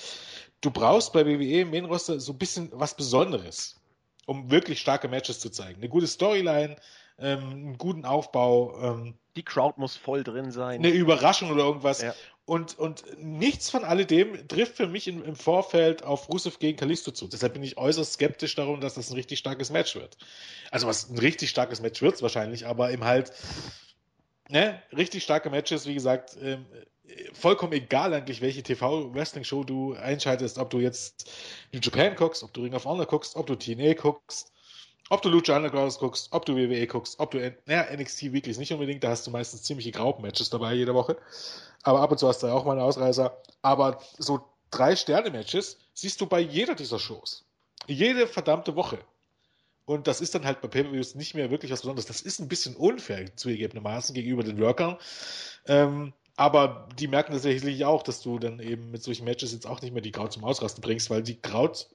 Du 0.62 0.72
brauchst 0.72 1.14
bei 1.14 1.26
WWE 1.26 1.62
im 1.62 1.72
Main 1.72 1.86
Roster 1.86 2.20
so 2.20 2.32
ein 2.32 2.38
bisschen 2.38 2.70
was 2.74 2.96
Besonderes, 2.96 3.76
um 4.26 4.50
wirklich 4.50 4.80
starke 4.80 5.08
Matches 5.08 5.40
zu 5.40 5.50
zeigen. 5.50 5.80
Eine 5.80 5.90
gute 5.90 6.08
Storyline, 6.08 6.78
ähm, 7.18 7.40
einen 7.40 7.78
guten 7.78 8.06
Aufbau, 8.06 8.78
ähm, 8.82 9.16
Die 9.36 9.44
Crowd 9.44 9.80
muss 9.80 9.96
voll 9.96 10.24
drin 10.24 10.52
sein. 10.52 10.80
eine 10.80 10.90
Überraschung 10.90 11.52
oder 11.52 11.64
irgendwas. 11.64 12.02
Ja. 12.02 12.14
Und, 12.46 12.78
und 12.78 13.04
nichts 13.18 13.72
von 13.72 13.84
alledem 13.84 14.48
trifft 14.48 14.78
für 14.78 14.88
mich 14.88 15.08
im, 15.08 15.24
im 15.24 15.36
Vorfeld 15.36 16.04
auf 16.04 16.30
Rusev 16.30 16.60
gegen 16.60 16.78
Kalisto 16.78 17.12
zu. 17.12 17.28
Deshalb 17.28 17.54
bin 17.54 17.64
ich 17.64 17.78
äußerst 17.78 18.14
skeptisch 18.14 18.54
darum, 18.54 18.82
dass 18.82 18.94
das 18.94 19.10
ein 19.10 19.16
richtig 19.16 19.40
starkes 19.40 19.72
Match 19.72 19.96
wird. 19.96 20.18
Also 20.70 20.86
was 20.88 21.10
ein 21.10 21.18
richtig 21.18 21.50
starkes 21.50 21.82
Match 21.82 22.02
wird 22.04 22.16
es 22.16 22.22
wahrscheinlich, 22.22 22.68
aber 22.68 22.92
eben 22.92 23.04
halt 23.04 23.32
ne, 24.50 24.82
richtig 24.96 25.24
starke 25.24 25.50
Matches, 25.50 25.88
wie 25.88 25.94
gesagt, 25.94 26.38
ähm, 26.42 26.66
vollkommen 27.34 27.74
egal 27.74 28.14
eigentlich, 28.14 28.42
welche 28.42 28.64
TV-Wrestling-Show 28.64 29.64
du 29.64 29.94
einschaltest, 29.94 30.58
ob 30.58 30.70
du 30.70 30.80
jetzt 30.80 31.32
New 31.72 31.80
Japan 31.82 32.16
guckst, 32.16 32.44
ob 32.44 32.54
du 32.54 32.64
Ring 32.64 32.74
of 32.74 32.86
Honor 32.86 33.06
guckst, 33.06 33.36
ob 33.36 33.48
du 33.48 33.56
TNA 33.56 33.94
guckst, 33.94 34.52
ob 35.10 35.22
du 35.22 35.30
Lucha 35.30 35.56
Underground 35.56 35.98
guckst, 36.00 36.30
ob 36.32 36.46
du 36.46 36.56
WWE 36.56 36.88
guckst, 36.88 37.20
ob 37.20 37.32
du 37.32 37.54
naja, 37.66 37.96
NXT 37.96 38.34
Weeklies 38.34 38.58
nicht 38.58 38.74
unbedingt, 38.74 39.04
da 39.04 39.10
hast 39.10 39.28
du 39.28 39.32
meistens 39.32 39.64
ziemliche 39.64 39.92
Graupen-Matches 39.92 40.50
dabei 40.50 40.74
jede 40.74 40.94
Woche. 40.94 41.18
Aber 41.84 42.02
ab 42.02 42.12
und 42.12 42.18
zu 42.18 42.28
hast 42.28 42.42
du 42.42 42.48
ja 42.48 42.54
auch 42.54 42.66
mal 42.66 42.74
einen 42.74 42.82
Ausreißer. 42.82 43.38
Aber 43.62 44.02
so 44.18 44.42
drei 44.72 44.96
Sterne-Matches 44.96 45.78
siehst 45.94 46.20
du 46.22 46.26
bei 46.26 46.40
jeder 46.40 46.76
dieser 46.76 47.00
Shows. 47.00 47.46
Jede 47.88 48.28
verdammte 48.28 48.76
Woche. 48.76 48.98
Und 49.86 50.08
das 50.08 50.20
ist 50.20 50.34
dann 50.34 50.46
halt 50.46 50.62
bei 50.62 50.68
Pay-Per-Views 50.68 51.14
nicht 51.14 51.36
mehr 51.36 51.52
wirklich 51.52 51.72
was 51.72 51.82
Besonderes. 51.82 52.08
Das 52.08 52.22
ist 52.22 52.40
ein 52.40 52.48
bisschen 52.48 52.76
unfair 52.76 53.36
zugegebenermaßen 53.36 54.16
gegenüber 54.16 54.44
den 54.44 54.60
Workern. 54.60 54.98
Ähm, 55.68 56.14
aber 56.36 56.90
die 56.98 57.08
merken 57.08 57.34
das 57.34 57.44
sicherlich 57.44 57.86
auch, 57.86 58.02
dass 58.02 58.22
du 58.22 58.40
dann 58.40 58.60
eben 58.60 58.90
mit 58.90 59.04
solchen 59.04 59.26
Matches 59.26 59.54
jetzt 59.54 59.68
auch 59.68 59.82
nicht 59.82 59.94
mehr 59.94 60.02
die 60.02 60.12
Kraut 60.12 60.34
zum 60.34 60.44
Ausrasten 60.44 60.82
bringst, 60.82 61.12
weil 61.12 61.22
die 61.22 61.40
Kraut 61.40 61.88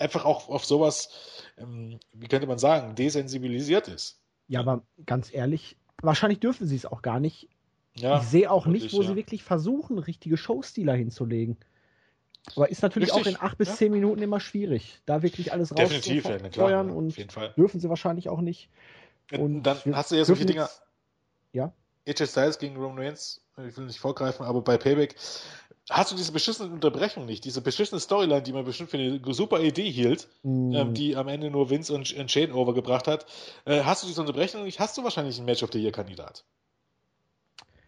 einfach 0.00 0.24
auch 0.24 0.48
auf 0.48 0.64
sowas, 0.64 1.10
ähm, 1.58 2.00
wie 2.12 2.28
könnte 2.28 2.46
man 2.46 2.58
sagen, 2.58 2.94
desensibilisiert 2.94 3.88
ist. 3.88 4.18
Ja, 4.48 4.60
aber 4.60 4.82
ganz 5.06 5.32
ehrlich, 5.32 5.76
wahrscheinlich 6.02 6.40
dürfen 6.40 6.66
sie 6.66 6.76
es 6.76 6.86
auch 6.86 7.02
gar 7.02 7.20
nicht. 7.20 7.48
Ja, 7.96 8.18
ich 8.20 8.26
sehe 8.26 8.50
auch 8.50 8.66
nicht, 8.66 8.92
wo 8.92 9.02
ja. 9.02 9.08
sie 9.08 9.16
wirklich 9.16 9.42
versuchen, 9.42 9.98
richtige 9.98 10.36
Showstealer 10.36 10.94
hinzulegen. 10.94 11.58
Aber 12.56 12.70
ist 12.70 12.82
natürlich 12.82 13.14
Richtig, 13.14 13.36
auch 13.36 13.40
in 13.40 13.46
acht 13.46 13.58
bis 13.58 13.68
ja. 13.68 13.74
zehn 13.74 13.92
Minuten 13.92 14.22
immer 14.22 14.40
schwierig, 14.40 15.00
da 15.04 15.22
wirklich 15.22 15.52
alles 15.52 15.70
ja, 15.70 16.80
und 16.80 17.08
auf 17.08 17.18
jeden 17.18 17.30
Fall. 17.30 17.52
dürfen 17.56 17.80
sie 17.80 17.88
wahrscheinlich 17.88 18.28
auch 18.28 18.40
nicht. 18.40 18.70
Und 19.32 19.40
Und 19.40 19.62
dann 19.62 19.78
hast 19.94 20.10
du 20.10 20.16
ja 20.16 20.24
solche 20.24 20.46
Dinger. 20.46 20.68
Ja. 21.52 21.72
AJ 22.08 22.26
Styles 22.28 22.58
gegen 22.58 22.76
Roman 22.76 22.98
Reigns, 22.98 23.44
ich 23.68 23.76
will 23.76 23.84
nicht 23.84 24.00
vorgreifen, 24.00 24.46
aber 24.46 24.62
bei 24.62 24.78
Payback 24.78 25.16
hast 25.88 26.12
du 26.12 26.16
diese 26.16 26.32
beschissene 26.32 26.72
Unterbrechung 26.72 27.26
nicht, 27.26 27.44
diese 27.44 27.60
beschissene 27.62 28.00
Storyline, 28.00 28.42
die 28.42 28.52
man 28.52 28.64
bestimmt 28.64 28.90
für 28.90 28.98
eine 28.98 29.20
super 29.34 29.60
Idee 29.60 29.90
hielt, 29.90 30.28
Mm, 30.42 30.72
ähm, 30.74 30.94
die 30.94 31.16
am 31.16 31.28
Ende 31.28 31.50
nur 31.50 31.70
Vince 31.70 31.92
und, 31.94 32.12
und 32.12 32.30
Shane 32.30 32.52
overgebracht 32.52 33.06
hat. 33.08 33.26
Äh, 33.64 33.82
hast 33.82 34.02
du 34.02 34.06
diese 34.06 34.20
Unterbrechung 34.20 34.62
nicht, 34.64 34.78
hast 34.80 34.96
du 34.98 35.04
wahrscheinlich 35.04 35.36
einen 35.38 35.46
Match 35.46 35.62
of 35.62 35.70
the 35.72 35.80
Year 35.80 35.92
Kandidat. 35.92 36.44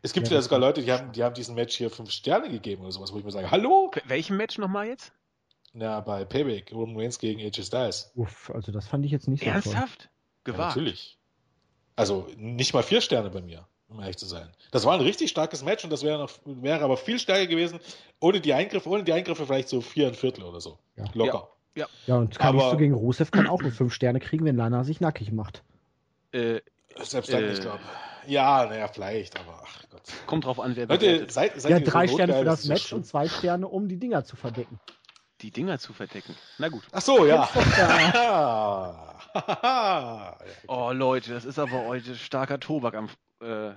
Es 0.04 0.12
gibt 0.12 0.26
Ja, 0.28 0.34
ja, 0.34 0.42
sogar. 0.42 0.58
Leute, 0.58 0.82
die 0.82 0.90
haben, 0.90 1.12
die 1.12 1.22
haben 1.22 1.34
diesem 1.34 1.54
Match 1.54 1.76
hier 1.76 1.88
fünf 1.90 2.10
Sterne 2.10 2.48
gegeben 2.50 2.82
oder 2.82 2.90
sowas, 2.92 3.12
wo 3.12 3.18
ich 3.18 3.24
mir 3.24 3.30
sage, 3.30 3.50
hallo? 3.52 3.90
Wel- 3.94 4.02
Welchem 4.08 4.36
Match 4.36 4.58
nochmal 4.58 4.88
jetzt? 4.88 5.12
Na, 5.74 6.00
bei 6.00 6.24
Payback, 6.24 6.72
Roman 6.72 6.96
Reigns 6.98 7.18
gegen 7.18 7.40
AJ 7.40 7.62
Styles. 7.64 8.10
uff, 8.16 8.50
also 8.50 8.72
das 8.72 8.88
fand 8.88 9.04
ich 9.06 9.12
jetzt 9.12 9.28
nicht 9.28 9.42
so. 9.44 9.48
Ernsthaft? 9.50 10.02
Ja, 10.02 10.08
Gewagt. 10.52 10.76
natürlich. 10.76 11.18
Also 11.94 12.26
nicht 12.36 12.74
mal 12.74 12.82
vier 12.82 13.00
Sterne 13.00 13.30
bei 13.30 13.40
mir, 13.42 13.66
um 13.92 14.00
ehrlich 14.00 14.16
zu 14.16 14.26
sein. 14.26 14.48
Das 14.70 14.84
war 14.84 14.94
ein 14.94 15.00
richtig 15.00 15.30
starkes 15.30 15.62
Match 15.64 15.84
und 15.84 15.90
das 15.90 16.02
wäre 16.02 16.18
noch, 16.18 16.30
wäre 16.44 16.82
aber 16.82 16.96
viel 16.96 17.18
stärker 17.18 17.46
gewesen, 17.46 17.78
ohne 18.20 18.40
die 18.40 18.52
Eingriffe, 18.54 18.88
ohne 18.88 19.04
die 19.04 19.12
Eingriffe 19.12 19.46
vielleicht 19.46 19.68
so 19.68 19.80
vier 19.80 20.08
ein 20.08 20.14
Viertel 20.14 20.44
oder 20.44 20.60
so. 20.60 20.78
Ja. 20.96 21.04
Locker. 21.14 21.48
Ja, 21.74 21.86
und 22.16 22.38
Kalisto 22.38 22.68
Aber- 22.68 22.76
gegen 22.78 22.92
Rusev 22.94 23.30
kann 23.30 23.46
auch 23.46 23.62
nur 23.62 23.70
fünf 23.72 23.94
Sterne 23.94 24.20
kriegen, 24.20 24.44
wenn 24.44 24.56
Lana 24.56 24.84
sich 24.84 25.00
nackig 25.00 25.32
macht. 25.32 25.62
Äh, 26.32 26.60
Selbst 27.00 27.32
dann, 27.32 27.44
Äh. 27.44 27.52
ich 27.52 27.60
glaube. 27.60 27.80
Ja, 28.26 28.66
naja, 28.66 28.86
vielleicht, 28.88 29.40
aber 29.40 29.62
ach 29.64 29.82
Gott. 29.90 30.02
kommt 30.26 30.44
drauf 30.44 30.60
an, 30.60 30.76
wer 30.76 30.86
Leute, 30.86 31.26
seid, 31.30 31.60
seid 31.60 31.70
Ja, 31.70 31.78
ihr 31.78 31.84
so 31.86 31.90
drei 31.90 32.06
Sterne 32.08 32.34
für 32.34 32.44
das 32.44 32.64
ja 32.66 32.74
Match 32.74 32.92
und 32.92 33.04
zwei 33.06 33.26
Sterne, 33.28 33.66
um 33.66 33.88
die 33.88 33.96
Dinger 33.98 34.24
zu 34.24 34.36
verdecken. 34.36 34.78
Die 35.40 35.50
Dinger 35.50 35.78
zu 35.78 35.92
verdecken. 35.92 36.36
Na 36.58 36.68
gut. 36.68 36.82
Ach 36.92 37.00
so, 37.00 37.26
ja. 37.26 37.48
Ja. 39.34 40.36
Oh 40.68 40.90
Leute, 40.92 41.32
das 41.32 41.44
ist 41.44 41.58
aber 41.58 41.86
heute 41.86 42.14
starker 42.14 42.60
Tobak 42.60 42.94
am, 42.94 43.08
äh, 43.42 43.74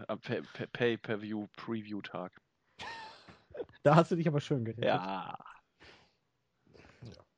Pay-Per-View-Preview-Tag. 0.72 2.32
Da 3.84 3.95
hast 3.95 4.11
du 4.11 4.16
dich 4.16 4.28
aber 4.28 4.41
schön 4.41 4.66
gerettet. 4.66 4.86
Ja. 4.86 5.38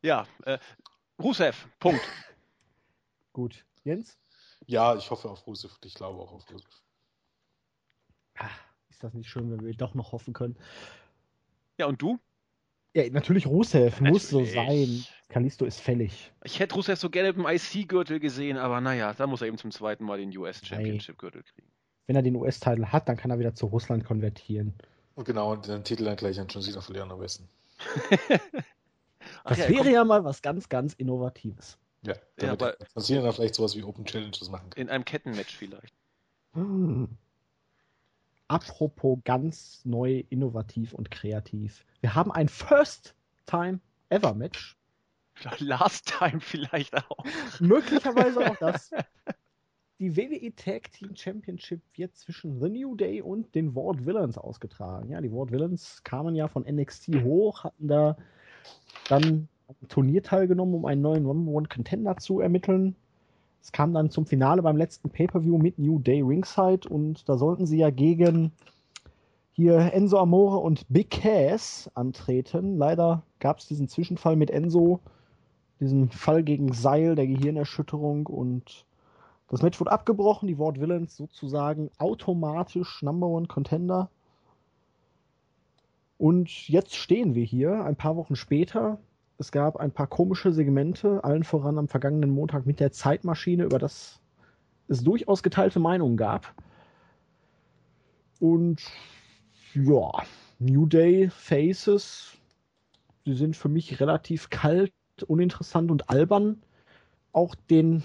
Ja, 0.01 0.27
äh, 0.45 0.57
Rusev, 1.19 1.67
Punkt. 1.79 2.01
Gut. 3.33 3.65
Jens? 3.83 4.17
ja, 4.65 4.95
ich 4.95 5.09
hoffe 5.09 5.29
auf 5.29 5.45
Rusev. 5.47 5.77
Ich 5.83 5.93
glaube 5.93 6.19
auch 6.21 6.33
auf 6.33 6.49
Rusev. 6.51 6.69
Ah, 8.37 8.49
Ist 8.89 9.03
das 9.03 9.13
nicht 9.13 9.29
schön, 9.29 9.51
wenn 9.51 9.65
wir 9.65 9.73
doch 9.73 9.93
noch 9.93 10.11
hoffen 10.11 10.33
können? 10.33 10.57
Ja, 11.77 11.85
und 11.87 12.01
du? 12.01 12.19
Ja, 12.93 13.07
natürlich 13.11 13.45
Rusev, 13.45 14.01
muss 14.01 14.29
so 14.29 14.43
sein. 14.45 15.05
Kalisto 15.29 15.65
ist 15.65 15.79
fällig. 15.79 16.31
Ich 16.43 16.59
hätte 16.59 16.75
Rusev 16.75 16.99
so 16.99 17.09
gerne 17.09 17.33
mit 17.33 17.37
dem 17.37 17.45
IC-Gürtel 17.47 18.19
gesehen, 18.19 18.57
aber 18.57 18.81
naja, 18.81 19.13
da 19.13 19.27
muss 19.27 19.41
er 19.41 19.47
eben 19.47 19.57
zum 19.57 19.71
zweiten 19.71 20.03
Mal 20.03 20.17
den 20.17 20.35
US 20.37 20.65
Championship-Gürtel 20.65 21.43
kriegen. 21.43 21.71
Wenn 22.07 22.15
er 22.15 22.21
den 22.23 22.35
US-Titel 22.35 22.85
hat, 22.87 23.07
dann 23.09 23.17
kann 23.17 23.29
er 23.31 23.37
wieder 23.39 23.53
zu 23.53 23.65
Russland 23.67 24.03
konvertieren. 24.05 24.73
Und 25.15 25.25
genau, 25.25 25.51
und 25.51 25.67
den 25.67 25.83
Titel 25.83 26.05
dann 26.05 26.15
gleich 26.15 26.39
an 26.39 26.47
John 26.47 26.61
Cena 26.63 26.79
verlieren 26.81 27.11
am 27.11 27.19
besten. 27.19 27.47
Das 29.43 29.57
ja, 29.59 29.67
wäre 29.69 29.91
ja 29.91 30.03
mal 30.05 30.23
was 30.23 30.41
ganz, 30.41 30.69
ganz 30.69 30.93
Innovatives. 30.93 31.77
Ja, 32.01 32.13
Ja, 32.13 32.19
damit 32.37 32.63
aber- 32.63 32.77
John 32.95 33.03
Cena 33.03 33.21
dann 33.23 33.33
vielleicht 33.33 33.55
sowas 33.55 33.75
wie 33.75 33.83
Open 33.83 34.05
Challenges 34.05 34.49
machen 34.49 34.69
kann. 34.69 34.81
in 34.81 34.89
einem 34.89 35.03
Kettenmatch 35.05 35.53
vielleicht. 35.55 35.93
Hm. 36.53 37.09
Apropos 38.47 39.19
ganz 39.25 39.81
neu, 39.83 40.23
innovativ 40.29 40.93
und 40.93 41.11
kreativ. 41.11 41.85
Wir 42.01 42.15
haben 42.15 42.31
ein 42.31 42.47
First-Time-Ever-Match. 42.47 44.77
Last 45.59 46.07
Time 46.17 46.39
vielleicht 46.39 46.95
auch. 46.95 47.25
Möglicherweise 47.59 48.49
auch 48.51 48.55
das. 48.57 48.91
Die 49.99 50.15
WWE 50.15 50.53
Tag 50.55 50.91
Team 50.91 51.15
Championship 51.15 51.81
wird 51.95 52.15
zwischen 52.15 52.61
The 52.61 52.69
New 52.69 52.93
Day 52.93 53.19
und 53.19 53.55
den 53.55 53.75
Ward 53.75 54.05
Villains 54.05 54.37
ausgetragen. 54.37 55.09
Ja, 55.09 55.21
die 55.21 55.31
Ward 55.31 55.51
Villains 55.51 56.03
kamen 56.03 56.35
ja 56.35 56.47
von 56.47 56.65
NXT 56.69 57.23
hoch, 57.23 57.63
hatten 57.63 57.87
da 57.87 58.15
dann 59.09 59.47
am 59.67 59.87
Turnier 59.87 60.21
teilgenommen, 60.21 60.75
um 60.75 60.85
einen 60.85 61.01
neuen 61.01 61.23
Number 61.23 61.51
One 61.51 61.67
Contender 61.67 62.15
zu 62.17 62.39
ermitteln. 62.39 62.95
Es 63.59 63.71
kam 63.71 63.91
dann 63.91 64.11
zum 64.11 64.27
Finale 64.27 64.61
beim 64.61 64.77
letzten 64.77 65.09
Pay-Per-View 65.09 65.57
mit 65.57 65.79
New 65.79 65.97
Day 65.97 66.21
Ringside 66.21 66.87
und 66.87 67.27
da 67.27 67.35
sollten 67.35 67.65
sie 67.65 67.79
ja 67.79 67.89
gegen 67.89 68.51
hier 69.53 69.91
Enzo 69.93 70.19
Amore 70.19 70.57
und 70.57 70.85
Big 70.89 71.09
Cass 71.09 71.89
antreten. 71.95 72.77
Leider 72.77 73.23
gab 73.39 73.57
es 73.57 73.67
diesen 73.67 73.87
Zwischenfall 73.87 74.35
mit 74.35 74.51
Enzo, 74.51 74.99
diesen 75.79 76.09
Fall 76.11 76.43
gegen 76.43 76.71
Seil 76.71 77.15
der 77.15 77.25
Gehirnerschütterung 77.25 78.27
und 78.27 78.85
Das 79.49 79.61
Match 79.61 79.79
wurde 79.79 79.91
abgebrochen, 79.91 80.47
die 80.47 80.59
Ward 80.59 80.79
Villains 80.79 81.15
sozusagen 81.15 81.89
automatisch 81.97 83.01
Number 83.01 83.27
One 83.27 83.47
Contender. 83.47 84.09
Und 86.17 86.67
jetzt 86.67 86.95
stehen 86.95 87.35
wir 87.35 87.43
hier, 87.45 87.83
ein 87.85 87.95
paar 87.95 88.15
Wochen 88.15 88.35
später. 88.35 88.99
Es 89.37 89.51
gab 89.51 89.77
ein 89.77 89.91
paar 89.91 90.07
komische 90.07 90.51
Segmente, 90.51 91.23
allen 91.23 91.43
voran 91.43 91.77
am 91.77 91.87
vergangenen 91.87 92.31
Montag 92.31 92.65
mit 92.65 92.79
der 92.79 92.91
Zeitmaschine, 92.91 93.63
über 93.63 93.77
das 93.79 94.19
es 94.87 95.03
durchaus 95.03 95.43
geteilte 95.43 95.79
Meinungen 95.79 96.17
gab. 96.17 96.53
Und 98.39 98.81
ja, 99.73 100.11
New 100.59 100.85
Day 100.87 101.29
Faces, 101.29 102.37
die 103.25 103.35
sind 103.35 103.55
für 103.55 103.69
mich 103.69 103.99
relativ 103.99 104.49
kalt, 104.49 104.93
uninteressant 105.27 105.91
und 105.91 106.09
albern. 106.09 106.61
Auch 107.31 107.53
den, 107.69 108.03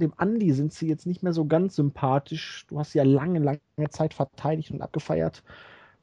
dem 0.00 0.12
Andy 0.18 0.52
sind 0.52 0.72
sie 0.72 0.88
jetzt 0.88 1.06
nicht 1.06 1.22
mehr 1.22 1.32
so 1.32 1.46
ganz 1.46 1.76
sympathisch. 1.76 2.66
Du 2.68 2.78
hast 2.78 2.92
sie 2.92 2.98
ja 2.98 3.04
lange, 3.04 3.38
lange 3.38 3.90
Zeit 3.90 4.14
verteidigt 4.14 4.70
und 4.70 4.82
abgefeiert. 4.82 5.42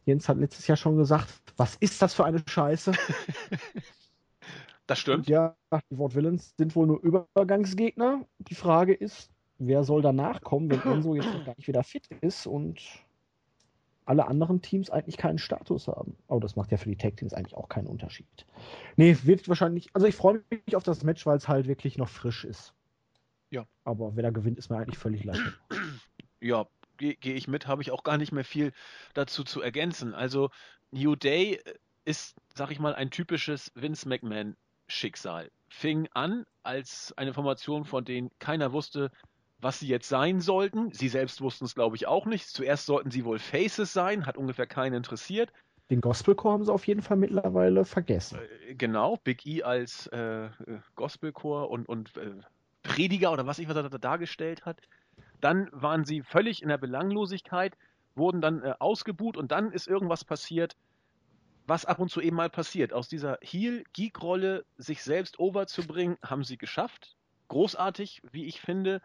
Jens 0.06 0.30
hat 0.30 0.38
letztes 0.38 0.68
Jahr 0.68 0.78
schon 0.78 0.98
gesagt, 0.98 1.30
was 1.58 1.76
ist 1.76 2.02
das 2.02 2.14
für 2.14 2.26
eine 2.26 2.42
Scheiße? 2.48 2.94
Das 4.88 5.00
stimmt. 5.00 5.18
Und 5.18 5.28
ja, 5.28 5.56
die 5.92 5.98
Wort 5.98 6.16
Villains 6.16 6.54
sind 6.58 6.74
wohl 6.76 6.88
nur 6.88 7.02
Übergangsgegner. 7.02 8.26
Die 8.38 8.56
Frage 8.56 8.94
ist, 8.94 9.30
wer 9.58 9.84
soll 9.84 10.02
danach 10.02 10.42
kommen, 10.42 10.72
wenn 10.72 10.82
Enzo 10.82 11.14
jetzt 11.14 11.28
noch 11.34 11.46
gar 11.46 11.56
nicht 11.58 11.68
wieder 11.68 11.84
fit 11.84 12.08
ist 12.22 12.48
und 12.48 12.82
alle 14.06 14.28
anderen 14.28 14.62
Teams 14.62 14.90
eigentlich 14.90 15.18
keinen 15.18 15.38
Status 15.38 15.88
haben. 15.88 16.16
Aber 16.30 16.40
das 16.40 16.56
macht 16.56 16.72
ja 16.72 16.78
für 16.78 16.90
die 16.90 16.96
Tag 16.96 17.18
Teams 17.18 17.34
eigentlich 17.34 17.56
auch 17.56 17.68
keinen 17.68 17.88
Unterschied. 17.88 18.46
Nee, 18.96 19.18
wird 19.24 19.50
wahrscheinlich, 19.50 19.90
also 19.94 20.08
ich 20.08 20.16
freue 20.16 20.42
mich 20.50 20.76
auf 20.78 20.84
das 20.84 21.04
Match, 21.04 21.26
weil 21.26 21.38
es 21.38 21.50
halt 21.50 21.68
wirklich 21.68 21.98
noch 21.98 22.08
frisch 22.08 22.46
ist. 22.46 22.74
Ja. 23.50 23.66
Aber 23.84 24.16
wer 24.16 24.24
da 24.24 24.30
gewinnt, 24.30 24.58
ist 24.58 24.70
mir 24.70 24.78
eigentlich 24.78 24.98
völlig 24.98 25.24
leicht. 25.24 25.42
Ja, 26.40 26.68
gehe 26.98 27.16
geh 27.16 27.34
ich 27.34 27.48
mit, 27.48 27.68
habe 27.68 27.82
ich 27.82 27.92
auch 27.92 28.04
gar 28.04 28.18
nicht 28.18 28.32
mehr 28.32 28.44
viel 28.44 28.72
dazu 29.14 29.44
zu 29.44 29.62
ergänzen. 29.62 30.14
Also 30.14 30.50
New 30.92 31.16
Day 31.16 31.60
ist, 32.06 32.36
sag 32.54 32.72
ich 32.72 32.80
mal, 32.80 32.96
ein 32.96 33.10
typisches 33.10 33.72
Vince 33.76 34.08
McMahon 34.08 34.56
Schicksal. 34.88 35.52
Fing 35.70 36.08
an 36.14 36.46
als 36.64 37.14
eine 37.18 37.34
Formation, 37.34 37.86
von 37.86 38.06
denen 38.06 38.30
keiner 38.40 38.72
wusste, 38.72 39.12
was 39.60 39.80
sie 39.80 39.88
jetzt 39.88 40.08
sein 40.08 40.40
sollten. 40.40 40.92
Sie 40.92 41.10
selbst 41.10 41.42
wussten 41.42 41.66
es, 41.66 41.76
glaube 41.76 41.96
ich, 41.96 42.08
auch 42.08 42.26
nicht. 42.26 42.48
Zuerst 42.48 42.86
sollten 42.86 43.12
sie 43.12 43.26
wohl 43.26 43.40
Faces 43.40 43.92
sein, 43.92 44.26
hat 44.26 44.38
ungefähr 44.38 44.68
keinen 44.68 44.94
interessiert. 44.94 45.52
Den 45.90 46.02
Gospelchor 46.02 46.52
haben 46.52 46.66
sie 46.66 46.72
auf 46.72 46.86
jeden 46.86 47.02
Fall 47.02 47.18
mittlerweile 47.18 47.86
vergessen. 47.86 48.40
Äh, 48.68 48.76
genau, 48.76 49.18
Big 49.24 49.46
E 49.46 49.64
als 49.64 50.08
äh, 50.08 50.50
Gospelchor 50.96 51.70
und, 51.70 51.88
und 51.88 52.16
äh, 52.18 52.36
Prediger 52.88 53.32
oder 53.32 53.46
was 53.46 53.60
ich 53.60 53.68
was 53.68 53.76
er 53.76 53.90
da 53.90 53.98
dargestellt 53.98 54.66
hat. 54.66 54.82
Dann 55.42 55.70
waren 55.72 56.06
sie 56.06 56.24
völlig 56.24 56.64
in 56.64 56.70
der 56.70 56.78
Belanglosigkeit, 56.78 57.78
wurden 58.16 58.42
dann 58.42 58.64
äh, 58.64 58.74
ausgebuht 58.80 59.38
und 59.38 59.52
dann 59.52 59.72
ist 59.72 59.88
irgendwas 59.88 60.24
passiert, 60.24 60.76
was 61.68 61.86
ab 61.86 62.00
und 62.00 62.10
zu 62.10 62.22
eben 62.22 62.36
mal 62.36 62.50
passiert. 62.50 62.94
Aus 62.94 63.08
dieser 63.08 63.38
Heel-Geek-Rolle 63.42 64.66
sich 64.78 65.04
selbst 65.04 65.38
overzubringen, 65.38 66.18
haben 66.24 66.44
sie 66.44 66.58
geschafft. 66.58 67.16
Großartig, 67.50 68.22
wie 68.32 68.46
ich 68.46 68.62
finde. 68.62 69.02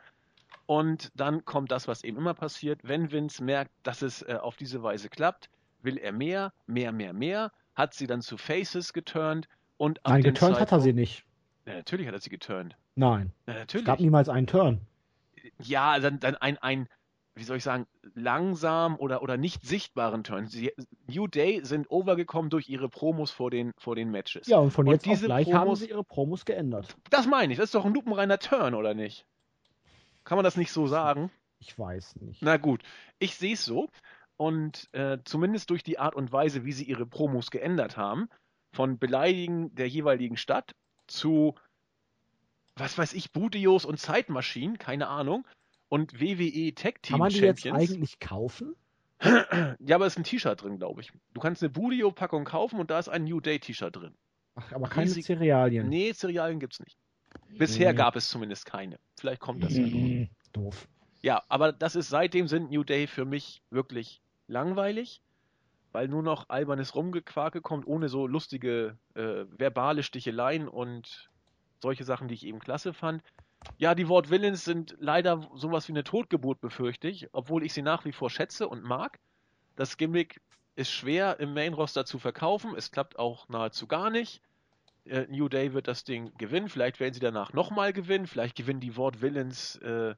Und 0.67 1.11
dann 1.15 1.45
kommt 1.45 1.71
das, 1.73 1.89
was 1.89 2.05
eben 2.05 2.17
immer 2.17 2.35
passiert. 2.35 2.81
Wenn 2.83 3.11
Vince 3.11 3.43
merkt, 3.43 3.73
dass 3.83 4.01
es 4.01 4.23
äh, 4.23 4.39
auf 4.41 4.57
diese 4.57 4.83
Weise 4.83 5.09
klappt, 5.09 5.51
will 5.83 5.99
er 5.99 6.13
mehr, 6.13 6.53
mehr, 6.67 6.93
mehr, 6.93 7.13
mehr, 7.13 7.53
hat 7.75 7.95
sie 7.95 8.07
dann 8.07 8.23
zu 8.23 8.37
Faces 8.37 8.93
geturnt 8.93 9.49
und 9.77 10.01
Nein, 10.07 10.23
geturnt 10.23 10.61
hat 10.61 10.73
er 10.73 10.81
sie 10.81 10.93
nicht. 10.93 11.25
Ja, 11.67 11.75
natürlich 11.75 12.07
hat 12.07 12.15
er 12.15 12.21
sie 12.21 12.31
geturnt. 12.31 12.77
Nein. 12.95 13.33
Ja, 13.47 13.55
natürlich. 13.55 13.85
Es 13.85 13.87
gab 13.87 14.01
niemals 14.01 14.29
einen 14.29 14.47
Turn. 14.47 14.81
Ja, 15.59 15.99
dann, 15.99 16.21
dann 16.21 16.37
ein, 16.37 16.59
ein, 16.59 16.89
wie 17.35 17.45
soll 17.45 17.57
ich 17.57 17.65
sagen, 17.65 17.87
langsam 18.15 18.97
oder, 18.97 19.23
oder 19.23 19.37
nicht 19.37 19.63
sichtbaren 19.63 20.25
Turn. 20.25 20.47
Sie, 20.47 20.73
New 21.07 21.27
Day 21.27 21.65
sind 21.65 21.91
overgekommen 21.91 22.51
durch 22.51 22.69
ihre 22.69 22.89
Promos 22.89 23.31
vor 23.31 23.51
den, 23.51 23.73
vor 23.79 23.97
den 23.97 24.11
Matches. 24.11 24.47
Ja, 24.47 24.59
und 24.59 24.71
von 24.71 24.87
Und 24.87 24.93
jetzt 24.95 25.09
auf 25.09 25.21
gleich 25.23 25.49
Promos- 25.49 25.55
haben 25.55 25.77
sie 25.77 25.89
ihre 25.89 26.05
Promos 26.05 26.45
geändert. 26.45 26.97
Das 27.11 27.27
meine 27.27 27.53
ich, 27.53 27.59
das 27.59 27.67
ist 27.67 27.75
doch 27.75 27.85
ein 27.85 27.95
lupenreiner 27.95 28.39
Turn, 28.39 28.75
oder 28.75 28.95
nicht? 28.95 29.27
Kann 30.25 30.37
man 30.37 30.45
das 30.45 30.57
nicht 30.57 30.71
so 30.73 30.87
sagen? 30.87 31.31
Ich 31.59 31.79
weiß 31.79 32.17
nicht. 32.17 32.43
Na 32.43 32.57
gut, 32.57 32.83
ich 33.19 33.35
sehe 33.37 33.55
es 33.55 33.65
so. 33.65 33.89
Und 34.37 34.89
äh, 34.93 35.19
zumindest 35.25 35.71
durch 35.71 35.83
die 35.85 35.99
Art 35.99 36.15
und 36.15 36.33
Weise, 36.33 36.65
wie 36.65 36.73
sie 36.73 36.85
ihre 36.85 37.07
Promos 37.07 37.51
geändert 37.51 37.97
haben, 37.97 38.29
von 38.75 38.99
Beleidigen 38.99 39.75
der 39.75 39.89
jeweiligen 39.89 40.37
Stadt 40.37 40.75
zu, 41.07 41.55
was 42.77 42.97
weiß 42.99 43.13
ich, 43.15 43.33
Budios 43.33 43.85
und 43.85 43.99
Zeitmaschinen, 43.99 44.79
keine 44.79 45.09
Ahnung, 45.09 45.47
und 45.89 46.21
WWE 46.21 46.75
Tag 46.75 47.03
Team 47.03 47.13
Kann 47.15 47.19
man 47.21 47.29
die 47.31 47.39
jetzt 47.41 47.63
Champions. 47.63 47.91
eigentlich 47.91 48.19
kaufen? 48.21 48.75
Ja, 49.79 49.97
aber 49.97 50.07
es 50.07 50.15
ist 50.15 50.19
ein 50.19 50.25
T-Shirt 50.25 50.61
drin, 50.63 50.79
glaube 50.79 51.01
ich. 51.01 51.13
Du 51.33 51.41
kannst 51.41 51.63
eine 51.63 51.71
Budio-Packung 51.71 52.45
kaufen 52.45 52.81
und 52.81 52.91
da 52.91 52.99
ist 52.99 53.09
ein 53.09 53.25
New 53.25 53.41
Day 53.41 53.61
T-Shirt 53.61 53.95
drin. 53.95 54.15
Ach, 54.57 54.73
aber 54.73 54.89
keine 54.89 55.07
Riesig- 55.11 55.25
Cerealien. 55.27 55.89
Nee, 55.89 56.13
Cerealien 56.13 56.59
gibt's 56.59 56.81
nicht. 56.81 56.97
Bisher 57.57 57.93
Nee. 57.93 57.97
gab 57.97 58.17
es 58.17 58.29
zumindest 58.29 58.67
keine. 58.67 58.99
Vielleicht 59.19 59.41
kommt 59.41 59.63
das 59.63 59.75
ja 59.77 59.83
noch. 59.83 59.93
Mhm. 59.93 60.29
Doof. 60.53 60.89
Ja, 61.21 61.43
aber 61.49 61.73
das 61.73 61.95
ist 61.95 62.09
seitdem 62.09 62.49
sind 62.49 62.71
New 62.73 62.83
Day 62.85 63.07
für 63.07 63.25
mich 63.25 63.63
wirklich 63.71 64.21
langweilig, 64.49 65.23
weil 65.93 66.09
nur 66.09 66.23
noch 66.25 66.49
albernes 66.49 66.95
Rumgequake 66.97 67.61
kommt, 67.61 67.87
ohne 67.87 68.09
so 68.09 68.27
lustige 68.27 68.99
äh, 69.15 69.45
verbale 69.57 70.03
Sticheleien 70.03 70.67
und 70.69 71.31
solche 71.83 72.05
Sachen, 72.05 72.29
die 72.29 72.35
ich 72.35 72.47
eben 72.47 72.61
klasse 72.61 72.93
fand. 72.95 73.23
Ja, 73.77 73.95
die 73.95 74.09
Wort 74.09 74.31
Villains 74.31 74.65
sind 74.65 74.97
leider 74.99 75.49
sowas 75.55 75.89
wie 75.89 75.93
eine 75.93 76.05
Totgeburt, 76.05 76.61
befürchte 76.61 77.09
ich, 77.09 77.29
obwohl 77.33 77.65
ich 77.65 77.73
sie 77.73 77.83
nach 77.83 78.05
wie 78.05 78.13
vor 78.13 78.31
schätze 78.31 78.69
und 78.69 78.83
mag. 78.83 79.19
Das 79.77 79.97
Gimmick 79.97 80.41
ist 80.75 80.91
schwer 80.91 81.39
im 81.41 81.55
Main-Roster 81.55 82.05
zu 82.05 82.19
verkaufen, 82.19 82.75
es 82.77 82.91
klappt 82.91 83.19
auch 83.19 83.49
nahezu 83.49 83.87
gar 83.87 84.11
nicht. 84.11 84.41
Äh, 85.05 85.27
New 85.29 85.49
Day 85.49 85.75
wird 85.75 85.89
das 85.89 86.05
Ding 86.05 86.33
gewinnen, 86.39 86.69
vielleicht 86.69 87.01
werden 87.01 87.15
sie 87.15 87.21
danach 87.21 87.53
nochmal 87.53 87.93
gewinnen, 87.93 88.27
vielleicht 88.27 88.57
gewinnen 88.57 88.81
die 88.81 88.97
Wort 88.97 89.21
Villains 89.21 89.77
äh, 89.77 90.15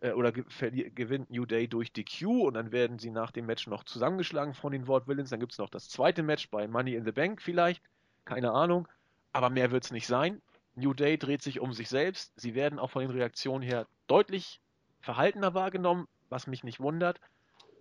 äh, 0.00 0.12
oder 0.12 0.32
ge 0.32 0.44
gewinnt 0.90 1.30
New 1.30 1.46
Day 1.46 1.68
durch 1.68 1.92
DQ 1.92 2.22
und 2.46 2.54
dann 2.54 2.72
werden 2.72 2.98
sie 2.98 3.10
nach 3.10 3.30
dem 3.30 3.46
Match 3.46 3.66
noch 3.66 3.84
zusammengeschlagen 3.84 4.54
von 4.54 4.72
den 4.72 4.86
Wort 4.86 5.08
Villains. 5.08 5.30
Dann 5.30 5.40
gibt 5.40 5.52
es 5.52 5.58
noch 5.58 5.70
das 5.70 5.88
zweite 5.88 6.22
Match 6.22 6.50
bei 6.50 6.66
Money 6.68 6.94
in 6.94 7.04
the 7.04 7.12
Bank 7.12 7.42
vielleicht, 7.42 7.82
keine 8.24 8.52
Ahnung, 8.52 8.88
aber 9.32 9.50
mehr 9.50 9.70
wird 9.70 9.84
es 9.84 9.90
nicht 9.90 10.06
sein. 10.06 10.42
New 10.78 10.94
Day 10.94 11.18
dreht 11.18 11.42
sich 11.42 11.60
um 11.60 11.72
sich 11.72 11.88
selbst. 11.88 12.32
Sie 12.36 12.54
werden 12.54 12.78
auch 12.78 12.90
von 12.90 13.02
den 13.02 13.10
Reaktionen 13.10 13.62
her 13.62 13.86
deutlich 14.06 14.60
verhaltener 15.00 15.54
wahrgenommen, 15.54 16.06
was 16.28 16.46
mich 16.46 16.64
nicht 16.64 16.80
wundert. 16.80 17.20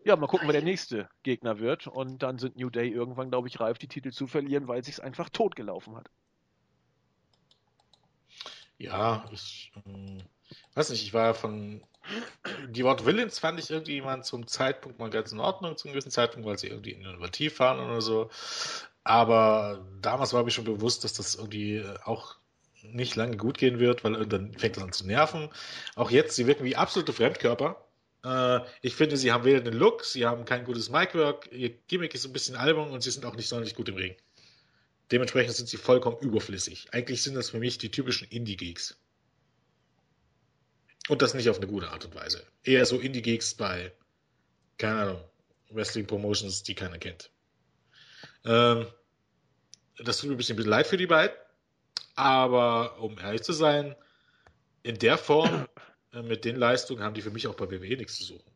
Ja, 0.05 0.15
mal 0.15 0.27
gucken, 0.27 0.47
wer 0.47 0.53
der 0.53 0.63
nächste 0.63 1.09
Gegner 1.23 1.59
wird. 1.59 1.87
Und 1.87 2.23
dann 2.23 2.37
sind 2.37 2.55
New 2.55 2.69
Day 2.69 2.89
irgendwann, 2.89 3.29
glaube 3.29 3.47
ich, 3.47 3.59
reif, 3.59 3.77
die 3.77 3.87
Titel 3.87 4.11
zu 4.11 4.27
verlieren, 4.27 4.67
weil 4.67 4.79
es 4.79 4.85
sich 4.85 5.03
einfach 5.03 5.29
totgelaufen 5.29 5.95
hat. 5.95 6.09
Ja, 8.77 9.27
ich 9.31 9.71
ähm, 9.85 10.23
weiß 10.75 10.91
nicht, 10.91 11.03
ich 11.03 11.13
war 11.13 11.33
von 11.33 11.83
die 12.69 12.83
Wort 12.83 13.05
Villains 13.05 13.39
fand 13.39 13.59
ich 13.59 13.69
irgendwie 13.69 14.01
mal 14.01 14.23
zum 14.23 14.47
Zeitpunkt 14.47 14.99
mal 14.99 15.09
ganz 15.09 15.31
in 15.31 15.39
Ordnung, 15.39 15.75
zum 15.75 15.91
gewissen 15.91 16.11
Zeitpunkt, 16.11 16.47
weil 16.47 16.57
sie 16.57 16.67
irgendwie 16.67 16.91
innovativ 16.91 17.59
waren 17.59 17.79
oder 17.79 18.01
so. 18.01 18.29
Aber 19.03 19.85
damals 20.01 20.33
war 20.33 20.43
mir 20.43 20.51
schon 20.51 20.65
bewusst, 20.65 21.03
dass 21.03 21.13
das 21.13 21.35
irgendwie 21.35 21.83
auch 22.03 22.35
nicht 22.83 23.15
lange 23.15 23.37
gut 23.37 23.57
gehen 23.57 23.79
wird, 23.79 24.03
weil 24.03 24.15
irgendwann 24.15 24.53
fängt 24.53 24.77
es 24.77 24.83
an 24.83 24.91
zu 24.91 25.05
nerven. 25.05 25.49
Auch 25.95 26.11
jetzt, 26.11 26.35
sie 26.35 26.47
wirken 26.47 26.63
wie 26.63 26.75
absolute 26.75 27.13
Fremdkörper. 27.13 27.83
Äh, 28.23 28.59
ich 28.81 28.95
finde, 28.95 29.17
sie 29.17 29.31
haben 29.31 29.45
weder 29.45 29.61
den 29.61 29.73
Look, 29.73 30.05
sie 30.05 30.25
haben 30.25 30.45
kein 30.45 30.63
gutes 30.63 30.89
Micwork, 30.89 31.49
ihr 31.51 31.69
Gimmick 31.87 32.13
ist 32.13 32.25
ein 32.25 32.33
bisschen 32.33 32.55
albern 32.55 32.91
und 32.91 33.01
sie 33.01 33.11
sind 33.11 33.25
auch 33.25 33.35
nicht 33.35 33.47
sonderlich 33.47 33.75
gut 33.75 33.89
im 33.89 33.95
Ring. 33.95 34.15
Dementsprechend 35.11 35.55
sind 35.55 35.69
sie 35.69 35.77
vollkommen 35.77 36.17
überflüssig. 36.19 36.89
Eigentlich 36.91 37.23
sind 37.23 37.35
das 37.35 37.49
für 37.49 37.59
mich 37.59 37.77
die 37.77 37.91
typischen 37.91 38.27
Indie-Geeks. 38.27 38.97
Und 41.07 41.21
das 41.21 41.33
nicht 41.33 41.49
auf 41.49 41.57
eine 41.57 41.67
gute 41.67 41.89
Art 41.89 42.03
und 42.03 42.13
Weise. 42.15 42.45
Eher 42.63 42.85
so 42.85 42.99
Indie-Geeks 42.99 43.55
bei, 43.55 43.93
keine 44.77 45.01
Ahnung, 45.01 45.23
Wrestling-Promotions, 45.69 46.63
die 46.63 46.75
keiner 46.75 46.97
kennt. 46.97 47.29
Ähm, 48.43 48.85
das 49.97 50.17
tut 50.17 50.29
mir 50.29 50.35
ein 50.35 50.37
bisschen 50.37 50.57
leid 50.57 50.87
für 50.87 50.97
die 50.97 51.07
beiden. 51.07 51.35
Aber 52.15 52.99
um 52.99 53.17
ehrlich 53.19 53.43
zu 53.43 53.53
sein, 53.53 53.95
in 54.83 54.97
der 54.99 55.17
Form, 55.17 55.67
äh, 56.13 56.21
mit 56.21 56.45
den 56.45 56.55
Leistungen, 56.55 57.03
haben 57.03 57.13
die 57.13 57.21
für 57.21 57.31
mich 57.31 57.47
auch 57.47 57.55
bei 57.55 57.69
WWE 57.69 57.97
nichts 57.97 58.17
zu 58.17 58.23
suchen. 58.23 58.51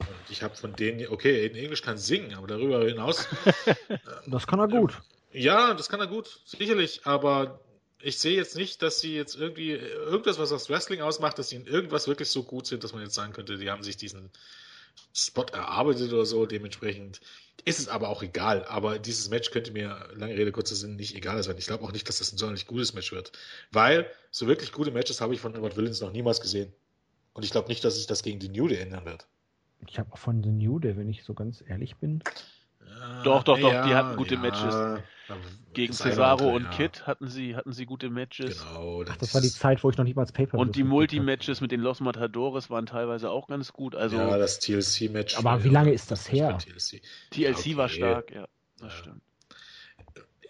Und 0.00 0.30
ich 0.30 0.42
habe 0.42 0.56
von 0.56 0.74
denen, 0.74 1.06
okay, 1.08 1.46
in 1.46 1.54
Englisch 1.54 1.82
kann 1.82 1.96
singen, 1.96 2.34
aber 2.34 2.46
darüber 2.46 2.84
hinaus 2.84 3.28
Das 4.26 4.46
kann 4.46 4.58
er 4.58 4.68
gut. 4.68 5.00
ja, 5.32 5.74
das 5.74 5.88
kann 5.88 6.00
er 6.00 6.08
gut, 6.08 6.40
sicherlich, 6.44 7.02
aber 7.04 7.60
ich 8.02 8.18
sehe 8.18 8.36
jetzt 8.36 8.56
nicht, 8.56 8.82
dass 8.82 9.00
sie 9.00 9.14
jetzt 9.14 9.36
irgendwie 9.36 9.70
irgendwas, 9.70 10.38
was 10.38 10.50
das 10.50 10.68
Wrestling 10.68 11.00
ausmacht, 11.00 11.38
dass 11.38 11.50
sie 11.50 11.56
in 11.56 11.66
irgendwas 11.66 12.08
wirklich 12.08 12.28
so 12.28 12.42
gut 12.42 12.66
sind, 12.66 12.82
dass 12.82 12.92
man 12.92 13.02
jetzt 13.02 13.14
sagen 13.14 13.32
könnte, 13.32 13.56
die 13.56 13.70
haben 13.70 13.84
sich 13.84 13.96
diesen 13.96 14.30
Spot 15.14 15.46
erarbeitet 15.52 16.12
oder 16.12 16.26
so. 16.26 16.44
Dementsprechend 16.46 17.20
Ist 17.64 17.78
es 17.78 17.88
aber 17.88 18.08
auch 18.08 18.22
egal. 18.22 18.64
Aber 18.64 18.98
dieses 18.98 19.28
Match 19.30 19.50
könnte 19.50 19.72
mir, 19.72 20.08
lange 20.14 20.34
Rede, 20.34 20.50
kurzer 20.52 20.74
Sinn, 20.74 20.96
nicht 20.96 21.14
egal 21.14 21.42
sein. 21.42 21.56
Ich 21.58 21.66
glaube 21.66 21.84
auch 21.84 21.92
nicht, 21.92 22.08
dass 22.08 22.18
das 22.18 22.32
ein 22.32 22.38
sonderlich 22.38 22.66
gutes 22.66 22.92
Match 22.92 23.12
wird. 23.12 23.32
Weil 23.70 24.06
so 24.30 24.46
wirklich 24.46 24.72
gute 24.72 24.90
Matches 24.90 25.20
habe 25.20 25.34
ich 25.34 25.40
von 25.40 25.54
Edward 25.54 25.76
Villains 25.76 26.00
noch 26.00 26.12
niemals 26.12 26.40
gesehen. 26.40 26.72
Und 27.34 27.44
ich 27.44 27.50
glaube 27.50 27.68
nicht, 27.68 27.84
dass 27.84 27.96
sich 27.96 28.06
das 28.06 28.22
gegen 28.22 28.40
die 28.40 28.48
New 28.48 28.68
Day 28.68 28.78
ändern 28.78 29.04
wird. 29.04 29.26
Ich 29.86 29.98
habe 29.98 30.16
von 30.16 30.42
The 30.42 30.50
New 30.50 30.78
Day, 30.78 30.96
wenn 30.96 31.08
ich 31.08 31.24
so 31.24 31.34
ganz 31.34 31.62
ehrlich 31.66 31.96
bin. 31.96 32.22
Doch, 33.24 33.42
doch, 33.42 33.58
doch, 33.58 33.84
die 33.86 33.94
hatten 33.94 34.16
gute 34.16 34.36
Matches. 34.36 35.00
Gegen 35.72 35.94
Cesaro 35.94 36.54
und 36.54 36.64
ja. 36.64 36.70
Kid 36.70 37.06
hatten 37.06 37.28
sie, 37.28 37.56
hatten 37.56 37.72
sie 37.72 37.86
gute 37.86 38.10
Matches. 38.10 38.58
Genau. 38.58 39.04
Das, 39.04 39.14
Ach, 39.14 39.18
das 39.18 39.34
war 39.34 39.40
die 39.40 39.50
Zeit, 39.50 39.82
wo 39.82 39.88
ich 39.88 39.96
noch 39.96 40.04
nicht 40.04 40.16
mal 40.16 40.22
als 40.22 40.32
Paper 40.32 40.58
Und 40.58 40.76
die 40.76 40.84
Multi-Matches 40.84 41.62
mit 41.62 41.72
den 41.72 41.80
Los 41.80 42.00
Matadores 42.00 42.68
waren 42.68 42.84
teilweise 42.84 43.30
auch 43.30 43.48
ganz 43.48 43.72
gut. 43.72 43.94
Also, 43.94 44.16
ja, 44.16 44.36
das 44.36 44.58
TLC-Match. 44.58 45.38
Aber 45.38 45.64
wie 45.64 45.70
lange 45.70 45.92
ist 45.92 46.10
das 46.10 46.30
her? 46.30 46.58
TLC, 46.58 47.00
TLC 47.30 47.56
okay. 47.56 47.76
war 47.76 47.88
stark, 47.88 48.30
ja. 48.32 48.46
Das 48.78 48.92
ja. 48.92 48.98
stimmt. 48.98 49.22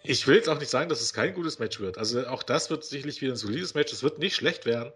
Ich 0.03 0.27
will 0.27 0.35
jetzt 0.35 0.49
auch 0.49 0.59
nicht 0.59 0.69
sagen, 0.69 0.89
dass 0.89 0.99
es 0.99 1.13
kein 1.13 1.33
gutes 1.33 1.59
Match 1.59 1.79
wird. 1.79 1.97
Also 1.97 2.27
auch 2.27 2.43
das 2.43 2.69
wird 2.69 2.83
sicherlich 2.83 3.21
wieder 3.21 3.33
ein 3.33 3.37
solides 3.37 3.73
Match. 3.73 3.93
Es 3.93 4.03
wird 4.03 4.19
nicht 4.19 4.35
schlecht 4.35 4.65
werden. 4.65 4.91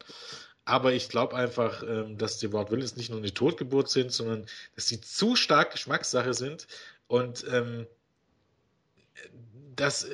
Aber 0.65 0.91
ich 0.91 1.07
glaube 1.07 1.33
einfach, 1.33 1.81
ähm, 1.83 2.17
dass 2.17 2.39
die 2.39 2.51
Ward 2.51 2.71
Willis 2.71 2.97
nicht 2.97 3.09
nur 3.09 3.19
eine 3.19 3.33
Totgeburt 3.33 3.89
sind, 3.89 4.11
sondern 4.11 4.45
dass 4.75 4.89
sie 4.89 4.99
zu 4.99 5.37
stark 5.37 5.71
Geschmackssache 5.71 6.33
sind 6.33 6.67
und 7.07 7.45
ähm, 7.49 7.87
dass 9.75 10.07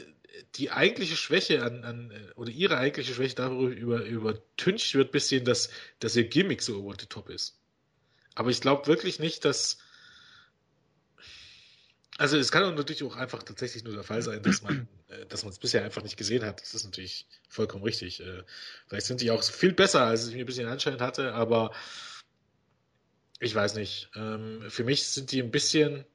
die 0.56 0.72
eigentliche 0.72 1.16
Schwäche 1.16 1.64
an, 1.64 1.84
an 1.84 2.12
oder 2.36 2.52
ihre 2.52 2.78
eigentliche 2.78 3.14
Schwäche 3.14 3.36
darüber 3.36 3.72
über, 3.74 4.04
übertüncht 4.04 4.94
wird, 4.94 5.12
bisschen, 5.12 5.46
dass, 5.46 5.70
dass 6.00 6.16
ihr 6.16 6.28
Gimmick 6.28 6.62
so 6.62 6.80
over 6.80 6.96
the 7.00 7.06
top 7.06 7.30
ist. 7.30 7.60
Aber 8.36 8.50
ich 8.50 8.62
glaube 8.62 8.88
wirklich 8.88 9.20
nicht, 9.20 9.46
dass 9.46 9.78
also 12.18 12.38
es 12.38 12.52
kann 12.52 12.76
natürlich 12.76 13.04
auch 13.04 13.16
einfach 13.16 13.42
tatsächlich 13.42 13.84
nur 13.84 13.96
der 13.96 14.04
Fall 14.04 14.22
sein, 14.22 14.44
dass 14.44 14.62
man 14.62 14.88
äh, 15.14 15.26
dass 15.28 15.44
man 15.44 15.52
es 15.52 15.60
bisher 15.60 15.84
einfach 15.84 16.04
nicht 16.04 16.18
gesehen 16.18 16.44
hat. 16.46 16.62
Das 16.62 16.74
ist 16.74 16.86
natürlich 16.86 17.28
vollkommen 17.50 17.84
richtig. 17.84 18.20
Äh, 18.22 18.44
vielleicht 18.88 19.08
sind 19.08 19.22
die 19.22 19.32
auch 19.32 19.44
viel 19.44 19.74
besser, 19.74 20.06
als 20.06 20.28
ich 20.28 20.36
mir 20.36 20.44
ein 20.44 20.46
bisschen 20.46 20.68
anscheinend 20.68 21.02
hatte, 21.02 21.34
aber 21.34 21.72
ich 23.40 23.54
weiß 23.54 23.76
nicht. 23.76 24.10
Ähm, 24.16 24.64
für 24.70 24.84
mich 24.84 25.08
sind 25.08 25.32
die 25.32 25.42
ein 25.42 25.52
bisschen 25.52 26.06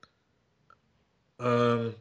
ähm, 1.39 1.95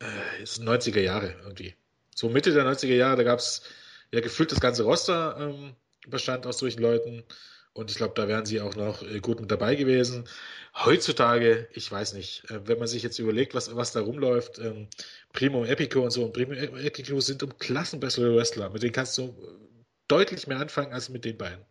äh, 0.00 0.42
ist 0.42 0.60
90er 0.60 1.00
Jahre 1.00 1.34
irgendwie. 1.42 1.74
So 2.14 2.28
Mitte 2.28 2.52
der 2.52 2.64
90er 2.64 2.94
Jahre, 2.94 3.16
da 3.16 3.22
gab 3.22 3.38
es 3.38 3.62
ja 4.10 4.20
gefühlt 4.20 4.52
das 4.52 4.60
ganze 4.60 4.84
Roster 4.84 5.36
ähm, 5.38 5.74
bestand 6.06 6.46
aus 6.46 6.58
solchen 6.58 6.80
Leuten. 6.80 7.24
Und 7.72 7.90
ich 7.90 7.98
glaube, 7.98 8.14
da 8.14 8.26
wären 8.26 8.46
sie 8.46 8.60
auch 8.62 8.74
noch 8.74 9.02
äh, 9.02 9.20
gut 9.20 9.40
mit 9.40 9.50
dabei 9.50 9.74
gewesen. 9.74 10.26
Heutzutage, 10.74 11.68
ich 11.72 11.90
weiß 11.90 12.14
nicht, 12.14 12.50
äh, 12.50 12.66
wenn 12.66 12.78
man 12.78 12.88
sich 12.88 13.02
jetzt 13.02 13.18
überlegt, 13.18 13.54
was, 13.54 13.74
was 13.76 13.92
da 13.92 14.00
rumläuft, 14.00 14.58
ähm, 14.58 14.88
Primo 15.32 15.64
Epico 15.64 16.00
und 16.00 16.10
so, 16.10 16.24
und 16.24 16.32
Primo 16.32 16.52
Epico 16.52 17.20
sind 17.20 17.42
um 17.42 17.58
Klassen 17.58 18.00
bessere 18.00 18.34
Wrestler. 18.34 18.70
Mit 18.70 18.82
denen 18.82 18.92
kannst 18.92 19.18
du 19.18 19.34
deutlich 20.08 20.46
mehr 20.46 20.58
anfangen 20.58 20.92
als 20.92 21.10
mit 21.10 21.24
den 21.24 21.36
beiden. 21.36 21.64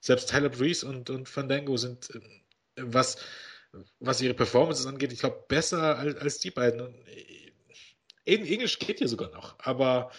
Selbst 0.00 0.30
Tyler 0.30 0.48
Breeze 0.48 0.86
und, 0.86 1.10
und 1.10 1.28
Fandango 1.28 1.76
sind, 1.76 2.10
äh, 2.14 2.20
was, 2.76 3.18
was 4.00 4.20
ihre 4.20 4.34
Performances 4.34 4.86
angeht, 4.86 5.12
ich 5.12 5.20
glaube, 5.20 5.44
besser 5.48 5.98
als, 5.98 6.16
als 6.16 6.38
die 6.38 6.50
beiden. 6.50 6.94
In 8.24 8.46
Englisch 8.46 8.78
geht 8.78 8.98
hier 8.98 9.08
sogar 9.08 9.30
noch, 9.30 9.56
aber 9.60 10.10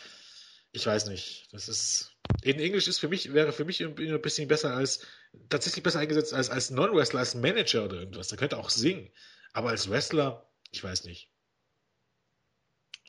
ich 0.72 0.86
weiß 0.86 1.08
nicht. 1.08 1.48
Das 1.52 1.68
ist. 1.68 2.16
In 2.44 2.60
Englisch 2.60 2.88
ist 2.88 3.00
für 3.00 3.10
mich, 3.10 3.34
wäre 3.34 3.52
für 3.52 3.66
mich 3.66 3.84
ein 3.84 4.22
bisschen 4.22 4.48
besser 4.48 4.74
als, 4.74 5.06
tatsächlich 5.50 5.84
besser 5.84 6.00
eingesetzt 6.00 6.34
als, 6.34 6.50
als 6.50 6.72
Non-Wrestler, 6.72 7.20
als 7.20 7.36
Manager 7.36 7.86
oder 7.86 7.98
irgendwas. 7.98 8.30
Der 8.30 8.38
könnte 8.38 8.58
auch 8.58 8.70
singen. 8.70 9.10
Aber 9.54 9.70
als 9.70 9.90
Wrestler, 9.90 10.50
ich 10.72 10.84
weiß 10.84 11.04
nicht. 11.04 11.30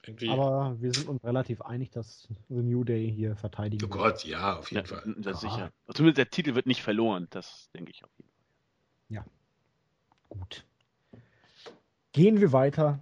Irgendwie. 0.05 0.29
Aber 0.31 0.77
wir 0.81 0.93
sind 0.93 1.09
uns 1.09 1.23
relativ 1.23 1.61
einig, 1.61 1.91
dass 1.93 2.27
The 2.49 2.57
New 2.57 2.83
Day 2.83 3.13
hier 3.15 3.37
verteidigen 3.37 3.85
Oh 3.85 3.89
Gott, 3.89 4.25
ja, 4.25 4.59
auf 4.59 4.73
jeden 4.73 4.85
ja, 4.85 4.97
Fall. 4.97 5.15
Das 5.19 5.41
sicher. 5.41 5.73
Zumindest 5.95 6.19
der 6.19 6.31
Titel 6.31 6.57
wird 6.57 6.67
nicht 6.67 6.83
verloren, 6.83 7.29
das 7.31 7.71
denke 7.73 7.93
ich 7.93 8.03
auf 8.03 8.11
jeden 8.19 8.31
Fall. 8.31 8.43
Ja. 9.11 9.25
Gut. 10.33 10.65
Gehen 12.13 12.41
wir 12.41 12.53
weiter 12.53 13.01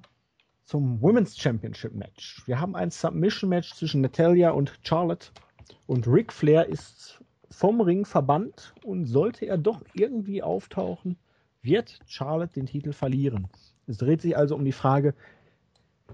zum 0.64 1.00
Women's 1.00 1.38
Championship 1.38 1.94
Match. 1.94 2.42
Wir 2.46 2.60
haben 2.60 2.74
ein 2.74 2.90
Submission 2.90 3.48
Match 3.48 3.72
zwischen 3.72 4.00
Natalia 4.00 4.50
und 4.50 4.80
Charlotte 4.82 5.28
und 5.86 6.08
Ric 6.08 6.32
Flair 6.32 6.66
ist 6.66 7.22
vom 7.48 7.80
Ring 7.80 8.04
verbannt 8.04 8.74
und 8.84 9.06
sollte 9.06 9.46
er 9.46 9.58
doch 9.58 9.82
irgendwie 9.94 10.42
auftauchen, 10.42 11.16
wird 11.62 12.00
Charlotte 12.06 12.54
den 12.54 12.66
Titel 12.66 12.92
verlieren. 12.92 13.46
Es 13.86 13.98
dreht 13.98 14.22
sich 14.22 14.36
also 14.36 14.56
um 14.56 14.64
die 14.64 14.72
Frage, 14.72 15.14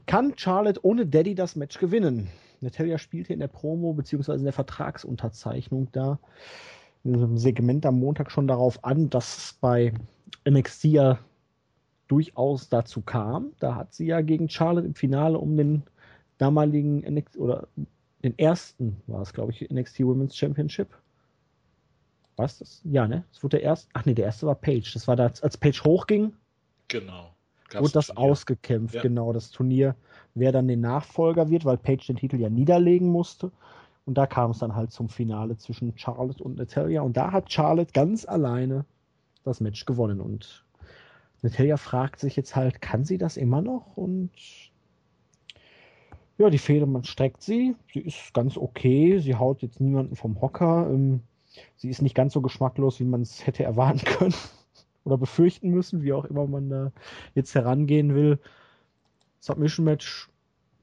kann 0.05 0.37
Charlotte 0.37 0.85
ohne 0.85 1.07
Daddy 1.07 1.35
das 1.35 1.57
Match 1.57 1.79
gewinnen? 1.79 2.29
Natalia 2.61 2.99
spielte 2.99 3.33
in 3.33 3.41
der 3.41 3.49
Promo 3.49 3.95
bzw. 3.95 4.35
in 4.35 4.45
der 4.45 4.53
Vertragsunterzeichnung 4.53 5.89
da 5.93 6.19
in 7.15 7.23
einem 7.23 7.39
Segment 7.39 7.87
am 7.87 7.99
Montag 7.99 8.31
schon 8.31 8.49
darauf 8.49 8.85
an, 8.85 9.11
dass 9.11 9.37
es 9.37 9.53
bei 9.55 9.93
NXT 10.49 10.85
ja 10.85 11.19
durchaus 12.09 12.69
dazu 12.69 13.01
kam. 13.03 13.53
Da 13.59 13.75
hat 13.75 13.95
sie 13.95 14.07
ja 14.07 14.21
gegen 14.21 14.49
Charlotte 14.49 14.87
im 14.87 14.95
Finale 14.95 15.39
um 15.39 15.57
den 15.57 15.83
damaligen 16.39 16.99
NXT 17.01 17.39
oder 17.39 17.69
den 18.23 18.39
ersten 18.39 19.01
war 19.07 19.23
es, 19.23 19.33
glaube 19.33 19.53
ich, 19.53 19.71
NXT 19.71 20.01
Women's 20.01 20.37
Championship. 20.37 20.89
Was 22.37 22.59
das? 22.59 22.81
Ja, 22.85 23.09
ne? 23.09 23.25
Das 23.33 23.43
wurde 23.43 23.59
der 23.59 23.65
erste. 23.65 23.89
Ach 23.95 24.05
nee, 24.05 24.15
der 24.15 24.27
erste 24.27 24.47
war 24.47 24.55
Page. 24.55 24.93
Das 24.93 25.09
war 25.09 25.17
da, 25.17 25.25
als 25.25 25.57
Page 25.57 25.83
hochging. 25.85 26.33
Genau. 26.89 27.35
wurde 27.75 27.93
das 27.93 28.09
Turnier. 28.09 28.31
ausgekämpft, 28.31 28.95
ja. 28.95 29.03
genau, 29.03 29.33
das 29.33 29.51
Turnier, 29.51 29.97
wer 30.35 30.53
dann 30.53 30.69
den 30.69 30.81
Nachfolger 30.81 31.49
wird, 31.49 31.65
weil 31.65 31.79
Page 31.79 32.07
den 32.07 32.17
Titel 32.17 32.39
ja 32.39 32.51
niederlegen 32.51 33.09
musste. 33.09 33.51
Und 34.07 34.17
da 34.17 34.27
kam 34.27 34.53
es 34.53 34.59
dann 34.59 34.75
halt 34.75 34.93
zum 34.93 35.09
Finale 35.09 35.59
zwischen 35.59 35.93
Charlotte 35.99 36.43
und 36.43 36.57
Natalia. 36.57 37.03
Und 37.03 37.17
da 37.17 37.33
hat 37.33 37.53
Charlotte 37.53 37.93
ganz 37.93 38.25
alleine 38.25 38.85
das 39.43 39.61
Match 39.61 39.85
gewonnen. 39.85 40.21
Und 40.21 40.65
Natalia 41.43 41.77
fragt 41.77 42.21
sich 42.21 42.37
jetzt 42.37 42.55
halt, 42.55 42.81
kann 42.81 43.05
sie 43.05 43.19
das 43.19 43.37
immer 43.37 43.61
noch? 43.61 43.97
Und 43.97 44.31
ja, 46.39 46.51
die 46.51 46.59
Fehde, 46.59 46.87
man 46.87 47.03
streckt 47.03 47.43
sie. 47.43 47.75
Sie 47.93 48.01
ist 48.01 48.33
ganz 48.33 48.57
okay. 48.57 49.19
Sie 49.19 49.35
haut 49.35 49.63
jetzt 49.63 49.81
niemanden 49.81 50.15
vom 50.15 50.41
Hocker. 50.41 50.89
Ähm, 50.89 51.23
sie 51.77 51.89
ist 51.89 52.01
nicht 52.01 52.15
ganz 52.15 52.33
so 52.33 52.41
geschmacklos, 52.41 53.01
wie 53.01 53.05
man 53.05 53.23
es 53.23 53.45
hätte 53.45 53.65
erwarten 53.65 53.99
können 54.05 54.35
oder 55.05 55.19
befürchten 55.19 55.71
müssen, 55.71 56.03
wie 56.03 56.13
auch 56.13 56.27
immer 56.27 56.47
man 56.47 56.71
da 56.71 56.93
jetzt 57.35 57.55
herangehen 57.57 58.15
will. 58.15 58.39
Submission 59.41 59.85
Match 59.85 60.29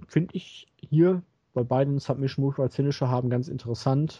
finde 0.07 0.35
ich 0.35 0.67
hier 0.77 1.21
bei 1.53 1.63
beiden 1.63 1.99
Submission 1.99 2.45
Move 2.45 2.61
als 2.61 2.75
Finisher 2.75 3.09
haben 3.09 3.30
ganz 3.30 3.47
interessant. 3.47 4.17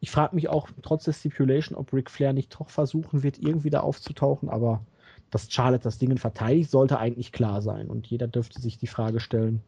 Ich 0.00 0.10
frage 0.10 0.34
mich 0.34 0.48
auch 0.48 0.68
trotz 0.82 1.04
der 1.04 1.12
Stipulation, 1.12 1.78
ob 1.78 1.92
Ric 1.92 2.10
Flair 2.10 2.32
nicht 2.32 2.58
doch 2.58 2.68
versuchen 2.68 3.22
wird, 3.22 3.38
irgendwie 3.38 3.70
da 3.70 3.80
aufzutauchen, 3.80 4.48
aber 4.48 4.84
dass 5.30 5.50
Charlotte 5.50 5.84
das 5.84 5.98
Ding 5.98 6.16
verteidigt, 6.18 6.70
sollte 6.70 6.98
eigentlich 6.98 7.32
klar 7.32 7.62
sein. 7.62 7.88
Und 7.88 8.06
jeder 8.06 8.26
dürfte 8.28 8.60
sich 8.60 8.78
die 8.78 8.86
Frage 8.86 9.20
stellen, 9.20 9.62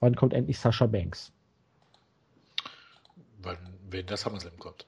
wann 0.00 0.14
kommt 0.14 0.32
endlich 0.32 0.58
Sascha 0.58 0.86
Banks? 0.86 1.32
Wann, 3.42 3.58
wenn 3.90 4.06
das 4.06 4.22
SummerSlam 4.22 4.58
kommt. 4.58 4.86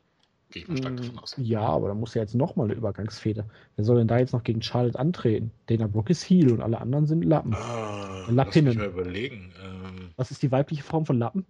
Gehe 0.51 0.63
ich 0.63 0.69
mal 0.69 0.77
stark 0.77 0.97
davon 0.97 1.19
aus. 1.19 1.35
Ja, 1.39 1.61
aber 1.61 1.89
da 1.89 1.95
muss 1.95 2.15
ja 2.15 2.23
jetzt 2.23 2.35
nochmal 2.35 2.67
eine 2.67 2.75
Übergangsfehde. 2.75 3.45
Wer 3.75 3.85
soll 3.85 3.99
denn 3.99 4.09
da 4.09 4.19
jetzt 4.19 4.33
noch 4.33 4.45
gegen 4.45 4.63
Charlotte 4.63 4.99
antreten? 4.99 5.51
Dana 5.67 5.89
Brooke 5.89 6.13
ist 6.13 6.23
Heel 6.23 6.53
und 6.53 6.61
alle 6.61 6.81
anderen 6.81 7.07
sind 7.07 7.25
Lappen. 7.25 7.55
Ah, 7.55 8.27
Lappinnen. 8.31 8.77
Lass 8.77 8.87
mich 8.87 8.95
mal 8.95 9.01
überlegen. 9.01 9.53
Ähm, 9.63 10.11
Was 10.17 10.31
ist 10.31 10.43
die 10.43 10.53
weibliche 10.53 10.85
Form 10.85 11.05
von 11.05 11.19
Lappen? 11.19 11.47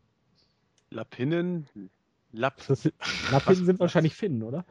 Lappinnen? 0.91 1.69
Lapp. 2.33 2.63
Lappen 3.31 3.55
sind 3.55 3.81
wahrscheinlich 3.81 4.15
Finnen, 4.15 4.43
oder? 4.43 4.65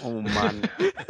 Oh 0.00 0.20
Mann. 0.20 0.62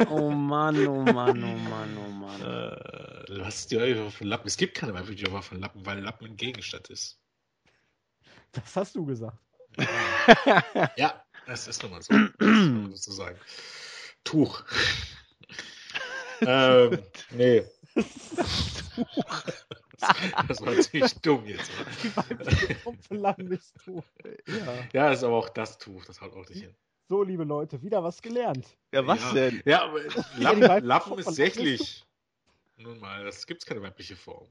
Oh 0.09 0.29
Mann, 0.29 0.87
oh 0.87 1.03
Mann, 1.03 1.43
oh 1.43 1.57
Mann, 1.69 1.97
oh 1.97 2.11
Mann. 2.11 2.41
Äh, 2.41 3.41
was 3.41 3.59
ist 3.59 3.71
die 3.71 3.77
Weibliche 3.77 4.11
von 4.11 4.27
Lappen? 4.27 4.47
Es 4.47 4.57
gibt 4.57 4.75
keine 4.75 4.93
weibliche 4.93 5.29
Form 5.29 5.41
von 5.41 5.59
Lappen, 5.59 5.85
weil 5.85 5.99
Lappen 5.99 6.27
ein 6.27 6.37
Gegenstand 6.37 6.89
ist. 6.89 7.19
Das 8.51 8.75
hast 8.75 8.95
du 8.95 9.05
gesagt. 9.05 9.37
Ja, 10.45 10.63
ja 10.97 11.24
das 11.45 11.67
ist 11.67 11.81
nun 11.83 11.91
mal 11.91 12.01
so. 12.01 12.13
sozusagen. 12.91 13.39
Tuch. 14.23 14.63
ähm, 16.41 16.99
nee. 17.31 17.63
Tuch. 18.95 19.43
Das 20.47 20.61
war 20.61 20.79
ziemlich 20.79 21.13
dumm 21.21 21.45
jetzt. 21.45 21.71
Tuch. 23.83 24.03
Ja. 24.47 24.87
ja, 24.93 25.11
ist 25.11 25.23
aber 25.23 25.35
auch 25.35 25.49
das 25.49 25.77
Tuch, 25.77 26.05
das 26.05 26.21
haut 26.21 26.33
auch 26.35 26.47
nicht 26.49 26.61
hin. 26.61 26.75
So, 27.07 27.21
liebe 27.23 27.43
Leute, 27.43 27.81
wieder 27.83 28.03
was 28.03 28.21
gelernt. 28.21 28.77
Ja, 28.91 29.05
was 29.05 29.21
ja. 29.21 29.33
denn? 29.33 29.61
Ja, 29.65 29.83
aber 29.83 30.01
Lappen, 30.37 30.85
Lappen 30.85 31.19
ist 31.19 31.35
sächlich. 31.35 32.03
Nun 32.77 32.99
mal, 32.99 33.23
das 33.23 33.45
gibt 33.45 33.61
es 33.61 33.65
keine 33.65 33.81
weibliche 33.81 34.15
Form. 34.15 34.47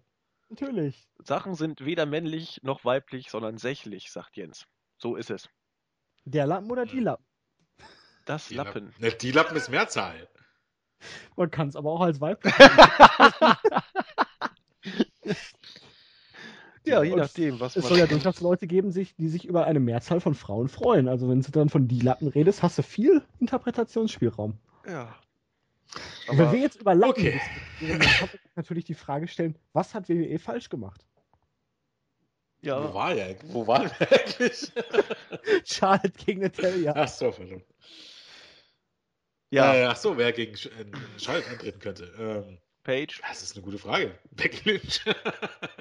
Natürlich. 0.48 1.08
Sachen 1.18 1.54
sind 1.54 1.84
weder 1.84 2.06
männlich 2.06 2.60
noch 2.62 2.84
weiblich, 2.84 3.30
sondern 3.30 3.58
sächlich, 3.58 4.10
sagt 4.10 4.36
Jens. 4.36 4.66
So 4.98 5.16
ist 5.16 5.30
es. 5.30 5.48
Der 6.24 6.46
Lappen 6.46 6.70
oder 6.70 6.86
die 6.86 7.00
Lappen? 7.00 7.24
Das 8.24 8.48
die 8.48 8.54
Lappen. 8.54 8.94
Lappen. 8.98 9.18
Die 9.20 9.32
Lappen 9.32 9.56
ist 9.56 9.68
Mehrzahl. 9.68 10.28
Man 11.36 11.50
kann 11.50 11.68
es 11.68 11.76
aber 11.76 11.90
auch 11.90 12.00
als 12.00 12.20
Weib. 12.20 12.42
Ja, 16.86 17.02
je 17.02 17.16
nachdem, 17.16 17.60
was 17.60 17.76
Es 17.76 17.82
man. 17.84 17.88
soll 17.90 17.98
ja 17.98 18.06
durchaus 18.06 18.40
Leute 18.40 18.66
geben, 18.66 18.92
sich, 18.92 19.14
die 19.16 19.28
sich 19.28 19.46
über 19.46 19.64
eine 19.64 19.80
Mehrzahl 19.80 20.20
von 20.20 20.34
Frauen 20.34 20.68
freuen. 20.68 21.08
Also 21.08 21.28
wenn 21.30 21.40
du 21.40 21.50
dann 21.50 21.70
von 21.70 21.88
die 21.88 22.00
Lappen 22.00 22.28
redest, 22.28 22.62
hast 22.62 22.76
du 22.78 22.82
viel 22.82 23.22
Interpretationsspielraum. 23.38 24.58
ja. 24.86 25.14
Und 26.26 26.38
wenn 26.38 26.46
Aber 26.46 26.50
wir 26.50 26.60
jetzt 26.60 26.76
über 26.76 26.94
Lappen 26.94 27.20
Okay. 27.20 27.28
diskutieren, 27.28 28.00
dann 28.00 28.14
kann 28.14 28.28
man 28.30 28.38
natürlich 28.56 28.84
die 28.84 28.94
Frage 28.94 29.28
stellen, 29.28 29.56
was 29.72 29.94
hat 29.94 30.08
WWE 30.08 30.38
falsch 30.38 30.68
gemacht? 30.68 31.06
Wo 32.64 32.68
ja, 32.70 32.94
war 32.94 33.14
er? 33.14 33.36
Wo 33.44 33.66
war 33.66 33.84
er 33.84 34.12
eigentlich? 34.12 34.72
Charlotte 35.64 36.12
gegen 36.24 36.40
Natalia. 36.42 36.92
Ach 36.96 37.08
so, 37.08 37.30
verdammt. 37.32 37.64
ja, 39.50 39.74
Äh, 39.74 39.84
ach 39.84 39.96
so, 39.96 40.16
wer 40.16 40.32
gegen 40.32 40.56
Sch 40.56 40.66
äh, 40.66 40.84
Charlotte 41.18 41.48
antreten 41.50 41.78
könnte. 41.78 42.12
Ähm, 42.18 42.58
Page. 42.82 43.20
das 43.28 43.42
ist 43.42 43.54
eine 43.56 43.64
gute 43.64 43.78
Frage. 43.78 44.18
Becky 44.32 44.70
Lynch. 44.72 45.04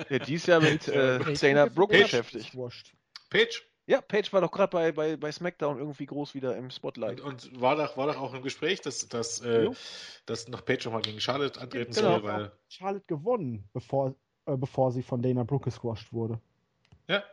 Ja, 0.09 0.19
die 0.19 0.35
ist 0.35 0.47
ja 0.47 0.59
mit 0.59 0.87
äh, 0.87 1.19
Dana 1.19 1.65
Page- 1.65 1.73
Brooke 1.75 1.93
Page. 1.93 2.03
beschäftigt. 2.03 2.51
Page. 3.29 3.63
Ja, 3.85 3.99
Page 3.99 4.31
war 4.31 4.39
doch 4.39 4.51
gerade 4.51 4.69
bei, 4.71 4.91
bei, 4.93 5.17
bei 5.17 5.29
SmackDown 5.29 5.77
irgendwie 5.77 6.05
groß 6.05 6.33
wieder 6.35 6.55
im 6.55 6.65
Und, 6.65 6.73
Spotlight. 6.73 7.19
und 7.19 7.59
war, 7.59 7.75
doch, 7.75 7.97
war 7.97 8.07
doch 8.07 8.17
auch 8.17 8.33
im 8.33 8.41
Gespräch, 8.41 8.79
dass, 8.79 9.09
dass, 9.09 9.41
äh, 9.41 9.69
dass 10.25 10.47
noch 10.47 10.63
Page 10.63 10.85
nochmal 10.85 11.01
gegen 11.01 11.19
Charlotte 11.19 11.59
antreten 11.59 11.91
Genau. 11.91 12.11
soll, 12.13 12.23
weil. 12.23 12.51
Charlotte 12.69 13.03
gewonnen, 13.07 13.67
bevor, 13.73 14.15
äh, 14.45 14.55
bevor 14.55 14.93
sie 14.93 15.03
von 15.03 15.21
Dana 15.21 15.43
Brooke 15.43 15.65
gesquashed 15.65 16.13
wurde. 16.13 16.39
Ja. 17.07 17.23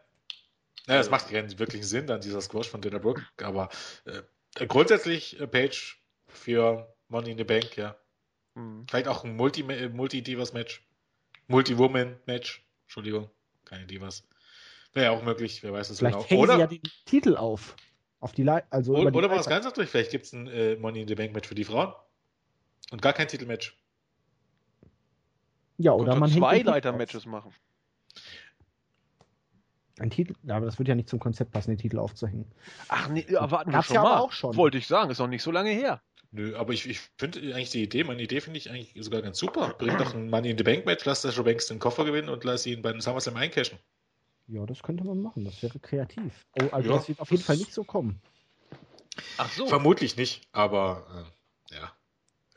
Naja, 0.86 0.98
das 1.00 1.10
macht 1.10 1.28
keinen 1.28 1.58
wirklichen 1.58 1.84
Sinn, 1.84 2.06
dann 2.06 2.20
dieser 2.20 2.40
Squash 2.40 2.68
von 2.68 2.80
Dana 2.80 2.98
Brooke, 2.98 3.24
aber 3.42 3.68
äh, 4.04 4.66
grundsätzlich 4.66 5.38
äh, 5.38 5.46
Page 5.46 6.02
für 6.26 6.92
Money 7.08 7.32
in 7.32 7.38
the 7.38 7.44
Bank, 7.44 7.76
ja. 7.76 7.96
Hm. 8.54 8.86
Vielleicht 8.88 9.08
auch 9.08 9.24
ein 9.24 9.36
Multi- 9.36 9.62
äh, 9.62 9.88
Multi-Divas-Match. 9.88 10.86
Multi-Woman-Match. 11.48 12.64
Entschuldigung, 12.84 13.30
keine 13.64 13.86
Divas. 13.86 14.26
Wäre 14.92 15.06
ja 15.06 15.10
auch 15.12 15.22
möglich, 15.22 15.62
wer 15.62 15.72
weiß 15.72 15.88
das 15.88 15.98
Vielleicht 15.98 16.16
genau. 16.16 16.28
hängen 16.28 16.42
Oder, 16.42 16.54
sie 16.54 16.60
ja 16.60 16.66
den 16.66 16.82
Titel 17.04 17.36
auf. 17.36 17.76
Auf 18.20 18.32
die 18.32 18.48
also 18.48 18.94
oder, 18.94 19.14
oder 19.14 19.30
war 19.30 19.38
es 19.38 19.46
Leiter. 19.46 19.56
ganz 19.56 19.64
natürlich, 19.64 19.90
vielleicht 19.90 20.10
gibt 20.10 20.26
es 20.26 20.32
ein 20.32 20.46
äh, 20.48 20.76
Money 20.76 21.02
in 21.02 21.08
the 21.08 21.14
Bank-Match 21.14 21.48
für 21.48 21.54
die 21.54 21.64
Frauen. 21.64 21.94
Und 22.90 23.00
gar 23.00 23.12
kein 23.12 23.28
Titelmatch. 23.28 23.76
Ja, 25.78 25.92
oder 25.92 26.16
man 26.16 26.28
hängt 26.28 26.42
zwei 26.42 26.58
Leiter-Matches 26.58 27.24
machen. 27.26 27.54
Ein 30.00 30.08
Titel, 30.10 30.34
aber 30.48 30.64
das 30.64 30.78
wird 30.78 30.88
ja 30.88 30.94
nicht 30.94 31.08
zum 31.10 31.18
Konzept 31.20 31.52
passen, 31.52 31.70
den 31.72 31.78
Titel 31.78 31.98
aufzuhängen. 31.98 32.46
Ach 32.88 33.08
nee, 33.08 33.22
erwarten 33.28 33.70
wir 33.70 33.82
schon 33.82 33.94
ja 33.94 34.00
aber 34.00 34.10
mal. 34.10 34.18
auch 34.20 34.32
schon. 34.32 34.56
Wollte 34.56 34.78
ich 34.78 34.86
sagen, 34.86 35.10
ist 35.10 35.18
noch 35.18 35.26
nicht 35.28 35.42
so 35.42 35.50
lange 35.50 35.70
her. 35.70 36.00
Nö, 36.32 36.56
aber 36.56 36.72
ich, 36.72 36.88
ich 36.88 37.00
finde 37.18 37.40
eigentlich 37.40 37.70
die 37.70 37.82
Idee, 37.82 38.04
meine 38.04 38.22
Idee 38.22 38.40
finde 38.40 38.56
ich 38.58 38.70
eigentlich 38.70 38.94
sogar 39.04 39.20
ganz 39.20 39.36
super. 39.38 39.74
Bring 39.78 39.98
doch 39.98 40.14
ein 40.14 40.30
Money 40.30 40.50
in 40.50 40.56
the 40.58 40.64
Bank-Match, 40.64 41.04
lass 41.04 41.20
Sasha 41.22 41.42
Banks 41.42 41.66
den 41.66 41.80
Koffer 41.80 42.04
gewinnen 42.04 42.28
und 42.30 42.44
lass 42.44 42.64
ihn 42.66 42.80
bei 42.82 42.92
den 42.92 43.00
SummerSlam 43.00 43.36
eincashen. 43.36 43.78
Ja, 44.46 44.64
das 44.64 44.82
könnte 44.82 45.04
man 45.04 45.20
machen. 45.20 45.44
Das 45.44 45.62
wäre 45.62 45.78
kreativ. 45.78 46.46
Oh, 46.60 46.66
also 46.72 46.88
Ja. 46.90 46.96
das 46.96 47.08
wird 47.08 47.20
auf 47.20 47.30
jeden 47.30 47.42
Fall 47.42 47.56
nicht 47.58 47.74
so 47.74 47.84
kommen. 47.84 48.22
Ach 49.36 49.52
so. 49.52 49.66
Vermutlich 49.66 50.16
nicht, 50.16 50.48
aber 50.52 51.26
äh, 51.70 51.74
ja, 51.74 51.92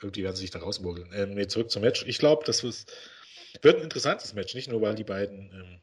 irgendwie 0.02 0.24
werden 0.24 0.36
sie 0.36 0.42
sich 0.44 0.52
da 0.52 0.60
rausmogeln. 0.60 1.10
Ähm, 1.14 1.34
nee, 1.34 1.48
zurück 1.48 1.72
zum 1.72 1.82
Match. 1.82 2.06
Ich 2.08 2.20
glaube, 2.20 2.44
das 2.46 2.64
wird, 2.64 2.86
wird 3.62 3.78
ein 3.78 3.84
interessantes 3.84 4.34
Match, 4.34 4.56
nicht 4.56 4.70
nur 4.70 4.82
weil 4.82 4.96
die 4.96 5.04
beiden 5.04 5.52
ähm, 5.52 5.82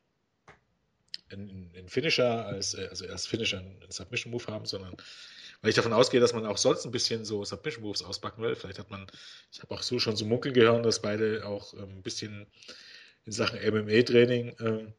einen, 1.31 1.73
einen 1.77 1.89
Finisher 1.89 2.47
als, 2.47 2.75
äh, 2.75 2.87
also 2.89 3.05
erst 3.05 3.29
Finisher 3.29 3.59
einen 3.59 3.81
Submission 3.89 4.33
Move 4.33 4.47
haben, 4.47 4.67
sondern 4.67 4.97
weil 5.63 5.71
ich 5.71 5.77
davon 5.77 5.93
ausgehe, 5.93 6.21
dass 6.21 6.33
man 6.33 6.47
auch 6.47 6.57
sonst 6.57 6.85
ein 6.85 6.91
bisschen 6.91 7.25
so 7.25 7.45
Submission 7.45 7.85
Moves 7.85 8.03
auspacken 8.03 8.43
will. 8.43 8.57
Vielleicht 8.57 8.79
hat 8.79 8.91
man, 8.91 9.07
ich 9.53 9.61
habe 9.61 9.75
auch 9.75 9.83
so 9.83 9.99
schon 9.99 10.17
so 10.17 10.25
munkeln 10.25 10.55
gehört, 10.55 10.85
dass 10.85 11.03
beide 11.03 11.45
auch 11.47 11.75
ähm, 11.75 11.97
ein 11.97 12.03
bisschen 12.03 12.47
in 13.27 13.33
Sachen 13.33 13.59
MMA-Training 13.61 14.57
ähm, 14.61 14.93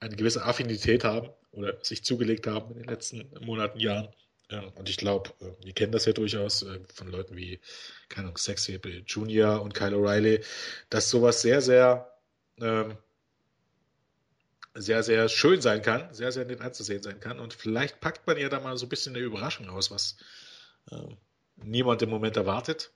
eine 0.00 0.16
gewisse 0.16 0.44
Affinität 0.44 1.04
haben 1.04 1.30
oder 1.52 1.78
sich 1.82 2.04
zugelegt 2.04 2.46
haben 2.46 2.72
in 2.72 2.80
den 2.80 2.88
letzten 2.88 3.30
Monaten, 3.40 3.78
Jahren. 3.78 4.08
Ja, 4.50 4.64
und 4.74 4.88
ich 4.88 4.96
glaube, 4.96 5.30
äh, 5.40 5.64
wir 5.64 5.72
kennen 5.74 5.92
das 5.92 6.06
ja 6.06 6.12
durchaus 6.12 6.62
äh, 6.62 6.80
von 6.92 7.08
Leuten 7.08 7.36
wie, 7.36 7.60
keine 8.08 8.26
Ahnung, 8.26 8.38
Sexy 8.38 8.80
Junior 9.06 9.62
und 9.62 9.74
Kyle 9.74 9.94
O'Reilly, 9.94 10.44
dass 10.88 11.08
sowas 11.08 11.40
sehr, 11.40 11.60
sehr, 11.60 12.12
ähm, 12.60 12.96
sehr, 14.74 15.02
sehr 15.02 15.28
schön 15.28 15.60
sein 15.60 15.82
kann, 15.82 16.12
sehr, 16.12 16.32
sehr 16.32 16.44
nett 16.44 16.60
anzusehen 16.60 17.02
sein 17.02 17.20
kann. 17.20 17.40
Und 17.40 17.54
vielleicht 17.54 18.00
packt 18.00 18.26
man 18.26 18.36
ja 18.36 18.48
da 18.48 18.60
mal 18.60 18.76
so 18.76 18.86
ein 18.86 18.88
bisschen 18.88 19.14
eine 19.14 19.24
Überraschung 19.24 19.68
aus, 19.68 19.90
was 19.90 20.16
ähm, 20.90 21.16
niemand 21.56 22.02
im 22.02 22.10
Moment 22.10 22.36
erwartet. 22.36 22.92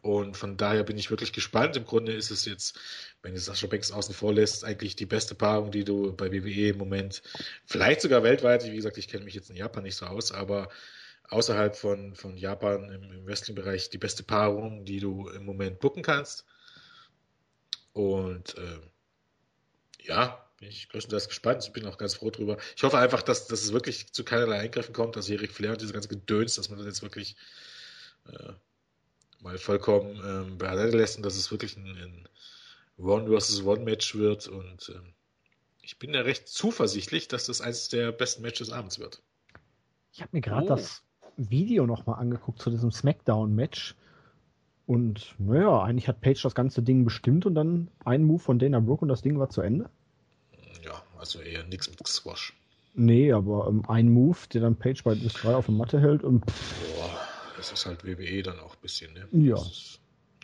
Und 0.00 0.36
von 0.36 0.56
daher 0.56 0.84
bin 0.84 0.96
ich 0.96 1.10
wirklich 1.10 1.32
gespannt. 1.32 1.76
Im 1.76 1.84
Grunde 1.84 2.12
ist 2.12 2.30
es 2.30 2.44
jetzt, 2.44 2.78
wenn 3.22 3.34
du 3.34 3.40
Sascha 3.40 3.66
Banks 3.66 3.90
außen 3.90 4.14
vor 4.14 4.32
lässt, 4.32 4.64
eigentlich 4.64 4.96
die 4.96 5.06
beste 5.06 5.34
Paarung, 5.34 5.72
die 5.72 5.84
du 5.84 6.14
bei 6.14 6.30
WWE 6.30 6.68
im 6.68 6.78
Moment, 6.78 7.22
vielleicht 7.66 8.02
sogar 8.02 8.22
weltweit, 8.22 8.64
wie 8.64 8.76
gesagt, 8.76 8.98
ich 8.98 9.08
kenne 9.08 9.24
mich 9.24 9.34
jetzt 9.34 9.50
in 9.50 9.56
Japan 9.56 9.82
nicht 9.82 9.96
so 9.96 10.06
aus, 10.06 10.30
aber 10.30 10.68
außerhalb 11.30 11.76
von, 11.76 12.14
von 12.14 12.36
Japan 12.36 12.90
im, 12.90 13.10
im 13.12 13.26
Wrestling-Bereich 13.26 13.90
die 13.90 13.98
beste 13.98 14.22
Paarung, 14.22 14.84
die 14.84 15.00
du 15.00 15.28
im 15.28 15.44
Moment 15.44 15.80
booken 15.80 16.02
kannst. 16.02 16.44
Und 17.92 18.56
äh, 18.56 18.80
ja, 20.04 20.47
bin 20.58 20.68
ich 20.68 20.88
größtenteils 20.88 21.28
gespannt. 21.28 21.64
Ich 21.64 21.72
bin 21.72 21.86
auch 21.86 21.98
ganz 21.98 22.14
froh 22.14 22.30
drüber. 22.30 22.58
Ich 22.76 22.82
hoffe 22.82 22.98
einfach, 22.98 23.22
dass, 23.22 23.46
dass 23.46 23.62
es 23.62 23.72
wirklich 23.72 24.12
zu 24.12 24.24
keinerlei 24.24 24.58
Eingriffen 24.60 24.92
kommt, 24.94 25.16
dass 25.16 25.28
Erik 25.28 25.52
Flair 25.52 25.72
und 25.72 25.80
diese 25.80 25.92
ganze 25.92 26.08
Gedöns, 26.08 26.56
dass 26.56 26.68
man 26.68 26.78
das 26.78 26.86
jetzt 26.86 27.02
wirklich 27.02 27.36
äh, 28.26 28.52
mal 29.40 29.58
vollkommen 29.58 30.20
ähm, 30.24 30.58
beiseite 30.58 30.96
lässt 30.96 31.16
und 31.16 31.24
dass 31.24 31.36
es 31.36 31.50
wirklich 31.50 31.76
ein, 31.76 31.86
ein 31.86 32.28
One 32.98 33.28
versus 33.28 33.64
One 33.64 33.84
Match 33.84 34.16
wird. 34.16 34.48
Und 34.48 34.92
ähm, 34.94 35.14
ich 35.80 35.98
bin 35.98 36.12
da 36.12 36.20
recht 36.22 36.48
zuversichtlich, 36.48 37.28
dass 37.28 37.46
das 37.46 37.60
eines 37.60 37.88
der 37.88 38.10
besten 38.12 38.42
Matches 38.42 38.68
des 38.68 38.76
Abends 38.76 38.98
wird. 38.98 39.22
Ich 40.12 40.20
habe 40.20 40.30
mir 40.32 40.40
gerade 40.40 40.66
Oh. 40.66 40.70
das 40.70 41.04
Video 41.36 41.86
nochmal 41.86 42.18
angeguckt 42.18 42.60
zu 42.60 42.70
diesem 42.70 42.90
Smackdown-Match. 42.90 43.94
Und 44.86 45.34
naja, 45.38 45.82
eigentlich 45.82 46.08
hat 46.08 46.20
Page 46.20 46.42
das 46.42 46.54
ganze 46.54 46.82
Ding 46.82 47.04
bestimmt 47.04 47.46
und 47.46 47.54
dann 47.54 47.88
ein 48.04 48.24
Move 48.24 48.40
von 48.40 48.58
Dana 48.58 48.80
Brooke 48.80 49.02
und 49.02 49.08
das 49.08 49.22
Ding 49.22 49.38
war 49.38 49.50
zu 49.50 49.60
Ende. 49.60 49.90
Also 51.18 51.40
eher 51.40 51.64
nichts 51.64 51.88
mit 51.88 52.06
Squash. 52.06 52.54
Nee, 52.94 53.32
aber 53.32 53.68
ähm, 53.68 53.84
ein 53.88 54.08
Move, 54.08 54.38
der 54.52 54.62
dann 54.62 54.76
Page 54.76 55.04
bei 55.04 55.14
bis 55.14 55.34
drei 55.34 55.54
auf 55.54 55.66
der 55.66 55.74
Matte 55.74 56.00
hält. 56.00 56.22
Und, 56.24 56.44
Boah, 56.46 57.20
das 57.56 57.72
ist 57.72 57.86
halt 57.86 58.04
WWE 58.04 58.42
dann 58.42 58.58
auch 58.60 58.74
ein 58.74 58.80
bisschen, 58.80 59.12
ne? 59.12 59.28
Ja. 59.32 59.56
Ist, 59.56 60.00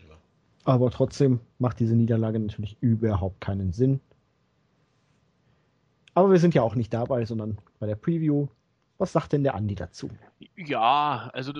ja. 0.08 0.16
aber 0.64 0.90
trotzdem 0.90 1.40
macht 1.58 1.80
diese 1.80 1.94
Niederlage 1.94 2.38
natürlich 2.38 2.76
überhaupt 2.80 3.40
keinen 3.40 3.72
Sinn. 3.72 4.00
Aber 6.14 6.30
wir 6.30 6.38
sind 6.38 6.54
ja 6.54 6.62
auch 6.62 6.76
nicht 6.76 6.94
dabei, 6.94 7.24
sondern 7.24 7.58
bei 7.80 7.86
der 7.86 7.96
Preview. 7.96 8.46
Was 8.98 9.12
sagt 9.12 9.32
denn 9.32 9.42
der 9.42 9.56
Andi 9.56 9.74
dazu? 9.74 10.08
Ja, 10.54 11.28
also 11.32 11.52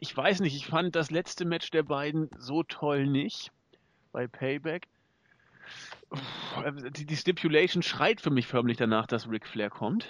ich 0.00 0.16
weiß 0.16 0.40
nicht, 0.40 0.56
ich 0.56 0.66
fand 0.66 0.96
das 0.96 1.10
letzte 1.10 1.44
Match 1.44 1.70
der 1.70 1.82
beiden 1.82 2.30
so 2.38 2.62
toll 2.62 3.06
nicht 3.06 3.52
bei 4.10 4.26
Payback. 4.26 4.88
Die, 6.96 7.06
die 7.06 7.16
Stipulation 7.16 7.82
schreit 7.82 8.20
für 8.20 8.30
mich 8.30 8.46
förmlich 8.46 8.76
danach, 8.76 9.06
dass 9.06 9.28
Ric 9.28 9.46
Flair 9.46 9.70
kommt. 9.70 10.06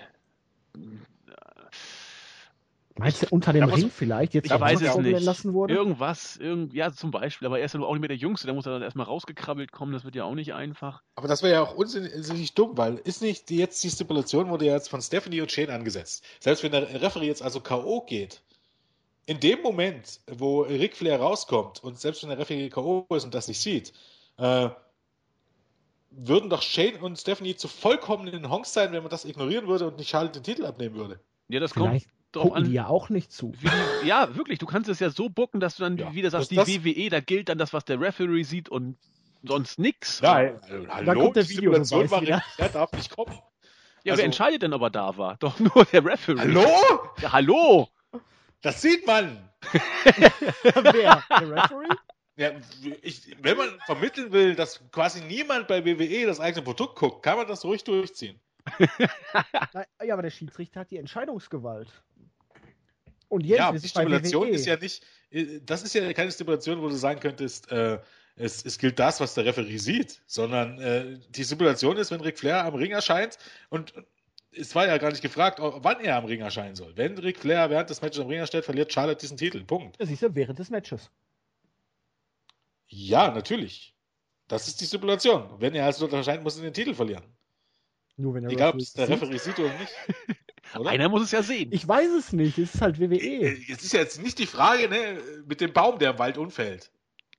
Meinst 2.96 3.22
du 3.22 3.26
unter 3.30 3.52
dem 3.52 3.64
Ring 3.64 3.90
vielleicht, 3.90 4.34
jetzt 4.34 4.50
ich 4.50 4.60
weiß 4.60 4.82
er 4.82 4.90
es 4.90 4.98
nicht. 4.98 5.16
entlassen 5.16 5.54
wurde? 5.54 5.74
Irgendwas, 5.74 6.36
irgend, 6.36 6.74
ja, 6.74 6.92
zum 6.92 7.10
Beispiel, 7.10 7.46
aber 7.46 7.58
er 7.58 7.64
ist 7.64 7.74
ja 7.74 7.80
auch 7.80 7.92
nicht 7.92 8.00
mehr 8.00 8.08
der 8.08 8.18
Jüngste, 8.18 8.46
da 8.46 8.52
muss 8.52 8.66
er 8.66 8.72
dann 8.72 8.82
erstmal 8.82 9.06
rausgekrabbelt 9.06 9.72
kommen, 9.72 9.92
das 9.92 10.04
wird 10.04 10.14
ja 10.14 10.24
auch 10.24 10.34
nicht 10.34 10.52
einfach. 10.52 11.02
Aber 11.14 11.26
das 11.26 11.42
wäre 11.42 11.54
ja 11.54 11.62
auch 11.62 11.74
unsinnig 11.74 12.54
dumm, 12.54 12.76
weil 12.76 12.96
ist 12.96 13.22
nicht 13.22 13.48
die, 13.48 13.56
jetzt 13.56 13.82
die 13.82 13.90
Stipulation 13.90 14.50
wurde 14.50 14.66
ja 14.66 14.74
jetzt 14.74 14.88
von 14.88 15.00
Stephanie 15.00 15.40
und 15.40 15.50
Shane 15.50 15.70
angesetzt. 15.70 16.24
Selbst 16.40 16.62
wenn 16.62 16.72
der 16.72 17.00
Referee 17.00 17.26
jetzt 17.26 17.42
also 17.42 17.60
K.O. 17.60 18.02
geht, 18.02 18.42
in 19.24 19.40
dem 19.40 19.62
Moment, 19.62 20.20
wo 20.30 20.62
Ric 20.62 20.96
Flair 20.96 21.18
rauskommt 21.18 21.82
und 21.82 21.98
selbst 21.98 22.22
wenn 22.22 22.30
der 22.30 22.38
Referee 22.38 22.68
K.O. 22.68 23.06
ist 23.16 23.24
und 23.24 23.34
das 23.34 23.48
nicht 23.48 23.60
sieht, 23.60 23.94
äh, 24.36 24.68
würden 26.14 26.50
doch 26.50 26.62
Shane 26.62 26.96
und 27.00 27.18
Stephanie 27.18 27.56
zu 27.56 27.68
vollkommenen 27.68 28.48
Honks 28.50 28.72
sein, 28.72 28.92
wenn 28.92 29.02
man 29.02 29.10
das 29.10 29.24
ignorieren 29.24 29.66
würde 29.66 29.86
und 29.88 29.98
nicht 29.98 30.10
Charlotte 30.10 30.40
den 30.40 30.44
Titel 30.44 30.64
abnehmen 30.66 30.94
würde. 30.96 31.20
Ja, 31.48 31.60
das 31.60 31.74
kommt 31.74 31.88
Vielleicht 31.90 32.08
drauf 32.32 32.44
gucken 32.48 32.64
die 32.64 32.68
an. 32.70 32.74
ja 32.74 32.86
auch 32.86 33.08
nicht 33.08 33.32
zu. 33.32 33.52
Wie 33.58 34.06
ja, 34.08 34.34
wirklich, 34.36 34.58
du 34.58 34.66
kannst 34.66 34.88
es 34.88 35.00
ja 35.00 35.10
so 35.10 35.28
bucken, 35.28 35.60
dass 35.60 35.76
du 35.76 35.82
dann 35.82 35.96
Ja, 35.98 36.14
wieder 36.14 36.30
sagst, 36.30 36.50
das- 36.56 36.66
die 36.66 36.74
das- 36.78 36.84
WWE, 36.84 37.08
da 37.10 37.20
gilt 37.20 37.48
dann 37.48 37.58
das, 37.58 37.72
was 37.72 37.84
der 37.84 38.00
Referee 38.00 38.42
sieht 38.42 38.68
und 38.68 38.96
sonst 39.42 39.78
nix. 39.78 40.22
Nein, 40.22 40.58
Dann 40.70 41.18
kommt 41.18 41.36
der 41.36 41.44
war. 41.48 42.20
Ric 42.22 42.42
Flair 42.54 42.68
darf 42.72 42.92
nicht 42.92 43.10
kommen. 43.14 43.32
Ja, 44.04 44.12
Also- 44.12 44.18
wer 44.20 44.24
entscheidet 44.24 44.62
denn, 44.62 44.72
ob 44.72 44.82
er 44.82 44.90
da 44.90 45.16
war? 45.16 45.36
Doch 45.38 45.58
nur 45.60 45.84
der 45.92 46.04
Referee. 46.04 46.38
Hallo? 46.40 46.64
Ja, 47.20 47.32
hallo! 47.32 47.88
Das 48.62 48.80
sieht 48.80 49.06
man! 49.06 49.48
Wer? 50.62 51.22
Der 51.30 51.50
Referee? 51.50 51.94
Ja, 52.36 52.52
ich, 53.02 53.36
wenn 53.42 53.58
man 53.58 53.78
vermitteln 53.84 54.32
will, 54.32 54.54
dass 54.54 54.80
quasi 54.90 55.20
niemand 55.22 55.68
bei 55.68 55.84
WWE 55.84 56.26
das 56.26 56.40
eigene 56.40 56.62
Produkt 56.62 56.96
guckt, 56.96 57.22
kann 57.22 57.36
man 57.36 57.46
das 57.46 57.64
ruhig 57.64 57.84
durchziehen. 57.84 58.40
Ja, 60.04 60.14
aber 60.14 60.22
der 60.22 60.30
Schiedsrichter 60.30 60.80
hat 60.80 60.90
die 60.90 60.98
Entscheidungsgewalt. 60.98 61.88
Und 63.28 63.46
jetzt 63.46 63.58
ja, 63.58 63.72
wir 63.72 63.80
die 63.80 63.88
Stipulation 63.88 64.48
WWE. 64.48 64.54
ist 64.54 64.66
ja 64.66 64.76
nicht, 64.76 65.04
äh, 65.30 65.60
das 65.64 65.82
ist 65.82 65.94
ja 65.94 66.12
keine 66.12 66.30
Stipulation, 66.30 66.82
wo 66.82 66.88
du 66.88 66.94
sagen 66.94 67.20
könntest, 67.20 67.70
äh, 67.72 67.98
es, 68.36 68.64
es 68.64 68.78
gilt 68.78 68.98
das, 68.98 69.20
was 69.20 69.34
der 69.34 69.44
Referee 69.44 69.78
sieht, 69.78 70.20
sondern 70.26 70.78
äh, 70.80 71.18
die 71.30 71.44
Stipulation 71.44 71.96
ist, 71.96 72.10
wenn 72.10 72.20
Ric 72.20 72.38
Flair 72.38 72.64
am 72.64 72.74
Ring 72.74 72.92
erscheint 72.92 73.38
und 73.70 73.94
es 74.54 74.74
war 74.74 74.86
ja 74.86 74.98
gar 74.98 75.10
nicht 75.10 75.22
gefragt, 75.22 75.58
wann 75.60 76.00
er 76.00 76.16
am 76.16 76.26
Ring 76.26 76.40
erscheinen 76.40 76.74
soll. 76.74 76.94
Wenn 76.96 77.16
Ric 77.16 77.38
Flair 77.38 77.70
während 77.70 77.88
des 77.88 78.02
Matches 78.02 78.20
am 78.20 78.28
Ring 78.28 78.38
erstellt, 78.38 78.64
verliert 78.64 78.92
Charlotte 78.92 79.20
diesen 79.20 79.38
Titel. 79.38 79.64
Punkt. 79.64 79.98
Ja, 79.98 80.06
siehst 80.06 80.22
du, 80.22 80.34
während 80.34 80.58
des 80.58 80.68
Matches. 80.68 81.10
Ja, 82.94 83.30
natürlich. 83.30 83.94
Das 84.48 84.68
ist 84.68 84.80
die 84.80 84.84
Stipulation. 84.84 85.48
Wenn 85.58 85.74
er 85.74 85.86
also 85.86 86.00
dort 86.06 86.12
erscheint, 86.12 86.42
muss 86.42 86.56
er 86.58 86.62
den 86.64 86.74
Titel 86.74 86.92
verlieren. 86.94 87.24
Nur 88.18 88.34
wenn 88.34 88.44
er 88.44 88.50
Egal, 88.50 88.72
ob 88.72 88.76
es 88.76 88.92
der 88.92 89.06
sieht. 89.06 89.16
Referee 89.16 89.38
sieht 89.38 89.58
oder 89.58 89.72
nicht. 89.78 89.92
Oder? 90.78 90.90
Einer 90.90 91.08
muss 91.08 91.22
es 91.22 91.30
ja 91.32 91.42
sehen. 91.42 91.70
Ich 91.72 91.86
weiß 91.86 92.10
es 92.12 92.32
nicht, 92.32 92.56
es 92.58 92.74
ist 92.74 92.80
halt 92.80 92.98
Äh, 92.98 93.10
WWE. 93.10 93.56
Jetzt 93.66 93.82
ist 93.84 93.92
ja 93.92 94.00
jetzt 94.00 94.22
nicht 94.22 94.38
die 94.38 94.46
Frage, 94.46 94.88
ne, 94.88 95.20
mit 95.46 95.60
dem 95.60 95.72
Baum, 95.72 95.98
der 95.98 96.10
im 96.12 96.18
Wald 96.18 96.38
umfällt. 96.38 96.90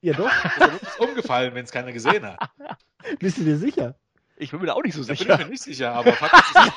Ja 0.02 0.14
doch, 0.14 0.30
Der 0.60 0.72
wird 0.74 0.84
es 0.84 0.96
umgefallen, 0.98 1.56
wenn 1.56 1.64
es 1.66 1.72
keiner 1.72 1.92
gesehen 1.94 2.26
hat. 2.26 2.40
bist 3.20 3.38
du 3.38 3.44
dir 3.44 3.58
sicher? 3.58 3.98
Ich 4.38 4.52
bin 4.52 4.60
mir 4.60 4.68
da 4.68 4.74
auch 4.74 4.84
nicht 4.84 4.96
so 4.96 5.02
Da 5.02 5.08
bin 5.08 5.14
ich 5.14 5.20
sicher. 5.20 5.38
mir 5.38 5.46
nicht 5.46 5.64
sicher, 5.64 5.94
aber 5.94 6.14
Fakt 6.14 6.34
ist, 6.36 6.74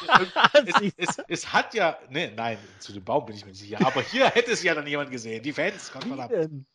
es, 0.66 0.80
es, 0.80 0.92
es, 0.96 1.24
es 1.28 1.52
hat 1.52 1.74
ja, 1.74 1.98
ne, 2.10 2.32
nein, 2.36 2.58
zu 2.78 2.92
dem 2.92 3.04
Baum 3.04 3.26
bin 3.26 3.36
ich 3.36 3.44
mir 3.44 3.50
nicht 3.50 3.60
sicher, 3.60 3.84
aber 3.84 4.02
hier 4.02 4.26
hätte 4.28 4.52
es 4.52 4.62
ja 4.62 4.74
dann 4.74 4.86
jemand 4.86 5.10
gesehen, 5.10 5.42
die 5.42 5.52
Fans, 5.52 5.90
Gott 5.92 6.04
verdammt. 6.04 6.66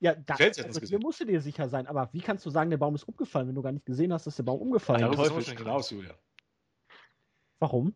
Ja, 0.00 0.14
da, 0.14 0.34
also, 0.34 0.80
hier 0.80 0.98
musst 1.00 1.20
du 1.20 1.24
dir 1.24 1.40
sicher 1.40 1.68
sein, 1.68 1.86
aber 1.86 2.08
wie 2.12 2.20
kannst 2.20 2.44
du 2.46 2.50
sagen, 2.50 2.70
der 2.70 2.76
Baum 2.76 2.94
ist 2.94 3.04
umgefallen, 3.04 3.48
wenn 3.48 3.54
du 3.54 3.62
gar 3.62 3.72
nicht 3.72 3.86
gesehen 3.86 4.12
hast, 4.12 4.26
dass 4.26 4.36
der 4.36 4.42
Baum 4.44 4.60
umgefallen 4.60 5.00
Darauf 5.00 5.26
ist? 5.26 5.34
wir 5.34 5.42
schon 5.42 5.56
hinaus, 5.58 5.90
Julia. 5.90 6.14
Warum? 7.58 7.94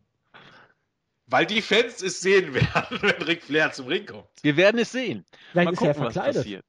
Weil 1.26 1.46
die 1.46 1.62
Fans 1.62 2.02
es 2.02 2.20
sehen 2.20 2.52
werden, 2.54 2.98
wenn 3.02 3.22
Ric 3.22 3.42
Flair 3.42 3.72
zum 3.72 3.86
Ring 3.86 4.06
kommt. 4.06 4.26
Wir 4.42 4.56
werden 4.56 4.78
es 4.80 4.92
sehen. 4.92 5.24
Vielleicht 5.52 5.66
Mal 5.66 5.72
ist 5.72 5.80
er 5.80 5.86
ja 5.86 5.92
gucken, 5.92 6.06
was 6.06 6.12
verkleidet. 6.14 6.42
passiert. 6.42 6.64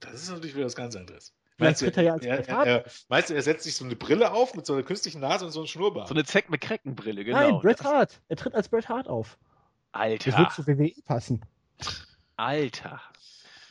Das 0.00 0.14
ist 0.14 0.28
natürlich 0.30 0.54
wieder 0.54 0.66
was 0.66 0.76
ganz 0.76 0.96
anderes. 0.96 1.34
Vielleicht 1.56 1.80
tritt 1.80 1.96
er 1.96 2.02
ja 2.04 2.12
als 2.12 2.24
er, 2.24 2.36
Bret 2.36 2.48
er, 2.48 2.56
Hart. 2.56 2.66
er, 2.68 2.84
meinst 3.08 3.30
du, 3.30 3.34
er 3.34 3.42
setzt 3.42 3.64
sich 3.64 3.74
so 3.74 3.84
eine 3.84 3.96
Brille 3.96 4.30
auf 4.32 4.54
mit 4.54 4.64
so 4.64 4.74
einer 4.74 4.84
künstlichen 4.84 5.20
Nase 5.20 5.44
und 5.44 5.50
so 5.50 5.60
einem 5.60 5.66
Schnurrbart? 5.66 6.06
So 6.08 6.14
eine 6.14 6.24
Zack 6.24 6.50
McCracken-Brille, 6.50 7.24
genau. 7.24 7.38
Nein, 7.38 7.60
Bret 7.60 7.80
Das- 7.80 7.86
Hart. 7.86 8.20
Er 8.28 8.36
tritt 8.36 8.54
als 8.54 8.68
Bret 8.68 8.88
Hart 8.88 9.08
auf. 9.08 9.38
Das 9.92 10.02
Alter, 10.02 10.38
wird 10.38 10.52
zu 10.52 10.66
WWE 10.66 10.92
passen. 11.04 11.42
Alter. 12.36 13.00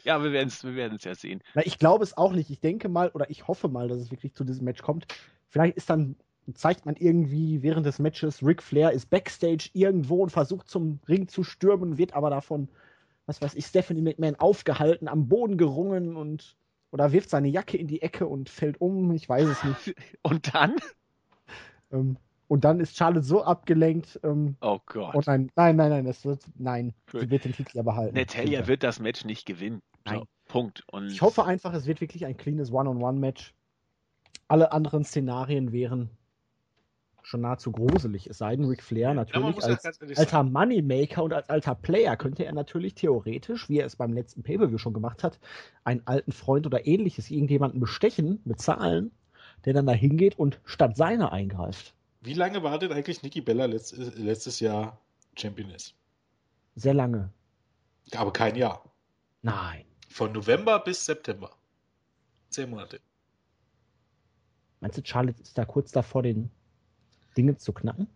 Ja, 0.08 0.24
wir 0.24 0.32
werden 0.32 0.48
es 0.48 0.64
wir 0.64 0.76
werden's 0.76 1.04
ja 1.04 1.14
sehen. 1.16 1.42
Na, 1.54 1.66
ich 1.66 1.80
glaube 1.80 2.04
es 2.06 2.16
auch 2.16 2.32
nicht. 2.32 2.50
Ich 2.50 2.62
denke 2.62 2.88
mal 2.88 3.10
oder 3.10 3.30
ich 3.30 3.48
hoffe 3.50 3.68
mal, 3.68 3.90
dass 3.90 4.00
es 4.00 4.10
wirklich 4.10 4.34
zu 4.34 4.46
diesem 4.46 4.64
Match 4.64 4.82
kommt. 4.82 5.06
Vielleicht 5.50 5.76
ist 5.76 5.90
dann, 5.90 6.16
zeigt 6.54 6.86
man 6.86 6.96
irgendwie 6.96 7.62
während 7.62 7.86
des 7.86 8.00
Matches, 8.00 8.42
Ric 8.42 8.64
Flair 8.64 8.92
ist 8.94 9.10
backstage 9.10 9.70
irgendwo 9.74 10.24
und 10.24 10.30
versucht 10.30 10.70
zum 10.70 11.02
Ring 11.10 11.28
zu 11.28 11.44
stürmen, 11.44 11.98
wird 11.98 12.14
aber 12.14 12.30
davon, 12.30 12.70
was 13.26 13.42
weiß 13.42 13.56
ich, 13.56 13.66
Stephanie 13.66 14.02
McMahon 14.02 14.36
aufgehalten, 14.36 15.10
am 15.10 15.28
Boden 15.28 15.58
gerungen 15.58 16.16
und 16.16 16.56
oder 16.92 17.12
wirft 17.12 17.30
seine 17.30 17.50
Jacke 17.50 17.76
in 17.76 17.88
die 17.88 18.02
Ecke 18.02 18.28
und 18.28 18.48
fällt 18.50 18.80
um. 18.80 19.12
Ich 19.12 19.28
weiß 19.28 19.46
es 19.46 19.64
nicht. 19.66 19.96
Und 20.22 20.54
dann? 20.56 20.76
ähm, 21.92 22.18
und 22.50 22.64
dann 22.64 22.80
ist 22.80 22.96
Charlotte 22.96 23.26
so 23.26 23.44
abgelenkt. 23.44 24.20
Ähm, 24.24 24.56
Oh 24.62 24.80
Gott. 24.86 25.16
oh 25.16 25.22
nein, 25.26 25.52
nein, 25.58 25.76
nein, 25.76 25.90
nein, 25.90 26.06
das 26.06 26.24
wird, 26.24 26.46
nein, 26.56 26.94
sie 27.12 27.30
wird 27.30 27.44
den 27.44 27.52
Titel 27.52 27.76
ja 27.76 27.84
behalten. 27.84 28.16
Natalia 28.16 28.68
wird 28.68 28.84
das 28.84 29.02
Match 29.02 29.26
nicht 29.26 29.46
gewinnen. 29.46 29.82
So, 30.08 30.16
Nein. 30.16 30.24
Punkt. 30.48 30.84
Und 30.92 31.12
Ich 31.12 31.22
hoffe 31.22 31.44
einfach, 31.46 31.74
es 31.74 31.86
wird 31.86 32.02
wirklich 32.02 32.26
ein 32.26 32.38
cleanes 32.38 32.72
One-on-One-Match. 32.72 33.54
Alle 34.48 34.72
anderen 34.72 35.04
Szenarien 35.04 35.72
wären 35.72 36.10
schon 37.28 37.42
nahezu 37.42 37.74
gruselig. 37.74 38.28
Es 38.28 38.38
sei 38.38 38.56
denn, 38.56 38.66
Ric 38.66 38.82
Flair 38.82 39.14
natürlich 39.14 39.58
ja 39.58 39.64
als 39.64 39.86
alter. 40.18 40.44
Moneymaker 40.44 41.24
und 41.24 41.34
als 41.34 41.50
alter 41.50 41.76
Player 41.76 42.16
könnte 42.16 42.46
er 42.46 42.54
natürlich 42.54 42.96
theoretisch, 42.96 43.68
wie 43.68 43.80
er 43.80 43.86
es 43.86 43.98
beim 43.98 44.14
letzten 44.14 44.44
Pay-Per-View 44.44 44.78
schon 44.78 44.94
gemacht 44.94 45.24
hat, 45.24 45.38
einen 45.84 46.02
alten 46.06 46.32
Freund 46.32 46.66
oder 46.66 46.88
ähnliches, 46.88 47.30
irgendjemanden 47.30 47.82
bestechen, 47.82 48.42
bezahlen, 48.46 49.12
der 49.66 49.74
dann 49.74 49.86
da 49.86 49.92
hingeht 49.92 50.40
und 50.40 50.62
statt 50.64 50.96
seiner 50.96 51.34
eingreift. 51.34 51.94
Wie 52.22 52.34
lange 52.34 52.64
war 52.64 52.80
denn 52.80 52.94
eigentlich 52.94 53.22
Nikki 53.24 53.42
Bella 53.42 53.66
letzt, 53.66 53.98
letztes 53.98 54.62
Jahr 54.62 54.98
Championess? 55.36 55.94
Sehr 56.76 56.94
lange. 56.94 57.30
Aber 58.16 58.32
kein 58.32 58.56
Jahr. 58.56 58.84
Nein. 59.42 59.84
Von 60.18 60.32
November 60.32 60.80
bis 60.80 61.06
September. 61.06 61.52
Zehn 62.50 62.72
Monate. 62.72 63.00
Meinst 64.80 64.98
du, 64.98 65.04
Charlotte 65.06 65.40
ist 65.40 65.56
da 65.56 65.64
kurz 65.64 65.92
davor, 65.92 66.24
den 66.24 66.50
Dinge 67.38 67.56
zu 67.58 67.72
knacken? 67.72 68.08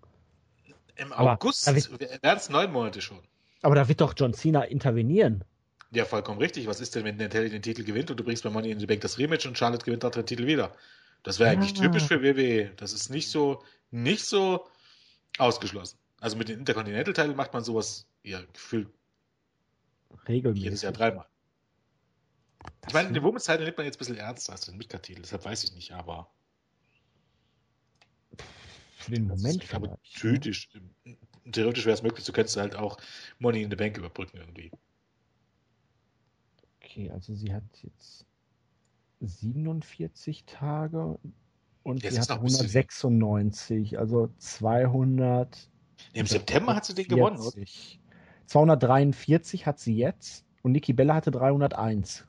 Im 0.95 1.13
Aber 1.13 1.33
August 1.33 1.67
wären 1.67 2.37
es 2.37 2.49
neun 2.49 2.71
Monate 2.71 3.01
schon. 3.01 3.19
Aber 3.61 3.75
da 3.75 3.87
wird 3.87 4.01
doch 4.01 4.15
John 4.17 4.33
Cena 4.33 4.63
intervenieren. 4.63 5.43
Ja, 5.91 6.05
vollkommen 6.05 6.39
richtig. 6.39 6.65
Was 6.65 6.81
ist 6.81 6.95
denn, 6.95 7.03
wenn 7.03 7.17
Natalia 7.17 7.49
den 7.49 7.61
Titel 7.61 7.83
gewinnt 7.83 8.09
und 8.09 8.19
du 8.19 8.23
bringst 8.23 8.41
bei 8.43 8.49
Money 8.49 8.71
in 8.71 8.79
the 8.79 8.87
Bank 8.87 9.01
das 9.01 9.19
Rematch 9.19 9.45
und 9.45 9.55
Charlotte 9.55 9.85
gewinnt 9.85 10.03
dort 10.03 10.15
den 10.15 10.25
Titel 10.25 10.47
wieder? 10.47 10.75
Das 11.21 11.37
wäre 11.37 11.51
eigentlich 11.51 11.77
Ah. 11.79 11.83
typisch 11.83 12.05
für 12.07 12.23
WWE. 12.23 12.71
Das 12.77 12.93
ist 12.93 13.09
nicht 13.11 13.29
so, 13.29 13.63
nicht 13.91 14.25
so 14.25 14.67
ausgeschlossen. 15.37 15.99
Also 16.19 16.35
mit 16.35 16.49
den 16.49 16.57
Intercontinental-Titeln 16.57 17.35
macht 17.35 17.53
man 17.53 17.63
sowas 17.63 18.07
ja 18.23 18.41
gefühlt 18.53 18.87
Regelmäßig. 20.27 20.63
jedes 20.63 20.81
Jahr 20.81 20.93
dreimal. 20.93 21.27
Ich 22.87 22.93
meine, 22.93 23.11
den 23.11 23.23
Women's 23.23 23.45
Title 23.45 23.65
nimmt 23.65 23.77
man 23.77 23.85
jetzt 23.85 23.95
ein 23.95 23.99
bisschen 23.99 24.17
ernster 24.17 24.51
als 24.53 24.65
den 24.65 24.77
Midcard-Titel, 24.77 25.21
deshalb 25.21 25.45
weiß 25.45 25.63
ich 25.63 25.73
nicht, 25.75 25.91
aber 25.93 26.29
Für 28.97 29.11
den 29.11 29.27
Moment 29.27 29.63
ist, 29.63 29.73
aber 29.73 29.97
vielleicht. 30.03 30.19
theoretisch, 30.21 30.69
theoretisch 31.51 31.85
wäre 31.85 31.95
es 31.95 32.03
möglich, 32.03 32.25
du 32.25 32.31
könntest 32.33 32.57
halt 32.57 32.75
auch 32.75 32.97
Money 33.39 33.63
in 33.63 33.69
the 33.69 33.75
Bank 33.75 33.97
überbrücken 33.97 34.37
irgendwie. 34.37 34.71
Okay, 36.83 37.09
also 37.11 37.33
sie 37.33 37.53
hat 37.53 37.63
jetzt 37.83 38.25
47 39.21 40.43
Tage 40.45 41.17
und 41.83 42.03
Jetzt 42.03 42.15
sie 42.15 42.19
hat 42.21 42.29
noch 42.29 42.37
ein 42.37 42.43
bisschen- 42.43 42.67
196, 42.67 43.97
also 43.97 44.29
200. 44.37 45.69
Im 46.13 46.25
September 46.25 46.75
hat 46.75 46.85
sie 46.85 46.93
den 46.95 47.07
gewonnen, 47.07 47.37
oder? 47.37 47.51
40. 47.51 47.99
243 48.47 49.65
hat 49.65 49.79
sie 49.79 49.95
jetzt 49.95 50.43
und 50.63 50.73
Nikki 50.73 50.93
Bella 50.93 51.15
hatte 51.15 51.31
301. 51.31 52.25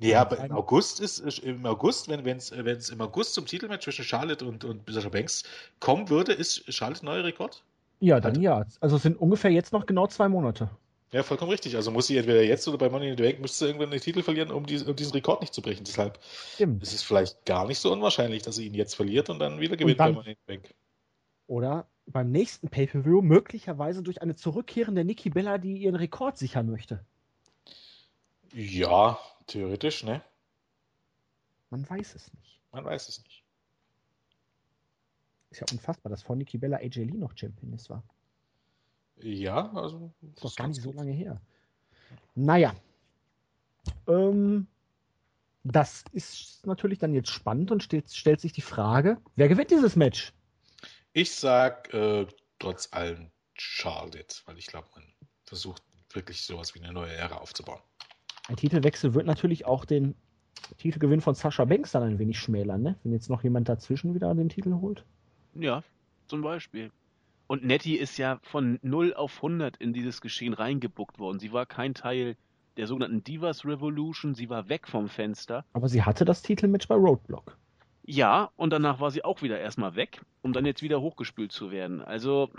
Ja, 0.00 0.22
aber 0.22 0.38
im 0.42 0.52
August 0.52 0.98
ist 1.00 1.18
im 1.40 1.64
August, 1.66 2.08
wenn 2.08 2.26
es 2.36 2.50
wenn 2.52 2.76
es 2.76 2.88
im 2.88 3.00
August 3.00 3.34
zum 3.34 3.44
Titelmatch 3.46 3.84
zwischen 3.84 4.04
Charlotte 4.04 4.44
und 4.46 4.64
und 4.64 4.82
Sasha 4.90 5.10
Banks 5.10 5.44
kommen 5.78 6.08
würde, 6.08 6.32
ist 6.32 6.72
Charlotte 6.72 7.04
neuer 7.04 7.22
Rekord? 7.24 7.62
Ja, 8.00 8.18
dann 8.18 8.40
ja. 8.40 8.64
Also 8.80 8.96
es 8.96 9.02
sind 9.02 9.20
ungefähr 9.20 9.50
jetzt 9.50 9.72
noch 9.74 9.84
genau 9.84 10.06
zwei 10.06 10.28
Monate. 10.28 10.70
Ja, 11.12 11.22
vollkommen 11.22 11.50
richtig. 11.50 11.76
Also 11.76 11.90
muss 11.90 12.06
sie 12.06 12.16
entweder 12.16 12.42
jetzt 12.42 12.66
oder 12.68 12.78
bei 12.78 12.88
Money 12.88 13.10
in 13.10 13.16
the 13.16 13.22
Bank 13.22 13.40
müsste 13.40 13.58
sie 13.58 13.66
irgendwann 13.66 13.90
den 13.90 14.00
Titel 14.00 14.22
verlieren, 14.22 14.50
um, 14.50 14.64
dies, 14.64 14.84
um 14.84 14.96
diesen 14.96 15.12
Rekord 15.12 15.40
nicht 15.42 15.52
zu 15.52 15.60
brechen. 15.60 15.84
Deshalb 15.84 16.18
Stimmt. 16.54 16.82
ist 16.82 16.94
es 16.94 17.02
vielleicht 17.02 17.44
gar 17.44 17.66
nicht 17.66 17.78
so 17.80 17.92
unwahrscheinlich, 17.92 18.42
dass 18.42 18.56
sie 18.56 18.66
ihn 18.66 18.74
jetzt 18.74 18.94
verliert 18.94 19.28
und 19.28 19.38
dann 19.40 19.60
wieder 19.60 19.76
gewinnt 19.76 20.00
dann- 20.00 20.14
bei 20.14 20.20
Money 20.20 20.30
in 20.30 20.36
the 20.46 20.52
Bank. 20.54 20.74
Oder 21.46 21.86
beim 22.06 22.30
nächsten 22.30 22.68
Pay-Per-View 22.68 23.22
möglicherweise 23.22 24.02
durch 24.02 24.22
eine 24.22 24.36
zurückkehrende 24.36 25.04
Nikki 25.04 25.30
Bella, 25.30 25.58
die 25.58 25.78
ihren 25.78 25.96
Rekord 25.96 26.38
sichern 26.38 26.70
möchte. 26.70 27.04
Ja, 28.54 29.18
theoretisch, 29.50 30.04
ne? 30.04 30.22
Man 31.70 31.88
weiß 31.88 32.14
es 32.14 32.32
nicht. 32.34 32.60
Man 32.72 32.84
weiß 32.84 33.08
es 33.08 33.22
nicht. 33.22 33.44
Ist 35.50 35.60
ja 35.60 35.66
unfassbar, 35.70 36.10
dass 36.10 36.22
vor 36.22 36.36
Nikki 36.36 36.58
Bella 36.58 36.78
AJ 36.78 37.04
Lee 37.04 37.18
noch 37.18 37.36
Championess 37.36 37.90
war. 37.90 38.02
Ja, 39.16 39.70
also 39.72 40.12
Ist 40.34 40.44
doch 40.44 40.56
gar 40.56 40.68
nicht 40.68 40.80
so 40.80 40.92
lange 40.92 41.12
her. 41.12 41.40
Naja. 42.34 42.74
Ähm, 44.06 44.66
das 45.64 46.04
ist 46.12 46.66
natürlich 46.66 46.98
dann 46.98 47.12
jetzt 47.12 47.30
spannend 47.30 47.70
und 47.70 47.82
steht, 47.82 48.10
stellt 48.12 48.40
sich 48.40 48.52
die 48.52 48.60
Frage, 48.62 49.20
wer 49.36 49.48
gewinnt 49.48 49.70
dieses 49.70 49.96
Match? 49.96 50.32
Ich 51.12 51.34
sag 51.34 51.92
äh, 51.92 52.26
trotz 52.58 52.92
allem 52.92 53.30
Charlotte, 53.54 54.36
weil 54.46 54.58
ich 54.58 54.66
glaube, 54.66 54.88
man 54.94 55.04
versucht 55.44 55.82
wirklich 56.12 56.42
sowas 56.42 56.74
wie 56.74 56.80
eine 56.80 56.92
neue 56.92 57.12
Ära 57.12 57.36
aufzubauen. 57.38 57.82
Ein 58.50 58.56
Titelwechsel 58.56 59.14
wird 59.14 59.26
natürlich 59.26 59.64
auch 59.64 59.84
den 59.84 60.16
Titelgewinn 60.76 61.20
von 61.20 61.36
Sascha 61.36 61.64
Banks 61.64 61.92
dann 61.92 62.02
ein 62.02 62.18
wenig 62.18 62.40
schmälern, 62.40 62.82
ne? 62.82 62.96
wenn 63.04 63.12
jetzt 63.12 63.30
noch 63.30 63.44
jemand 63.44 63.68
dazwischen 63.68 64.12
wieder 64.12 64.34
den 64.34 64.48
Titel 64.48 64.74
holt. 64.80 65.04
Ja, 65.54 65.84
zum 66.26 66.42
Beispiel. 66.42 66.90
Und 67.46 67.64
Nettie 67.64 67.96
ist 67.96 68.18
ja 68.18 68.40
von 68.42 68.80
0 68.82 69.14
auf 69.14 69.36
100 69.36 69.76
in 69.76 69.92
dieses 69.92 70.20
Geschehen 70.20 70.52
reingebuckt 70.52 71.20
worden. 71.20 71.38
Sie 71.38 71.52
war 71.52 71.64
kein 71.64 71.94
Teil 71.94 72.36
der 72.76 72.88
sogenannten 72.88 73.22
Divas 73.22 73.64
Revolution. 73.64 74.34
Sie 74.34 74.50
war 74.50 74.68
weg 74.68 74.88
vom 74.88 75.08
Fenster. 75.08 75.64
Aber 75.72 75.88
sie 75.88 76.02
hatte 76.02 76.24
das 76.24 76.42
Titelmatch 76.42 76.88
bei 76.88 76.96
Roadblock. 76.96 77.56
Ja, 78.04 78.50
und 78.56 78.70
danach 78.70 79.00
war 79.00 79.10
sie 79.10 79.24
auch 79.24 79.42
wieder 79.42 79.60
erstmal 79.60 79.94
weg, 79.94 80.22
um 80.42 80.52
dann 80.52 80.66
jetzt 80.66 80.82
wieder 80.82 81.00
hochgespült 81.00 81.52
zu 81.52 81.70
werden. 81.70 82.00
Also, 82.00 82.50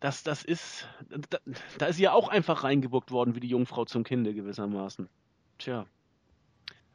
das, 0.00 0.22
das 0.22 0.44
ist, 0.44 0.88
da, 1.08 1.38
da 1.78 1.86
ist 1.86 1.96
sie 1.96 2.04
ja 2.04 2.12
auch 2.12 2.28
einfach 2.28 2.64
reingebuckt 2.64 3.10
worden 3.10 3.34
wie 3.34 3.40
die 3.40 3.48
Jungfrau 3.48 3.84
zum 3.84 4.04
Kinde 4.04 4.34
gewissermaßen. 4.34 5.08
Tja. 5.58 5.86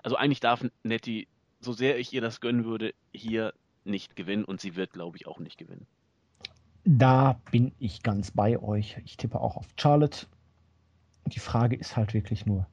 Also 0.04 0.16
eigentlich 0.16 0.40
darf 0.40 0.66
Nettie, 0.84 1.28
so 1.60 1.74
sehr 1.74 2.00
ich 2.00 2.14
ihr 2.14 2.22
das 2.22 2.42
gönnen 2.42 2.66
würde, 2.66 2.94
hier 3.14 3.54
nicht 3.84 4.16
gewinnen 4.16 4.46
und 4.46 4.62
sie 4.62 4.76
wird, 4.76 4.94
glaube 4.94 5.18
ich, 5.18 5.28
auch 5.28 5.40
nicht 5.40 5.58
gewinnen. 5.58 5.88
Da 6.84 7.40
bin 7.52 7.72
ich 7.80 8.02
ganz 8.02 8.32
bei 8.32 8.60
euch. 8.60 8.98
Ich 9.06 9.18
tippe 9.18 9.40
auch 9.40 9.58
auf 9.58 9.68
Charlotte. 9.78 10.26
Die 11.28 11.40
Frage 11.40 11.76
ist 11.76 11.96
halt 11.96 12.14
wirklich 12.14 12.46
nur, 12.46 12.68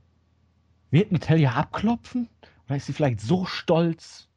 wird 0.90 1.12
Natalia 1.12 1.52
abklopfen? 1.52 2.28
Oder 2.66 2.76
ist 2.76 2.86
sie 2.86 2.92
vielleicht 2.92 3.20
so 3.20 3.44
stolz, 3.44 4.28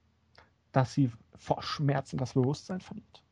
dass 0.71 0.93
sie 0.93 1.11
vor 1.35 1.61
Schmerzen 1.63 2.17
das 2.17 2.33
Bewusstsein 2.33 2.81
verliert? 2.81 3.23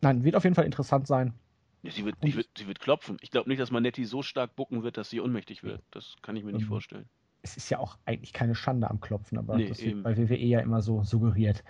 Nein, 0.00 0.24
wird 0.24 0.36
auf 0.36 0.44
jeden 0.44 0.54
Fall 0.56 0.64
interessant 0.64 1.06
sein. 1.06 1.34
Ja, 1.82 1.90
sie, 1.90 2.04
wird, 2.04 2.16
sie, 2.22 2.34
wird, 2.34 2.48
sie 2.56 2.66
wird 2.66 2.80
klopfen. 2.80 3.16
Ich 3.22 3.30
glaube 3.30 3.48
nicht, 3.48 3.60
dass 3.60 3.70
Manetti 3.70 4.04
so 4.04 4.22
stark 4.22 4.54
bucken 4.56 4.82
wird, 4.82 4.96
dass 4.96 5.08
sie 5.10 5.20
ohnmächtig 5.20 5.62
wird. 5.62 5.82
Das 5.90 6.16
kann 6.22 6.36
ich 6.36 6.44
mir 6.44 6.52
nicht 6.52 6.64
Mhm. 6.64 6.68
vorstellen. 6.68 7.08
Es 7.42 7.56
ist 7.56 7.70
ja 7.70 7.78
auch 7.78 7.96
eigentlich 8.04 8.34
keine 8.34 8.54
Schande 8.54 8.90
am 8.90 9.00
Klopfen, 9.00 9.38
aber 9.38 9.56
Nee, 9.56 9.68
das 9.68 9.80
eben. 9.80 10.04
wird 10.04 10.16
bei 10.16 10.18
WWE 10.18 10.36
ja 10.36 10.60
immer 10.60 10.82
so 10.82 11.02
suggeriert. 11.04 11.64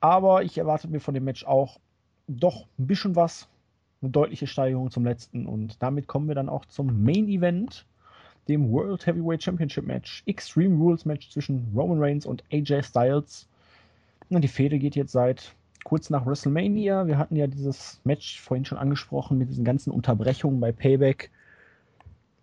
Aber 0.00 0.42
ich 0.42 0.58
erwarte 0.58 0.88
mir 0.88 0.98
von 1.00 1.14
dem 1.14 1.24
Match 1.24 1.44
auch 1.44 1.78
doch 2.26 2.66
ein 2.78 2.86
bisschen 2.88 3.14
was. 3.14 3.48
Eine 4.02 4.10
deutliche 4.10 4.48
Steigerung 4.48 4.90
zum 4.90 5.04
letzten. 5.04 5.46
Und 5.46 5.80
damit 5.80 6.08
kommen 6.08 6.26
wir 6.26 6.34
dann 6.34 6.48
auch 6.48 6.64
zum 6.66 7.04
Main 7.04 7.28
Event, 7.28 7.86
dem 8.48 8.70
World 8.72 9.06
Heavyweight 9.06 9.42
Championship 9.44 9.86
Match. 9.86 10.22
Extreme 10.26 10.76
Rules 10.76 11.04
Match 11.04 11.30
zwischen 11.30 11.68
Roman 11.74 11.98
Reigns 12.00 12.26
und 12.26 12.42
AJ 12.52 12.82
Styles. 12.82 13.48
Und 14.28 14.42
die 14.42 14.48
Fehde 14.48 14.78
geht 14.78 14.96
jetzt 14.96 15.12
seit 15.12 15.54
kurz 15.84 16.10
nach 16.10 16.26
WrestleMania. 16.26 17.06
Wir 17.06 17.16
hatten 17.16 17.36
ja 17.36 17.46
dieses 17.46 18.00
Match 18.04 18.40
vorhin 18.40 18.64
schon 18.64 18.78
angesprochen 18.78 19.38
mit 19.38 19.48
diesen 19.48 19.64
ganzen 19.64 19.92
Unterbrechungen 19.92 20.58
bei 20.58 20.72
Payback, 20.72 21.30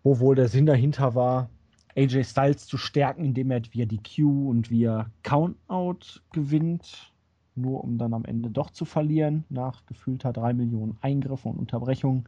wo 0.03 0.19
wohl 0.19 0.35
der 0.35 0.47
Sinn 0.47 0.65
dahinter 0.65 1.13
war, 1.13 1.49
AJ 1.95 2.23
Styles 2.23 2.65
zu 2.67 2.77
stärken, 2.77 3.25
indem 3.25 3.51
er 3.51 3.61
via 3.71 3.85
DQ 3.85 4.19
und 4.49 4.71
via 4.71 5.07
Countout 5.23 6.21
gewinnt, 6.31 7.11
nur 7.55 7.83
um 7.83 7.97
dann 7.97 8.13
am 8.13 8.25
Ende 8.25 8.49
doch 8.49 8.69
zu 8.71 8.85
verlieren, 8.85 9.43
nach 9.49 9.85
gefühlter 9.85 10.33
3 10.33 10.53
Millionen 10.53 10.97
Eingriffen 11.01 11.51
und 11.51 11.59
Unterbrechungen. 11.59 12.25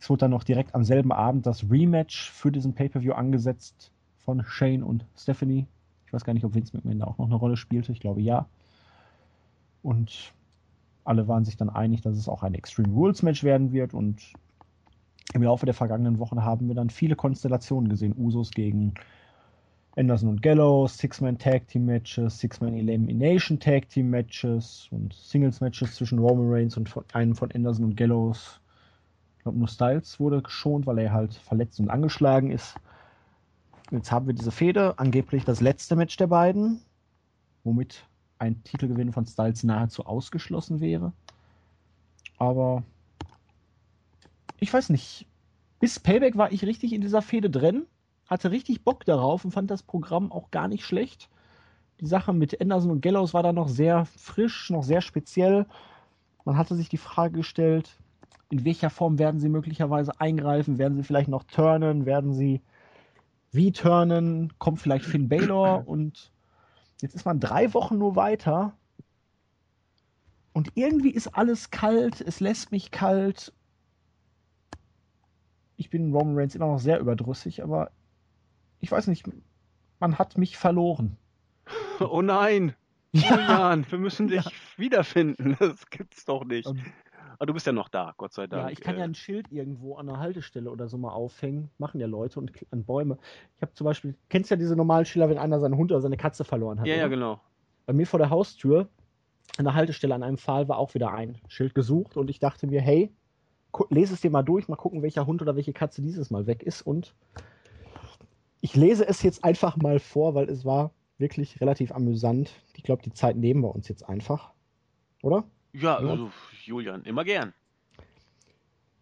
Es 0.00 0.10
wurde 0.10 0.20
dann 0.20 0.32
noch 0.32 0.44
direkt 0.44 0.74
am 0.74 0.82
selben 0.82 1.12
Abend 1.12 1.46
das 1.46 1.70
Rematch 1.70 2.30
für 2.30 2.50
diesen 2.50 2.74
Pay-Per-View 2.74 3.12
angesetzt 3.12 3.92
von 4.18 4.42
Shane 4.44 4.82
und 4.82 5.06
Stephanie. 5.16 5.66
Ich 6.10 6.12
weiß 6.12 6.24
gar 6.24 6.34
nicht, 6.34 6.44
ob 6.44 6.56
Vince 6.56 6.76
McMahon 6.76 6.98
da 6.98 7.06
auch 7.06 7.18
noch 7.18 7.26
eine 7.26 7.36
Rolle 7.36 7.56
spielte. 7.56 7.92
Ich 7.92 8.00
glaube 8.00 8.20
ja. 8.20 8.48
Und 9.80 10.32
alle 11.04 11.28
waren 11.28 11.44
sich 11.44 11.56
dann 11.56 11.70
einig, 11.70 12.00
dass 12.00 12.16
es 12.16 12.28
auch 12.28 12.42
ein 12.42 12.54
Extreme 12.54 12.92
Rules 12.92 13.22
Match 13.22 13.44
werden 13.44 13.70
wird. 13.70 13.94
Und 13.94 14.32
im 15.34 15.44
Laufe 15.44 15.66
der 15.66 15.74
vergangenen 15.74 16.18
Wochen 16.18 16.42
haben 16.42 16.66
wir 16.66 16.74
dann 16.74 16.90
viele 16.90 17.14
Konstellationen 17.14 17.88
gesehen. 17.88 18.16
Usos 18.18 18.50
gegen 18.50 18.94
Anderson 19.96 20.30
und 20.30 20.42
Gallows, 20.42 20.98
Six-Man 20.98 21.38
Tag 21.38 21.68
Team 21.68 21.86
Matches, 21.86 22.40
Six-Man 22.40 22.74
Elimination 22.74 23.60
Tag 23.60 23.88
Team 23.88 24.10
Matches 24.10 24.88
und 24.90 25.14
Singles 25.14 25.60
Matches 25.60 25.94
zwischen 25.94 26.18
Roman 26.18 26.52
Reigns 26.52 26.76
und 26.76 26.88
von, 26.88 27.04
einem 27.12 27.36
von 27.36 27.52
Anderson 27.52 27.84
und 27.84 27.96
Gallows. 27.96 28.60
Ich 29.36 29.44
glaube, 29.44 29.58
nur 29.58 29.68
Styles 29.68 30.18
wurde 30.18 30.42
geschont, 30.42 30.88
weil 30.88 30.98
er 30.98 31.12
halt 31.12 31.34
verletzt 31.34 31.78
und 31.78 31.88
angeschlagen 31.88 32.50
ist. 32.50 32.74
Jetzt 33.90 34.12
haben 34.12 34.26
wir 34.26 34.34
diese 34.34 34.52
Fehde, 34.52 34.98
angeblich 34.98 35.44
das 35.44 35.60
letzte 35.60 35.96
Match 35.96 36.16
der 36.16 36.28
beiden, 36.28 36.80
womit 37.64 38.06
ein 38.38 38.62
Titelgewinn 38.62 39.12
von 39.12 39.26
Styles 39.26 39.64
nahezu 39.64 40.06
ausgeschlossen 40.06 40.80
wäre. 40.80 41.12
Aber 42.38 42.84
ich 44.60 44.72
weiß 44.72 44.90
nicht. 44.90 45.26
Bis 45.80 45.98
Payback 45.98 46.36
war 46.36 46.52
ich 46.52 46.64
richtig 46.64 46.92
in 46.92 47.00
dieser 47.00 47.22
Fehde 47.22 47.50
drin, 47.50 47.86
hatte 48.26 48.50
richtig 48.50 48.84
Bock 48.84 49.04
darauf 49.04 49.44
und 49.44 49.50
fand 49.50 49.70
das 49.70 49.82
Programm 49.82 50.30
auch 50.30 50.50
gar 50.50 50.68
nicht 50.68 50.84
schlecht. 50.84 51.28
Die 52.00 52.06
Sache 52.06 52.32
mit 52.32 52.60
Anderson 52.60 52.90
und 52.90 53.00
Gallows 53.00 53.34
war 53.34 53.42
da 53.42 53.52
noch 53.52 53.68
sehr 53.68 54.04
frisch, 54.04 54.70
noch 54.70 54.84
sehr 54.84 55.00
speziell. 55.00 55.66
Man 56.44 56.56
hatte 56.56 56.76
sich 56.76 56.88
die 56.88 56.98
Frage 56.98 57.38
gestellt, 57.38 57.96
in 58.50 58.64
welcher 58.64 58.90
Form 58.90 59.18
werden 59.18 59.40
sie 59.40 59.48
möglicherweise 59.48 60.20
eingreifen? 60.20 60.78
Werden 60.78 60.96
sie 60.96 61.04
vielleicht 61.04 61.28
noch 61.28 61.44
turnen? 61.44 62.04
Werden 62.04 62.34
sie 62.34 62.60
wie 63.52 63.72
turnen? 63.72 64.52
Kommt 64.58 64.80
vielleicht 64.80 65.04
Finn 65.04 65.28
Balor? 65.28 65.86
Und 65.86 66.32
jetzt 67.00 67.14
ist 67.14 67.24
man 67.24 67.40
drei 67.40 67.72
Wochen 67.74 67.98
nur 67.98 68.16
weiter. 68.16 68.76
Und 70.52 70.72
irgendwie 70.74 71.10
ist 71.10 71.28
alles 71.28 71.70
kalt. 71.70 72.20
Es 72.20 72.40
lässt 72.40 72.72
mich 72.72 72.90
kalt. 72.90 73.52
Ich 75.76 75.90
bin 75.90 76.12
Roman 76.12 76.36
Reigns 76.36 76.54
immer 76.54 76.66
noch 76.66 76.78
sehr 76.78 77.00
überdrüssig, 77.00 77.62
aber 77.62 77.90
ich 78.80 78.90
weiß 78.90 79.06
nicht, 79.06 79.26
man 79.98 80.18
hat 80.18 80.38
mich 80.38 80.56
verloren. 80.56 81.16
Oh 82.02 82.22
nein! 82.22 82.74
Julian, 83.12 83.84
wir 83.90 83.98
müssen 83.98 84.28
dich 84.28 84.44
wiederfinden. 84.78 85.54
Das 85.58 85.90
gibt's 85.90 86.24
doch 86.24 86.44
nicht. 86.44 86.66
Ähm, 86.66 86.80
Aber 87.40 87.46
du 87.46 87.54
bist 87.54 87.66
ja 87.66 87.72
noch 87.72 87.88
da, 87.88 88.12
Gott 88.18 88.34
sei 88.34 88.46
Dank. 88.46 88.64
Ja, 88.64 88.70
ich 88.70 88.80
kann 88.82 88.96
ja 88.96 89.00
Äh, 89.00 89.08
ein 89.08 89.14
Schild 89.14 89.50
irgendwo 89.50 89.96
an 89.96 90.10
einer 90.10 90.20
Haltestelle 90.20 90.70
oder 90.70 90.88
so 90.88 90.98
mal 90.98 91.12
aufhängen. 91.12 91.70
Machen 91.78 91.98
ja 91.98 92.06
Leute 92.06 92.38
und 92.38 92.52
an 92.70 92.84
Bäume. 92.84 93.16
Ich 93.56 93.62
habe 93.62 93.72
zum 93.72 93.86
Beispiel, 93.86 94.14
kennst 94.28 94.50
ja 94.50 94.58
diese 94.58 94.76
normalen 94.76 95.06
Schilder, 95.06 95.30
wenn 95.30 95.38
einer 95.38 95.58
seinen 95.58 95.78
Hund 95.78 95.90
oder 95.90 96.02
seine 96.02 96.18
Katze 96.18 96.44
verloren 96.44 96.78
hat? 96.80 96.86
ja, 96.86 96.96
ja, 96.96 97.00
oder? 97.04 97.08
genau. 97.08 97.40
Bei 97.86 97.94
mir 97.94 98.06
vor 98.06 98.18
der 98.18 98.28
Haustür 98.28 98.88
an 99.56 99.64
der 99.64 99.72
Haltestelle 99.72 100.14
an 100.14 100.22
einem 100.22 100.36
Pfahl 100.36 100.68
war 100.68 100.76
auch 100.76 100.92
wieder 100.92 101.12
ein 101.14 101.38
Schild 101.48 101.74
gesucht 101.74 102.18
und 102.18 102.28
ich 102.28 102.40
dachte 102.40 102.66
mir, 102.66 102.82
hey, 102.82 103.10
lese 103.88 104.12
es 104.12 104.20
dir 104.20 104.30
mal 104.30 104.42
durch, 104.42 104.68
mal 104.68 104.76
gucken, 104.76 105.00
welcher 105.00 105.26
Hund 105.26 105.40
oder 105.40 105.56
welche 105.56 105.72
Katze 105.72 106.02
dieses 106.02 106.30
Mal 106.30 106.46
weg 106.46 106.62
ist 106.62 106.82
und 106.82 107.14
ich 108.60 108.76
lese 108.76 109.08
es 109.08 109.22
jetzt 109.22 109.42
einfach 109.44 109.78
mal 109.78 109.98
vor, 109.98 110.34
weil 110.34 110.50
es 110.50 110.66
war 110.66 110.90
wirklich 111.16 111.58
relativ 111.62 111.90
amüsant. 111.90 112.52
Ich 112.74 112.82
glaube, 112.82 113.02
die 113.02 113.14
Zeit 113.14 113.36
nehmen 113.36 113.62
wir 113.62 113.74
uns 113.74 113.88
jetzt 113.88 114.06
einfach. 114.06 114.52
Oder? 115.22 115.44
Ja, 115.72 116.00
Ja. 116.02 116.10
also 116.10 116.30
Julian, 116.66 117.02
immer 117.04 117.24
gern. 117.24 117.52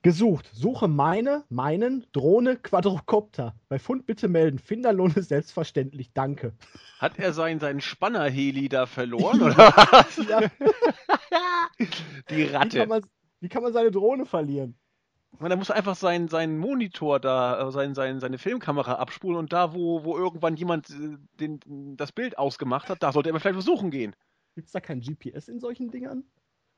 Gesucht. 0.03 0.49
Suche 0.53 0.87
meine, 0.87 1.45
meinen 1.49 2.07
Drohne 2.13 2.57
Quadrocopter. 2.57 3.55
Bei 3.69 3.79
Fund 3.79 4.07
bitte 4.07 4.29
melden. 4.29 4.59
Finderlohn 4.59 5.13
ist 5.15 5.29
selbstverständlich. 5.29 6.13
Danke. 6.15 6.53
Hat 6.99 7.19
er 7.19 7.33
seinen, 7.33 7.59
seinen 7.59 7.81
Spanner-Heli 7.81 8.69
da 8.69 8.87
verloren, 8.87 9.43
oder 9.43 9.57
was? 9.57 10.17
Die 12.31 12.37
wie, 12.37 12.47
kann 12.47 12.63
Ratte. 12.63 12.87
man, 12.87 13.03
wie 13.41 13.49
kann 13.49 13.63
man 13.63 13.73
seine 13.73 13.91
Drohne 13.91 14.25
verlieren? 14.25 14.77
Man, 15.41 15.51
da 15.51 15.57
muss 15.57 15.71
einfach 15.71 15.97
seinen, 15.97 16.29
seinen 16.29 16.59
Monitor 16.59 17.21
da, 17.21 17.69
äh, 17.69 17.73
sein, 17.73 17.95
sein, 17.95 18.21
seine 18.21 18.39
Filmkamera 18.39 18.95
abspulen 18.95 19.37
und 19.37 19.53
da, 19.53 19.75
wo, 19.75 20.05
wo 20.05 20.17
irgendwann 20.17 20.57
jemand 20.57 20.91
äh, 20.91 21.17
den, 21.39 21.97
das 21.97 22.13
Bild 22.13 22.39
ausgemacht 22.39 22.89
hat, 22.89 23.03
da 23.03 23.13
sollte 23.13 23.31
er 23.31 23.33
mal 23.33 23.41
vielleicht 23.41 23.63
versuchen 23.63 23.91
gehen. 23.91 24.17
Gibt 24.55 24.67
es 24.67 24.73
da 24.73 24.81
kein 24.81 25.01
GPS 25.01 25.49
in 25.49 25.61
solchen 25.61 25.91
Dingern? 25.91 26.25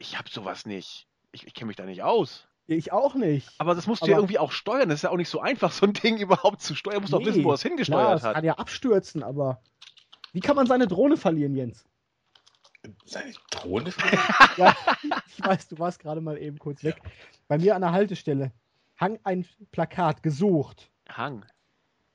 Ich 0.00 0.18
hab 0.18 0.28
sowas 0.28 0.66
nicht. 0.66 1.06
Ich, 1.30 1.46
ich 1.46 1.54
kenne 1.54 1.68
mich 1.68 1.76
da 1.76 1.84
nicht 1.84 2.02
aus. 2.02 2.48
Ich 2.66 2.90
auch 2.92 3.14
nicht. 3.14 3.48
Aber 3.58 3.74
das 3.74 3.86
musst 3.86 4.02
du 4.02 4.06
ja 4.06 4.14
Aber- 4.14 4.22
irgendwie 4.22 4.38
auch 4.38 4.50
steuern. 4.52 4.88
Das 4.88 4.98
ist 5.00 5.02
ja 5.02 5.10
auch 5.10 5.16
nicht 5.16 5.28
so 5.28 5.40
einfach, 5.40 5.70
so 5.72 5.86
ein 5.86 5.92
Ding 5.92 6.16
überhaupt 6.18 6.60
zu 6.62 6.74
steuern. 6.74 6.96
Du 6.96 7.00
musst 7.02 7.12
doch 7.12 7.20
Nee, 7.20 7.26
wissen, 7.26 7.44
wo 7.44 7.50
er 7.50 7.54
es 7.54 7.60
Klar, 7.60 7.70
hingesteuert 7.70 8.18
es 8.18 8.24
hat. 8.24 8.34
kann 8.34 8.44
ja 8.44 8.54
abstürzen, 8.54 9.22
aber 9.22 9.60
wie 10.32 10.40
kann 10.40 10.56
man 10.56 10.66
seine 10.66 10.86
Drohne 10.88 11.16
verlieren, 11.16 11.54
Jens? 11.54 11.84
Seine 13.04 13.32
Drohne? 13.50 13.92
Ja, 14.56 14.74
ich 15.26 15.44
weiß, 15.44 15.68
du 15.68 15.78
warst 15.78 16.00
gerade 16.00 16.20
mal 16.20 16.36
eben 16.38 16.58
kurz 16.58 16.82
weg. 16.82 17.00
Bei 17.48 17.58
mir 17.58 17.74
an 17.76 17.82
der 17.82 17.92
Haltestelle 17.92 18.52
hang 18.98 19.18
ein 19.24 19.46
Plakat 19.72 20.22
gesucht. 20.22 20.90
Hang. 21.08 21.44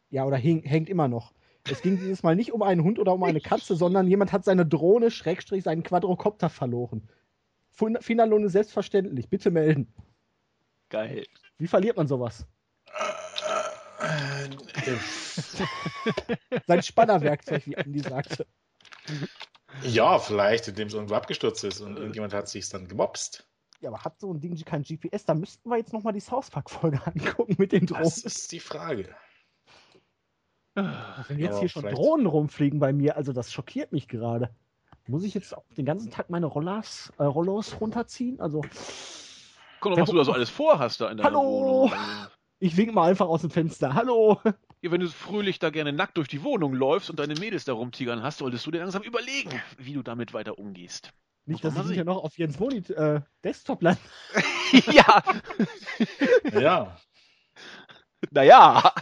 Ja, 0.10 0.26
oder 0.26 0.38
hing, 0.38 0.62
hängt 0.64 0.90
immer 0.90 1.08
noch. 1.08 1.34
Es 1.70 1.82
ging 1.82 1.98
dieses 1.98 2.22
Mal 2.24 2.36
nicht 2.36 2.52
um 2.54 2.62
einen 2.62 2.84
Hund 2.84 3.00
oder 3.00 3.14
um 3.14 3.24
eine 3.24 3.42
Katze, 3.42 3.76
sondern 3.76 4.08
jemand 4.08 4.32
hat 4.32 4.46
seine 4.46 4.66
Drohne, 4.66 5.12
Schrägstrich, 5.12 5.64
seinen 5.64 5.84
Quadrocopter 5.84 6.50
verloren. 6.50 7.10
Fin- 7.76 7.98
Finderlohn 8.02 8.44
ist 8.46 8.54
selbstverständlich. 8.54 9.30
Bitte 9.30 9.52
melden. 9.52 9.94
Geil. 10.90 11.26
Wie 11.58 11.68
verliert 11.68 11.98
man 11.98 12.08
sowas? 12.08 12.46
Äh, 14.00 14.50
Sein 16.68 16.84
Spannerwerkzeug, 16.84 17.66
wie 17.68 17.78
Andi 17.78 18.00
sagte. 18.00 18.46
ja, 19.84 20.20
vielleicht, 20.20 20.68
indem 20.68 20.88
es 20.88 20.94
irgendwo 20.94 21.16
abgestürzt 21.16 21.64
ist 21.64 21.82
und 21.82 21.98
irgendjemand 21.98 22.34
hat 22.34 22.48
sich 22.48 22.68
dann 22.70 22.88
gemobst. 22.88 23.48
Ja, 23.82 23.90
aber 23.90 24.04
hat 24.04 24.20
so 24.20 24.34
ein 24.34 24.40
Ding 24.40 24.56
kein 24.64 24.84
GPS? 24.84 25.26
Da 25.26 25.34
müssten 25.34 25.70
wir 25.70 25.78
jetzt 25.78 25.92
nochmal 25.94 26.14
die 26.14 26.20
South 26.22 26.50
Park-Folge 26.50 27.02
angucken 27.06 27.56
mit 27.58 27.72
den 27.72 27.86
Drohnen. 27.86 28.04
Das 28.04 28.20
ist 28.20 28.52
die 28.52 28.60
Frage. 28.60 29.14
Wenn 30.76 31.40
jetzt 31.40 31.52
aber 31.52 31.60
hier 31.60 31.70
schon 31.70 31.82
vielleicht- 31.84 31.98
Drohnen 31.98 32.26
rumfliegen 32.26 32.80
bei 32.80 32.94
mir, 32.94 33.16
also 33.18 33.34
das 33.34 33.52
schockiert 33.52 33.92
mich 33.92 34.08
gerade. 34.08 34.54
Muss 35.08 35.24
ich 35.24 35.34
jetzt 35.34 35.56
auch 35.56 35.64
den 35.78 35.86
ganzen 35.86 36.10
Tag 36.10 36.30
meine 36.30 36.48
Rollers, 36.48 37.14
äh, 37.20 37.24
Rollos 37.24 37.80
runterziehen? 37.80 38.40
Also, 38.40 38.62
Guck 39.80 39.92
mal, 39.92 39.98
Wer 39.98 40.04
was 40.04 40.10
du 40.10 40.18
da 40.18 40.24
so 40.26 40.32
alles 40.32 40.50
vorhast 40.50 41.02
da 41.02 41.12
in 41.12 41.18
deiner 41.18 41.30
Hallo! 41.30 41.44
Wohnung. 41.44 41.92
Ich 42.60 42.76
wink 42.78 42.94
mal 42.94 43.10
einfach 43.10 43.28
aus 43.28 43.42
dem 43.42 43.52
Fenster. 43.52 43.94
Hallo! 43.94 44.40
Ja, 44.82 44.92
wenn 44.92 45.02
du 45.02 45.10
fröhlich 45.10 45.60
da 45.60 45.70
gerne 45.70 45.94
nackt 45.94 46.18
durch 46.18 46.28
die 46.28 46.44
Wohnung 46.44 46.74
läufst 46.74 47.10
und 47.10 47.20
deine 47.20 47.36
Mädels 47.36 47.66
da 47.66 47.74
rumtigern 47.74 48.24
hast, 48.24 48.40
solltest 48.40 48.66
du 48.66 48.72
dir 48.72 48.80
langsam 48.80 49.04
überlegen, 49.04 49.50
wie 49.78 49.94
du 49.94 50.02
damit 50.02 50.34
weiter 50.34 50.58
umgehst. 50.58 51.12
Nicht, 51.46 51.64
Muss 51.64 51.74
dass 51.74 51.74
man 51.74 51.84
ich 51.84 51.90
mal 51.90 51.94
hier 51.96 52.06
noch 52.06 52.24
auf 52.24 52.38
Jens 52.38 52.60
Monitor, 52.60 52.98
äh, 52.98 53.22
Desktop 53.44 53.84
lande. 53.84 54.00
ja, 54.92 55.24
Ja. 56.54 56.98
naja. 58.32 58.94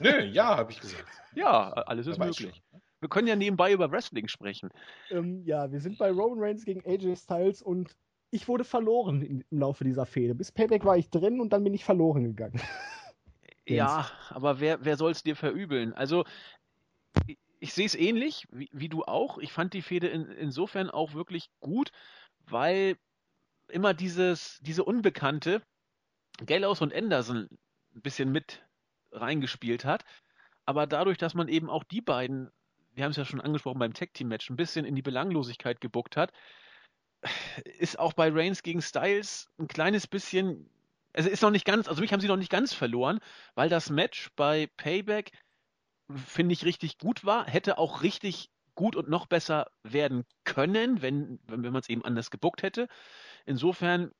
Nö, 0.00 0.24
ja, 0.24 0.56
habe 0.56 0.72
ich 0.72 0.80
gesagt. 0.80 1.04
Ja, 1.34 1.72
alles 1.72 2.06
ist 2.06 2.18
weiß 2.18 2.40
möglich. 2.40 2.62
Wir 3.04 3.10
können 3.10 3.28
ja 3.28 3.36
nebenbei 3.36 3.70
über 3.70 3.90
Wrestling 3.90 4.28
sprechen. 4.28 4.70
Ähm, 5.10 5.42
ja, 5.44 5.70
wir 5.70 5.78
sind 5.78 5.98
bei 5.98 6.10
Roman 6.10 6.42
Reigns 6.42 6.64
gegen 6.64 6.80
AJ 6.86 7.16
Styles 7.16 7.60
und 7.60 7.94
ich 8.30 8.48
wurde 8.48 8.64
verloren 8.64 9.20
im 9.20 9.44
Laufe 9.50 9.84
dieser 9.84 10.06
Fehde. 10.06 10.34
Bis 10.34 10.50
Payback 10.50 10.86
war 10.86 10.96
ich 10.96 11.10
drin 11.10 11.38
und 11.38 11.52
dann 11.52 11.62
bin 11.62 11.74
ich 11.74 11.84
verloren 11.84 12.24
gegangen. 12.24 12.58
ja, 13.68 14.10
aber 14.30 14.58
wer, 14.58 14.82
wer 14.86 14.96
soll 14.96 15.10
es 15.10 15.22
dir 15.22 15.36
verübeln? 15.36 15.92
Also, 15.92 16.24
ich, 17.26 17.36
ich 17.60 17.74
sehe 17.74 17.84
es 17.84 17.94
ähnlich 17.94 18.48
wie, 18.50 18.70
wie, 18.72 18.88
du 18.88 19.04
auch. 19.04 19.36
Ich 19.36 19.52
fand 19.52 19.74
die 19.74 19.82
Fehde 19.82 20.08
in, 20.08 20.24
insofern 20.24 20.88
auch 20.88 21.12
wirklich 21.12 21.50
gut, 21.60 21.92
weil 22.46 22.96
immer 23.68 23.92
dieses, 23.92 24.60
diese 24.62 24.82
Unbekannte, 24.82 25.60
Gallows 26.46 26.80
und 26.80 26.94
Anderson 26.94 27.50
ein 27.94 28.00
bisschen 28.00 28.32
mit 28.32 28.64
reingespielt 29.12 29.84
hat. 29.84 30.06
Aber 30.64 30.86
dadurch, 30.86 31.18
dass 31.18 31.34
man 31.34 31.48
eben 31.48 31.68
auch 31.68 31.84
die 31.84 32.00
beiden, 32.00 32.50
wir 32.94 33.04
haben 33.04 33.10
es 33.10 33.16
ja 33.16 33.24
schon 33.24 33.40
angesprochen 33.40 33.78
beim 33.78 33.94
Tag-Team-Match, 33.94 34.50
ein 34.50 34.56
bisschen 34.56 34.84
in 34.84 34.94
die 34.94 35.02
Belanglosigkeit 35.02 35.80
gebuckt 35.80 36.16
hat, 36.16 36.32
ist 37.78 37.98
auch 37.98 38.12
bei 38.12 38.30
Reigns 38.30 38.62
gegen 38.62 38.82
Styles 38.82 39.48
ein 39.58 39.68
kleines 39.68 40.06
bisschen, 40.06 40.68
also 41.12 41.28
ist 41.28 41.42
noch 41.42 41.50
nicht 41.50 41.64
ganz, 41.64 41.88
also 41.88 42.00
mich 42.00 42.12
haben 42.12 42.20
sie 42.20 42.28
noch 42.28 42.36
nicht 42.36 42.50
ganz 42.50 42.74
verloren, 42.74 43.20
weil 43.54 43.68
das 43.68 43.90
Match 43.90 44.30
bei 44.36 44.68
Payback 44.76 45.32
finde 46.26 46.52
ich 46.52 46.64
richtig 46.64 46.98
gut 46.98 47.24
war, 47.24 47.46
hätte 47.46 47.78
auch 47.78 48.02
richtig 48.02 48.50
gut 48.74 48.96
und 48.96 49.08
noch 49.08 49.26
besser 49.26 49.70
werden 49.82 50.24
können, 50.44 51.00
wenn, 51.00 51.38
wenn 51.46 51.60
man 51.60 51.76
es 51.76 51.88
eben 51.88 52.04
anders 52.04 52.30
gebuckt 52.30 52.62
hätte. 52.62 52.88
Insofern 53.46 54.10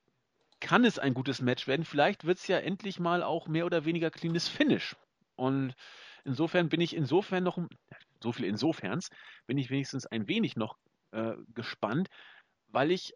kann 0.59 0.85
es 0.85 0.97
ein 0.97 1.13
gutes 1.13 1.41
Match 1.41 1.67
werden. 1.67 1.85
Vielleicht 1.85 2.25
wird 2.25 2.37
es 2.37 2.47
ja 2.47 2.57
endlich 2.57 2.99
mal 2.99 3.23
auch 3.23 3.47
mehr 3.47 3.65
oder 3.65 3.85
weniger 3.85 4.09
cleanes 4.09 4.47
Finish. 4.47 4.95
Und 5.35 5.75
insofern 6.23 6.69
bin 6.69 6.81
ich 6.81 6.95
insofern 6.95 7.43
noch, 7.43 7.59
so 8.25 8.31
viel 8.31 8.45
insoferns, 8.45 9.09
bin 9.47 9.57
ich 9.57 9.69
wenigstens 9.69 10.05
ein 10.05 10.27
wenig 10.27 10.57
noch 10.57 10.77
äh, 11.11 11.35
gespannt, 11.53 12.09
weil 12.67 12.91
ich 12.91 13.13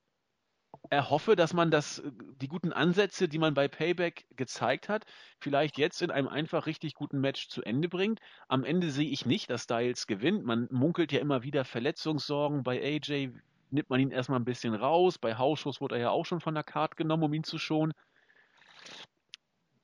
erhoffe, 0.90 1.36
dass 1.36 1.54
man 1.54 1.72
das, 1.72 2.02
die 2.42 2.48
guten 2.48 2.72
Ansätze, 2.72 3.28
die 3.28 3.40
man 3.40 3.56
bei 3.56 3.68
Payback 3.68 4.26
gezeigt 4.36 4.88
hat, 4.88 5.06
vielleicht 5.40 5.78
jetzt 5.78 6.02
in 6.02 6.12
einem 6.12 6.28
einfach 6.28 6.68
richtig 6.68 6.94
guten 6.94 7.20
Match 7.20 7.50
zu 7.50 7.64
Ende 7.64 7.90
bringt. 7.90 8.20
Am 8.48 8.64
Ende 8.64 8.92
sehe 8.92 9.10
ich 9.10 9.26
nicht, 9.26 9.50
dass 9.50 9.64
Styles 9.64 10.08
gewinnt. 10.08 10.46
Man 10.46 10.68
munkelt 10.72 11.12
ja 11.12 11.20
immer 11.20 11.44
wieder 11.44 11.66
Verletzungssorgen 11.66 12.64
bei 12.64 12.80
AJ, 12.82 13.32
nimmt 13.72 13.90
man 13.90 14.00
ihn 14.00 14.12
erstmal 14.12 14.40
ein 14.40 14.46
bisschen 14.46 14.76
raus. 14.76 15.18
Bei 15.18 15.36
Hausschuss 15.36 15.82
wurde 15.82 15.96
er 15.96 16.02
ja 16.02 16.10
auch 16.12 16.26
schon 16.26 16.40
von 16.40 16.54
der 16.54 16.64
Karte 16.64 16.96
genommen, 16.96 17.24
um 17.24 17.34
ihn 17.34 17.44
zu 17.44 17.58
schonen. 17.58 17.94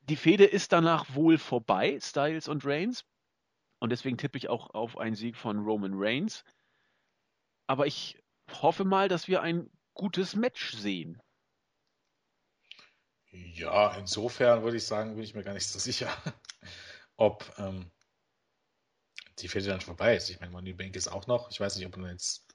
Die 0.08 0.16
Fehde 0.16 0.46
ist 0.46 0.72
danach 0.72 1.16
wohl 1.16 1.40
vorbei, 1.40 1.98
Styles 2.00 2.48
und 2.48 2.64
Reigns. 2.64 3.06
Und 3.80 3.92
deswegen 3.92 4.18
tippe 4.18 4.38
ich 4.38 4.50
auch 4.50 4.74
auf 4.74 4.98
einen 4.98 5.16
Sieg 5.16 5.36
von 5.36 5.60
Roman 5.60 5.94
Reigns. 5.94 6.44
Aber 7.68 7.88
ich 7.88 8.22
hoffe 8.62 8.86
mal, 8.86 9.10
dass 9.10 9.28
wir 9.28 9.42
ein 9.42 9.70
gutes 9.94 10.36
Match 10.36 10.74
sehen. 10.76 11.22
Ja, 13.32 13.96
insofern 13.98 14.64
würde 14.64 14.78
ich 14.78 14.86
sagen, 14.86 15.16
bin 15.16 15.24
ich 15.24 15.36
mir 15.36 15.44
gar 15.44 15.54
nicht 15.54 15.68
so 15.68 15.80
sicher, 15.80 16.10
ob 17.18 17.52
ähm, 17.58 17.92
die 19.40 19.48
Fehde 19.48 19.68
dann 19.68 19.82
vorbei 19.82 20.16
ist. 20.16 20.30
Ich 20.30 20.40
meine, 20.40 20.52
Money 20.52 20.74
Bank 20.74 20.96
ist 20.96 21.08
auch 21.08 21.28
noch. 21.28 21.52
Ich 21.52 21.60
weiß 21.60 21.76
nicht, 21.76 21.86
ob 21.86 21.98
man 21.98 22.12
jetzt 22.12 22.46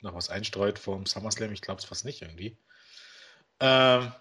noch 0.00 0.14
was 0.14 0.30
einstreut 0.30 0.78
vom 0.78 1.04
SummerSlam. 1.04 1.52
Ich 1.52 1.60
glaube 1.60 1.80
es 1.80 1.84
fast 1.84 2.04
nicht 2.04 2.22
irgendwie. 2.22 2.58
Ähm, 3.60 4.12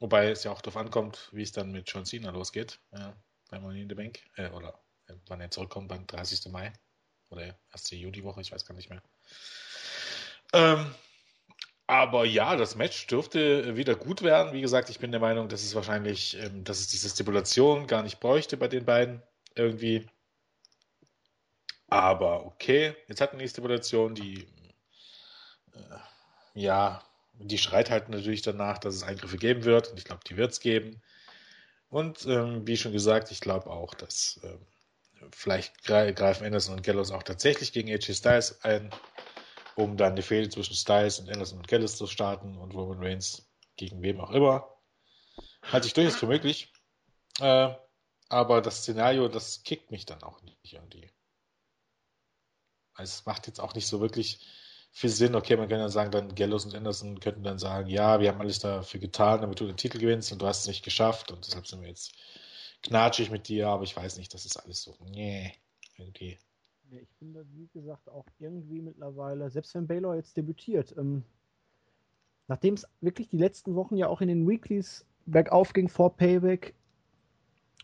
wobei 0.00 0.30
es 0.30 0.42
ja 0.42 0.50
auch 0.50 0.60
darauf 0.60 0.76
ankommt, 0.76 1.30
wie 1.32 1.42
es 1.42 1.52
dann 1.52 1.70
mit 1.70 1.88
John 1.88 2.04
Cena 2.04 2.30
losgeht 2.30 2.80
äh, 2.90 3.12
bei 3.48 3.60
Money 3.60 3.82
in 3.82 3.88
the 3.88 3.94
Bank. 3.94 4.18
Äh, 4.34 4.50
oder 4.50 4.80
wann 5.26 5.40
er 5.40 5.50
zurückkommt, 5.50 5.88
beim 5.88 6.06
30. 6.06 6.50
Mai. 6.50 6.72
Oder 7.30 7.56
1. 7.72 7.90
Juli-Woche, 7.90 8.40
ich 8.40 8.52
weiß 8.52 8.64
gar 8.64 8.74
nicht 8.74 8.90
mehr. 8.90 9.02
Ähm, 10.52 10.94
aber 11.86 12.24
ja, 12.24 12.56
das 12.56 12.76
Match 12.76 13.06
dürfte 13.06 13.76
wieder 13.76 13.94
gut 13.94 14.22
werden. 14.22 14.52
Wie 14.52 14.60
gesagt, 14.60 14.90
ich 14.90 14.98
bin 14.98 15.12
der 15.12 15.20
Meinung, 15.20 15.48
dass 15.48 15.62
es 15.62 15.74
wahrscheinlich, 15.74 16.36
ähm, 16.38 16.64
dass 16.64 16.80
es 16.80 16.88
diese 16.88 17.08
Stipulation 17.08 17.86
gar 17.86 18.02
nicht 18.02 18.20
bräuchte 18.20 18.56
bei 18.56 18.68
den 18.68 18.84
beiden 18.84 19.22
irgendwie. 19.54 20.06
Aber 21.88 22.46
okay, 22.46 22.96
jetzt 23.08 23.20
hatten 23.20 23.38
die 23.38 23.48
Stipulation, 23.48 24.14
die 24.14 24.46
äh, 25.74 25.98
ja, 26.54 27.02
die 27.38 27.58
schreit 27.58 27.90
halt 27.90 28.08
natürlich 28.08 28.42
danach, 28.42 28.78
dass 28.78 28.94
es 28.94 29.02
Eingriffe 29.02 29.36
geben 29.36 29.64
wird. 29.64 29.88
Und 29.88 29.98
ich 29.98 30.04
glaube, 30.04 30.22
die 30.26 30.36
wird 30.36 30.52
es 30.52 30.60
geben. 30.60 31.02
Und 31.88 32.26
ähm, 32.26 32.66
wie 32.66 32.76
schon 32.76 32.92
gesagt, 32.92 33.30
ich 33.30 33.40
glaube 33.40 33.70
auch, 33.70 33.94
dass 33.94 34.40
ähm, 34.42 34.58
vielleicht 35.32 35.82
greifen 35.84 36.44
Anderson 36.44 36.76
und 36.76 36.82
Gallows 36.82 37.10
auch 37.10 37.22
tatsächlich 37.22 37.72
gegen 37.72 37.90
AJ 37.90 38.14
Styles 38.14 38.62
ein 38.62 38.90
um 39.76 39.96
dann 39.96 40.16
die 40.16 40.22
Fehde 40.22 40.48
zwischen 40.48 40.74
Styles 40.74 41.20
und 41.20 41.28
Anderson 41.28 41.58
und 41.58 41.68
Gallows 41.68 41.96
zu 41.96 42.06
starten 42.06 42.56
und 42.56 42.74
Roman 42.74 42.98
Reigns 42.98 43.46
gegen 43.76 44.02
wem 44.02 44.20
auch 44.20 44.30
immer. 44.30 44.74
Halte 45.62 45.86
ich 45.86 45.92
durchaus 45.92 46.16
für 46.16 46.26
möglich. 46.26 46.72
Äh, 47.40 47.74
aber 48.28 48.62
das 48.62 48.78
Szenario, 48.78 49.28
das 49.28 49.62
kickt 49.62 49.90
mich 49.90 50.06
dann 50.06 50.22
auch 50.22 50.40
nicht 50.42 50.72
irgendwie. 50.72 51.12
Also 52.94 53.10
es 53.10 53.26
macht 53.26 53.46
jetzt 53.46 53.60
auch 53.60 53.74
nicht 53.74 53.86
so 53.86 54.00
wirklich 54.00 54.40
viel 54.90 55.10
Sinn. 55.10 55.34
Okay, 55.34 55.56
man 55.56 55.68
kann 55.68 55.78
ja 55.78 55.90
sagen, 55.90 56.10
dann 56.10 56.34
Gallows 56.34 56.64
und 56.64 56.74
Anderson 56.74 57.20
könnten 57.20 57.44
dann 57.44 57.58
sagen, 57.58 57.88
ja, 57.88 58.18
wir 58.18 58.30
haben 58.30 58.40
alles 58.40 58.58
dafür 58.58 58.98
getan, 58.98 59.42
damit 59.42 59.60
du 59.60 59.66
den 59.66 59.76
Titel 59.76 59.98
gewinnst 59.98 60.32
und 60.32 60.40
du 60.40 60.46
hast 60.46 60.60
es 60.60 60.68
nicht 60.68 60.84
geschafft 60.84 61.30
und 61.30 61.46
deshalb 61.46 61.66
sind 61.66 61.82
wir 61.82 61.88
jetzt 61.88 62.12
knatschig 62.86 63.30
mit 63.30 63.48
dir, 63.48 63.68
aber 63.68 63.84
ich 63.84 63.96
weiß 63.96 64.18
nicht, 64.18 64.32
das 64.32 64.44
ist 64.44 64.56
alles 64.56 64.82
so, 64.82 64.96
nee, 65.10 65.52
irgendwie. 65.96 66.38
Ja, 66.90 67.00
ich 67.00 67.08
finde, 67.18 67.44
wie 67.54 67.68
gesagt, 67.68 68.08
auch 68.08 68.26
irgendwie 68.38 68.80
mittlerweile, 68.80 69.50
selbst 69.50 69.74
wenn 69.74 69.86
Baylor 69.86 70.14
jetzt 70.14 70.36
debütiert, 70.36 70.94
ähm, 70.96 71.24
nachdem 72.48 72.74
es 72.74 72.86
wirklich 73.00 73.28
die 73.28 73.38
letzten 73.38 73.74
Wochen 73.74 73.96
ja 73.96 74.08
auch 74.08 74.20
in 74.20 74.28
den 74.28 74.48
Weeklies 74.48 75.04
bergauf 75.26 75.72
ging 75.72 75.88
vor 75.88 76.16
Payback, 76.16 76.74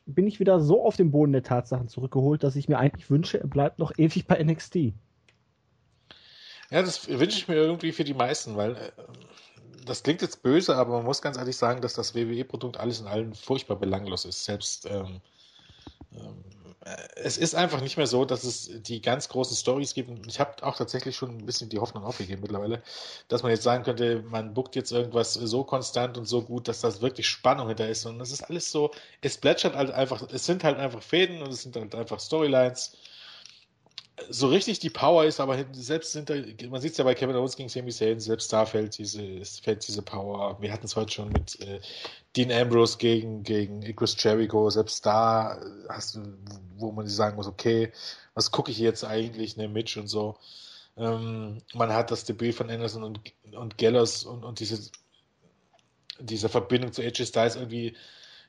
bin 0.06 0.26
ich 0.26 0.40
wieder 0.40 0.60
so 0.60 0.84
auf 0.84 0.96
den 0.96 1.10
Boden 1.10 1.32
der 1.32 1.42
Tatsachen 1.42 1.88
zurückgeholt, 1.88 2.42
dass 2.42 2.56
ich 2.56 2.68
mir 2.68 2.78
eigentlich 2.78 3.10
wünsche, 3.10 3.40
er 3.40 3.46
bleibt 3.46 3.78
noch 3.78 3.92
ewig 3.98 4.26
bei 4.26 4.42
NXT. 4.42 4.92
Ja, 6.70 6.80
das 6.80 7.08
wünsche 7.08 7.38
ich 7.38 7.48
mir 7.48 7.56
irgendwie 7.56 7.92
für 7.92 8.04
die 8.04 8.14
meisten, 8.14 8.56
weil 8.56 8.76
äh, 8.76 8.90
das 9.84 10.02
klingt 10.02 10.22
jetzt 10.22 10.42
böse, 10.42 10.76
aber 10.76 10.96
man 10.96 11.04
muss 11.04 11.22
ganz 11.22 11.36
ehrlich 11.36 11.56
sagen, 11.56 11.80
dass 11.80 11.94
das 11.94 12.14
WWE-Produkt 12.14 12.76
alles 12.76 13.00
in 13.00 13.06
allem 13.06 13.34
furchtbar 13.34 13.76
belanglos 13.76 14.24
ist. 14.24 14.44
Selbst 14.44 14.86
ähm, 14.86 15.20
ähm, 16.12 16.44
es 17.14 17.38
ist 17.38 17.54
einfach 17.54 17.80
nicht 17.80 17.96
mehr 17.96 18.08
so, 18.08 18.24
dass 18.24 18.42
es 18.42 18.82
die 18.82 19.00
ganz 19.00 19.28
großen 19.28 19.56
Stories 19.56 19.94
gibt. 19.94 20.08
Und 20.10 20.26
ich 20.26 20.40
habe 20.40 20.62
auch 20.64 20.76
tatsächlich 20.76 21.14
schon 21.14 21.38
ein 21.38 21.46
bisschen 21.46 21.68
die 21.68 21.78
Hoffnung 21.78 22.04
aufgegeben 22.04 22.42
mittlerweile, 22.42 22.82
dass 23.28 23.42
man 23.42 23.52
jetzt 23.52 23.62
sagen 23.62 23.84
könnte, 23.84 24.24
man 24.28 24.52
buckt 24.52 24.74
jetzt 24.74 24.90
irgendwas 24.90 25.34
so 25.34 25.62
konstant 25.62 26.18
und 26.18 26.26
so 26.26 26.42
gut, 26.42 26.66
dass 26.66 26.80
das 26.80 27.00
wirklich 27.00 27.28
Spannung 27.28 27.68
hinter 27.68 27.88
ist. 27.88 28.04
Und 28.06 28.18
das 28.18 28.32
ist 28.32 28.42
alles 28.42 28.72
so, 28.72 28.90
es 29.20 29.38
plätschert 29.38 29.76
halt 29.76 29.92
einfach, 29.92 30.22
es 30.32 30.44
sind 30.44 30.64
halt 30.64 30.78
einfach 30.78 31.02
Fäden 31.02 31.42
und 31.42 31.52
es 31.52 31.62
sind 31.62 31.76
halt 31.76 31.94
einfach 31.94 32.18
Storylines 32.18 32.96
so 34.28 34.48
richtig 34.48 34.78
die 34.78 34.90
Power 34.90 35.24
ist, 35.24 35.40
aber 35.40 35.64
selbst 35.72 36.14
da, 36.28 36.34
man 36.68 36.80
sieht 36.80 36.92
es 36.92 36.98
ja 36.98 37.04
bei 37.04 37.14
Kevin 37.14 37.36
Owens 37.36 37.56
gegen 37.56 37.68
Sami 37.68 37.90
Zayn, 37.90 38.20
selbst 38.20 38.52
da 38.52 38.66
fällt 38.66 38.98
diese, 38.98 39.44
fällt 39.62 39.86
diese 39.86 40.02
Power. 40.02 40.60
Wir 40.60 40.72
hatten 40.72 40.86
es 40.86 40.96
heute 40.96 41.12
schon 41.12 41.30
mit 41.30 41.58
äh, 41.60 41.80
Dean 42.36 42.52
Ambrose 42.52 42.98
gegen, 42.98 43.42
gegen 43.42 43.80
Chris 43.96 44.16
Jericho, 44.18 44.68
selbst 44.70 45.04
da 45.06 45.58
hast 45.88 46.14
du, 46.14 46.20
wo 46.76 46.92
man 46.92 47.06
sagen 47.08 47.36
muss, 47.36 47.46
okay, 47.46 47.92
was 48.34 48.50
gucke 48.50 48.70
ich 48.70 48.78
jetzt 48.78 49.04
eigentlich, 49.04 49.56
ne, 49.56 49.68
Mitch 49.68 49.98
und 49.98 50.08
so. 50.08 50.36
Ähm, 50.96 51.62
man 51.74 51.92
hat 51.92 52.10
das 52.10 52.24
Debüt 52.24 52.54
von 52.54 52.70
Anderson 52.70 53.02
und, 53.02 53.20
und 53.52 53.78
Gellers 53.78 54.24
und, 54.24 54.44
und 54.44 54.60
diese, 54.60 54.90
diese 56.20 56.48
Verbindung 56.50 56.92
zu 56.92 57.02
AJ 57.02 57.26
Styles 57.26 57.56
irgendwie 57.56 57.96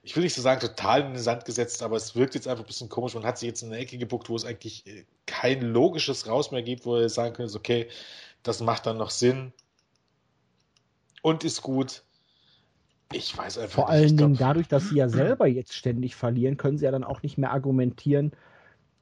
ich 0.04 0.16
will 0.16 0.24
nicht 0.24 0.34
so 0.34 0.42
sagen, 0.42 0.60
total 0.60 1.02
in 1.02 1.14
den 1.14 1.24
Sand 1.24 1.46
gesetzt, 1.46 1.82
aber 1.82 1.96
es 1.96 2.14
wirkt 2.16 2.36
jetzt 2.36 2.48
einfach 2.48 2.66
ein 2.66 2.68
bisschen 2.68 2.90
komisch. 2.90 3.16
Man 3.16 3.24
hat 3.24 3.38
sich 3.38 3.48
jetzt 3.48 3.64
in 3.64 3.70
eine 3.70 3.80
Ecke 3.80 3.98
gebuckt, 3.98 4.30
wo 4.30 4.36
es 4.36 4.44
eigentlich 4.44 4.86
äh, 4.86 5.06
kein 5.26 5.62
logisches 5.62 6.28
Raus 6.28 6.52
mehr 6.52 6.62
gibt, 6.62 6.86
wo 6.86 6.98
ihr 6.98 7.08
sagen 7.10 7.34
könnt, 7.34 7.56
okay, 7.56 7.88
das 8.44 8.60
macht 8.60 8.86
dann 8.86 8.98
noch 8.98 9.10
Sinn 9.10 9.54
und 11.22 11.46
ist 11.46 11.62
gut. 11.62 12.04
Ich 13.14 13.38
weiß 13.38 13.58
einfach 13.60 13.76
Vor 13.76 13.86
nicht. 13.86 13.94
allen 13.94 14.18
Dingen 14.18 14.38
dadurch, 14.38 14.68
dass 14.68 14.90
sie 14.90 14.98
ja 14.98 15.08
selber 15.10 15.48
jetzt 15.48 15.74
ständig 15.74 16.16
verlieren, 16.18 16.58
können 16.58 16.78
sie 16.78 16.86
ja 16.86 16.92
dann 16.92 17.06
auch 17.06 17.24
nicht 17.24 17.38
mehr 17.38 17.52
argumentieren, 17.52 18.34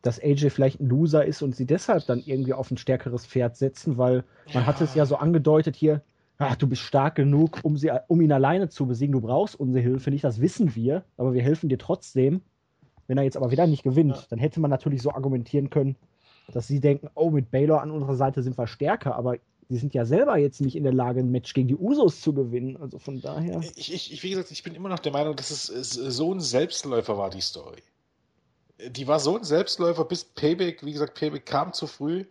dass 0.04 0.20
AJ 0.22 0.52
vielleicht 0.52 0.80
ein 0.80 0.88
Loser 0.88 1.26
ist 1.26 1.42
und 1.42 1.56
sie 1.56 1.66
deshalb 1.66 2.06
dann 2.06 2.22
irgendwie 2.24 2.54
auf 2.54 2.70
ein 2.70 2.78
stärkeres 2.78 3.26
Pferd 3.26 3.58
setzen, 3.58 3.98
weil 3.98 4.24
man 4.54 4.64
ja. 4.64 4.66
hat 4.68 4.82
es 4.82 4.94
ja 4.94 5.08
so 5.08 5.16
angedeutet 5.16 5.76
hier, 5.76 6.04
ach, 6.42 6.56
du 6.56 6.68
bist 6.68 6.82
stark 6.82 7.16
genug, 7.16 7.60
um, 7.64 7.78
sie, 7.78 7.92
um 8.08 8.22
ihn 8.22 8.32
alleine 8.32 8.70
zu 8.70 8.86
besiegen. 8.86 9.14
Du 9.14 9.22
brauchst 9.22 9.60
unsere 9.60 9.84
Hilfe 9.84 10.10
nicht, 10.10 10.24
das 10.24 10.42
wissen 10.42 10.76
wir, 10.76 11.04
aber 11.18 11.34
wir 11.34 11.42
helfen 11.42 11.70
dir 11.70 11.78
trotzdem. 11.78 12.42
Wenn 13.08 13.18
er 13.18 13.24
jetzt 13.24 13.38
aber 13.38 13.52
wieder 13.52 13.68
nicht 13.68 13.84
gewinnt, 13.84 14.16
ja. 14.16 14.24
dann 14.30 14.40
hätte 14.40 14.60
man 14.60 14.72
natürlich 14.72 15.02
so 15.02 15.12
argumentieren 15.12 15.70
können, 15.70 15.98
dass 16.54 16.68
sie 16.68 16.80
denken, 16.80 17.10
oh, 17.14 17.30
mit 17.30 17.52
Baylor 17.52 17.82
an 17.82 17.92
unserer 17.92 18.16
Seite 18.16 18.42
sind 18.42 18.58
wir 18.58 18.68
stärker, 18.68 19.16
aber 19.16 19.38
die 19.70 19.78
sind 19.78 19.94
ja 19.94 20.06
selber 20.06 20.38
jetzt 20.38 20.62
nicht 20.62 20.76
in 20.76 20.84
der 20.84 20.94
Lage, 20.94 21.22
ein 21.22 21.32
Match 21.32 21.54
gegen 21.54 21.68
die 21.68 21.76
Usos 21.76 22.22
zu 22.22 22.34
gewinnen. 22.34 22.78
Also 22.78 23.00
von 23.00 23.22
daher. 23.22 23.62
Ich, 23.76 23.94
ich, 23.94 24.24
wie 24.24 24.30
gesagt, 24.30 24.52
ich 24.52 24.64
bin 24.64 24.76
immer 24.76 24.90
noch 24.90 25.00
der 25.00 25.14
Meinung, 25.14 25.36
dass 25.36 25.50
es, 25.50 25.70
es 25.70 25.94
so 25.94 26.34
ein 26.34 26.42
Selbstläufer 26.42 27.18
war, 27.18 27.30
die 27.30 27.42
Story. 27.42 27.82
Die 28.90 29.08
war 29.08 29.20
so 29.20 29.38
ein 29.38 29.44
Selbstläufer 29.44 30.06
bis 30.06 30.24
Payback, 30.24 30.86
wie 30.86 30.92
gesagt, 30.92 31.18
Payback 31.18 31.46
kam 31.46 31.72
zu 31.72 31.88
früh. 31.88 32.26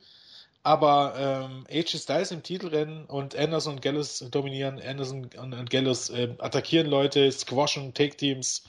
Aber 0.62 1.14
ähm, 1.16 1.66
AJ 1.70 1.98
Styles 1.98 2.30
im 2.30 2.42
Titelrennen 2.42 3.06
und 3.06 3.34
Anderson 3.36 3.74
und 3.74 3.82
Gallows 3.82 4.24
dominieren, 4.30 4.80
Anderson 4.80 5.30
und, 5.38 5.54
und 5.54 5.70
Gallows 5.70 6.10
äh, 6.10 6.34
attackieren 6.38 6.86
Leute, 6.86 7.30
squashen 7.32 7.94
Take-Teams 7.94 8.64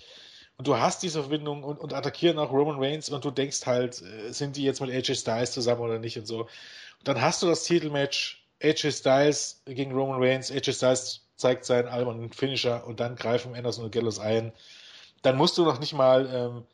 und 0.58 0.68
du 0.68 0.78
hast 0.78 1.04
diese 1.04 1.22
Verbindung 1.22 1.64
und, 1.64 1.80
und 1.80 1.94
attackieren 1.94 2.38
auch 2.38 2.52
Roman 2.52 2.78
Reigns 2.80 3.10
und 3.10 3.26
du 3.26 3.32
denkst 3.32 3.66
halt, 3.66 4.02
äh, 4.02 4.32
sind 4.32 4.56
die 4.56 4.64
jetzt 4.64 4.80
mit 4.80 4.92
AJ 4.92 5.16
Styles 5.16 5.52
zusammen 5.52 5.82
oder 5.82 6.00
nicht 6.00 6.18
und 6.18 6.28
so. 6.28 6.42
Und 6.42 7.08
dann 7.08 7.22
hast 7.22 7.42
du 7.42 7.48
das 7.48 7.64
Titelmatch 7.64 8.46
AJ 8.62 8.92
Styles 8.92 9.64
gegen 9.66 9.92
Roman 9.92 10.22
Reigns, 10.22 10.52
AJ 10.52 10.74
Styles 10.74 11.26
zeigt 11.36 11.66
seinen 11.66 11.88
albernen 11.88 12.32
Finisher 12.32 12.86
und 12.86 13.00
dann 13.00 13.16
greifen 13.16 13.56
Anderson 13.56 13.86
und 13.86 13.92
Gallows 13.92 14.20
ein. 14.20 14.54
Dann 15.24 15.36
musst 15.36 15.58
du 15.58 15.66
noch 15.66 15.80
nicht 15.80 15.94
mal, 15.94 16.30
ähm, 16.32 16.66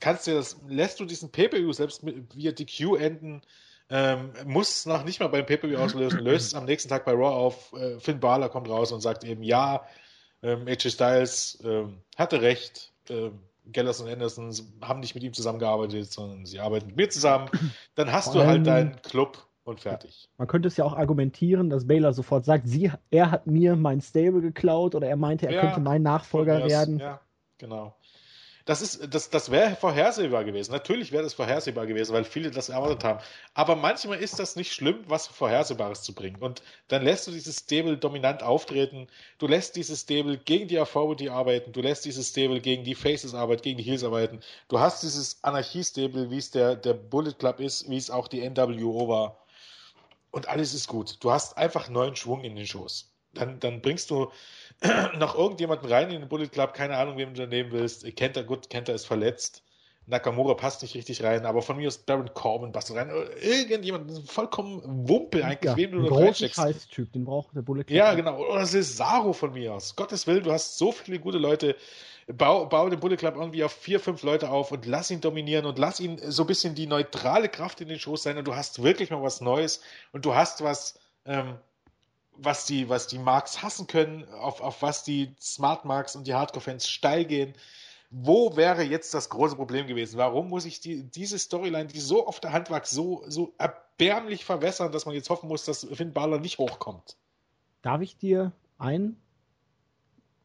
kannst 0.00 0.26
du 0.26 0.34
das, 0.34 0.56
lässt 0.68 0.98
du 0.98 1.04
diesen 1.04 1.30
Pay-Per-View 1.30 1.72
selbst 1.72 2.02
mit, 2.02 2.34
via 2.34 2.52
DQ 2.52 2.96
enden, 2.96 3.42
ähm, 3.90 4.32
muss 4.44 4.86
noch 4.86 5.04
nicht 5.04 5.20
mal 5.20 5.28
beim 5.28 5.46
Pay-Per-View 5.46 5.78
auslösen, 5.78 6.20
löst 6.20 6.48
es 6.48 6.54
am 6.54 6.64
nächsten 6.66 6.88
Tag 6.88 7.04
bei 7.04 7.12
Raw 7.12 7.34
auf. 7.34 7.72
Äh, 7.72 7.98
Finn 7.98 8.20
Balor 8.20 8.48
kommt 8.48 8.68
raus 8.68 8.92
und 8.92 9.00
sagt 9.00 9.24
eben, 9.24 9.42
ja, 9.42 9.86
ähm, 10.42 10.66
AJ 10.66 10.90
Styles 10.90 11.58
ähm, 11.64 12.02
hatte 12.16 12.42
recht, 12.42 12.92
ähm, 13.08 13.40
Gellers 13.70 14.00
und 14.00 14.08
Anderson 14.08 14.54
haben 14.80 15.00
nicht 15.00 15.14
mit 15.14 15.24
ihm 15.24 15.32
zusammengearbeitet, 15.32 16.10
sondern 16.10 16.46
sie 16.46 16.58
arbeiten 16.58 16.86
mit 16.86 16.96
mir 16.96 17.10
zusammen. 17.10 17.50
Dann 17.94 18.12
hast 18.12 18.34
du 18.34 18.44
halt 18.44 18.66
deinen 18.66 19.00
Club 19.02 19.46
und 19.64 19.80
fertig. 19.80 20.28
Man 20.38 20.48
könnte 20.48 20.68
es 20.68 20.76
ja 20.76 20.84
auch 20.84 20.94
argumentieren, 20.94 21.68
dass 21.68 21.86
Baylor 21.86 22.12
sofort 22.14 22.44
sagt, 22.44 22.66
sie, 22.66 22.90
er 23.10 23.30
hat 23.30 23.46
mir 23.46 23.76
mein 23.76 24.00
Stable 24.00 24.40
geklaut 24.40 24.94
oder 24.94 25.08
er 25.08 25.16
meinte, 25.16 25.46
er 25.46 25.52
ja, 25.52 25.60
könnte 25.60 25.80
mein 25.80 26.02
Nachfolger 26.02 26.66
werden. 26.66 26.98
Ja, 26.98 27.20
genau. 27.58 27.94
Das 28.68 28.98
das, 29.08 29.30
das 29.30 29.50
wäre 29.50 29.76
vorhersehbar 29.76 30.44
gewesen. 30.44 30.72
Natürlich 30.72 31.10
wäre 31.10 31.22
das 31.22 31.32
vorhersehbar 31.32 31.86
gewesen, 31.86 32.12
weil 32.12 32.24
viele 32.24 32.50
das 32.50 32.68
erwartet 32.68 33.02
haben. 33.02 33.18
Aber 33.54 33.76
manchmal 33.76 34.18
ist 34.18 34.38
das 34.38 34.56
nicht 34.56 34.74
schlimm, 34.74 35.04
was 35.06 35.26
Vorhersehbares 35.26 36.02
zu 36.02 36.12
bringen. 36.12 36.36
Und 36.42 36.60
dann 36.88 37.02
lässt 37.02 37.26
du 37.26 37.30
dieses 37.30 37.60
Stable 37.60 37.96
dominant 37.96 38.42
auftreten. 38.42 39.06
Du 39.38 39.46
lässt 39.46 39.74
dieses 39.76 40.02
Stable 40.02 40.36
gegen 40.36 40.68
die 40.68 40.78
Authority 40.78 41.30
arbeiten. 41.30 41.72
Du 41.72 41.80
lässt 41.80 42.04
dieses 42.04 42.28
Stable 42.28 42.60
gegen 42.60 42.84
die 42.84 42.94
Faces 42.94 43.32
arbeiten, 43.32 43.62
gegen 43.62 43.78
die 43.78 43.84
Heels 43.84 44.04
arbeiten. 44.04 44.40
Du 44.68 44.78
hast 44.78 45.02
dieses 45.02 45.42
Anarchie-Stable, 45.42 46.30
wie 46.30 46.36
es 46.36 46.50
der, 46.50 46.76
der 46.76 46.92
Bullet 46.92 47.32
Club 47.38 47.60
ist, 47.60 47.88
wie 47.88 47.96
es 47.96 48.10
auch 48.10 48.28
die 48.28 48.46
NWO 48.46 49.08
war. 49.08 49.38
Und 50.30 50.46
alles 50.50 50.74
ist 50.74 50.88
gut. 50.88 51.16
Du 51.20 51.30
hast 51.30 51.56
einfach 51.56 51.88
neuen 51.88 52.16
Schwung 52.16 52.44
in 52.44 52.54
den 52.54 52.66
Shows. 52.66 53.10
Dann, 53.32 53.60
dann 53.60 53.80
bringst 53.80 54.10
du 54.10 54.30
noch 55.18 55.34
irgendjemanden 55.36 55.88
rein 55.88 56.10
in 56.10 56.20
den 56.20 56.28
Bullet 56.28 56.48
Club, 56.48 56.74
keine 56.74 56.96
Ahnung, 56.96 57.16
wem 57.16 57.34
du 57.34 57.42
da 57.42 57.46
nehmen 57.46 57.72
willst. 57.72 58.04
Kenter, 58.16 58.44
gut, 58.44 58.70
Kenter 58.70 58.94
ist 58.94 59.06
verletzt. 59.06 59.62
Nakamura 60.08 60.54
passt 60.54 60.80
nicht 60.82 60.94
richtig 60.94 61.22
rein, 61.22 61.44
aber 61.44 61.60
von 61.60 61.76
mir 61.76 61.86
aus 61.86 61.98
Baron 61.98 62.32
Corbin 62.32 62.72
passt 62.72 62.94
rein. 62.94 63.10
Irgendjemand, 63.42 64.26
vollkommen 64.28 64.80
Wumpel 65.06 65.42
eigentlich, 65.42 65.70
ja, 65.70 65.76
wem 65.76 65.92
du 65.92 66.02
da 66.02 66.14
reinsteckst. 66.14 66.56
Scheiß-Typ, 66.56 67.12
den 67.12 67.26
braucht 67.26 67.54
der 67.54 67.62
Bullet 67.62 67.84
Club. 67.84 67.96
Ja, 67.96 68.14
genau. 68.14 68.38
Oder 68.38 68.64
Cesaro 68.64 69.34
von 69.34 69.52
mir 69.52 69.74
aus. 69.74 69.96
Gottes 69.96 70.26
Willen, 70.26 70.44
du 70.44 70.52
hast 70.52 70.78
so 70.78 70.92
viele 70.92 71.18
gute 71.18 71.38
Leute. 71.38 71.76
Bau, 72.26 72.66
bau 72.66 72.88
den 72.88 73.00
Bullet 73.00 73.16
Club 73.16 73.36
irgendwie 73.36 73.64
auf 73.64 73.72
vier, 73.72 74.00
fünf 74.00 74.22
Leute 74.22 74.50
auf 74.50 74.72
und 74.72 74.86
lass 74.86 75.10
ihn 75.10 75.20
dominieren 75.20 75.66
und 75.66 75.78
lass 75.78 76.00
ihn 76.00 76.18
so 76.30 76.42
ein 76.42 76.46
bisschen 76.46 76.74
die 76.74 76.86
neutrale 76.86 77.48
Kraft 77.48 77.80
in 77.80 77.88
den 77.88 77.98
Shows 77.98 78.22
sein 78.22 78.36
und 78.36 78.46
du 78.46 78.54
hast 78.54 78.82
wirklich 78.82 79.10
mal 79.10 79.22
was 79.22 79.40
Neues 79.40 79.80
und 80.12 80.24
du 80.26 80.34
hast 80.34 80.62
was, 80.62 80.98
ähm, 81.24 81.54
was 82.38 82.66
die, 82.66 82.88
was 82.88 83.08
die 83.08 83.18
Marks 83.18 83.62
hassen 83.62 83.86
können, 83.86 84.24
auf, 84.34 84.60
auf 84.60 84.80
was 84.80 85.02
die 85.02 85.34
Smart 85.40 85.84
Marks 85.84 86.16
und 86.16 86.26
die 86.26 86.34
Hardcore-Fans 86.34 86.88
steil 86.88 87.24
gehen. 87.24 87.54
Wo 88.10 88.56
wäre 88.56 88.82
jetzt 88.82 89.12
das 89.12 89.28
große 89.28 89.56
Problem 89.56 89.86
gewesen? 89.86 90.16
Warum 90.16 90.48
muss 90.48 90.64
ich 90.64 90.80
die, 90.80 91.02
diese 91.02 91.38
Storyline, 91.38 91.88
die 91.88 92.00
so 92.00 92.26
auf 92.26 92.40
der 92.40 92.52
Hand 92.52 92.70
war, 92.70 92.82
so, 92.84 93.22
so 93.26 93.52
erbärmlich 93.58 94.44
verwässern, 94.44 94.92
dass 94.92 95.04
man 95.04 95.14
jetzt 95.14 95.28
hoffen 95.28 95.48
muss, 95.48 95.64
dass 95.64 95.86
Finn 95.92 96.14
Balor 96.14 96.38
nicht 96.40 96.58
hochkommt? 96.58 97.16
Darf 97.82 98.00
ich 98.00 98.16
dir 98.16 98.52
einen 98.78 99.20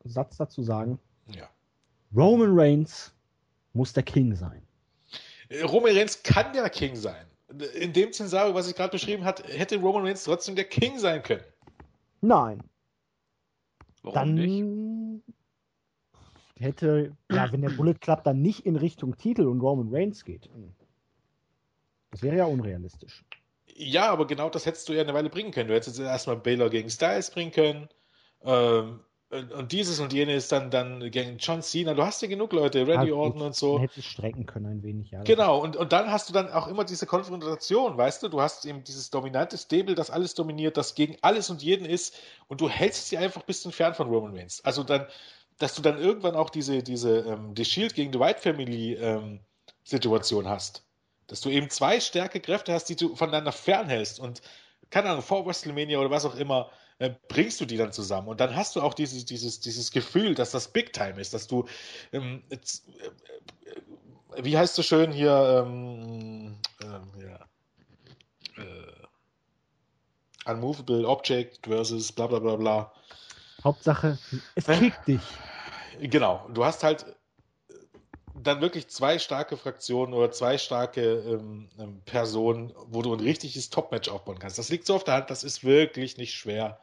Satz 0.04 0.36
dazu 0.38 0.62
sagen? 0.62 1.00
Ja. 1.28 1.50
Roman 2.14 2.60
Reigns 2.60 3.14
muss 3.72 3.94
der 3.94 4.04
King 4.04 4.36
sein. 4.36 4.68
Roman 5.64 5.96
Reigns 5.96 6.24
kann 6.24 6.52
der 6.54 6.70
King 6.70 6.96
sein. 6.96 7.26
In 7.76 7.94
dem 7.94 8.12
Szenario, 8.12 8.56
was 8.56 8.68
ich 8.68 8.76
gerade 8.76 8.92
beschrieben 8.92 9.26
habe, 9.26 9.44
hätte 9.44 9.80
Roman 9.80 10.06
Reigns 10.06 10.24
trotzdem 10.24 10.56
der 10.56 10.66
King 10.66 10.98
sein 11.00 11.22
können. 11.24 11.44
Nein. 12.24 12.64
Warum 14.02 14.16
dann 14.16 14.34
nicht? 14.36 15.24
hätte, 16.58 17.12
ja, 17.30 17.52
wenn 17.52 17.62
der 17.62 17.72
Bullet 17.72 17.96
Club 17.96 18.24
dann 18.24 18.42
nicht 18.42 18.66
in 18.66 18.78
Richtung 18.78 19.18
Titel 19.18 19.46
und 19.46 19.60
Roman 19.60 19.94
Reigns 19.94 20.24
geht. 20.24 20.50
Das 22.12 22.24
wäre 22.24 22.38
ja 22.38 22.46
unrealistisch. 22.46 23.26
Ja, 23.76 24.10
aber 24.10 24.26
genau 24.26 24.50
das 24.50 24.66
hättest 24.66 24.88
du 24.88 24.94
ja 24.94 25.02
eine 25.02 25.14
Weile 25.14 25.30
bringen 25.30 25.52
können. 25.52 25.68
Du 25.68 25.76
hättest 25.76 26.00
erstmal 26.00 26.38
Baylor 26.38 26.70
gegen 26.70 26.90
Styles 26.90 27.30
bringen 27.32 27.52
können. 27.52 27.90
Ähm, 28.44 29.02
und 29.58 29.72
dieses 29.72 30.00
und 30.00 30.14
jenes 30.14 30.48
dann, 30.48 30.70
dann 30.72 31.12
gegen 31.12 31.38
John 31.38 31.62
Cena. 31.62 31.94
Du 31.94 32.04
hast 32.04 32.22
ja 32.22 32.28
genug 32.28 32.54
Leute, 32.54 32.88
Randy 32.88 33.10
ja, 33.10 33.16
Orton 33.16 33.42
und 33.42 33.56
so. 33.56 33.80
Hätte 33.80 34.02
strecken 34.02 34.46
können 34.46 34.66
ein 34.68 34.84
wenig, 34.84 35.12
ja. 35.12 35.24
Genau, 35.24 35.60
und, 35.60 35.76
und 35.76 35.92
dann 35.92 36.12
hast 36.12 36.30
du 36.30 36.34
dann 36.34 36.52
auch 36.52 36.68
immer 36.68 36.84
diese 36.84 37.06
Konfrontation, 37.06 37.98
weißt 37.98 38.24
du? 38.24 38.30
Du 38.30 38.42
hast 38.42 38.66
eben 38.66 38.84
dieses 38.84 39.10
dominante 39.10 39.58
Stable, 39.58 39.96
das 39.96 40.10
alles 40.10 40.36
dominiert, 40.36 40.78
das 40.78 40.96
gegen 40.96 41.18
alles 41.22 41.50
und 41.50 41.64
jeden 41.64 41.86
ist 41.86 42.16
und 42.48 42.62
du 42.62 42.70
hältst 42.70 43.10
sie 43.10 43.18
einfach 43.18 43.42
ein 43.42 43.48
bisschen 43.48 43.72
fern 43.72 43.94
von 43.94 44.08
Roman 44.08 44.36
Reigns. 44.36 44.64
Also 44.64 44.84
dann, 44.84 45.08
dass 45.60 45.76
du 45.76 45.82
dann 45.82 45.98
irgendwann 45.98 46.36
auch 46.36 46.50
diese, 46.50 46.84
diese, 46.84 47.20
ähm, 47.20 47.56
die 47.56 47.66
Shield 47.66 47.96
gegen 47.96 48.12
die 48.12 48.20
White 48.20 48.40
Family 48.40 48.94
ähm, 48.94 49.40
Situation 49.84 50.48
hast. 50.48 50.86
Dass 51.28 51.42
du 51.42 51.50
eben 51.50 51.70
zwei 51.70 52.00
starke 52.00 52.40
Kräfte 52.40 52.74
hast, 52.74 52.86
die 52.86 52.96
du 52.96 53.16
voneinander 53.16 53.52
fernhältst 53.52 54.20
und 54.20 54.42
keine 54.90 55.10
Ahnung, 55.10 55.24
vor 55.24 55.46
WrestleMania 55.46 55.98
oder 55.98 56.12
was 56.12 56.26
auch 56.26 56.36
immer, 56.36 56.70
äh, 57.04 57.14
bringst 57.28 57.60
du 57.60 57.66
die 57.66 57.76
dann 57.76 57.92
zusammen. 57.92 58.30
Und 58.30 58.40
dann 58.40 58.56
hast 58.56 58.78
du 58.78 58.82
auch 58.82 58.94
dieses, 58.94 59.26
dieses, 59.26 59.60
dieses 59.60 59.92
Gefühl, 59.92 60.36
dass 60.36 60.52
das 60.52 60.70
Big 60.70 60.94
Time 60.94 61.20
ist, 61.20 61.34
dass 61.34 61.48
du, 61.48 61.66
ähm, 62.14 62.42
jetzt, 62.50 62.88
äh, 62.88 64.40
äh 64.40 64.44
wie 64.46 64.58
heißt 64.58 64.74
so 64.74 64.84
schön 64.84 65.12
hier, 65.12 65.66
ähm, 65.68 66.56
ähm, 66.82 67.12
ja, 67.20 67.40
äh, 68.64 70.50
Unmovable 70.50 71.06
Object 71.06 71.68
versus 71.68 72.10
bla 72.10 72.28
bla 72.28 72.40
bla 72.40 72.56
bla. 72.56 72.94
Hauptsache, 73.66 74.18
es 74.56 74.66
kickt 74.66 75.06
dich. 75.06 75.22
Genau, 76.00 76.50
du 76.54 76.64
hast 76.64 76.84
halt 76.84 77.06
dann 78.44 78.62
wirklich 78.62 78.88
zwei 78.88 79.20
starke 79.20 79.58
Fraktionen 79.58 80.14
oder 80.14 80.32
zwei 80.32 80.58
starke 80.58 81.02
ähm, 81.02 81.70
ähm, 81.80 82.02
Personen, 82.06 82.74
wo 82.88 83.02
du 83.02 83.14
ein 83.14 83.20
richtiges 83.20 83.70
Top-Match 83.70 84.10
aufbauen 84.10 84.40
kannst. 84.40 84.58
Das 84.58 84.70
liegt 84.70 84.86
so 84.86 84.96
auf 84.96 85.04
der 85.04 85.16
Hand, 85.16 85.30
das 85.30 85.44
ist 85.44 85.64
wirklich 85.64 86.18
nicht 86.18 86.34
schwer. 86.34 86.80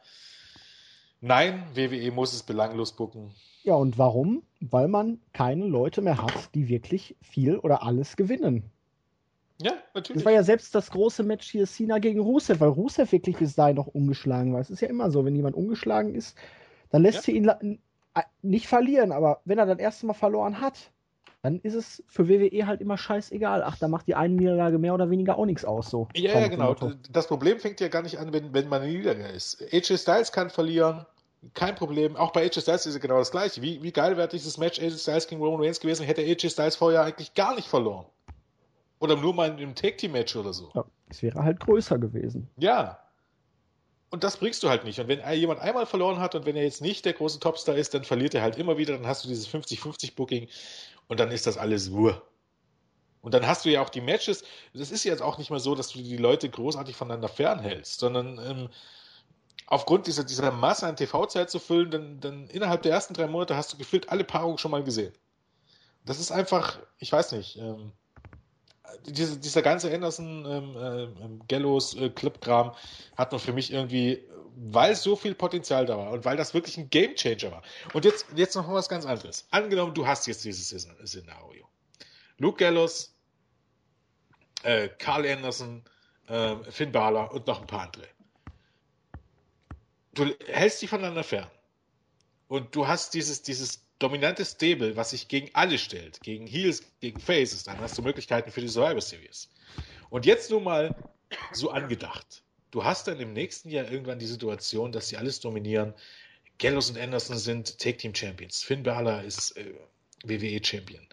Nein, 1.19 1.63
WWE 1.73 2.11
muss 2.11 2.33
es 2.33 2.43
belanglos 2.43 2.93
bucken. 2.93 3.31
Ja, 3.63 3.75
und 3.75 3.97
warum? 3.97 4.43
Weil 4.59 4.87
man 4.87 5.19
keine 5.33 5.65
Leute 5.65 6.01
mehr 6.01 6.21
hat, 6.21 6.53
die 6.55 6.67
wirklich 6.67 7.15
viel 7.21 7.57
oder 7.57 7.83
alles 7.83 8.15
gewinnen. 8.15 8.63
Ja, 9.61 9.73
natürlich. 9.93 10.23
Das 10.23 10.25
war 10.25 10.31
ja 10.31 10.43
selbst 10.43 10.73
das 10.73 10.89
große 10.89 11.21
Match 11.21 11.49
hier 11.49 11.67
Cena 11.67 11.99
gegen 11.99 12.19
Rusev, 12.19 12.59
weil 12.59 12.69
Rusev 12.69 13.11
wirklich 13.11 13.37
bis 13.37 13.53
dahin 13.53 13.75
noch 13.75 13.87
ungeschlagen 13.87 14.53
war. 14.53 14.59
Es 14.59 14.71
ist 14.71 14.81
ja 14.81 14.87
immer 14.87 15.11
so, 15.11 15.23
wenn 15.23 15.35
jemand 15.35 15.55
ungeschlagen 15.55 16.15
ist, 16.15 16.35
dann 16.89 17.03
lässt 17.03 17.17
ja. 17.17 17.21
sie 17.21 17.31
ihn 17.33 17.79
nicht 18.41 18.67
verlieren, 18.67 19.11
aber 19.11 19.41
wenn 19.45 19.59
er 19.59 19.67
das 19.67 19.79
erste 19.79 20.07
Mal 20.07 20.13
verloren 20.13 20.59
hat, 20.59 20.91
dann 21.41 21.59
ist 21.59 21.73
es 21.73 22.03
für 22.07 22.29
WWE 22.29 22.67
halt 22.67 22.81
immer 22.81 22.97
scheißegal. 22.97 23.63
Ach, 23.63 23.77
da 23.77 23.87
macht 23.87 24.07
die 24.07 24.15
eine 24.15 24.35
Niederlage 24.35 24.77
mehr 24.77 24.93
oder 24.93 25.09
weniger 25.09 25.37
auch 25.37 25.45
nichts 25.45 25.65
aus. 25.65 25.89
So. 25.89 26.07
Ja, 26.15 26.39
ja, 26.39 26.47
genau. 26.47 26.75
Das 27.11 27.27
Problem 27.27 27.59
fängt 27.59 27.79
ja 27.79 27.87
gar 27.87 28.03
nicht 28.03 28.19
an, 28.19 28.31
wenn, 28.31 28.53
wenn 28.53 28.69
man 28.69 28.81
eine 28.81 28.91
Niederlage 28.91 29.33
ist. 29.33 29.61
AJ 29.73 29.97
Styles 29.97 30.31
kann 30.31 30.49
verlieren, 30.51 31.05
kein 31.55 31.73
Problem. 31.75 32.15
Auch 32.15 32.31
bei 32.31 32.43
AJ 32.43 32.61
Styles 32.61 32.85
ist 32.85 32.95
es 32.95 33.01
genau 33.01 33.17
das 33.17 33.31
gleiche. 33.31 33.61
Wie, 33.61 33.81
wie 33.81 33.91
geil 33.91 34.17
wäre 34.17 34.27
dieses 34.27 34.57
Match 34.57 34.79
AJ 34.79 34.99
Styles 34.99 35.27
gegen 35.27 35.41
Roman 35.41 35.61
Reigns 35.61 35.79
gewesen, 35.79 36.05
hätte 36.05 36.21
AJ 36.21 36.51
Styles 36.51 36.75
vorher 36.75 37.03
eigentlich 37.03 37.33
gar 37.33 37.55
nicht 37.55 37.67
verloren. 37.67 38.05
Oder 38.99 39.15
nur 39.15 39.33
mal 39.33 39.49
in 39.49 39.57
einem 39.57 39.73
Take-Team-Match 39.73 40.35
oder 40.35 40.53
so. 40.53 40.69
Ja, 40.75 40.85
es 41.09 41.23
wäre 41.23 41.43
halt 41.43 41.59
größer 41.59 41.97
gewesen. 41.97 42.47
Ja. 42.57 42.99
Und 44.11 44.25
das 44.25 44.37
bringst 44.37 44.61
du 44.61 44.69
halt 44.69 44.83
nicht. 44.83 44.99
Und 44.99 45.07
wenn 45.07 45.21
jemand 45.33 45.61
einmal 45.61 45.85
verloren 45.85 46.19
hat 46.19 46.35
und 46.35 46.45
wenn 46.45 46.57
er 46.57 46.63
jetzt 46.63 46.81
nicht 46.81 47.05
der 47.05 47.13
große 47.13 47.39
Topstar 47.39 47.75
ist, 47.75 47.93
dann 47.93 48.03
verliert 48.03 48.33
er 48.33 48.41
halt 48.41 48.57
immer 48.57 48.77
wieder. 48.77 48.93
Dann 48.93 49.07
hast 49.07 49.23
du 49.23 49.29
dieses 49.29 49.47
50-50-Booking 49.47 50.49
und 51.07 51.19
dann 51.19 51.31
ist 51.31 51.47
das 51.47 51.57
alles 51.57 51.89
nur. 51.89 52.21
Und 53.21 53.33
dann 53.33 53.47
hast 53.47 53.63
du 53.63 53.69
ja 53.69 53.81
auch 53.81 53.89
die 53.89 54.01
Matches. 54.01 54.43
Das 54.73 54.91
ist 54.91 55.05
jetzt 55.05 55.21
auch 55.21 55.37
nicht 55.37 55.49
mehr 55.49 55.61
so, 55.61 55.75
dass 55.75 55.89
du 55.89 55.99
die 55.99 56.17
Leute 56.17 56.49
großartig 56.49 56.95
voneinander 56.95 57.29
fernhältst, 57.29 58.01
sondern 58.01 58.37
ähm, 58.39 58.69
aufgrund 59.67 60.07
dieser, 60.07 60.25
dieser 60.25 60.51
Masse 60.51 60.87
an 60.87 60.97
TV-Zeit 60.97 61.49
zu 61.49 61.59
füllen, 61.59 61.91
dann, 61.91 62.19
dann 62.19 62.47
innerhalb 62.47 62.81
der 62.81 62.91
ersten 62.91 63.13
drei 63.13 63.27
Monate 63.27 63.55
hast 63.55 63.71
du 63.71 63.77
gefühlt 63.77 64.09
alle 64.09 64.25
Paarungen 64.25 64.57
schon 64.57 64.71
mal 64.71 64.83
gesehen. 64.83 65.13
Das 66.03 66.19
ist 66.19 66.31
einfach, 66.31 66.79
ich 66.97 67.13
weiß 67.13 67.31
nicht, 67.31 67.57
ähm, 67.57 67.93
diese, 69.05 69.37
dieser 69.37 69.61
ganze 69.61 69.93
Anderson, 69.93 70.45
ähm, 70.45 71.41
äh, 71.41 71.45
Gallows, 71.47 71.95
äh, 71.95 72.09
Clip-Kram 72.09 72.73
hat 73.17 73.31
man 73.31 73.39
für 73.39 73.53
mich 73.53 73.71
irgendwie 73.71 74.23
weil 74.63 74.95
so 74.95 75.15
viel 75.15 75.33
Potenzial 75.33 75.85
da 75.85 75.97
war 75.97 76.11
und 76.11 76.25
weil 76.25 76.37
das 76.37 76.53
wirklich 76.53 76.77
ein 76.77 76.89
Gamechanger 76.89 77.51
war. 77.51 77.63
Und 77.93 78.05
jetzt, 78.05 78.27
jetzt 78.35 78.55
noch 78.55 78.71
was 78.71 78.89
ganz 78.89 79.05
anderes. 79.05 79.47
Angenommen, 79.49 79.93
du 79.93 80.05
hast 80.05 80.27
jetzt 80.27 80.43
dieses 80.43 80.67
Szenario. 80.69 81.67
Luke 82.37 82.57
Gallows, 82.57 83.15
äh, 84.63 84.89
Carl 84.99 85.25
Anderson, 85.25 85.83
äh, 86.27 86.55
Finn 86.69 86.91
Balor 86.91 87.31
und 87.31 87.47
noch 87.47 87.61
ein 87.61 87.67
paar 87.67 87.83
andere. 87.83 88.07
Du 90.13 90.25
hältst 90.47 90.81
die 90.81 90.87
voneinander 90.87 91.23
fern. 91.23 91.49
Und 92.47 92.75
du 92.75 92.87
hast 92.87 93.13
dieses, 93.13 93.43
dieses 93.43 93.85
dominante 94.01 94.45
Stable, 94.45 94.95
was 94.95 95.11
sich 95.11 95.27
gegen 95.27 95.49
alle 95.53 95.77
stellt, 95.77 96.21
gegen 96.21 96.47
Heels, 96.47 96.83
gegen 96.99 97.19
Faces, 97.19 97.63
dann 97.63 97.79
hast 97.79 97.97
du 97.97 98.01
Möglichkeiten 98.01 98.51
für 98.51 98.61
die 98.61 98.67
Survivor 98.67 99.01
Series. 99.01 99.49
Und 100.09 100.25
jetzt 100.25 100.51
nun 100.51 100.63
mal 100.63 100.95
so 101.51 101.71
angedacht. 101.71 102.43
Du 102.71 102.83
hast 102.83 103.07
dann 103.07 103.19
im 103.19 103.33
nächsten 103.33 103.69
Jahr 103.69 103.89
irgendwann 103.89 104.19
die 104.19 104.25
Situation, 104.25 104.91
dass 104.91 105.09
sie 105.09 105.17
alles 105.17 105.39
dominieren. 105.39 105.93
Gallows 106.57 106.89
und 106.89 106.97
Anderson 106.97 107.37
sind 107.37 107.79
Take 107.79 107.97
Team 107.97 108.15
Champions. 108.15 108.63
Finn 108.63 108.83
Balor 108.83 109.23
ist 109.23 109.57
äh, 109.57 109.73
WWE 110.23 110.63
Champion. 110.63 111.05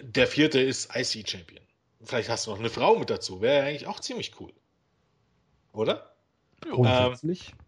Der 0.00 0.26
vierte 0.26 0.60
ist 0.60 0.94
IC 0.94 1.28
Champion. 1.28 1.62
Vielleicht 2.02 2.28
hast 2.28 2.46
du 2.46 2.50
noch 2.50 2.58
eine 2.58 2.70
Frau 2.70 2.98
mit 2.98 3.10
dazu. 3.10 3.40
Wäre 3.40 3.64
eigentlich 3.64 3.86
auch 3.86 4.00
ziemlich 4.00 4.38
cool. 4.40 4.52
Oder? 5.72 6.14
Grundsätzlich. 6.60 7.48
Ähm, 7.48 7.58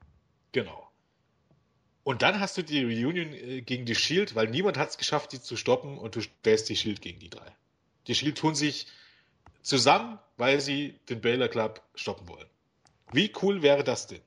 genau. 0.52 0.87
Und 2.08 2.22
dann 2.22 2.40
hast 2.40 2.56
du 2.56 2.62
die 2.62 2.82
Reunion 2.82 3.34
äh, 3.34 3.60
gegen 3.60 3.84
die 3.84 3.94
Shield, 3.94 4.34
weil 4.34 4.48
niemand 4.48 4.78
hat 4.78 4.88
es 4.88 4.96
geschafft, 4.96 5.30
die 5.32 5.42
zu 5.42 5.58
stoppen 5.58 5.98
und 5.98 6.16
du 6.16 6.22
stellst 6.22 6.66
die 6.70 6.74
Shield 6.74 7.02
gegen 7.02 7.18
die 7.18 7.28
drei. 7.28 7.54
Die 8.06 8.14
Shield 8.14 8.38
tun 8.38 8.54
sich 8.54 8.86
zusammen, 9.60 10.18
weil 10.38 10.62
sie 10.62 10.98
den 11.10 11.20
Baylor 11.20 11.48
Club 11.48 11.82
stoppen 11.94 12.26
wollen. 12.26 12.46
Wie 13.12 13.30
cool 13.42 13.60
wäre 13.60 13.84
das 13.84 14.06
denn? 14.06 14.22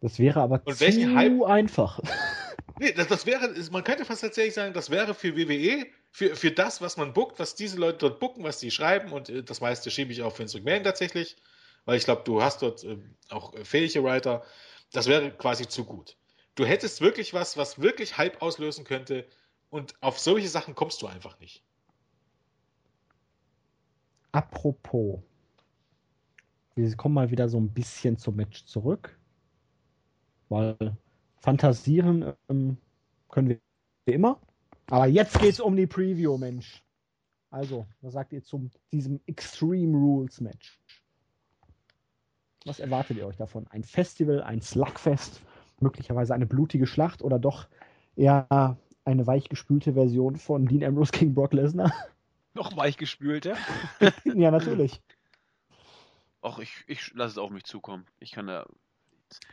Das 0.00 0.20
wäre 0.20 0.42
aber 0.42 0.62
und 0.64 0.78
zu 0.78 1.16
Hype, 1.16 1.42
einfach. 1.42 1.98
Nee, 2.78 2.92
das, 2.92 3.08
das, 3.08 3.26
wäre, 3.26 3.52
man 3.72 3.82
könnte 3.82 4.04
fast 4.04 4.20
tatsächlich 4.20 4.54
sagen, 4.54 4.72
das 4.72 4.90
wäre 4.90 5.12
für 5.12 5.36
WWE, 5.36 5.86
für, 6.12 6.36
für 6.36 6.52
das, 6.52 6.80
was 6.80 6.96
man 6.96 7.12
bookt, 7.12 7.40
was 7.40 7.56
diese 7.56 7.78
Leute 7.78 7.98
dort 7.98 8.20
booken, 8.20 8.44
was 8.44 8.60
die 8.60 8.70
schreiben 8.70 9.10
und 9.10 9.28
äh, 9.28 9.42
das 9.42 9.60
meiste 9.60 9.90
schiebe 9.90 10.12
ich 10.12 10.22
auf 10.22 10.38
Vince 10.38 10.56
McMahon 10.58 10.84
tatsächlich, 10.84 11.36
weil 11.84 11.96
ich 11.96 12.04
glaube, 12.04 12.22
du 12.24 12.44
hast 12.44 12.62
dort 12.62 12.84
äh, 12.84 12.96
auch 13.28 13.54
fähige 13.64 14.04
Writer. 14.04 14.44
Das 14.92 15.08
wäre 15.08 15.32
quasi 15.32 15.66
zu 15.66 15.84
gut. 15.84 16.16
Du 16.60 16.66
hättest 16.66 17.00
wirklich 17.00 17.32
was, 17.32 17.56
was 17.56 17.80
wirklich 17.80 18.18
Hype 18.18 18.42
auslösen 18.42 18.84
könnte 18.84 19.26
und 19.70 19.94
auf 20.02 20.18
solche 20.18 20.50
Sachen 20.50 20.74
kommst 20.74 21.00
du 21.00 21.06
einfach 21.06 21.40
nicht. 21.40 21.64
Apropos, 24.32 25.20
wir 26.74 26.94
kommen 26.96 27.14
mal 27.14 27.30
wieder 27.30 27.48
so 27.48 27.58
ein 27.58 27.72
bisschen 27.72 28.18
zum 28.18 28.36
Match 28.36 28.66
zurück, 28.66 29.18
weil 30.50 30.76
fantasieren 31.38 32.34
ähm, 32.50 32.76
können 33.30 33.48
wir 33.48 34.14
immer. 34.14 34.38
Aber 34.90 35.06
jetzt 35.06 35.38
geht 35.38 35.54
es 35.54 35.60
um 35.60 35.74
die 35.74 35.86
Preview, 35.86 36.36
Mensch. 36.36 36.84
Also, 37.48 37.86
was 38.02 38.12
sagt 38.12 38.34
ihr 38.34 38.44
zu 38.44 38.68
diesem 38.92 39.18
Extreme 39.24 39.96
Rules 39.96 40.42
Match? 40.42 40.78
Was 42.66 42.80
erwartet 42.80 43.16
ihr 43.16 43.26
euch 43.26 43.38
davon? 43.38 43.66
Ein 43.68 43.82
Festival, 43.82 44.42
ein 44.42 44.60
Slugfest, 44.60 45.40
möglicherweise 45.82 46.34
eine 46.34 46.46
blutige 46.46 46.86
Schlacht 46.86 47.22
oder 47.22 47.38
doch 47.38 47.68
eher 48.16 48.76
eine 49.04 49.26
weichgespülte 49.26 49.94
Version 49.94 50.36
von 50.36 50.66
Dean 50.66 50.84
Ambrose 50.84 51.12
gegen 51.12 51.34
Brock 51.34 51.52
Lesnar? 51.52 51.92
Noch 52.54 52.76
weichgespülter? 52.76 53.56
ja, 54.24 54.50
natürlich. 54.50 55.00
Ach, 56.42 56.58
ich, 56.58 56.84
ich 56.86 57.12
lasse 57.14 57.32
es 57.32 57.38
auf 57.38 57.50
mich 57.50 57.64
zukommen. 57.64 58.06
Ich 58.18 58.32
kann 58.32 58.48
da. 58.48 58.66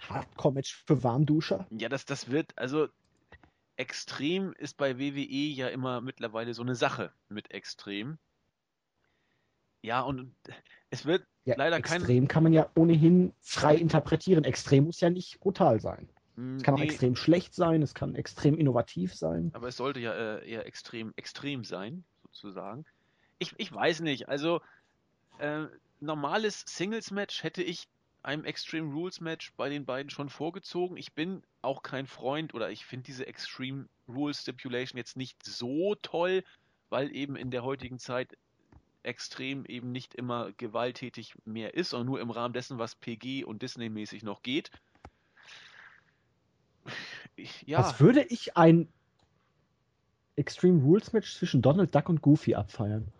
Hardcore-Match 0.09 0.83
für 0.85 1.03
Warmduscher? 1.03 1.67
Ja, 1.69 1.89
das, 1.89 2.05
das 2.05 2.31
wird, 2.31 2.57
also 2.57 2.87
extrem 3.75 4.53
ist 4.53 4.77
bei 4.77 4.97
WWE 4.97 5.53
ja 5.53 5.67
immer 5.67 6.01
mittlerweile 6.01 6.53
so 6.55 6.63
eine 6.63 6.75
Sache 6.75 7.11
mit 7.29 7.51
extrem. 7.51 8.17
Ja, 9.83 10.01
und 10.01 10.35
es 10.89 11.05
wird 11.05 11.25
ja, 11.45 11.55
leider 11.55 11.77
extrem 11.77 11.99
kein. 11.99 12.01
Extrem 12.01 12.27
kann 12.27 12.43
man 12.43 12.53
ja 12.53 12.69
ohnehin 12.75 13.33
frei 13.41 13.75
interpretieren. 13.75 14.43
Extrem 14.43 14.85
muss 14.85 14.99
ja 14.99 15.11
nicht 15.11 15.39
brutal 15.39 15.79
sein. 15.79 16.09
Es 16.37 16.61
kann 16.61 16.75
nee. 16.75 16.81
auch 16.81 16.85
extrem 16.85 17.15
schlecht 17.15 17.55
sein, 17.55 17.81
es 17.81 17.95
kann 17.95 18.13
extrem 18.13 18.57
innovativ 18.59 19.15
sein. 19.15 19.49
Aber 19.53 19.69
es 19.69 19.77
sollte 19.77 19.99
ja 19.99 20.13
äh, 20.13 20.47
eher 20.47 20.67
extrem, 20.67 21.11
extrem 21.15 21.63
sein, 21.63 22.03
sozusagen. 22.25 22.85
Ich, 23.39 23.55
ich 23.57 23.73
weiß 23.73 24.01
nicht, 24.01 24.29
also 24.29 24.61
äh, 25.39 25.65
normales 25.99 26.63
Singles-Match 26.67 27.41
hätte 27.41 27.63
ich 27.63 27.87
einem 28.21 28.45
Extreme 28.45 28.93
Rules 28.93 29.19
Match 29.19 29.51
bei 29.57 29.69
den 29.69 29.85
beiden 29.85 30.11
schon 30.11 30.29
vorgezogen. 30.29 30.97
Ich 30.97 31.13
bin 31.13 31.43
auch 31.63 31.81
kein 31.81 32.05
Freund 32.05 32.53
oder 32.53 32.69
ich 32.69 32.85
finde 32.85 33.05
diese 33.05 33.25
Extreme 33.25 33.87
Rules 34.07 34.41
Stipulation 34.41 34.97
jetzt 34.97 35.17
nicht 35.17 35.43
so 35.43 35.95
toll, 35.95 36.43
weil 36.89 37.15
eben 37.15 37.35
in 37.35 37.49
der 37.49 37.63
heutigen 37.63 37.97
Zeit 37.97 38.37
extrem 39.01 39.65
eben 39.65 39.91
nicht 39.91 40.13
immer 40.13 40.51
gewalttätig 40.51 41.33
mehr 41.45 41.73
ist, 41.73 41.91
sondern 41.91 42.07
nur 42.07 42.19
im 42.19 42.29
Rahmen 42.29 42.53
dessen, 42.53 42.77
was 42.77 42.95
PG 42.95 43.43
und 43.45 43.61
Disney-mäßig 43.61 44.21
noch 44.23 44.43
geht. 44.43 44.69
Ja. 47.65 47.79
Was 47.79 47.99
würde 47.99 48.23
ich 48.23 48.57
ein 48.57 48.87
Extreme 50.35 50.81
Rules 50.83 51.13
Match 51.13 51.35
zwischen 51.35 51.61
Donald 51.61 51.93
Duck 51.93 52.09
und 52.09 52.21
Goofy 52.21 52.55
abfeiern? 52.55 53.11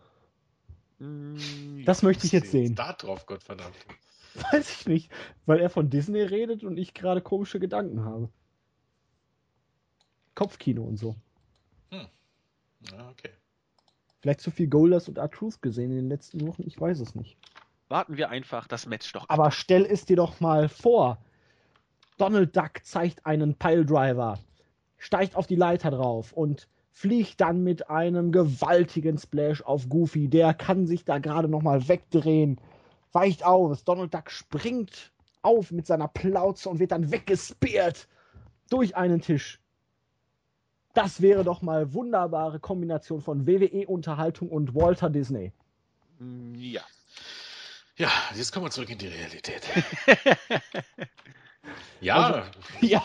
Hm, 1.00 1.84
das 1.86 2.04
möchte 2.04 2.26
ich 2.26 2.32
jetzt 2.32 2.52
sehen. 2.52 2.76
Da 2.76 2.94
drauf, 2.94 3.26
Gottverdammt. 3.26 3.76
Weiß 4.52 4.70
ich 4.70 4.88
nicht, 4.88 5.12
weil 5.46 5.60
er 5.60 5.70
von 5.70 5.90
Disney 5.90 6.22
redet 6.22 6.64
und 6.64 6.78
ich 6.78 6.94
gerade 6.94 7.22
komische 7.22 7.60
Gedanken 7.60 8.04
habe. 8.04 8.30
Kopfkino 10.36 10.84
und 10.84 10.98
so. 10.98 11.16
Hm. 11.90 12.08
Ja, 12.92 13.10
okay. 13.10 13.32
Vielleicht 14.22 14.42
zu 14.42 14.52
viel 14.52 14.68
Golders 14.68 15.08
und 15.08 15.18
R-Truth 15.18 15.62
gesehen 15.62 15.92
in 15.92 15.98
den 15.98 16.10
letzten 16.10 16.46
Wochen, 16.48 16.64
ich 16.66 16.80
weiß 16.80 17.00
es 17.00 17.16
nicht. 17.16 17.38
Warten 17.88 18.18
wir 18.18 18.30
einfach 18.30 18.68
das 18.68 18.86
Match 18.86 19.12
doch 19.14 19.24
ab. 19.24 19.32
Aber 19.32 19.52
stell 19.52 19.86
es 19.86 20.06
dir 20.06 20.18
doch 20.18 20.40
mal 20.40 20.70
vor. 20.70 21.24
Donald 22.18 22.56
Duck 22.56 22.84
zeigt 22.84 23.26
einen 23.26 23.56
Piledriver, 23.56 24.40
steigt 24.98 25.36
auf 25.36 25.48
die 25.48 25.56
Leiter 25.56 25.92
drauf 25.92 26.34
und 26.34 26.68
fliegt 26.92 27.40
dann 27.42 27.64
mit 27.64 27.90
einem 27.92 28.32
gewaltigen 28.32 29.20
Splash 29.20 29.62
auf 29.62 29.88
Goofy. 29.88 30.28
Der 30.28 30.56
kann 30.56 30.88
sich 30.88 31.06
da 31.06 31.20
gerade 31.20 31.48
nochmal 31.48 31.88
wegdrehen, 31.88 32.60
weicht 33.12 33.46
aus. 33.46 33.84
Donald 33.84 34.14
Duck 34.14 34.32
springt 34.32 35.12
auf 35.44 35.72
mit 35.72 35.86
seiner 35.86 36.08
Plauze 36.08 36.70
und 36.70 36.80
wird 36.80 36.92
dann 36.92 37.12
weggespeert 37.12 38.08
durch 38.70 38.96
einen 38.96 39.22
Tisch. 39.22 39.60
Das 40.96 41.22
wäre 41.22 41.44
doch 41.44 41.62
mal 41.62 41.94
wunderbare 41.94 42.60
Kombination 42.60 43.22
von 43.22 43.46
WWE-Unterhaltung 43.46 44.50
und 44.50 44.74
Walter 44.74 45.12
Disney. 45.12 45.54
Ja. 46.56 46.82
Ja, 47.96 48.10
jetzt 48.34 48.52
kommen 48.52 48.66
wir 48.66 48.72
zurück 48.72 48.90
in 48.90 48.98
die 48.98 49.08
Realität. 49.08 49.62
Ja, 52.02 52.16
also, 52.16 52.52
ja. 52.82 53.00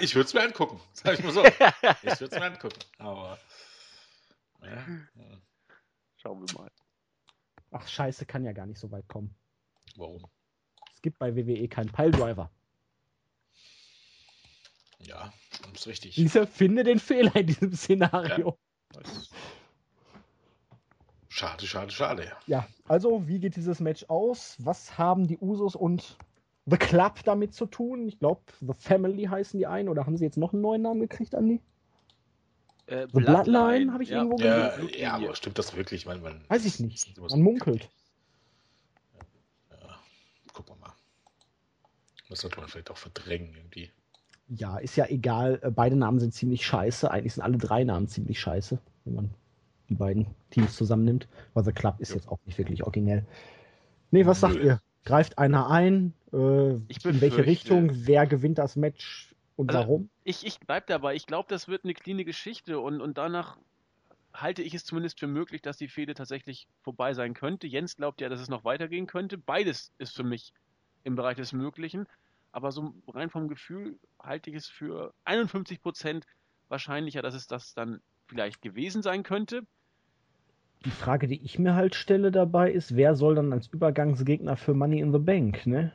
ich 0.00 0.14
würde 0.14 0.26
es 0.26 0.34
mir, 0.34 0.42
angucken, 0.42 0.80
sag 0.92 1.18
ich 1.18 1.24
mal 1.24 1.32
so. 1.32 1.44
ich 1.44 2.20
würde 2.20 2.24
es 2.24 2.30
mir 2.30 2.44
angucken, 2.44 2.78
aber. 2.98 3.38
Ja. 4.62 4.86
Schauen 6.16 6.46
wir 6.46 6.58
mal. 6.58 6.70
Ach, 7.70 7.86
Scheiße, 7.86 8.26
kann 8.26 8.44
ja 8.44 8.52
gar 8.52 8.66
nicht 8.66 8.78
so 8.78 8.90
weit 8.90 9.08
kommen. 9.08 9.34
Warum? 9.96 10.24
Es 10.94 11.02
gibt 11.02 11.18
bei 11.18 11.34
WWE 11.36 11.68
keinen 11.68 11.90
Piledriver. 11.90 12.50
Ja, 15.00 15.32
das 15.60 15.80
ist 15.80 15.86
richtig. 15.86 16.14
Dieser 16.14 16.46
finde 16.46 16.84
den 16.84 16.98
Fehler 16.98 17.34
in 17.36 17.46
diesem 17.46 17.74
Szenario. 17.74 18.58
Ja. 18.94 19.02
Schade, 21.28 21.66
schade, 21.66 21.90
schade. 21.90 22.32
Ja, 22.46 22.66
also 22.86 23.26
wie 23.26 23.40
geht 23.40 23.56
dieses 23.56 23.80
Match 23.80 24.04
aus? 24.04 24.56
Was 24.60 24.96
haben 24.96 25.26
die 25.26 25.36
Usos 25.38 25.74
und 25.74 26.16
The 26.66 26.76
Club 26.76 27.20
damit 27.24 27.54
zu 27.54 27.66
tun. 27.66 28.08
Ich 28.08 28.18
glaube, 28.18 28.40
The 28.60 28.72
Family 28.78 29.24
heißen 29.24 29.58
die 29.58 29.66
einen. 29.66 29.88
Oder 29.88 30.06
haben 30.06 30.16
sie 30.16 30.24
jetzt 30.24 30.38
noch 30.38 30.52
einen 30.52 30.62
neuen 30.62 30.82
Namen 30.82 31.00
gekriegt, 31.00 31.34
Andi? 31.34 31.60
Äh, 32.86 33.06
The 33.12 33.20
Bloodline, 33.20 33.42
Bloodline 33.44 33.92
habe 33.92 34.02
ich 34.02 34.10
ja. 34.10 34.18
irgendwo 34.18 34.36
gesehen. 34.36 34.88
Ja, 34.92 34.98
ja, 34.98 35.14
aber 35.14 35.34
stimmt 35.34 35.58
das 35.58 35.76
wirklich? 35.76 36.06
Man, 36.06 36.22
man, 36.22 36.44
Weiß 36.48 36.64
ich 36.64 36.80
nicht. 36.80 37.18
Man 37.18 37.42
munkelt. 37.42 37.90
Ja, 39.70 39.98
gucken 40.52 40.76
wir 40.76 40.88
mal. 40.88 40.94
Das 42.28 42.40
sollte 42.40 42.58
man 42.58 42.68
vielleicht 42.68 42.90
auch 42.90 42.98
verdrängen 42.98 43.54
irgendwie. 43.54 43.90
Ja, 44.48 44.78
ist 44.78 44.96
ja 44.96 45.06
egal. 45.06 45.60
Äh, 45.62 45.70
beide 45.70 45.96
Namen 45.96 46.20
sind 46.20 46.34
ziemlich 46.34 46.66
scheiße. 46.66 47.10
Eigentlich 47.10 47.34
sind 47.34 47.42
alle 47.42 47.58
drei 47.58 47.84
Namen 47.84 48.08
ziemlich 48.08 48.38
scheiße, 48.40 48.78
wenn 49.04 49.14
man 49.14 49.30
die 49.88 49.94
beiden 49.94 50.26
Teams 50.50 50.76
zusammennimmt. 50.76 51.28
Weil 51.52 51.64
The 51.64 51.72
Club 51.72 51.96
ist 52.00 52.10
ja. 52.10 52.16
jetzt 52.16 52.28
auch 52.28 52.38
nicht 52.44 52.58
wirklich 52.58 52.82
originell. 52.82 53.26
Nee, 54.10 54.26
was 54.26 54.40
sagt 54.40 54.56
ihr? 54.56 54.80
Greift 55.04 55.38
einer 55.38 55.70
ein? 55.70 56.14
Äh, 56.34 56.74
in 56.74 57.20
welche 57.20 57.46
Richtung? 57.46 57.90
Wer 57.92 58.26
gewinnt 58.26 58.58
das 58.58 58.74
Match 58.74 59.34
und 59.56 59.70
also, 59.70 59.80
warum? 59.80 60.10
Ich, 60.24 60.44
ich 60.44 60.58
bleib 60.58 60.86
dabei. 60.88 61.14
Ich 61.14 61.26
glaube, 61.26 61.46
das 61.48 61.68
wird 61.68 61.84
eine 61.84 61.94
cleane 61.94 62.24
Geschichte 62.24 62.80
und, 62.80 63.00
und 63.00 63.18
danach 63.18 63.56
halte 64.32 64.62
ich 64.62 64.74
es 64.74 64.84
zumindest 64.84 65.20
für 65.20 65.28
möglich, 65.28 65.62
dass 65.62 65.76
die 65.76 65.86
Fehde 65.86 66.14
tatsächlich 66.14 66.66
vorbei 66.82 67.14
sein 67.14 67.34
könnte. 67.34 67.68
Jens 67.68 67.94
glaubt 67.94 68.20
ja, 68.20 68.28
dass 68.28 68.40
es 68.40 68.48
noch 68.48 68.64
weitergehen 68.64 69.06
könnte. 69.06 69.38
Beides 69.38 69.92
ist 69.98 70.16
für 70.16 70.24
mich 70.24 70.52
im 71.04 71.14
Bereich 71.14 71.36
des 71.36 71.52
Möglichen. 71.52 72.06
Aber 72.50 72.72
so 72.72 72.94
rein 73.08 73.30
vom 73.30 73.48
Gefühl 73.48 73.98
halte 74.20 74.50
ich 74.50 74.56
es 74.56 74.66
für 74.66 75.14
51 75.24 75.80
Prozent 75.80 76.26
wahrscheinlicher, 76.68 77.22
dass 77.22 77.34
es 77.34 77.46
das 77.46 77.74
dann 77.74 78.00
vielleicht 78.26 78.60
gewesen 78.60 79.02
sein 79.02 79.22
könnte. 79.22 79.62
Die 80.84 80.90
Frage, 80.90 81.28
die 81.28 81.42
ich 81.42 81.58
mir 81.58 81.74
halt 81.74 81.94
stelle 81.94 82.32
dabei 82.32 82.72
ist, 82.72 82.96
wer 82.96 83.14
soll 83.14 83.36
dann 83.36 83.52
als 83.52 83.68
Übergangsgegner 83.68 84.56
für 84.56 84.74
Money 84.74 85.00
in 85.00 85.12
the 85.12 85.18
Bank, 85.18 85.66
ne? 85.66 85.92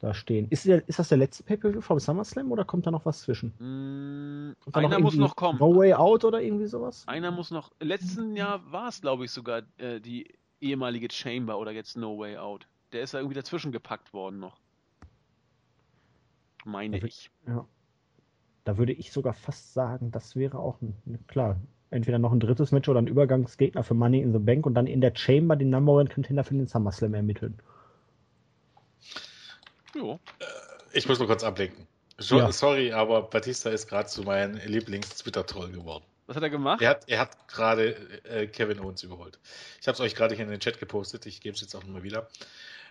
Da 0.00 0.14
stehen. 0.14 0.46
Ist, 0.50 0.64
der, 0.64 0.86
ist 0.88 1.00
das 1.00 1.08
der 1.08 1.18
letzte 1.18 1.42
Pay-Per-View 1.42 1.80
vom 1.80 1.98
SummerSlam 1.98 2.52
oder 2.52 2.64
kommt 2.64 2.86
da 2.86 2.92
noch 2.92 3.04
was 3.04 3.22
zwischen? 3.22 3.48
Mm, 3.58 4.54
einer 4.72 4.88
noch 4.90 5.00
muss 5.00 5.16
noch 5.16 5.34
kommen. 5.34 5.58
No 5.58 5.74
Way 5.74 5.94
Out 5.94 6.24
oder 6.24 6.40
irgendwie 6.40 6.66
sowas? 6.66 7.02
Einer 7.08 7.32
muss 7.32 7.50
noch. 7.50 7.72
Letzten 7.80 8.36
Jahr 8.36 8.60
war 8.70 8.88
es, 8.88 9.00
glaube 9.00 9.24
ich, 9.24 9.32
sogar 9.32 9.62
äh, 9.78 10.00
die 10.00 10.32
ehemalige 10.60 11.08
Chamber 11.10 11.58
oder 11.58 11.72
jetzt 11.72 11.96
No 11.96 12.16
Way 12.16 12.36
Out. 12.36 12.68
Der 12.92 13.02
ist 13.02 13.12
da 13.12 13.18
irgendwie 13.18 13.34
dazwischen 13.34 13.72
gepackt 13.72 14.12
worden 14.12 14.38
noch. 14.38 14.60
Meine 16.64 16.96
Da 16.98 17.02
wird- 17.02 17.12
ich. 17.12 17.30
Ja. 17.46 17.66
Da 18.64 18.76
würde 18.78 18.92
ich 18.92 19.12
sogar 19.12 19.32
fast 19.32 19.72
sagen, 19.72 20.10
das 20.10 20.36
wäre 20.36 20.58
auch 20.58 20.80
ein, 20.82 20.94
klar. 21.26 21.56
Entweder 21.90 22.18
noch 22.18 22.32
ein 22.32 22.40
drittes 22.40 22.70
Match 22.70 22.88
oder 22.88 23.00
ein 23.00 23.06
Übergangsgegner 23.06 23.82
für 23.82 23.94
Money 23.94 24.20
in 24.20 24.32
the 24.34 24.38
Bank 24.38 24.66
und 24.66 24.74
dann 24.74 24.86
in 24.86 25.00
der 25.00 25.14
Chamber 25.16 25.56
den 25.56 25.70
Number 25.70 25.94
One 25.94 26.08
Contender 26.08 26.44
für 26.44 26.54
den 26.54 26.66
SummerSlam 26.66 27.14
ermitteln. 27.14 27.58
Jo. 29.98 30.20
Ich 30.92 31.08
muss 31.08 31.18
mal 31.18 31.26
kurz 31.26 31.42
ablenken. 31.42 31.86
Schon, 32.18 32.38
Ja. 32.38 32.52
Sorry, 32.52 32.92
aber 32.92 33.22
Batista 33.22 33.70
ist 33.70 33.88
gerade 33.88 34.08
zu 34.08 34.22
meinem 34.22 34.56
Lieblings-Twitter-Troll 34.64 35.70
geworden. 35.70 36.04
Was 36.26 36.36
hat 36.36 36.42
er 36.42 36.50
gemacht? 36.50 36.82
Er 36.82 36.90
hat, 36.90 37.08
er 37.08 37.20
hat 37.20 37.48
gerade 37.48 37.96
äh, 38.24 38.46
Kevin 38.46 38.80
Owens 38.80 39.02
überholt. 39.02 39.38
Ich 39.80 39.88
habe 39.88 39.94
es 39.94 40.00
euch 40.00 40.14
gerade 40.14 40.34
hier 40.34 40.44
in 40.44 40.50
den 40.50 40.60
Chat 40.60 40.78
gepostet. 40.78 41.26
Ich 41.26 41.40
gebe 41.40 41.54
es 41.54 41.60
jetzt 41.60 41.74
auch 41.74 41.82
nochmal 41.84 42.02
wieder. 42.02 42.28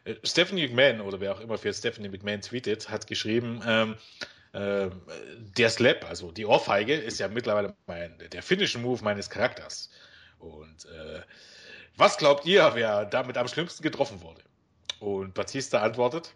Äh, 0.05 0.15
Stephanie 0.23 0.67
McMahon 0.67 1.01
oder 1.01 1.19
wer 1.19 1.33
auch 1.33 1.39
immer 1.39 1.57
für 1.57 1.73
Stephanie 1.73 2.09
McMahon 2.09 2.41
tweetet, 2.41 2.89
hat 2.89 3.05
geschrieben, 3.05 3.61
ähm, 3.65 3.95
ähm, 4.53 5.01
der 5.37 5.69
Slap, 5.69 6.05
also 6.09 6.31
die 6.31 6.45
Ohrfeige, 6.45 6.95
ist 6.95 7.19
ja 7.19 7.27
mittlerweile 7.27 7.75
mein, 7.85 8.17
der 8.31 8.41
Finishing 8.41 8.81
Move 8.81 9.03
meines 9.03 9.29
Charakters. 9.29 9.89
Und 10.39 10.85
äh, 10.85 11.21
was 11.95 12.17
glaubt 12.17 12.45
ihr, 12.45 12.71
wer 12.73 13.05
damit 13.05 13.37
am 13.37 13.47
schlimmsten 13.47 13.83
getroffen 13.83 14.21
wurde? 14.21 14.41
Und 14.99 15.33
Batista 15.35 15.81
antwortet, 15.81 16.33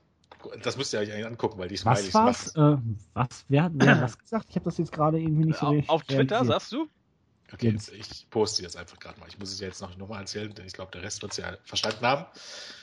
das 0.63 0.77
müsst 0.77 0.93
ihr 0.93 0.99
euch 0.99 1.11
eigentlich 1.11 1.25
angucken, 1.25 1.57
weil 1.59 1.67
die 1.67 1.77
Smileys 1.77 2.07
Was 2.07 2.13
war's? 2.13 2.55
machen. 2.55 2.97
Äh, 3.13 3.19
was? 3.19 3.45
Wer, 3.49 3.71
wer 3.73 3.95
hat 3.95 4.01
was 4.03 4.17
gesagt? 4.17 4.45
Ich 4.49 4.55
habe 4.55 4.65
das 4.65 4.77
jetzt 4.77 4.91
gerade 4.91 5.19
irgendwie 5.19 5.45
nicht 5.45 5.59
so 5.59 5.67
Auf, 5.67 5.73
richtig 5.73 5.89
auf 5.89 6.03
Twitter, 6.03 6.35
realisiert. 6.37 6.47
sagst 6.61 6.71
du? 6.71 6.89
Okay, 7.53 7.67
Jens. 7.67 7.89
ich 7.89 8.29
poste 8.29 8.61
jetzt 8.61 8.77
einfach 8.77 8.97
gerade 8.99 9.19
mal. 9.19 9.27
Ich 9.27 9.37
muss 9.37 9.51
es 9.51 9.59
ja 9.59 9.67
jetzt 9.67 9.81
noch, 9.81 9.95
noch 9.97 10.07
mal 10.07 10.19
erzählen, 10.19 10.53
denn 10.53 10.65
ich 10.65 10.73
glaube, 10.73 10.91
der 10.91 11.03
Rest 11.03 11.21
wird 11.21 11.33
es 11.33 11.37
ja 11.37 11.57
verstanden 11.63 12.05
haben. 12.05 12.25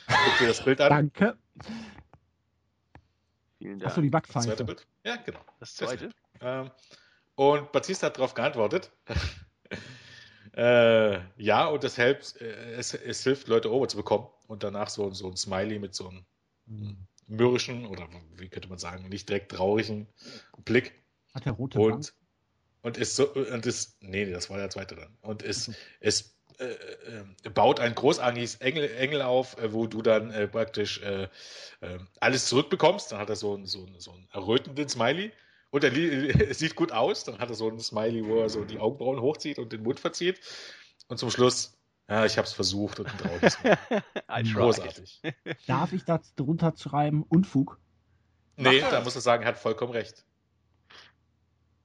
Guck 0.07 0.39
dir 0.41 0.49
das 0.49 0.63
Bild 0.63 0.81
an. 0.81 0.91
Danke. 0.91 1.37
Vielen 3.59 3.79
Dank. 3.79 3.91
Achso, 3.91 4.01
die 4.03 4.11
Das 4.11 4.23
zweite 4.25 4.47
Backpfeife. 4.47 4.65
Bild. 4.65 4.87
Ja, 5.05 5.17
genau. 5.17 5.41
das 5.59 5.75
zweite? 5.75 6.11
Ähm, 6.41 6.71
und 7.35 7.73
Batista 7.73 8.07
hat 8.09 8.19
darauf 8.19 8.35
geantwortet. 8.35 8.91
äh, 10.53 11.19
ja, 11.43 11.67
und 11.67 11.83
das 11.83 11.97
hilft, 11.97 12.37
äh, 12.41 12.73
es, 12.75 12.93
es 12.95 13.23
hilft, 13.23 13.49
Leute 13.49 13.73
over 13.73 13.89
zu 13.89 13.97
bekommen. 13.97 14.29
Und 14.49 14.63
danach 14.63 14.89
so, 14.91 15.13
so 15.13 15.29
ein 15.29 15.37
Smiley 15.37 15.79
mit 15.79 15.95
so 15.95 16.09
einem 16.09 16.25
Hm. 16.69 16.97
Mürrischen 17.29 17.87
oder 17.87 18.09
wie 18.37 18.49
könnte 18.49 18.69
man 18.69 18.79
sagen, 18.79 19.09
nicht 19.09 19.29
direkt 19.29 19.53
traurigen 19.53 20.07
Blick. 20.65 20.95
Hat 21.35 21.45
der 21.45 21.53
rote? 21.53 21.79
Und, 21.79 22.15
und 22.83 22.97
ist 22.97 23.17
so, 23.17 23.33
und 23.33 23.67
ist, 23.67 23.97
nee, 24.03 24.31
das 24.31 24.51
war 24.51 24.57
der 24.59 24.71
zweite 24.71 24.97
dann. 24.97 25.17
Und 25.21 25.43
es, 25.43 25.71
es 26.01 26.35
äh, 26.59 26.65
äh, 27.45 27.51
baut 27.51 27.81
ein 27.81 27.95
großartiges 27.95 28.57
Engel, 28.57 28.91
Engel 28.97 29.23
auf, 29.23 29.57
äh, 29.59 29.73
wo 29.73 29.87
du 29.87 30.03
dann 30.03 30.31
äh, 30.31 30.49
praktisch 30.49 31.01
äh, 31.03 31.29
äh, 31.81 31.99
alles 32.21 32.47
zurückbekommst. 32.47 33.13
Dann 33.13 33.19
hat 33.21 33.29
er 33.31 33.37
so, 33.37 33.55
einen- 33.55 33.67
so, 33.67 33.85
einen- 33.87 34.01
so 34.01 34.11
einen 34.13 34.29
errötenden 34.33 34.89
Smiley. 34.89 35.33
Und 35.71 35.85
er 35.85 35.93
sieht 36.55 36.75
gut 36.75 36.93
aus. 36.93 37.25
Dann 37.25 37.39
hat 37.39 37.49
er 37.51 37.55
so 37.55 37.69
einen 37.69 37.79
Smiley, 37.81 38.25
wo 38.27 38.41
er 38.41 38.49
so 38.49 38.65
die 38.65 38.79
Augenbrauen 38.79 39.21
hochzieht 39.21 39.59
und 39.59 39.73
den 39.73 39.83
Mund 39.83 40.01
verzieht. 40.01 40.41
Und 41.09 41.19
zum 41.19 41.31
Schluss, 41.31 41.78
ja, 42.09 42.25
ich 42.25 42.39
hab's 42.39 42.53
versucht 42.53 43.01
und 43.01 43.09
ein. 44.29 44.45
Großartig. 44.55 45.21
Darf 45.67 45.93
ich 45.93 46.05
da 46.05 46.21
drunter 46.37 46.73
schreiben? 46.77 47.25
Unfug? 47.29 47.79
Nee, 48.57 48.81
Macht 48.81 48.93
da 48.93 49.01
muss 49.03 49.15
er 49.15 49.21
sagen, 49.21 49.43
er 49.43 49.51
hat 49.51 49.59
vollkommen 49.59 49.93
recht. 49.93 50.25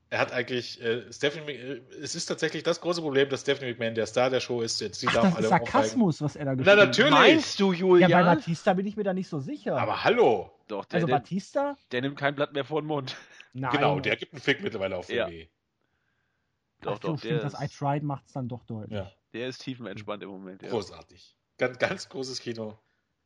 Er 0.09 0.19
hat 0.19 0.31
eigentlich, 0.31 0.79
äh, 0.79 1.11
Stephanie, 1.11 1.53
äh, 1.53 1.81
es 2.01 2.13
ist 2.13 2.27
tatsächlich 2.27 2.61
das 2.61 2.81
große 2.81 3.01
Problem, 3.01 3.29
dass 3.29 3.41
Stephanie 3.41 3.71
McMahon 3.71 3.95
der 3.95 4.05
Star 4.05 4.29
der 4.29 4.39
Show 4.41 4.61
ist. 4.61 4.79
Jetzt 4.79 4.99
sie 4.99 5.07
Ach, 5.07 5.13
das 5.13 5.25
ist 5.25 5.35
alle 5.37 5.47
aufzeigen. 5.47 5.65
Sarkasmus, 5.65 6.21
was 6.21 6.35
er 6.35 6.45
da 6.45 6.51
Na, 6.51 6.55
geschrieben 6.55 6.79
hat. 6.81 6.87
natürlich. 6.87 7.11
Meinst 7.11 7.59
du, 7.59 7.71
Ja, 7.73 7.79
Julian? 7.79 8.11
bei 8.11 8.23
Batista 8.23 8.73
bin 8.73 8.85
ich 8.85 8.95
mir 8.95 9.03
da 9.03 9.13
nicht 9.13 9.27
so 9.27 9.39
sicher. 9.39 9.75
Aber 9.75 10.03
hallo, 10.03 10.51
Doch, 10.67 10.85
der, 10.85 10.97
also 10.97 11.07
der, 11.07 11.15
Batista? 11.15 11.75
der 11.91 12.01
nimmt 12.01 12.17
kein 12.17 12.35
Blatt 12.35 12.53
mehr 12.53 12.63
vor 12.63 12.81
den 12.83 12.87
Mund. 12.87 13.15
Nein. 13.53 13.71
genau, 13.71 13.99
der 13.99 14.15
gibt 14.15 14.33
einen 14.33 14.41
Fick 14.41 14.61
mittlerweile 14.61 14.97
auf 14.97 15.09
Ja. 15.09 15.27
WWE. 15.27 15.47
Doch, 16.81 16.91
Ach 16.97 17.01
so, 17.01 17.07
doch, 17.13 17.17
stimmt, 17.17 17.31
der 17.33 17.39
das 17.49 17.59
I 17.59 17.65
ist, 17.65 17.77
tried 17.79 18.03
macht 18.03 18.27
es 18.27 18.33
dann 18.33 18.47
doch 18.47 18.63
deutlich. 18.65 18.91
Ja, 18.99 19.11
der 19.34 19.47
ist 19.49 19.60
tiefenentspannt 19.64 20.23
im 20.23 20.30
Moment. 20.30 20.61
Ja. 20.61 20.69
großartig. 20.69 21.35
Ganz, 21.57 21.77
ganz 21.80 22.10
großes 22.10 22.39
Kino. 22.39 22.77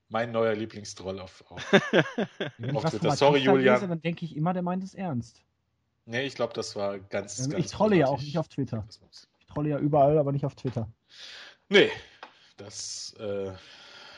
Mein 0.09 0.31
neuer 0.31 0.53
Lieblingstroll 0.55 1.19
auf, 1.19 1.43
auf. 1.49 1.73
Auf 2.73 2.85
Twitter. 2.85 3.11
Sorry, 3.15 3.39
Julian. 3.39 3.75
Lese, 3.75 3.87
dann 3.89 4.01
denke 4.01 4.23
ich 4.25 4.35
immer, 4.37 4.53
der 4.53 4.61
meint 4.63 4.83
es 4.83 4.93
ernst. 4.93 5.41
Nee, 6.05 6.25
ich 6.25 6.35
glaube, 6.35 6.53
das 6.53 6.75
war 6.77 6.97
ganz, 6.99 7.39
Ähm, 7.39 7.49
ganz 7.51 7.65
ich 7.65 7.71
trolle 7.71 7.97
ja 7.97 8.05
auch 8.05 8.11
großartig. 8.11 8.27
nicht 8.27 8.37
auf 8.37 8.47
Twitter. 8.47 8.85
Ich 9.39 9.45
trolle 9.47 9.69
ja 9.69 9.79
überall, 9.79 10.17
aber 10.17 10.31
nicht 10.31 10.45
auf 10.45 10.55
Twitter. 10.55 10.89
Nee, 11.67 11.91
das, 12.55 13.13
äh, 13.19 13.51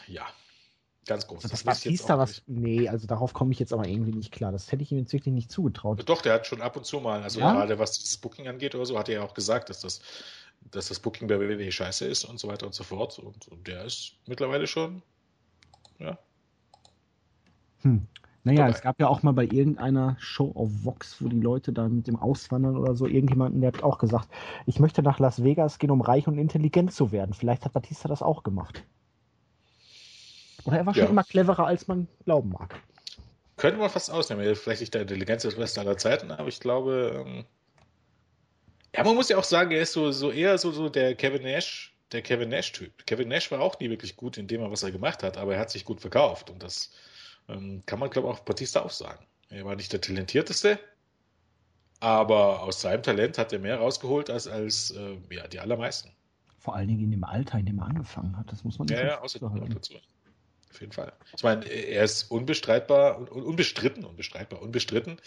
ja, 0.07 0.27
ganz 1.07 1.25
groß. 1.25 1.41
Das, 1.41 1.49
Das 1.51 1.63
das 1.63 1.65
muss 1.65 1.77
ich 1.79 1.85
jetzt 1.85 1.91
Batista 2.07 2.15
auch 2.15 2.19
was. 2.19 2.43
Nee, 2.45 2.87
also 2.87 3.07
darauf 3.07 3.33
komme 3.33 3.51
ich 3.51 3.59
jetzt 3.59 3.73
aber 3.73 3.87
irgendwie 3.87 4.11
nicht 4.11 4.31
klar. 4.31 4.51
Das 4.51 4.71
hätte 4.71 4.83
ich 4.83 4.91
ihm 4.91 4.99
jetzt 4.99 5.13
wirklich 5.13 5.33
nicht 5.33 5.51
zugetraut. 5.51 6.07
Doch, 6.07 6.21
der 6.21 6.33
hat 6.33 6.45
schon 6.45 6.61
ab 6.61 6.77
und 6.77 6.85
zu 6.85 6.99
mal, 6.99 7.23
also 7.23 7.39
Ja? 7.39 7.51
gerade 7.53 7.79
was 7.79 7.99
das 7.99 8.17
Booking 8.17 8.47
angeht 8.47 8.75
oder 8.75 8.85
so, 8.85 8.99
hat 8.99 9.09
er 9.09 9.15
ja 9.15 9.21
auch 9.23 9.33
gesagt, 9.33 9.69
dass 9.71 9.79
das, 9.79 10.01
dass 10.71 10.87
das 10.89 10.99
Booking 10.99 11.27
bei 11.27 11.39
WWE 11.39 11.71
scheiße 11.71 12.05
ist 12.05 12.25
und 12.25 12.39
so 12.39 12.47
weiter 12.47 12.65
und 12.65 12.73
so 12.73 12.83
fort. 12.83 13.19
Und, 13.19 13.47
und 13.47 13.67
der 13.67 13.85
ist 13.85 14.13
mittlerweile 14.27 14.67
schon, 14.67 15.01
ja. 15.99 16.17
Hm. 17.81 18.07
Naja, 18.45 18.59
Dabei. 18.61 18.71
es 18.71 18.81
gab 18.81 18.99
ja 18.99 19.07
auch 19.09 19.21
mal 19.21 19.33
bei 19.33 19.43
irgendeiner 19.43 20.15
Show 20.19 20.51
auf 20.55 20.69
Vox, 20.85 21.21
wo 21.21 21.27
die 21.27 21.39
Leute 21.41 21.73
da 21.73 21.89
mit 21.89 22.07
dem 22.07 22.15
Auswandern 22.15 22.77
oder 22.77 22.95
so, 22.95 23.05
irgendjemanden, 23.05 23.59
der 23.61 23.73
hat 23.73 23.83
auch 23.83 23.97
gesagt, 23.97 24.29
ich 24.65 24.79
möchte 24.79 25.03
nach 25.03 25.19
Las 25.19 25.43
Vegas 25.43 25.77
gehen, 25.77 25.91
um 25.91 26.01
reich 26.01 26.25
und 26.27 26.37
intelligent 26.37 26.93
zu 26.93 27.11
werden. 27.11 27.33
Vielleicht 27.33 27.65
hat 27.65 27.73
Batista 27.73 28.07
das 28.07 28.21
auch 28.21 28.43
gemacht. 28.43 28.83
Oder 30.63 30.77
er 30.77 30.85
war 30.85 30.93
schon 30.93 31.03
Ja. 31.03 31.09
immer 31.09 31.23
cleverer, 31.23 31.65
als 31.65 31.87
man 31.87 32.07
glauben 32.25 32.49
mag. 32.51 32.75
Könnte 33.57 33.77
man 33.77 33.89
fast 33.89 34.09
ausnehmen. 34.09 34.55
Vielleicht 34.55 34.81
nicht 34.81 34.93
der 34.93 35.01
Intelligenz 35.01 35.41
des 35.43 35.55
Beste 35.55 35.81
aller 35.81 35.97
Zeiten, 35.97 36.31
aber 36.31 36.47
ich 36.47 36.61
glaube, 36.61 37.25
ähm, 37.27 37.45
ja, 38.95 39.03
man 39.03 39.15
muss 39.15 39.29
ja 39.29 39.37
auch 39.37 39.43
sagen, 39.43 39.71
er 39.71 39.81
ist 39.81 39.93
so, 39.93 40.11
so 40.11 40.31
eher 40.31 40.57
so, 40.57 40.71
so 40.71 40.89
der 40.89 41.15
Kevin 41.15 41.43
Nash, 41.43 41.95
der 42.11 42.21
Kevin 42.21 42.49
Nash-Typ. 42.49 43.05
Kevin 43.05 43.27
Nash 43.27 43.51
war 43.51 43.61
auch 43.61 43.79
nie 43.79 43.89
wirklich 43.89 44.15
gut 44.15 44.37
in 44.37 44.47
dem, 44.47 44.61
was 44.61 44.83
er 44.83 44.91
gemacht 44.91 45.23
hat, 45.23 45.37
aber 45.37 45.53
er 45.53 45.59
hat 45.59 45.69
sich 45.69 45.85
gut 45.85 46.01
verkauft 46.01 46.49
und 46.49 46.63
das 46.63 46.91
ähm, 47.47 47.83
kann 47.85 47.99
man, 47.99 48.09
glaube 48.09 48.29
ich, 48.29 48.35
auch 48.35 48.39
Batista 48.39 48.81
auch 48.81 48.89
sagen. 48.89 49.25
Er 49.49 49.65
war 49.65 49.75
nicht 49.75 49.93
der 49.93 50.01
talentierteste, 50.01 50.79
aber 51.99 52.63
aus 52.63 52.81
seinem 52.81 53.03
Talent 53.03 53.37
hat 53.37 53.51
er 53.53 53.59
mehr 53.59 53.77
rausgeholt 53.77 54.29
als, 54.29 54.47
als 54.47 54.91
äh, 54.91 55.17
ja, 55.29 55.47
die 55.47 55.59
allermeisten. 55.59 56.11
Vor 56.57 56.75
allen 56.75 56.87
Dingen 56.87 57.03
in 57.03 57.11
dem 57.11 57.23
Alter, 57.23 57.57
in 57.57 57.65
dem 57.65 57.79
er 57.79 57.85
angefangen 57.85 58.37
hat. 58.37 58.51
Das 58.51 58.63
muss 58.63 58.77
man 58.79 58.87
Ja, 58.87 58.95
nicht 58.95 59.05
ja, 59.05 59.21
außerdem 59.21 59.53
noch 59.55 59.69
dazu. 59.69 59.93
Auf 60.71 60.81
jeden 60.81 60.93
Fall. 60.93 61.13
Ich 61.35 61.43
meine, 61.43 61.65
er 61.65 62.03
ist 62.03 62.29
unbestreitbar 62.29 63.31
unbestritten, 63.31 64.05
unbestreitbar, 64.05 64.61
unbestritten. 64.61 65.17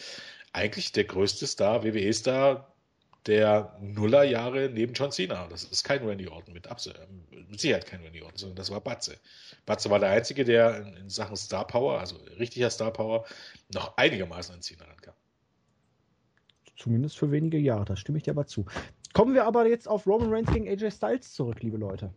Eigentlich 0.52 0.92
der 0.92 1.04
größte 1.04 1.46
Star, 1.46 1.82
WWE-Star 1.82 2.71
der 3.26 3.76
Nullerjahre 3.80 4.70
neben 4.72 4.94
John 4.94 5.12
Cena. 5.12 5.46
Das 5.48 5.64
ist 5.64 5.84
kein 5.84 6.06
Randy 6.06 6.28
Orton, 6.28 6.54
mit, 6.54 6.68
Abs 6.68 6.90
mit 7.48 7.60
Sicherheit 7.60 7.86
kein 7.86 8.02
Randy 8.02 8.22
Orton, 8.22 8.38
sondern 8.38 8.56
das 8.56 8.70
war 8.70 8.80
Batze. 8.80 9.16
Batze 9.66 9.90
war 9.90 9.98
der 9.98 10.10
Einzige, 10.10 10.44
der 10.44 10.78
in, 10.78 10.96
in 10.96 11.10
Sachen 11.10 11.36
Star 11.36 11.66
Power, 11.66 12.00
also 12.00 12.16
richtiger 12.38 12.70
Star 12.70 12.92
Power, 12.92 13.24
noch 13.72 13.96
einigermaßen 13.96 14.54
an 14.54 14.62
Cena 14.62 14.84
rankam. 14.84 15.14
Zumindest 16.76 17.16
für 17.16 17.30
wenige 17.30 17.58
Jahre, 17.58 17.84
da 17.84 17.96
stimme 17.96 18.18
ich 18.18 18.24
dir 18.24 18.32
aber 18.32 18.46
zu. 18.46 18.66
Kommen 19.12 19.34
wir 19.34 19.44
aber 19.44 19.68
jetzt 19.68 19.86
auf 19.86 20.06
Roman 20.06 20.32
Reigns 20.32 20.52
gegen 20.52 20.68
AJ 20.68 20.90
Styles 20.90 21.32
zurück, 21.32 21.62
liebe 21.62 21.76
Leute. 21.76 22.12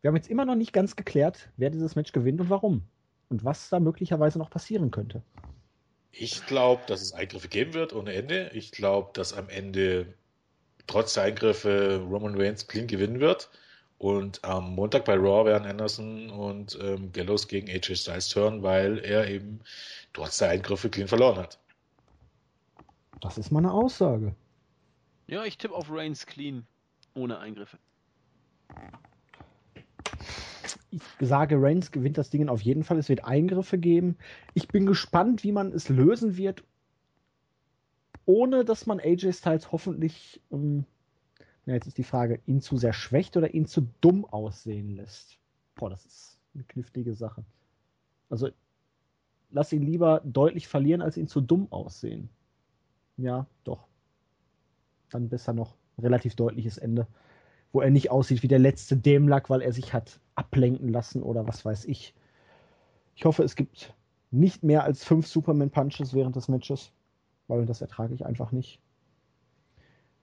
Wir 0.00 0.08
haben 0.08 0.16
jetzt 0.16 0.30
immer 0.30 0.44
noch 0.44 0.54
nicht 0.54 0.72
ganz 0.72 0.94
geklärt, 0.94 1.50
wer 1.56 1.70
dieses 1.70 1.96
Match 1.96 2.12
gewinnt 2.12 2.40
und 2.40 2.50
warum. 2.50 2.82
Und 3.30 3.44
was 3.44 3.68
da 3.68 3.80
möglicherweise 3.80 4.38
noch 4.38 4.48
passieren 4.48 4.90
könnte. 4.90 5.22
Ich 6.12 6.46
glaube, 6.46 6.82
dass 6.86 7.00
es 7.00 7.12
Eingriffe 7.12 7.48
geben 7.48 7.74
wird 7.74 7.92
ohne 7.92 8.12
Ende. 8.12 8.50
Ich 8.54 8.72
glaube, 8.72 9.10
dass 9.12 9.32
am 9.32 9.48
Ende 9.48 10.14
trotz 10.86 11.14
der 11.14 11.24
Eingriffe 11.24 12.02
Roman 12.08 12.40
Reigns 12.40 12.66
clean 12.66 12.86
gewinnen 12.86 13.20
wird. 13.20 13.50
Und 13.98 14.44
am 14.44 14.74
Montag 14.74 15.04
bei 15.04 15.14
Raw 15.14 15.44
werden 15.44 15.66
Anderson 15.66 16.30
und 16.30 16.78
ähm, 16.80 17.12
Gallows 17.12 17.48
gegen 17.48 17.68
AJ 17.68 17.96
Styles 17.96 18.28
turnen, 18.28 18.62
weil 18.62 18.98
er 18.98 19.28
eben 19.28 19.60
trotz 20.12 20.38
der 20.38 20.50
Eingriffe 20.50 20.88
clean 20.88 21.08
verloren 21.08 21.38
hat. 21.38 21.58
Das 23.20 23.38
ist 23.38 23.50
mal 23.50 23.58
eine 23.58 23.72
Aussage. 23.72 24.36
Ja, 25.26 25.44
ich 25.44 25.58
tippe 25.58 25.74
auf 25.74 25.90
Reigns 25.90 26.26
clean. 26.26 26.66
Ohne 27.14 27.38
Eingriffe. 27.38 27.78
Ich 30.90 31.02
sage, 31.20 31.60
Reigns 31.60 31.90
gewinnt 31.90 32.18
das 32.18 32.30
Ding 32.30 32.48
auf 32.48 32.62
jeden 32.62 32.82
Fall. 32.82 32.98
Es 32.98 33.08
wird 33.08 33.24
Eingriffe 33.24 33.78
geben. 33.78 34.16
Ich 34.54 34.68
bin 34.68 34.86
gespannt, 34.86 35.44
wie 35.44 35.52
man 35.52 35.72
es 35.72 35.88
lösen 35.88 36.36
wird, 36.36 36.64
ohne 38.24 38.64
dass 38.64 38.86
man 38.86 39.00
AJ 39.00 39.32
Styles 39.32 39.72
hoffentlich 39.72 40.40
ähm, 40.50 40.84
Ja, 41.66 41.74
jetzt 41.74 41.86
ist 41.86 41.98
die 41.98 42.04
Frage, 42.04 42.40
ihn 42.46 42.62
zu 42.62 42.78
sehr 42.78 42.94
schwächt 42.94 43.36
oder 43.36 43.52
ihn 43.52 43.66
zu 43.66 43.88
dumm 44.00 44.24
aussehen 44.24 44.96
lässt. 44.96 45.38
Boah, 45.74 45.90
das 45.90 46.06
ist 46.06 46.38
eine 46.54 46.64
knifflige 46.64 47.14
Sache. 47.14 47.44
Also, 48.30 48.48
lass 49.50 49.72
ihn 49.72 49.82
lieber 49.82 50.22
deutlich 50.24 50.68
verlieren, 50.68 51.02
als 51.02 51.18
ihn 51.18 51.28
zu 51.28 51.42
dumm 51.42 51.70
aussehen. 51.70 52.30
Ja, 53.18 53.46
doch. 53.64 53.86
Dann 55.10 55.28
besser 55.28 55.52
noch 55.52 55.76
relativ 55.98 56.34
deutliches 56.36 56.78
Ende, 56.78 57.06
wo 57.72 57.82
er 57.82 57.90
nicht 57.90 58.10
aussieht 58.10 58.42
wie 58.42 58.48
der 58.48 58.58
letzte 58.58 58.96
Dämlack, 58.96 59.50
weil 59.50 59.60
er 59.60 59.72
sich 59.72 59.92
hat 59.92 60.20
ablenken 60.38 60.88
lassen 60.88 61.22
oder 61.22 61.46
was 61.46 61.64
weiß 61.64 61.84
ich. 61.86 62.14
Ich 63.14 63.24
hoffe, 63.24 63.42
es 63.42 63.56
gibt 63.56 63.94
nicht 64.30 64.62
mehr 64.62 64.84
als 64.84 65.04
fünf 65.04 65.26
Superman 65.26 65.70
Punches 65.70 66.14
während 66.14 66.36
des 66.36 66.48
Matches, 66.48 66.92
weil 67.48 67.66
das 67.66 67.80
ertrage 67.80 68.14
ich 68.14 68.24
einfach 68.24 68.52
nicht. 68.52 68.80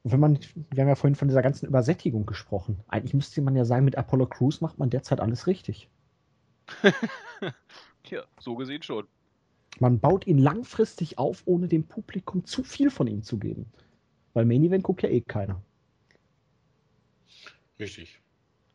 Und 0.03 0.11
wenn 0.11 0.19
man, 0.19 0.39
wir 0.71 0.81
haben 0.81 0.87
ja 0.87 0.95
vorhin 0.95 1.15
von 1.15 1.27
dieser 1.27 1.41
ganzen 1.41 1.65
Übersättigung 1.65 2.25
gesprochen. 2.25 2.79
Eigentlich 2.87 3.15
müsste 3.15 3.41
man 3.41 3.55
ja 3.55 3.65
sagen, 3.65 3.85
mit 3.85 3.97
Apollo 3.97 4.27
Crews 4.27 4.61
macht 4.61 4.77
man 4.77 4.89
derzeit 4.89 5.19
alles 5.19 5.47
richtig. 5.47 5.89
ja, 8.05 8.23
so 8.39 8.55
gesehen 8.55 8.83
schon. 8.83 9.07
Man 9.79 9.99
baut 9.99 10.25
ihn 10.27 10.37
langfristig 10.37 11.17
auf, 11.17 11.41
ohne 11.45 11.67
dem 11.67 11.85
Publikum 11.85 12.45
zu 12.45 12.63
viel 12.63 12.89
von 12.89 13.07
ihm 13.07 13.23
zu 13.23 13.37
geben. 13.37 13.65
Weil 14.33 14.45
Main 14.45 14.63
Event 14.63 14.83
guckt 14.83 15.01
ja 15.01 15.09
eh 15.09 15.21
keiner. 15.21 15.61
Richtig. 17.79 18.21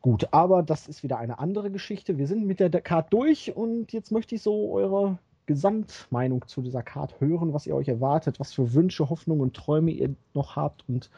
Gut, 0.01 0.27
aber 0.31 0.63
das 0.63 0.87
ist 0.87 1.03
wieder 1.03 1.19
eine 1.19 1.37
andere 1.37 1.69
Geschichte. 1.69 2.17
Wir 2.17 2.25
sind 2.25 2.45
mit 2.47 2.59
der 2.59 2.69
Card 2.69 3.13
durch 3.13 3.55
und 3.55 3.93
jetzt 3.93 4.11
möchte 4.11 4.35
ich 4.35 4.41
so 4.41 4.71
eure 4.71 5.19
Gesamtmeinung 5.45 6.47
zu 6.47 6.61
dieser 6.61 6.81
Card 6.81 7.19
hören, 7.19 7.53
was 7.53 7.67
ihr 7.67 7.75
euch 7.75 7.87
erwartet, 7.87 8.39
was 8.39 8.53
für 8.53 8.73
Wünsche, 8.73 9.09
Hoffnungen 9.09 9.41
und 9.41 9.55
Träume 9.55 9.91
ihr 9.91 10.15
noch 10.33 10.55
habt 10.55 10.83
und 10.87 11.11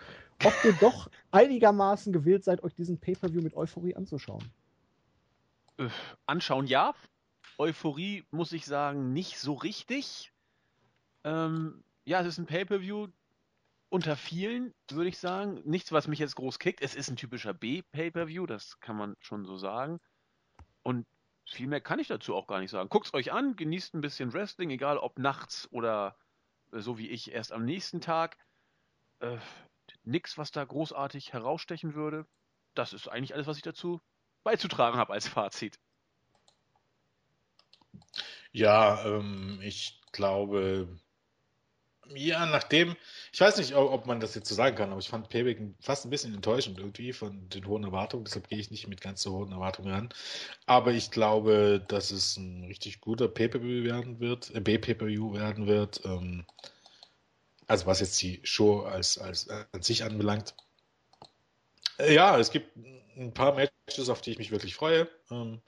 ob 0.44 0.54
ihr 0.66 0.74
doch 0.74 1.10
einigermaßen 1.32 2.12
gewillt 2.12 2.44
seid, 2.44 2.64
euch 2.64 2.76
diesen 2.76 2.98
Pay-Per-View 2.98 3.42
mit 3.42 3.56
Euphorie 3.56 3.96
anzuschauen. 3.96 4.44
Äh, 5.78 5.88
anschauen 6.26 6.68
ja. 6.68 6.94
Euphorie, 7.58 8.24
muss 8.32 8.52
ich 8.52 8.66
sagen, 8.66 9.14
nicht 9.14 9.38
so 9.40 9.54
richtig. 9.54 10.34
Ähm, 11.24 11.84
ja, 12.04 12.20
es 12.22 12.28
ist 12.28 12.38
ein 12.40 12.48
Pay-Per-View 12.48 13.08
unter 13.94 14.16
vielen, 14.16 14.74
würde 14.90 15.10
ich 15.10 15.20
sagen. 15.20 15.62
Nichts, 15.66 15.92
was 15.92 16.08
mich 16.08 16.18
jetzt 16.18 16.36
groß 16.36 16.58
kickt. 16.58 16.82
Es 16.82 16.96
ist 16.96 17.12
ein 17.12 17.16
typischer 17.16 17.54
B-Pay-Per-View, 17.54 18.48
das 18.48 18.80
kann 18.80 18.98
man 18.98 19.16
schon 19.20 19.46
so 19.46 19.56
sagen. 19.56 20.00
Und 20.82 21.06
viel 21.46 21.68
mehr 21.68 21.80
kann 21.80 22.00
ich 22.00 22.08
dazu 22.08 22.34
auch 22.36 22.48
gar 22.48 22.60
nicht 22.60 22.72
sagen. 22.72 22.90
Guckt 22.90 23.06
es 23.06 23.14
euch 23.14 23.32
an, 23.32 23.56
genießt 23.56 23.94
ein 23.94 24.02
bisschen 24.02 24.34
Wrestling, 24.34 24.72
egal 24.72 24.98
ob 24.98 25.20
nachts 25.20 25.72
oder 25.72 26.18
äh, 26.72 26.80
so 26.80 26.98
wie 26.98 27.08
ich 27.08 27.32
erst 27.32 27.52
am 27.52 27.66
nächsten 27.66 28.02
Tag. 28.02 28.40
Äh, 29.20 29.38
nix, 30.04 30.40
was 30.40 30.50
da 30.50 30.66
großartig 30.66 31.32
herausstechen 31.32 31.94
würde. 31.94 32.26
Das 32.74 32.94
ist 32.94 33.08
eigentlich 33.08 33.36
alles, 33.36 33.46
was 33.46 33.58
ich 33.58 33.64
dazu 33.64 34.02
beizutragen 34.44 34.98
habe 34.98 35.14
als 35.14 35.28
Fazit. 35.28 35.80
Ja, 38.52 39.06
ähm, 39.06 39.60
ich 39.62 40.02
glaube, 40.12 41.00
ja, 42.10 42.46
nachdem, 42.46 42.96
ich 43.32 43.42
weiß 43.42 43.58
nicht, 43.58 43.76
ob 43.76 44.06
man 44.06 44.20
das 44.20 44.36
jetzt 44.36 44.50
so 44.50 44.56
sagen 44.56 44.76
kann, 44.76 44.92
aber 44.92 45.00
ich 45.00 45.10
fand 45.10 45.30
Payback 45.30 45.60
fast 45.80 46.06
ein 46.06 46.10
bisschen 46.10 46.34
enttäuschend 46.34 46.78
irgendwie 46.80 47.14
von 47.14 47.50
den 47.50 47.66
hohen 47.68 47.84
Erwartungen, 47.84 48.26
deshalb 48.26 48.48
gehe 48.50 48.60
ich 48.60 48.72
nicht 48.72 48.88
mit 48.88 49.02
ganz 49.02 49.22
so 49.22 49.34
hohen 49.34 49.52
Erwartungen 49.52 49.94
ran. 49.94 50.10
Aber 50.66 50.92
ich 50.92 51.12
glaube, 51.12 51.84
dass 51.88 52.12
es 52.12 52.38
ein 52.38 52.66
richtig 52.66 53.02
guter 53.02 53.28
Pay-Per-View 53.28 53.84
werden 53.84 54.20
wird, 54.20 54.54
äh, 54.54 54.60
B-Pay-Per-View 54.60 55.34
werden 55.34 55.68
wird. 55.68 56.02
Ähm, 56.06 56.46
also 57.68 57.86
was 57.86 58.00
jetzt 58.00 58.22
die 58.22 58.40
Show 58.44 58.82
als, 58.82 59.18
als 59.18 59.48
äh, 59.48 59.66
an 59.72 59.82
sich 59.82 60.04
anbelangt. 60.04 60.56
Äh, 61.98 62.14
ja, 62.14 62.38
es 62.38 62.52
gibt 62.52 62.76
ein 63.16 63.34
paar 63.34 63.54
Matches, 63.54 64.10
auf 64.10 64.22
die 64.22 64.32
ich 64.32 64.38
mich 64.38 64.52
wirklich 64.52 64.76
freue. 64.76 65.08
Ähm, 65.32 65.62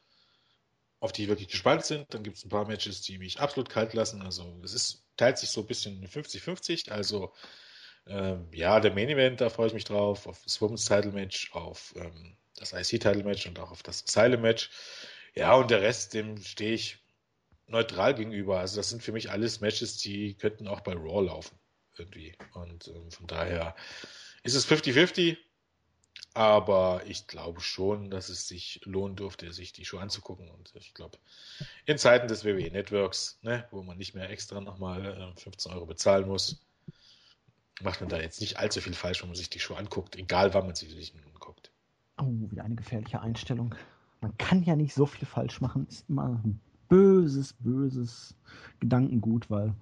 auf 0.99 1.11
die 1.11 1.23
ich 1.23 1.29
wirklich 1.29 1.49
gespannt 1.49 1.85
sind. 1.85 2.13
Dann 2.13 2.23
gibt 2.23 2.37
es 2.37 2.45
ein 2.45 2.49
paar 2.49 2.67
Matches, 2.67 3.01
die 3.01 3.17
mich 3.17 3.39
absolut 3.39 3.69
kalt 3.69 3.93
lassen. 3.93 4.21
Also 4.21 4.59
es 4.63 4.73
ist, 4.73 5.05
teilt 5.17 5.37
sich 5.37 5.49
so 5.49 5.61
ein 5.61 5.67
bisschen 5.67 6.07
50-50. 6.07 6.91
Also 6.91 7.33
ähm, 8.07 8.47
ja, 8.51 8.79
der 8.79 8.93
Main 8.93 9.09
Event, 9.09 9.41
da 9.41 9.49
freue 9.49 9.67
ich 9.67 9.73
mich 9.73 9.85
drauf, 9.85 10.27
auf 10.27 10.41
das 10.43 10.61
Women's 10.61 10.85
Title 10.85 11.11
Match, 11.11 11.51
auf 11.53 11.93
ähm, 11.97 12.37
das 12.55 12.73
IC 12.73 13.01
Title 13.01 13.23
Match 13.23 13.45
und 13.47 13.59
auch 13.59 13.71
auf 13.71 13.83
das 13.83 14.03
Asylum 14.07 14.41
Match. 14.41 14.69
Ja, 15.33 15.53
und 15.55 15.71
der 15.71 15.81
Rest, 15.81 16.13
dem 16.13 16.41
stehe 16.41 16.73
ich 16.73 16.97
neutral 17.67 18.15
gegenüber. 18.15 18.59
Also 18.59 18.77
das 18.77 18.89
sind 18.89 19.03
für 19.03 19.11
mich 19.11 19.31
alles 19.31 19.59
Matches, 19.59 19.97
die 19.97 20.35
könnten 20.35 20.67
auch 20.67 20.81
bei 20.81 20.93
Raw 20.93 21.25
laufen. 21.25 21.57
Irgendwie. 21.97 22.35
Und 22.53 22.87
ähm, 22.87 23.09
von 23.11 23.27
daher 23.27 23.75
ist 24.43 24.55
es 24.55 24.67
50-50. 24.67 25.37
Aber 26.35 27.01
ich 27.07 27.27
glaube 27.27 27.61
schon, 27.61 28.11
dass 28.11 28.27
es 28.27 28.45
sich 28.45 28.81
lohnen 28.83 29.15
durfte, 29.15 29.53
sich 29.53 29.71
die 29.71 29.85
Show 29.85 29.99
anzugucken. 29.99 30.49
Und 30.49 30.73
ich 30.75 30.93
glaube, 30.93 31.17
in 31.85 31.97
Zeiten 31.97 32.27
des 32.27 32.43
WWE 32.43 32.69
Networks, 32.71 33.39
ne, 33.41 33.65
wo 33.71 33.81
man 33.83 33.97
nicht 33.97 34.15
mehr 34.15 34.29
extra 34.29 34.59
nochmal 34.59 35.33
15 35.37 35.71
äh, 35.71 35.75
Euro 35.75 35.85
bezahlen 35.85 36.27
muss, 36.27 36.61
macht 37.81 38.01
man 38.01 38.09
da 38.09 38.19
jetzt 38.19 38.41
nicht 38.41 38.59
allzu 38.59 38.81
viel 38.81 38.93
falsch, 38.93 39.21
wenn 39.21 39.29
man 39.29 39.37
sich 39.37 39.49
die 39.49 39.61
Show 39.61 39.75
anguckt, 39.75 40.17
egal 40.17 40.53
wann 40.53 40.65
man 40.65 40.75
sie 40.75 40.89
sich 40.89 41.13
anguckt. 41.33 41.71
Oh, 42.17 42.25
wieder 42.51 42.65
eine 42.65 42.75
gefährliche 42.75 43.21
Einstellung. 43.21 43.73
Man 44.19 44.37
kann 44.37 44.61
ja 44.63 44.75
nicht 44.75 44.93
so 44.93 45.05
viel 45.05 45.25
falsch 45.25 45.61
machen. 45.61 45.87
Ist 45.87 46.03
immer 46.09 46.41
ein 46.43 46.59
böses, 46.89 47.53
böses 47.59 48.35
Gedankengut, 48.81 49.49
weil 49.49 49.73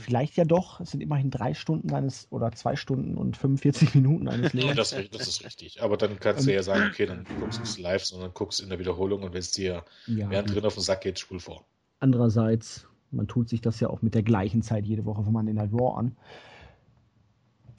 Vielleicht 0.00 0.36
ja 0.36 0.44
doch. 0.44 0.80
Es 0.80 0.90
sind 0.90 1.00
immerhin 1.00 1.30
drei 1.30 1.54
Stunden 1.54 1.92
eines 1.92 2.26
oder 2.30 2.52
zwei 2.52 2.76
Stunden 2.76 3.16
und 3.16 3.36
45 3.36 3.94
Minuten 3.94 4.28
eines 4.28 4.52
Lebens. 4.52 4.76
das, 4.76 4.90
das 5.10 5.28
ist 5.28 5.44
richtig. 5.44 5.82
Aber 5.82 5.96
dann 5.96 6.18
kannst 6.20 6.46
du 6.46 6.52
ja 6.52 6.62
sagen, 6.62 6.90
okay, 6.90 7.06
dann 7.06 7.24
guckst 7.40 7.58
du 7.58 7.62
es 7.62 7.78
live, 7.78 8.04
sondern 8.04 8.32
guckst 8.34 8.60
in 8.60 8.68
der 8.68 8.78
Wiederholung 8.78 9.22
und 9.22 9.32
wenn 9.32 9.40
es 9.40 9.52
dir 9.52 9.84
ja, 10.06 10.28
während 10.28 10.54
drin 10.54 10.64
auf 10.66 10.74
den 10.74 10.82
Sack 10.82 11.02
geht, 11.02 11.18
spul 11.18 11.40
vor. 11.40 11.64
Andererseits, 12.00 12.86
man 13.10 13.26
tut 13.26 13.48
sich 13.48 13.60
das 13.60 13.80
ja 13.80 13.88
auch 13.88 14.02
mit 14.02 14.14
der 14.14 14.22
gleichen 14.22 14.62
Zeit 14.62 14.84
jede 14.86 15.04
Woche, 15.06 15.24
wenn 15.24 15.32
man 15.32 15.46
den 15.46 15.58
halt 15.58 15.72
Raw 15.72 15.98
an. 15.98 16.16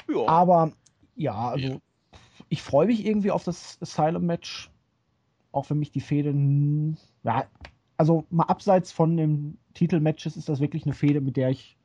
Ja. 0.09 0.27
Aber 0.27 0.71
ja, 1.15 1.49
also 1.51 1.67
ja. 1.67 1.77
ich 2.49 2.61
freue 2.61 2.87
mich 2.87 3.05
irgendwie 3.05 3.31
auf 3.31 3.43
das 3.43 3.77
Asylum-Match, 3.81 4.71
auch 5.51 5.69
wenn 5.69 5.79
mich 5.79 5.91
die 5.91 6.01
Fäden, 6.01 6.97
ja, 7.23 7.45
also 7.97 8.25
mal 8.29 8.45
abseits 8.45 8.91
von 8.91 9.17
dem 9.17 9.57
Titelmatches 9.73 10.37
ist 10.37 10.49
das 10.49 10.59
wirklich 10.59 10.85
eine 10.85 10.93
Fehde, 10.93 11.21
mit 11.21 11.37
der 11.37 11.49
ich 11.49 11.77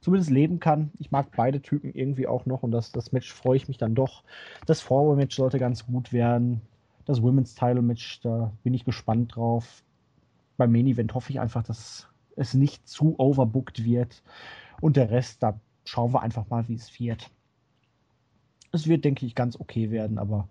zumindest 0.00 0.30
leben 0.30 0.60
kann. 0.60 0.92
Ich 0.98 1.10
mag 1.10 1.28
beide 1.36 1.60
Typen 1.60 1.92
irgendwie 1.92 2.26
auch 2.26 2.46
noch 2.46 2.62
und 2.62 2.70
das, 2.70 2.92
das 2.92 3.12
Match 3.12 3.32
freue 3.32 3.56
ich 3.56 3.68
mich 3.68 3.78
dann 3.78 3.94
doch. 3.94 4.22
Das 4.66 4.80
Forward-Match 4.80 5.36
sollte 5.36 5.58
ganz 5.58 5.86
gut 5.86 6.12
werden. 6.12 6.60
Das 7.04 7.22
Women's 7.22 7.54
Title 7.54 7.82
Match, 7.82 8.20
da 8.20 8.52
bin 8.62 8.74
ich 8.74 8.84
gespannt 8.84 9.36
drauf. 9.36 9.82
Beim 10.56 10.72
Main 10.72 10.86
Event 10.86 11.14
hoffe 11.14 11.30
ich 11.30 11.40
einfach, 11.40 11.62
dass 11.62 12.08
es 12.36 12.54
nicht 12.54 12.86
zu 12.88 13.18
overbooked 13.18 13.84
wird. 13.84 14.22
Und 14.80 14.96
der 14.96 15.10
Rest, 15.10 15.42
da 15.42 15.58
schauen 15.84 16.12
wir 16.12 16.22
einfach 16.22 16.48
mal, 16.48 16.68
wie 16.68 16.74
es 16.74 16.98
wird. 17.00 17.30
Es 18.70 18.86
wird, 18.86 19.04
denke 19.04 19.26
ich, 19.26 19.34
ganz 19.34 19.58
okay 19.58 19.90
werden, 19.90 20.18
aber 20.18 20.48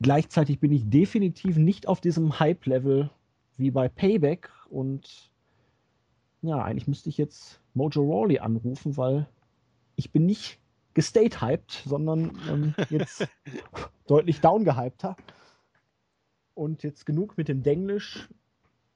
gleichzeitig 0.00 0.60
bin 0.60 0.70
ich 0.70 0.88
definitiv 0.88 1.56
nicht 1.56 1.88
auf 1.88 2.00
diesem 2.00 2.38
Hype-Level 2.38 3.10
wie 3.56 3.70
bei 3.70 3.88
Payback 3.88 4.50
und 4.70 5.30
ja, 6.42 6.62
eigentlich 6.62 6.86
müsste 6.86 7.08
ich 7.08 7.18
jetzt 7.18 7.60
Mojo 7.74 8.02
Rawley 8.02 8.38
anrufen, 8.38 8.96
weil 8.96 9.28
ich 9.96 10.12
bin 10.12 10.26
nicht 10.26 10.60
gestate-hyped, 10.94 11.82
sondern 11.86 12.38
ähm, 12.48 12.74
jetzt 12.90 13.26
deutlich 14.06 14.40
downgehypter. 14.40 15.16
Und 16.54 16.82
jetzt 16.82 17.04
genug 17.04 17.36
mit 17.36 17.48
dem 17.48 17.62
Denglisch. 17.62 18.28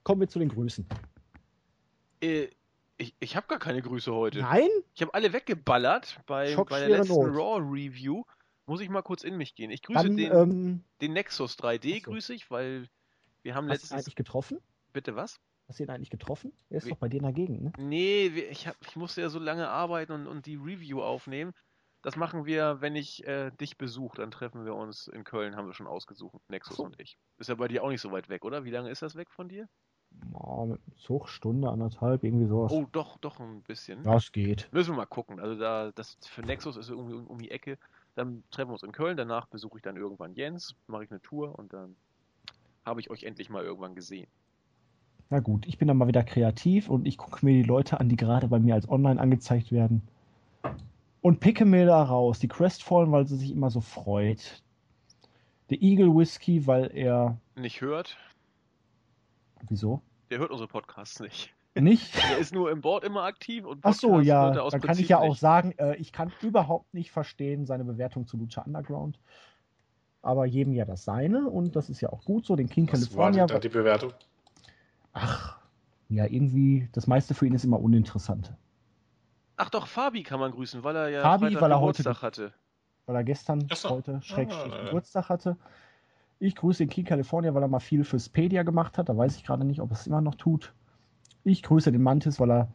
Kommen 0.03 0.23
wir 0.23 0.29
zu 0.29 0.39
den 0.39 0.49
Grüßen. 0.49 0.87
Äh, 2.23 2.49
ich, 2.97 3.15
ich 3.21 3.37
habe 3.37 3.47
gar 3.49 3.59
keine 3.59 3.83
Grüße 3.83 4.15
heute. 4.15 4.41
Nein? 4.41 4.69
Ich 4.95 5.03
habe 5.03 5.13
alle 5.13 5.33
weggeballert 5.33 6.21
bei, 6.27 6.55
bei 6.55 6.81
der 6.81 6.99
letzten 6.99 7.15
Raw-Review. 7.15 8.25
Muss 8.65 8.81
ich 8.81 8.89
mal 8.89 9.03
kurz 9.03 9.25
in 9.25 9.37
mich 9.37 9.55
gehen. 9.55 9.71
Ich 9.71 9.83
grüße 9.83 10.05
Dann, 10.05 10.17
den, 10.17 10.33
ähm, 10.33 10.85
den 11.01 11.13
Nexus 11.13 11.59
3D, 11.59 12.05
so. 12.05 12.13
grüße 12.13 12.33
ich, 12.33 12.51
weil 12.51 12.89
wir 13.43 13.55
haben 13.55 13.69
letztens. 13.69 13.91
Hast 13.91 13.91
du 13.91 13.95
eigentlich 13.97 14.17
getroffen? 14.17 14.59
Bitte 14.93 15.17
was? 15.17 15.41
Hast 15.69 15.79
du 15.79 15.85
ihn 15.85 15.91
eigentlich 15.91 16.11
getroffen? 16.11 16.53
Er 16.69 16.79
ist 16.79 16.87
Wie? 16.87 16.91
doch 16.91 16.99
bei 16.99 17.09
dir 17.09 17.21
dagegen, 17.21 17.63
ne? 17.63 17.73
Nee, 17.79 18.27
ich, 18.27 18.67
hab, 18.67 18.77
ich 18.87 18.97
musste 18.97 19.21
ja 19.21 19.29
so 19.29 19.39
lange 19.39 19.69
arbeiten 19.69 20.13
und, 20.13 20.27
und 20.27 20.47
die 20.47 20.57
Review 20.57 21.01
aufnehmen. 21.01 21.53
Das 22.03 22.17
machen 22.17 22.47
wir, 22.47 22.81
wenn 22.81 22.97
ich 22.97 23.27
äh, 23.27 23.51
dich 23.53 23.77
besuche. 23.79 24.17
Dann 24.17 24.31
treffen 24.31 24.65
wir 24.65 24.75
uns 24.75 25.07
in 25.07 25.23
Köln, 25.23 25.55
haben 25.55 25.67
wir 25.67 25.75
schon 25.75 25.87
ausgesucht, 25.87 26.41
Nexus 26.49 26.77
so. 26.77 26.85
und 26.85 26.99
ich. 26.99 27.19
Ist 27.39 27.49
ja 27.49 27.55
bei 27.55 27.69
dir 27.69 27.85
auch 27.85 27.91
nicht 27.91 28.01
so 28.01 28.11
weit 28.11 28.29
weg, 28.29 28.45
oder? 28.45 28.65
Wie 28.65 28.71
lange 28.71 28.91
ist 28.91 29.03
das 29.03 29.15
weg 29.15 29.31
von 29.31 29.49
dir? 29.49 29.69
Oh, 30.33 30.67
mit 30.67 30.81
Zug, 30.97 31.29
Stunde, 31.29 31.71
anderthalb, 31.71 32.25
irgendwie 32.25 32.47
sowas. 32.47 32.73
Oh, 32.73 32.87
doch, 32.91 33.19
doch 33.19 33.39
ein 33.39 33.63
bisschen. 33.63 34.03
Das 34.03 34.33
geht. 34.33 34.69
Müssen 34.73 34.93
wir 34.93 34.97
mal 34.97 35.07
gucken. 35.07 35.39
Also 35.39 35.55
da, 35.55 35.93
das 35.93 36.17
für 36.23 36.43
Nexus 36.43 36.77
ist 36.77 36.89
irgendwie 36.89 37.15
um, 37.15 37.27
um 37.27 37.39
die 37.39 37.51
Ecke. 37.51 37.79
Dann 38.17 38.43
treffen 38.51 38.71
wir 38.71 38.73
uns 38.73 38.83
in 38.83 38.93
Köln, 38.93 39.17
danach 39.17 39.47
besuche 39.47 39.79
ich 39.79 39.83
dann 39.83 39.97
irgendwann 39.97 40.35
Jens, 40.35 40.75
mache 40.89 41.05
ich 41.05 41.11
eine 41.13 41.23
Tour 41.23 41.57
und 41.57 41.73
dann 41.73 41.95
habe 42.85 43.01
ich 43.01 43.11
euch 43.11 43.25
endlich 43.25 43.51
mal 43.51 43.65
irgendwann 43.65 43.95
gesehen. 43.95 44.27
Na 45.29 45.39
gut, 45.39 45.67
ich 45.67 45.79
bin 45.79 45.87
dann 45.87 45.97
mal 45.97 46.09
wieder 46.09 46.25
kreativ 46.25 46.89
und 46.89 47.07
ich 47.07 47.17
gucke 47.17 47.45
mir 47.45 47.53
die 47.55 47.63
Leute 47.63 48.01
an, 48.01 48.09
die 48.09 48.17
gerade 48.17 48.49
bei 48.49 48.59
mir 48.59 48.75
als 48.75 48.89
online 48.89 49.21
angezeigt 49.21 49.71
werden. 49.71 50.03
Und 51.21 51.39
picke 51.41 51.65
mir 51.65 51.87
da 51.87 52.03
raus. 52.03 52.41
Die 52.41 52.49
Crestfallen, 52.49 53.13
weil 53.13 53.27
sie 53.27 53.37
sich 53.37 53.53
immer 53.53 53.71
so 53.71 53.81
freut. 53.81 54.63
Der 55.69 55.81
Eagle 55.81 56.15
Whisky, 56.17 56.67
weil 56.67 56.91
er. 56.93 57.39
Nicht 57.55 57.81
hört. 57.81 58.17
Wieso? 59.69 60.03
Der 60.31 60.39
hört 60.39 60.51
unsere 60.51 60.69
Podcasts 60.69 61.21
nicht. 61.21 61.55
Nicht? 61.75 62.17
Der 62.31 62.39
ist 62.39 62.53
nur 62.53 62.71
im 62.71 62.81
Board 62.81 63.05
immer 63.05 63.23
aktiv 63.23 63.65
und 63.65 63.81
Ach 63.83 63.93
so, 63.93 64.09
Podcasts 64.09 64.27
ja. 64.27 64.51
Dann 64.51 64.71
kann 64.71 64.81
Prinzip 64.81 65.05
ich 65.05 65.09
ja 65.11 65.19
auch 65.19 65.31
nicht. 65.31 65.41
sagen, 65.41 65.73
äh, 65.79 65.95
ich 65.97 66.13
kann 66.13 66.33
überhaupt 66.43 66.93
nicht 66.93 67.13
verstehen 67.13 67.67
seine 67.67 67.85
Bewertung 67.85 68.27
zu 68.27 68.37
Lucha 68.37 68.63
Underground. 68.63 69.21
Aber 70.23 70.45
jedem 70.47 70.73
ja 70.75 70.85
das 70.85 71.05
seine 71.05 71.49
und 71.49 71.77
das 71.77 71.89
ist 71.89 72.01
ja 72.01 72.11
auch 72.11 72.25
gut 72.25 72.45
so. 72.47 72.55
Den 72.57 72.69
King 72.69 72.87
Was 72.93 72.93
war 72.93 73.01
California. 73.27 73.47
denn 73.47 73.55
da 73.57 73.61
die 73.61 73.69
Bewertung? 73.69 74.13
Ach, 75.13 75.59
ja, 76.09 76.27
irgendwie, 76.27 76.89
das 76.93 77.07
meiste 77.07 77.35
für 77.35 77.47
ihn 77.47 77.55
ist 77.55 77.65
immer 77.65 77.81
uninteressant. 77.81 78.53
Ach 79.57 79.71
doch, 79.71 79.87
Fabi 79.87 80.23
kann 80.23 80.41
man 80.41 80.51
grüßen, 80.53 80.83
weil 80.85 80.97
er 80.97 81.09
ja 81.09 81.23
Fabi, 81.23 81.47
Freitag 81.47 81.61
weil 81.63 81.71
er 81.73 81.81
heute- 81.81 82.03
Geburtstag 82.03 82.23
hatte. 82.23 82.53
weil 83.07 83.17
er 83.17 83.25
gestern, 83.25 83.67
so. 83.75 83.91
heute, 83.91 84.21
Schrägstrich, 84.23 84.73
Ah. 84.73 84.85
Geburtstag 84.87 85.29
hatte. 85.29 85.57
Ich 86.39 86.55
grüße 86.57 86.79
den 86.85 86.89
King 86.91 87.05
California, 87.05 87.53
weil 87.55 87.63
er 87.63 87.69
mal 87.69 87.81
viel 87.81 88.05
fürs 88.05 88.29
Pedia 88.29 88.63
gemacht 88.63 88.97
hat. 88.99 89.09
Da 89.09 89.17
weiß 89.17 89.37
ich 89.37 89.45
gerade 89.45 89.65
nicht, 89.65 89.81
ob 89.81 89.91
er 89.91 89.95
es 89.95 90.07
immer 90.07 90.21
noch 90.23 90.35
tut. 90.37 90.73
Ich 91.45 91.63
grüße 91.63 91.93
den 91.93 92.03
Mantis, 92.03 92.41
weil 92.41 92.51
er 92.51 92.69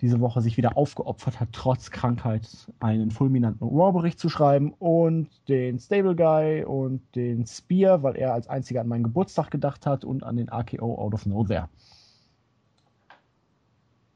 diese 0.00 0.20
Woche 0.20 0.40
sich 0.40 0.56
wieder 0.56 0.76
aufgeopfert 0.76 1.40
hat, 1.40 1.50
trotz 1.52 1.90
Krankheit 1.90 2.48
einen 2.80 3.10
fulminanten 3.10 3.66
Raw-Bericht 3.66 4.18
zu 4.18 4.28
schreiben. 4.28 4.72
Und 4.74 5.28
den 5.48 5.78
Stable 5.78 6.16
Guy 6.16 6.64
und 6.64 7.00
den 7.14 7.46
Spear, 7.46 8.02
weil 8.02 8.16
er 8.16 8.34
als 8.34 8.48
einziger 8.48 8.80
an 8.80 8.88
meinen 8.88 9.04
Geburtstag 9.04 9.50
gedacht 9.50 9.86
hat 9.86 10.04
und 10.04 10.24
an 10.24 10.36
den 10.36 10.48
AKO 10.48 10.96
Out 10.96 11.14
of 11.14 11.26
Nowhere. 11.26 11.68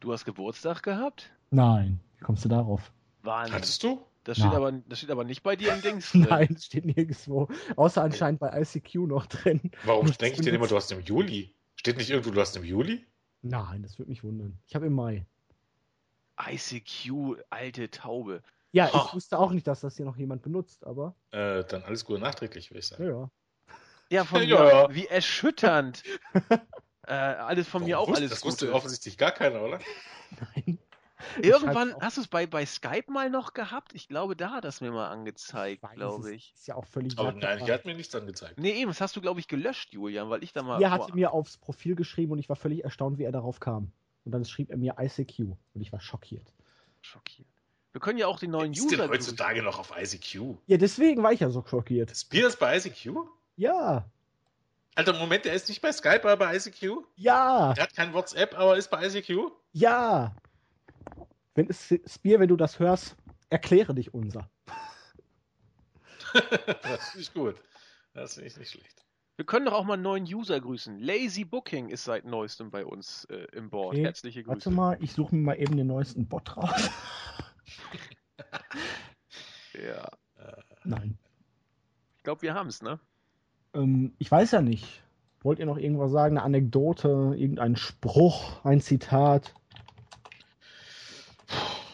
Du 0.01 0.13
hast 0.13 0.25
Geburtstag 0.25 0.83
gehabt? 0.83 1.31
Nein, 1.51 2.01
wie 2.19 2.25
kommst 2.25 2.45
du 2.45 2.49
darauf? 2.49 2.93
Wahnsinn. 3.23 3.55
Hattest 3.55 3.83
du? 3.83 4.01
Das 4.25 4.37
steht, 4.37 4.53
aber, 4.53 4.73
das 4.73 4.99
steht 4.99 5.11
aber 5.11 5.25
nicht 5.25 5.43
bei 5.43 5.57
dir 5.57 5.73
im 5.73 5.81
Dings. 5.81 6.13
drin. 6.13 6.27
Nein, 6.29 6.57
steht 6.61 6.85
nirgendwo. 6.85 7.49
Außer 7.77 8.03
anscheinend 8.03 8.41
bei 8.41 8.61
ICQ 8.61 9.07
noch 9.07 9.27
drin. 9.27 9.71
Warum 9.85 10.07
denke 10.07 10.39
ich 10.39 10.45
denn 10.45 10.55
immer, 10.55 10.67
du 10.67 10.77
hast 10.77 10.93
im 10.93 11.01
Juli? 11.01 11.55
Steht 11.77 11.97
nicht 11.97 12.11
irgendwo, 12.11 12.31
du 12.31 12.41
hast 12.41 12.57
im 12.57 12.65
Juli? 12.65 13.07
Nein, 13.41 13.83
das 13.83 13.99
würde 13.99 14.11
mich 14.11 14.23
wundern. 14.25 14.59
Ich 14.67 14.75
habe 14.75 14.87
im 14.87 14.93
Mai. 14.93 15.25
ICQ, 16.47 17.43
alte 17.51 17.91
Taube. 17.91 18.43
Ja, 18.73 18.87
ich 18.87 18.93
Ha. 18.93 19.11
wusste 19.15 19.39
auch 19.39 19.51
nicht, 19.53 19.67
dass 19.67 19.81
das 19.81 19.97
hier 19.97 20.05
noch 20.05 20.17
jemand 20.17 20.43
benutzt, 20.43 20.87
aber 20.87 21.15
Äh, 21.31 21.65
dann 21.65 21.83
alles 21.85 22.05
Gute 22.05 22.21
nachträglich, 22.21 22.71
würde 22.71 22.81
ich 22.81 22.87
sagen. 22.87 23.05
ja, 23.05 23.11
ja. 23.11 23.31
Ja, 24.11 24.25
von 24.25 24.43
Ja, 24.43 24.59
mir. 24.63 24.69
ja. 24.69 24.95
Wie 24.95 25.07
erschütternd. 25.07 26.03
äh, 27.07 27.13
alles 27.13 27.67
von 27.69 27.85
mir 27.85 27.97
Warum 27.97 28.05
auch 28.05 28.09
wusste- 28.13 28.21
alles 28.21 28.31
Das 28.31 28.45
wusste 28.45 28.67
Gute. 28.67 28.77
offensichtlich 28.77 29.17
gar 29.19 29.33
keiner, 29.33 29.63
oder? 29.63 29.79
Nein. 30.57 30.79
Irgendwann, 31.43 31.97
hast 32.01 32.17
du 32.17 32.21
es 32.21 32.29
bei, 32.29 32.47
bei 32.47 32.65
Skype 32.65 33.11
mal 33.11 33.29
noch 33.29 33.53
gehabt? 33.53 33.93
Ich 33.93 34.07
glaube, 34.07 34.37
da 34.37 34.53
hat 34.53 34.65
das 34.65 34.81
mir 34.81 34.93
mal 34.93 35.09
angezeigt, 35.09 35.83
glaube 35.97 36.33
ich. 36.33 36.53
Ist 36.55 36.69
ja 36.69 36.77
auch 36.77 36.87
völlig 36.87 37.19
Aber 37.19 37.33
nein, 37.33 37.59
hier 37.65 37.75
hat 37.75 37.85
mir 37.87 37.95
nichts 37.97 38.15
angezeigt. 38.15 38.57
Nee, 38.61 38.71
eben, 38.81 38.89
das 38.91 39.01
hast 39.01 39.17
du, 39.17 39.21
glaube 39.21 39.41
ich, 39.41 39.49
gelöscht, 39.49 39.93
Julian, 39.93 40.31
weil 40.31 40.45
ich 40.45 40.53
da 40.53 40.63
mal. 40.63 40.79
Vor- 40.79 40.91
hatte 40.91 41.15
mir 41.15 41.33
aufs 41.33 41.59
Profil 41.59 41.97
geschrieben 41.97 42.33
und 42.33 42.39
ich 42.39 42.49
war 42.49 42.55
völlig 42.55 42.85
erstaunt, 42.85 43.19
wie 43.19 43.25
er 43.25 43.33
darauf 43.33 43.59
kam. 43.59 43.91
Und 44.29 44.33
dann 44.33 44.45
schrieb 44.45 44.69
er 44.69 44.77
mir 44.77 44.97
ICQ 45.01 45.39
und 45.73 45.81
ich 45.81 45.91
war 45.91 46.01
schockiert. 46.03 46.53
schockiert. 47.01 47.49
Wir 47.93 48.01
können 48.03 48.19
ja 48.19 48.27
auch 48.27 48.39
den 48.39 48.51
neuen 48.51 48.75
Ist 48.75 48.91
denn 48.91 49.01
User. 49.01 49.09
heutzutage 49.09 49.63
noch 49.63 49.79
auf 49.79 49.91
ICQ? 49.99 50.59
Ja, 50.67 50.77
deswegen 50.77 51.23
war 51.23 51.33
ich 51.33 51.41
ja 51.41 51.49
so 51.49 51.65
schockiert. 51.67 52.15
Spear 52.15 52.49
ist 52.49 52.59
bei 52.59 52.77
ICQ? 52.77 53.13
Ja, 53.57 54.05
Alter, 54.97 55.15
Moment, 55.15 55.47
der 55.47 55.55
ist 55.55 55.67
nicht 55.71 55.81
bei 55.81 55.93
Skype, 55.93 56.25
aber 56.25 56.37
bei 56.37 56.57
ICQ? 56.57 57.05
ja, 57.17 57.73
Der 57.73 57.85
hat 57.85 57.97
kein 57.97 58.13
WhatsApp, 58.13 58.55
aber 58.59 58.77
ist 58.77 58.91
bei 58.91 59.07
ICQ? 59.07 59.51
ja. 59.73 60.37
Wenn 61.55 61.71
es 61.71 61.89
Spear, 62.07 62.39
wenn 62.39 62.49
du 62.51 62.57
das 62.57 62.79
hörst, 62.79 63.17
erkläre 63.49 63.95
dich 63.95 64.13
unser. 64.13 64.51
das 66.83 67.15
ich 67.15 67.33
gut. 67.33 67.57
Das 68.13 68.35
finde 68.35 68.49
ich 68.49 68.57
nicht 68.59 68.71
schlecht. 68.73 69.07
Wir 69.39 69.47
können 69.47 69.67
doch 69.67 69.73
auch 69.73 69.85
mal 69.85 69.95
einen 69.95 70.03
neuen 70.03 70.25
User 70.25 70.61
grüßen. 70.61 70.99
Lazy 70.99 71.45
Booking 71.45 71.91
ist 71.91 72.03
seit 72.03 72.25
neuestem 72.25 72.73
bei 72.73 72.85
uns 72.85 73.25
äh, 73.27 73.47
im 73.53 73.71
Board. 73.71 73.95
Okay, 73.95 74.03
Herzliche 74.03 74.43
Grüße. 74.43 74.67
Warte 74.67 74.71
mal, 74.71 74.99
ich 75.01 75.13
suche 75.13 75.33
mir 75.37 75.43
mal 75.43 75.55
eben 75.55 75.77
den 75.77 75.87
neuesten 75.87 76.27
Bot 76.27 76.57
raus. 76.57 76.91
Ja. 79.75 80.09
Nein. 80.83 81.17
Ich 82.17 82.25
glaube, 82.25 82.43
wir 82.43 82.55
haben 82.55 82.69
es, 82.69 82.83
ne? 82.83 82.99
Ähm, 83.75 84.13
ich 84.19 84.29
weiß 84.29 84.51
ja 84.51 84.61
nicht. 84.61 85.05
Wollt 85.43 85.61
ihr 85.61 85.67
noch 85.67 85.77
irgendwas 85.77 86.11
sagen? 86.11 86.37
Eine 86.37 86.45
Anekdote, 86.45 87.35
irgendein 87.37 87.77
Spruch, 87.77 88.65
ein 88.65 88.81
Zitat? 88.81 89.55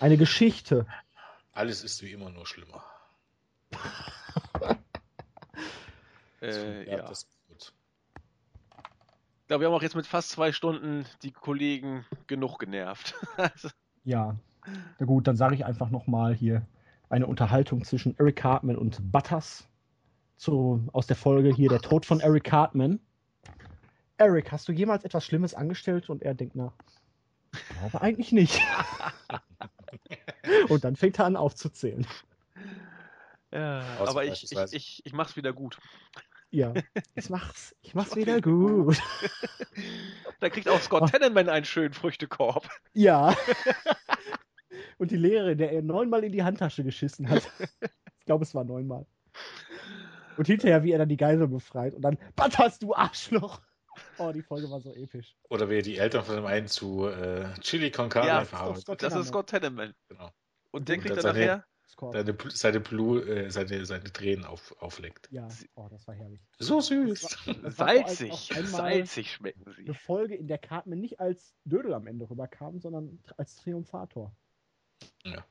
Eine 0.01 0.17
Geschichte? 0.17 0.87
Alles 1.53 1.85
ist 1.85 2.03
wie 2.03 2.13
immer 2.13 2.31
nur 2.31 2.47
schlimmer. 2.47 2.83
Äh, 6.41 6.91
ja. 6.91 7.09
das 7.09 7.27
gut. 7.49 7.73
Ich 9.45 9.49
glaube, 9.49 9.63
wir 9.63 9.69
haben 9.69 9.75
auch 9.75 9.83
jetzt 9.83 9.97
mit 9.97 10.07
fast 10.07 10.31
zwei 10.31 10.53
Stunden 10.53 11.05
die 11.23 11.33
Kollegen 11.33 12.05
genug 12.27 12.59
genervt. 12.59 13.15
Also, 13.37 13.69
Ja. 14.05 14.37
Na 14.99 15.07
gut, 15.07 15.27
dann 15.27 15.37
sage 15.37 15.55
ich 15.55 15.67
einfach 15.67 15.91
nochmal 15.91 16.35
hier 16.35 16.67
eine 17.11 17.27
Unterhaltung 17.27 17.85
zwischen 17.85 18.19
Eric 18.19 18.37
Cartman 18.37 18.77
und 18.77 19.13
Butters 19.13 19.69
zu, 20.37 20.89
aus 20.93 21.07
der 21.07 21.17
Folge 21.17 21.55
hier 21.55 21.69
Der 21.69 21.81
Tod 21.81 22.07
von 22.07 22.21
Eric 22.21 22.45
Cartman. 22.45 23.01
Eric, 24.17 24.53
hast 24.53 24.69
du 24.69 24.73
jemals 24.73 25.05
etwas 25.05 25.25
Schlimmes 25.25 25.55
angestellt? 25.55 26.09
Und 26.09 26.23
er 26.23 26.35
denkt 26.35 26.57
nach. 26.57 26.73
Ich 27.53 27.79
glaube 27.79 28.01
eigentlich 28.01 28.33
nicht. 28.33 28.61
und 30.69 30.85
dann 30.85 30.97
fängt 30.97 31.19
er 31.19 31.27
an 31.27 31.37
aufzuzählen. 31.37 32.07
ja, 33.53 33.83
aber 33.99 34.25
ich, 34.25 34.51
ich, 34.51 34.73
ich, 34.73 35.03
ich 35.05 35.13
mach's 35.13 35.37
wieder 35.37 35.53
gut. 35.53 35.79
Ja, 36.55 36.73
ich 37.17 37.31
mach's, 37.31 37.75
ich 37.83 37.95
mach's 37.95 38.15
wieder 38.15 38.41
gut. 38.41 39.01
Da 40.41 40.51
kriegt 40.51 40.69
auch 40.69 40.81
Scott 40.81 41.11
Tennenman 41.11 41.49
einen 41.49 41.65
schönen 41.65 41.95
Früchtekorb. 41.95 42.69
Ja. 42.93 43.35
Und 44.99 45.11
die 45.11 45.17
Lehrerin, 45.17 45.57
der 45.57 45.73
er 45.73 45.81
neunmal 45.81 46.23
in 46.23 46.33
die 46.33 46.43
Handtasche 46.43 46.85
geschissen 46.85 47.31
hat. 47.31 47.51
Ich 48.19 48.27
glaube, 48.27 48.45
es 48.45 48.55
war 48.55 48.65
neunmal. 48.65 49.07
Und 50.37 50.47
hinterher, 50.47 50.83
wie 50.83 50.93
er 50.93 50.99
dann 50.99 51.09
die 51.09 51.17
Geisel 51.17 51.49
befreit 51.49 51.95
und 51.95 52.03
dann, 52.03 52.19
was 52.37 52.59
hast 52.59 52.83
du 52.83 52.95
Arschloch? 52.95 53.63
Oh, 54.19 54.33
die 54.33 54.43
Folge 54.43 54.71
war 54.71 54.81
so 54.81 54.93
episch. 54.93 55.35
Oder 55.49 55.71
wie 55.71 55.77
er 55.77 55.83
die 55.83 55.97
Eltern 55.97 56.25
von 56.25 56.37
dem 56.37 56.47
einen 56.47 56.67
zu 56.67 57.07
äh, 57.07 57.55
Chili 57.61 57.91
con 57.91 58.11
Carne 58.11 58.29
Ja, 58.29 58.45
verarbeitet. 58.45 59.03
Das 59.03 59.15
ist 59.15 59.29
Scott 59.29 59.47
Tennenman. 59.47 59.95
Genau. 60.09 60.31
Und 60.73 60.89
der 60.89 60.99
kriegt 60.99 61.17
dann 61.17 61.25
nachher. 61.25 61.65
Seine, 62.13 62.37
seine, 62.53 62.81
Blu, 62.81 63.19
äh, 63.21 63.51
seine, 63.51 63.87
seine 63.87 64.05
Tränen 64.13 64.45
auf, 64.45 64.75
aufleckt. 64.81 65.29
Ja, 65.31 65.47
oh, 65.77 65.87
das 65.91 66.07
war 66.09 66.15
herrlich. 66.15 66.41
So 66.59 66.81
süß. 66.81 67.21
Das 67.23 67.47
war- 67.47 67.55
das 67.63 67.77
Salzig. 67.77 68.53
Salzig 68.65 69.31
schmecken 69.33 69.65
sie. 69.77 69.83
Eine 69.85 69.95
Folge, 69.95 70.35
in 70.35 70.49
der 70.49 70.59
Cartman 70.59 71.01
nicht 71.01 71.21
als 71.21 71.55
Dödel 71.65 71.95
am 71.95 72.07
Ende 72.09 72.29
rüberkam, 72.29 72.81
sondern 72.81 73.21
als 73.37 73.57
Triumphator. 73.57 74.35
Ja. 75.25 75.45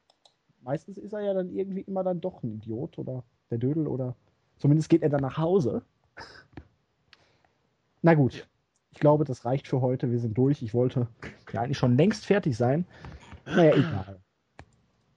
Meistens 0.62 0.98
ist 0.98 1.14
er 1.14 1.22
ja 1.22 1.34
dann 1.34 1.50
irgendwie 1.50 1.82
immer 1.82 2.04
dann 2.04 2.20
doch 2.20 2.44
ein 2.44 2.56
Idiot 2.56 2.98
oder 2.98 3.24
der 3.50 3.58
Dödel 3.58 3.88
oder 3.88 4.16
zumindest 4.58 4.90
geht 4.90 5.02
er 5.02 5.10
dann 5.10 5.22
nach 5.22 5.38
Hause. 5.38 5.84
Na 8.02 8.14
gut, 8.16 8.34
Ja. 8.34 8.44
ich 8.92 9.00
glaube, 9.00 9.24
das 9.24 9.46
reicht 9.46 9.68
für 9.68 9.82
heute. 9.82 10.12
Wir 10.12 10.20
sind 10.20 10.38
durch. 10.38 10.62
Ich 10.62 10.74
wollte 10.74 11.08
ja 11.54 11.62
eigentlich 11.62 11.78
schon 11.78 11.96
längst 11.96 12.26
fertig 12.26 12.58
sein. 12.58 12.86
Naja, 13.46 13.76
egal. 13.76 14.20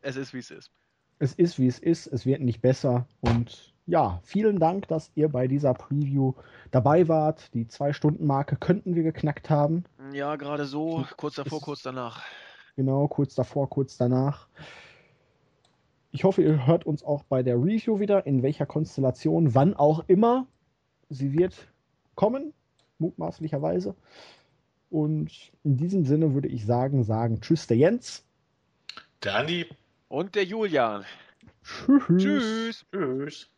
Es 0.03 0.17
ist, 0.17 0.33
wie 0.35 0.39
es 0.39 0.51
ist. 0.51 0.71
Es 1.19 1.33
ist, 1.35 1.59
wie 1.59 1.67
es 1.67 1.79
ist. 1.79 2.07
Es 2.07 2.27
wird 2.27 2.41
nicht 2.41 2.61
besser. 2.61 3.07
Und 3.21 3.73
ja, 3.87 4.21
vielen 4.23 4.59
Dank, 4.59 4.89
dass 4.89 5.11
ihr 5.15 5.29
bei 5.29 5.47
dieser 5.49 5.73
Preview 5.75 6.35
dabei 6.71 7.09
wart. 7.09 7.55
Die 7.55 7.67
Zwei-Stunden-Marke 7.69 8.57
könnten 8.57 8.95
wir 8.95 9.03
geknackt 9.03 9.49
haben. 9.49 9.85
Ja, 10.13 10.37
gerade 10.37 10.67
so. 10.67 11.07
Kurz 11.17 11.37
davor, 11.37 11.59
Ist- 11.59 11.65
kurz 11.65 11.83
danach. 11.83 12.23
Genau, 12.77 13.09
kurz 13.09 13.35
davor, 13.35 13.71
kurz 13.71 13.97
danach. 13.97 14.49
Ich 16.11 16.25
hoffe, 16.25 16.43
ihr 16.43 16.67
hört 16.67 16.85
uns 16.85 17.03
auch 17.03 17.23
bei 17.25 17.43
der 17.43 17.57
Review 17.57 18.01
wieder, 18.01 18.27
in 18.27 18.43
welcher 18.43 18.67
Konstellation, 18.67 19.55
wann 19.55 19.75
auch 19.75 20.05
immer. 20.09 20.47
Sie 21.09 21.33
wird 21.33 21.55
kommen, 22.15 22.53
mutmaßlicherweise. 22.99 23.95
Und 24.91 25.31
in 25.65 25.77
diesem 25.77 26.05
Sinne 26.05 26.35
würde 26.35 26.49
ich 26.49 26.67
sagen, 26.67 27.03
sagen 27.05 27.41
Tschüss, 27.41 27.67
der 27.67 27.77
Jens. 27.79 28.25
Der 29.23 29.37
Andi. 29.37 29.67
Und 30.09 30.35
der 30.35 30.45
Julian. 30.45 31.05
Tschüss. 31.63 32.05
Tschüss. 32.17 32.87
Tschüss. 32.93 33.51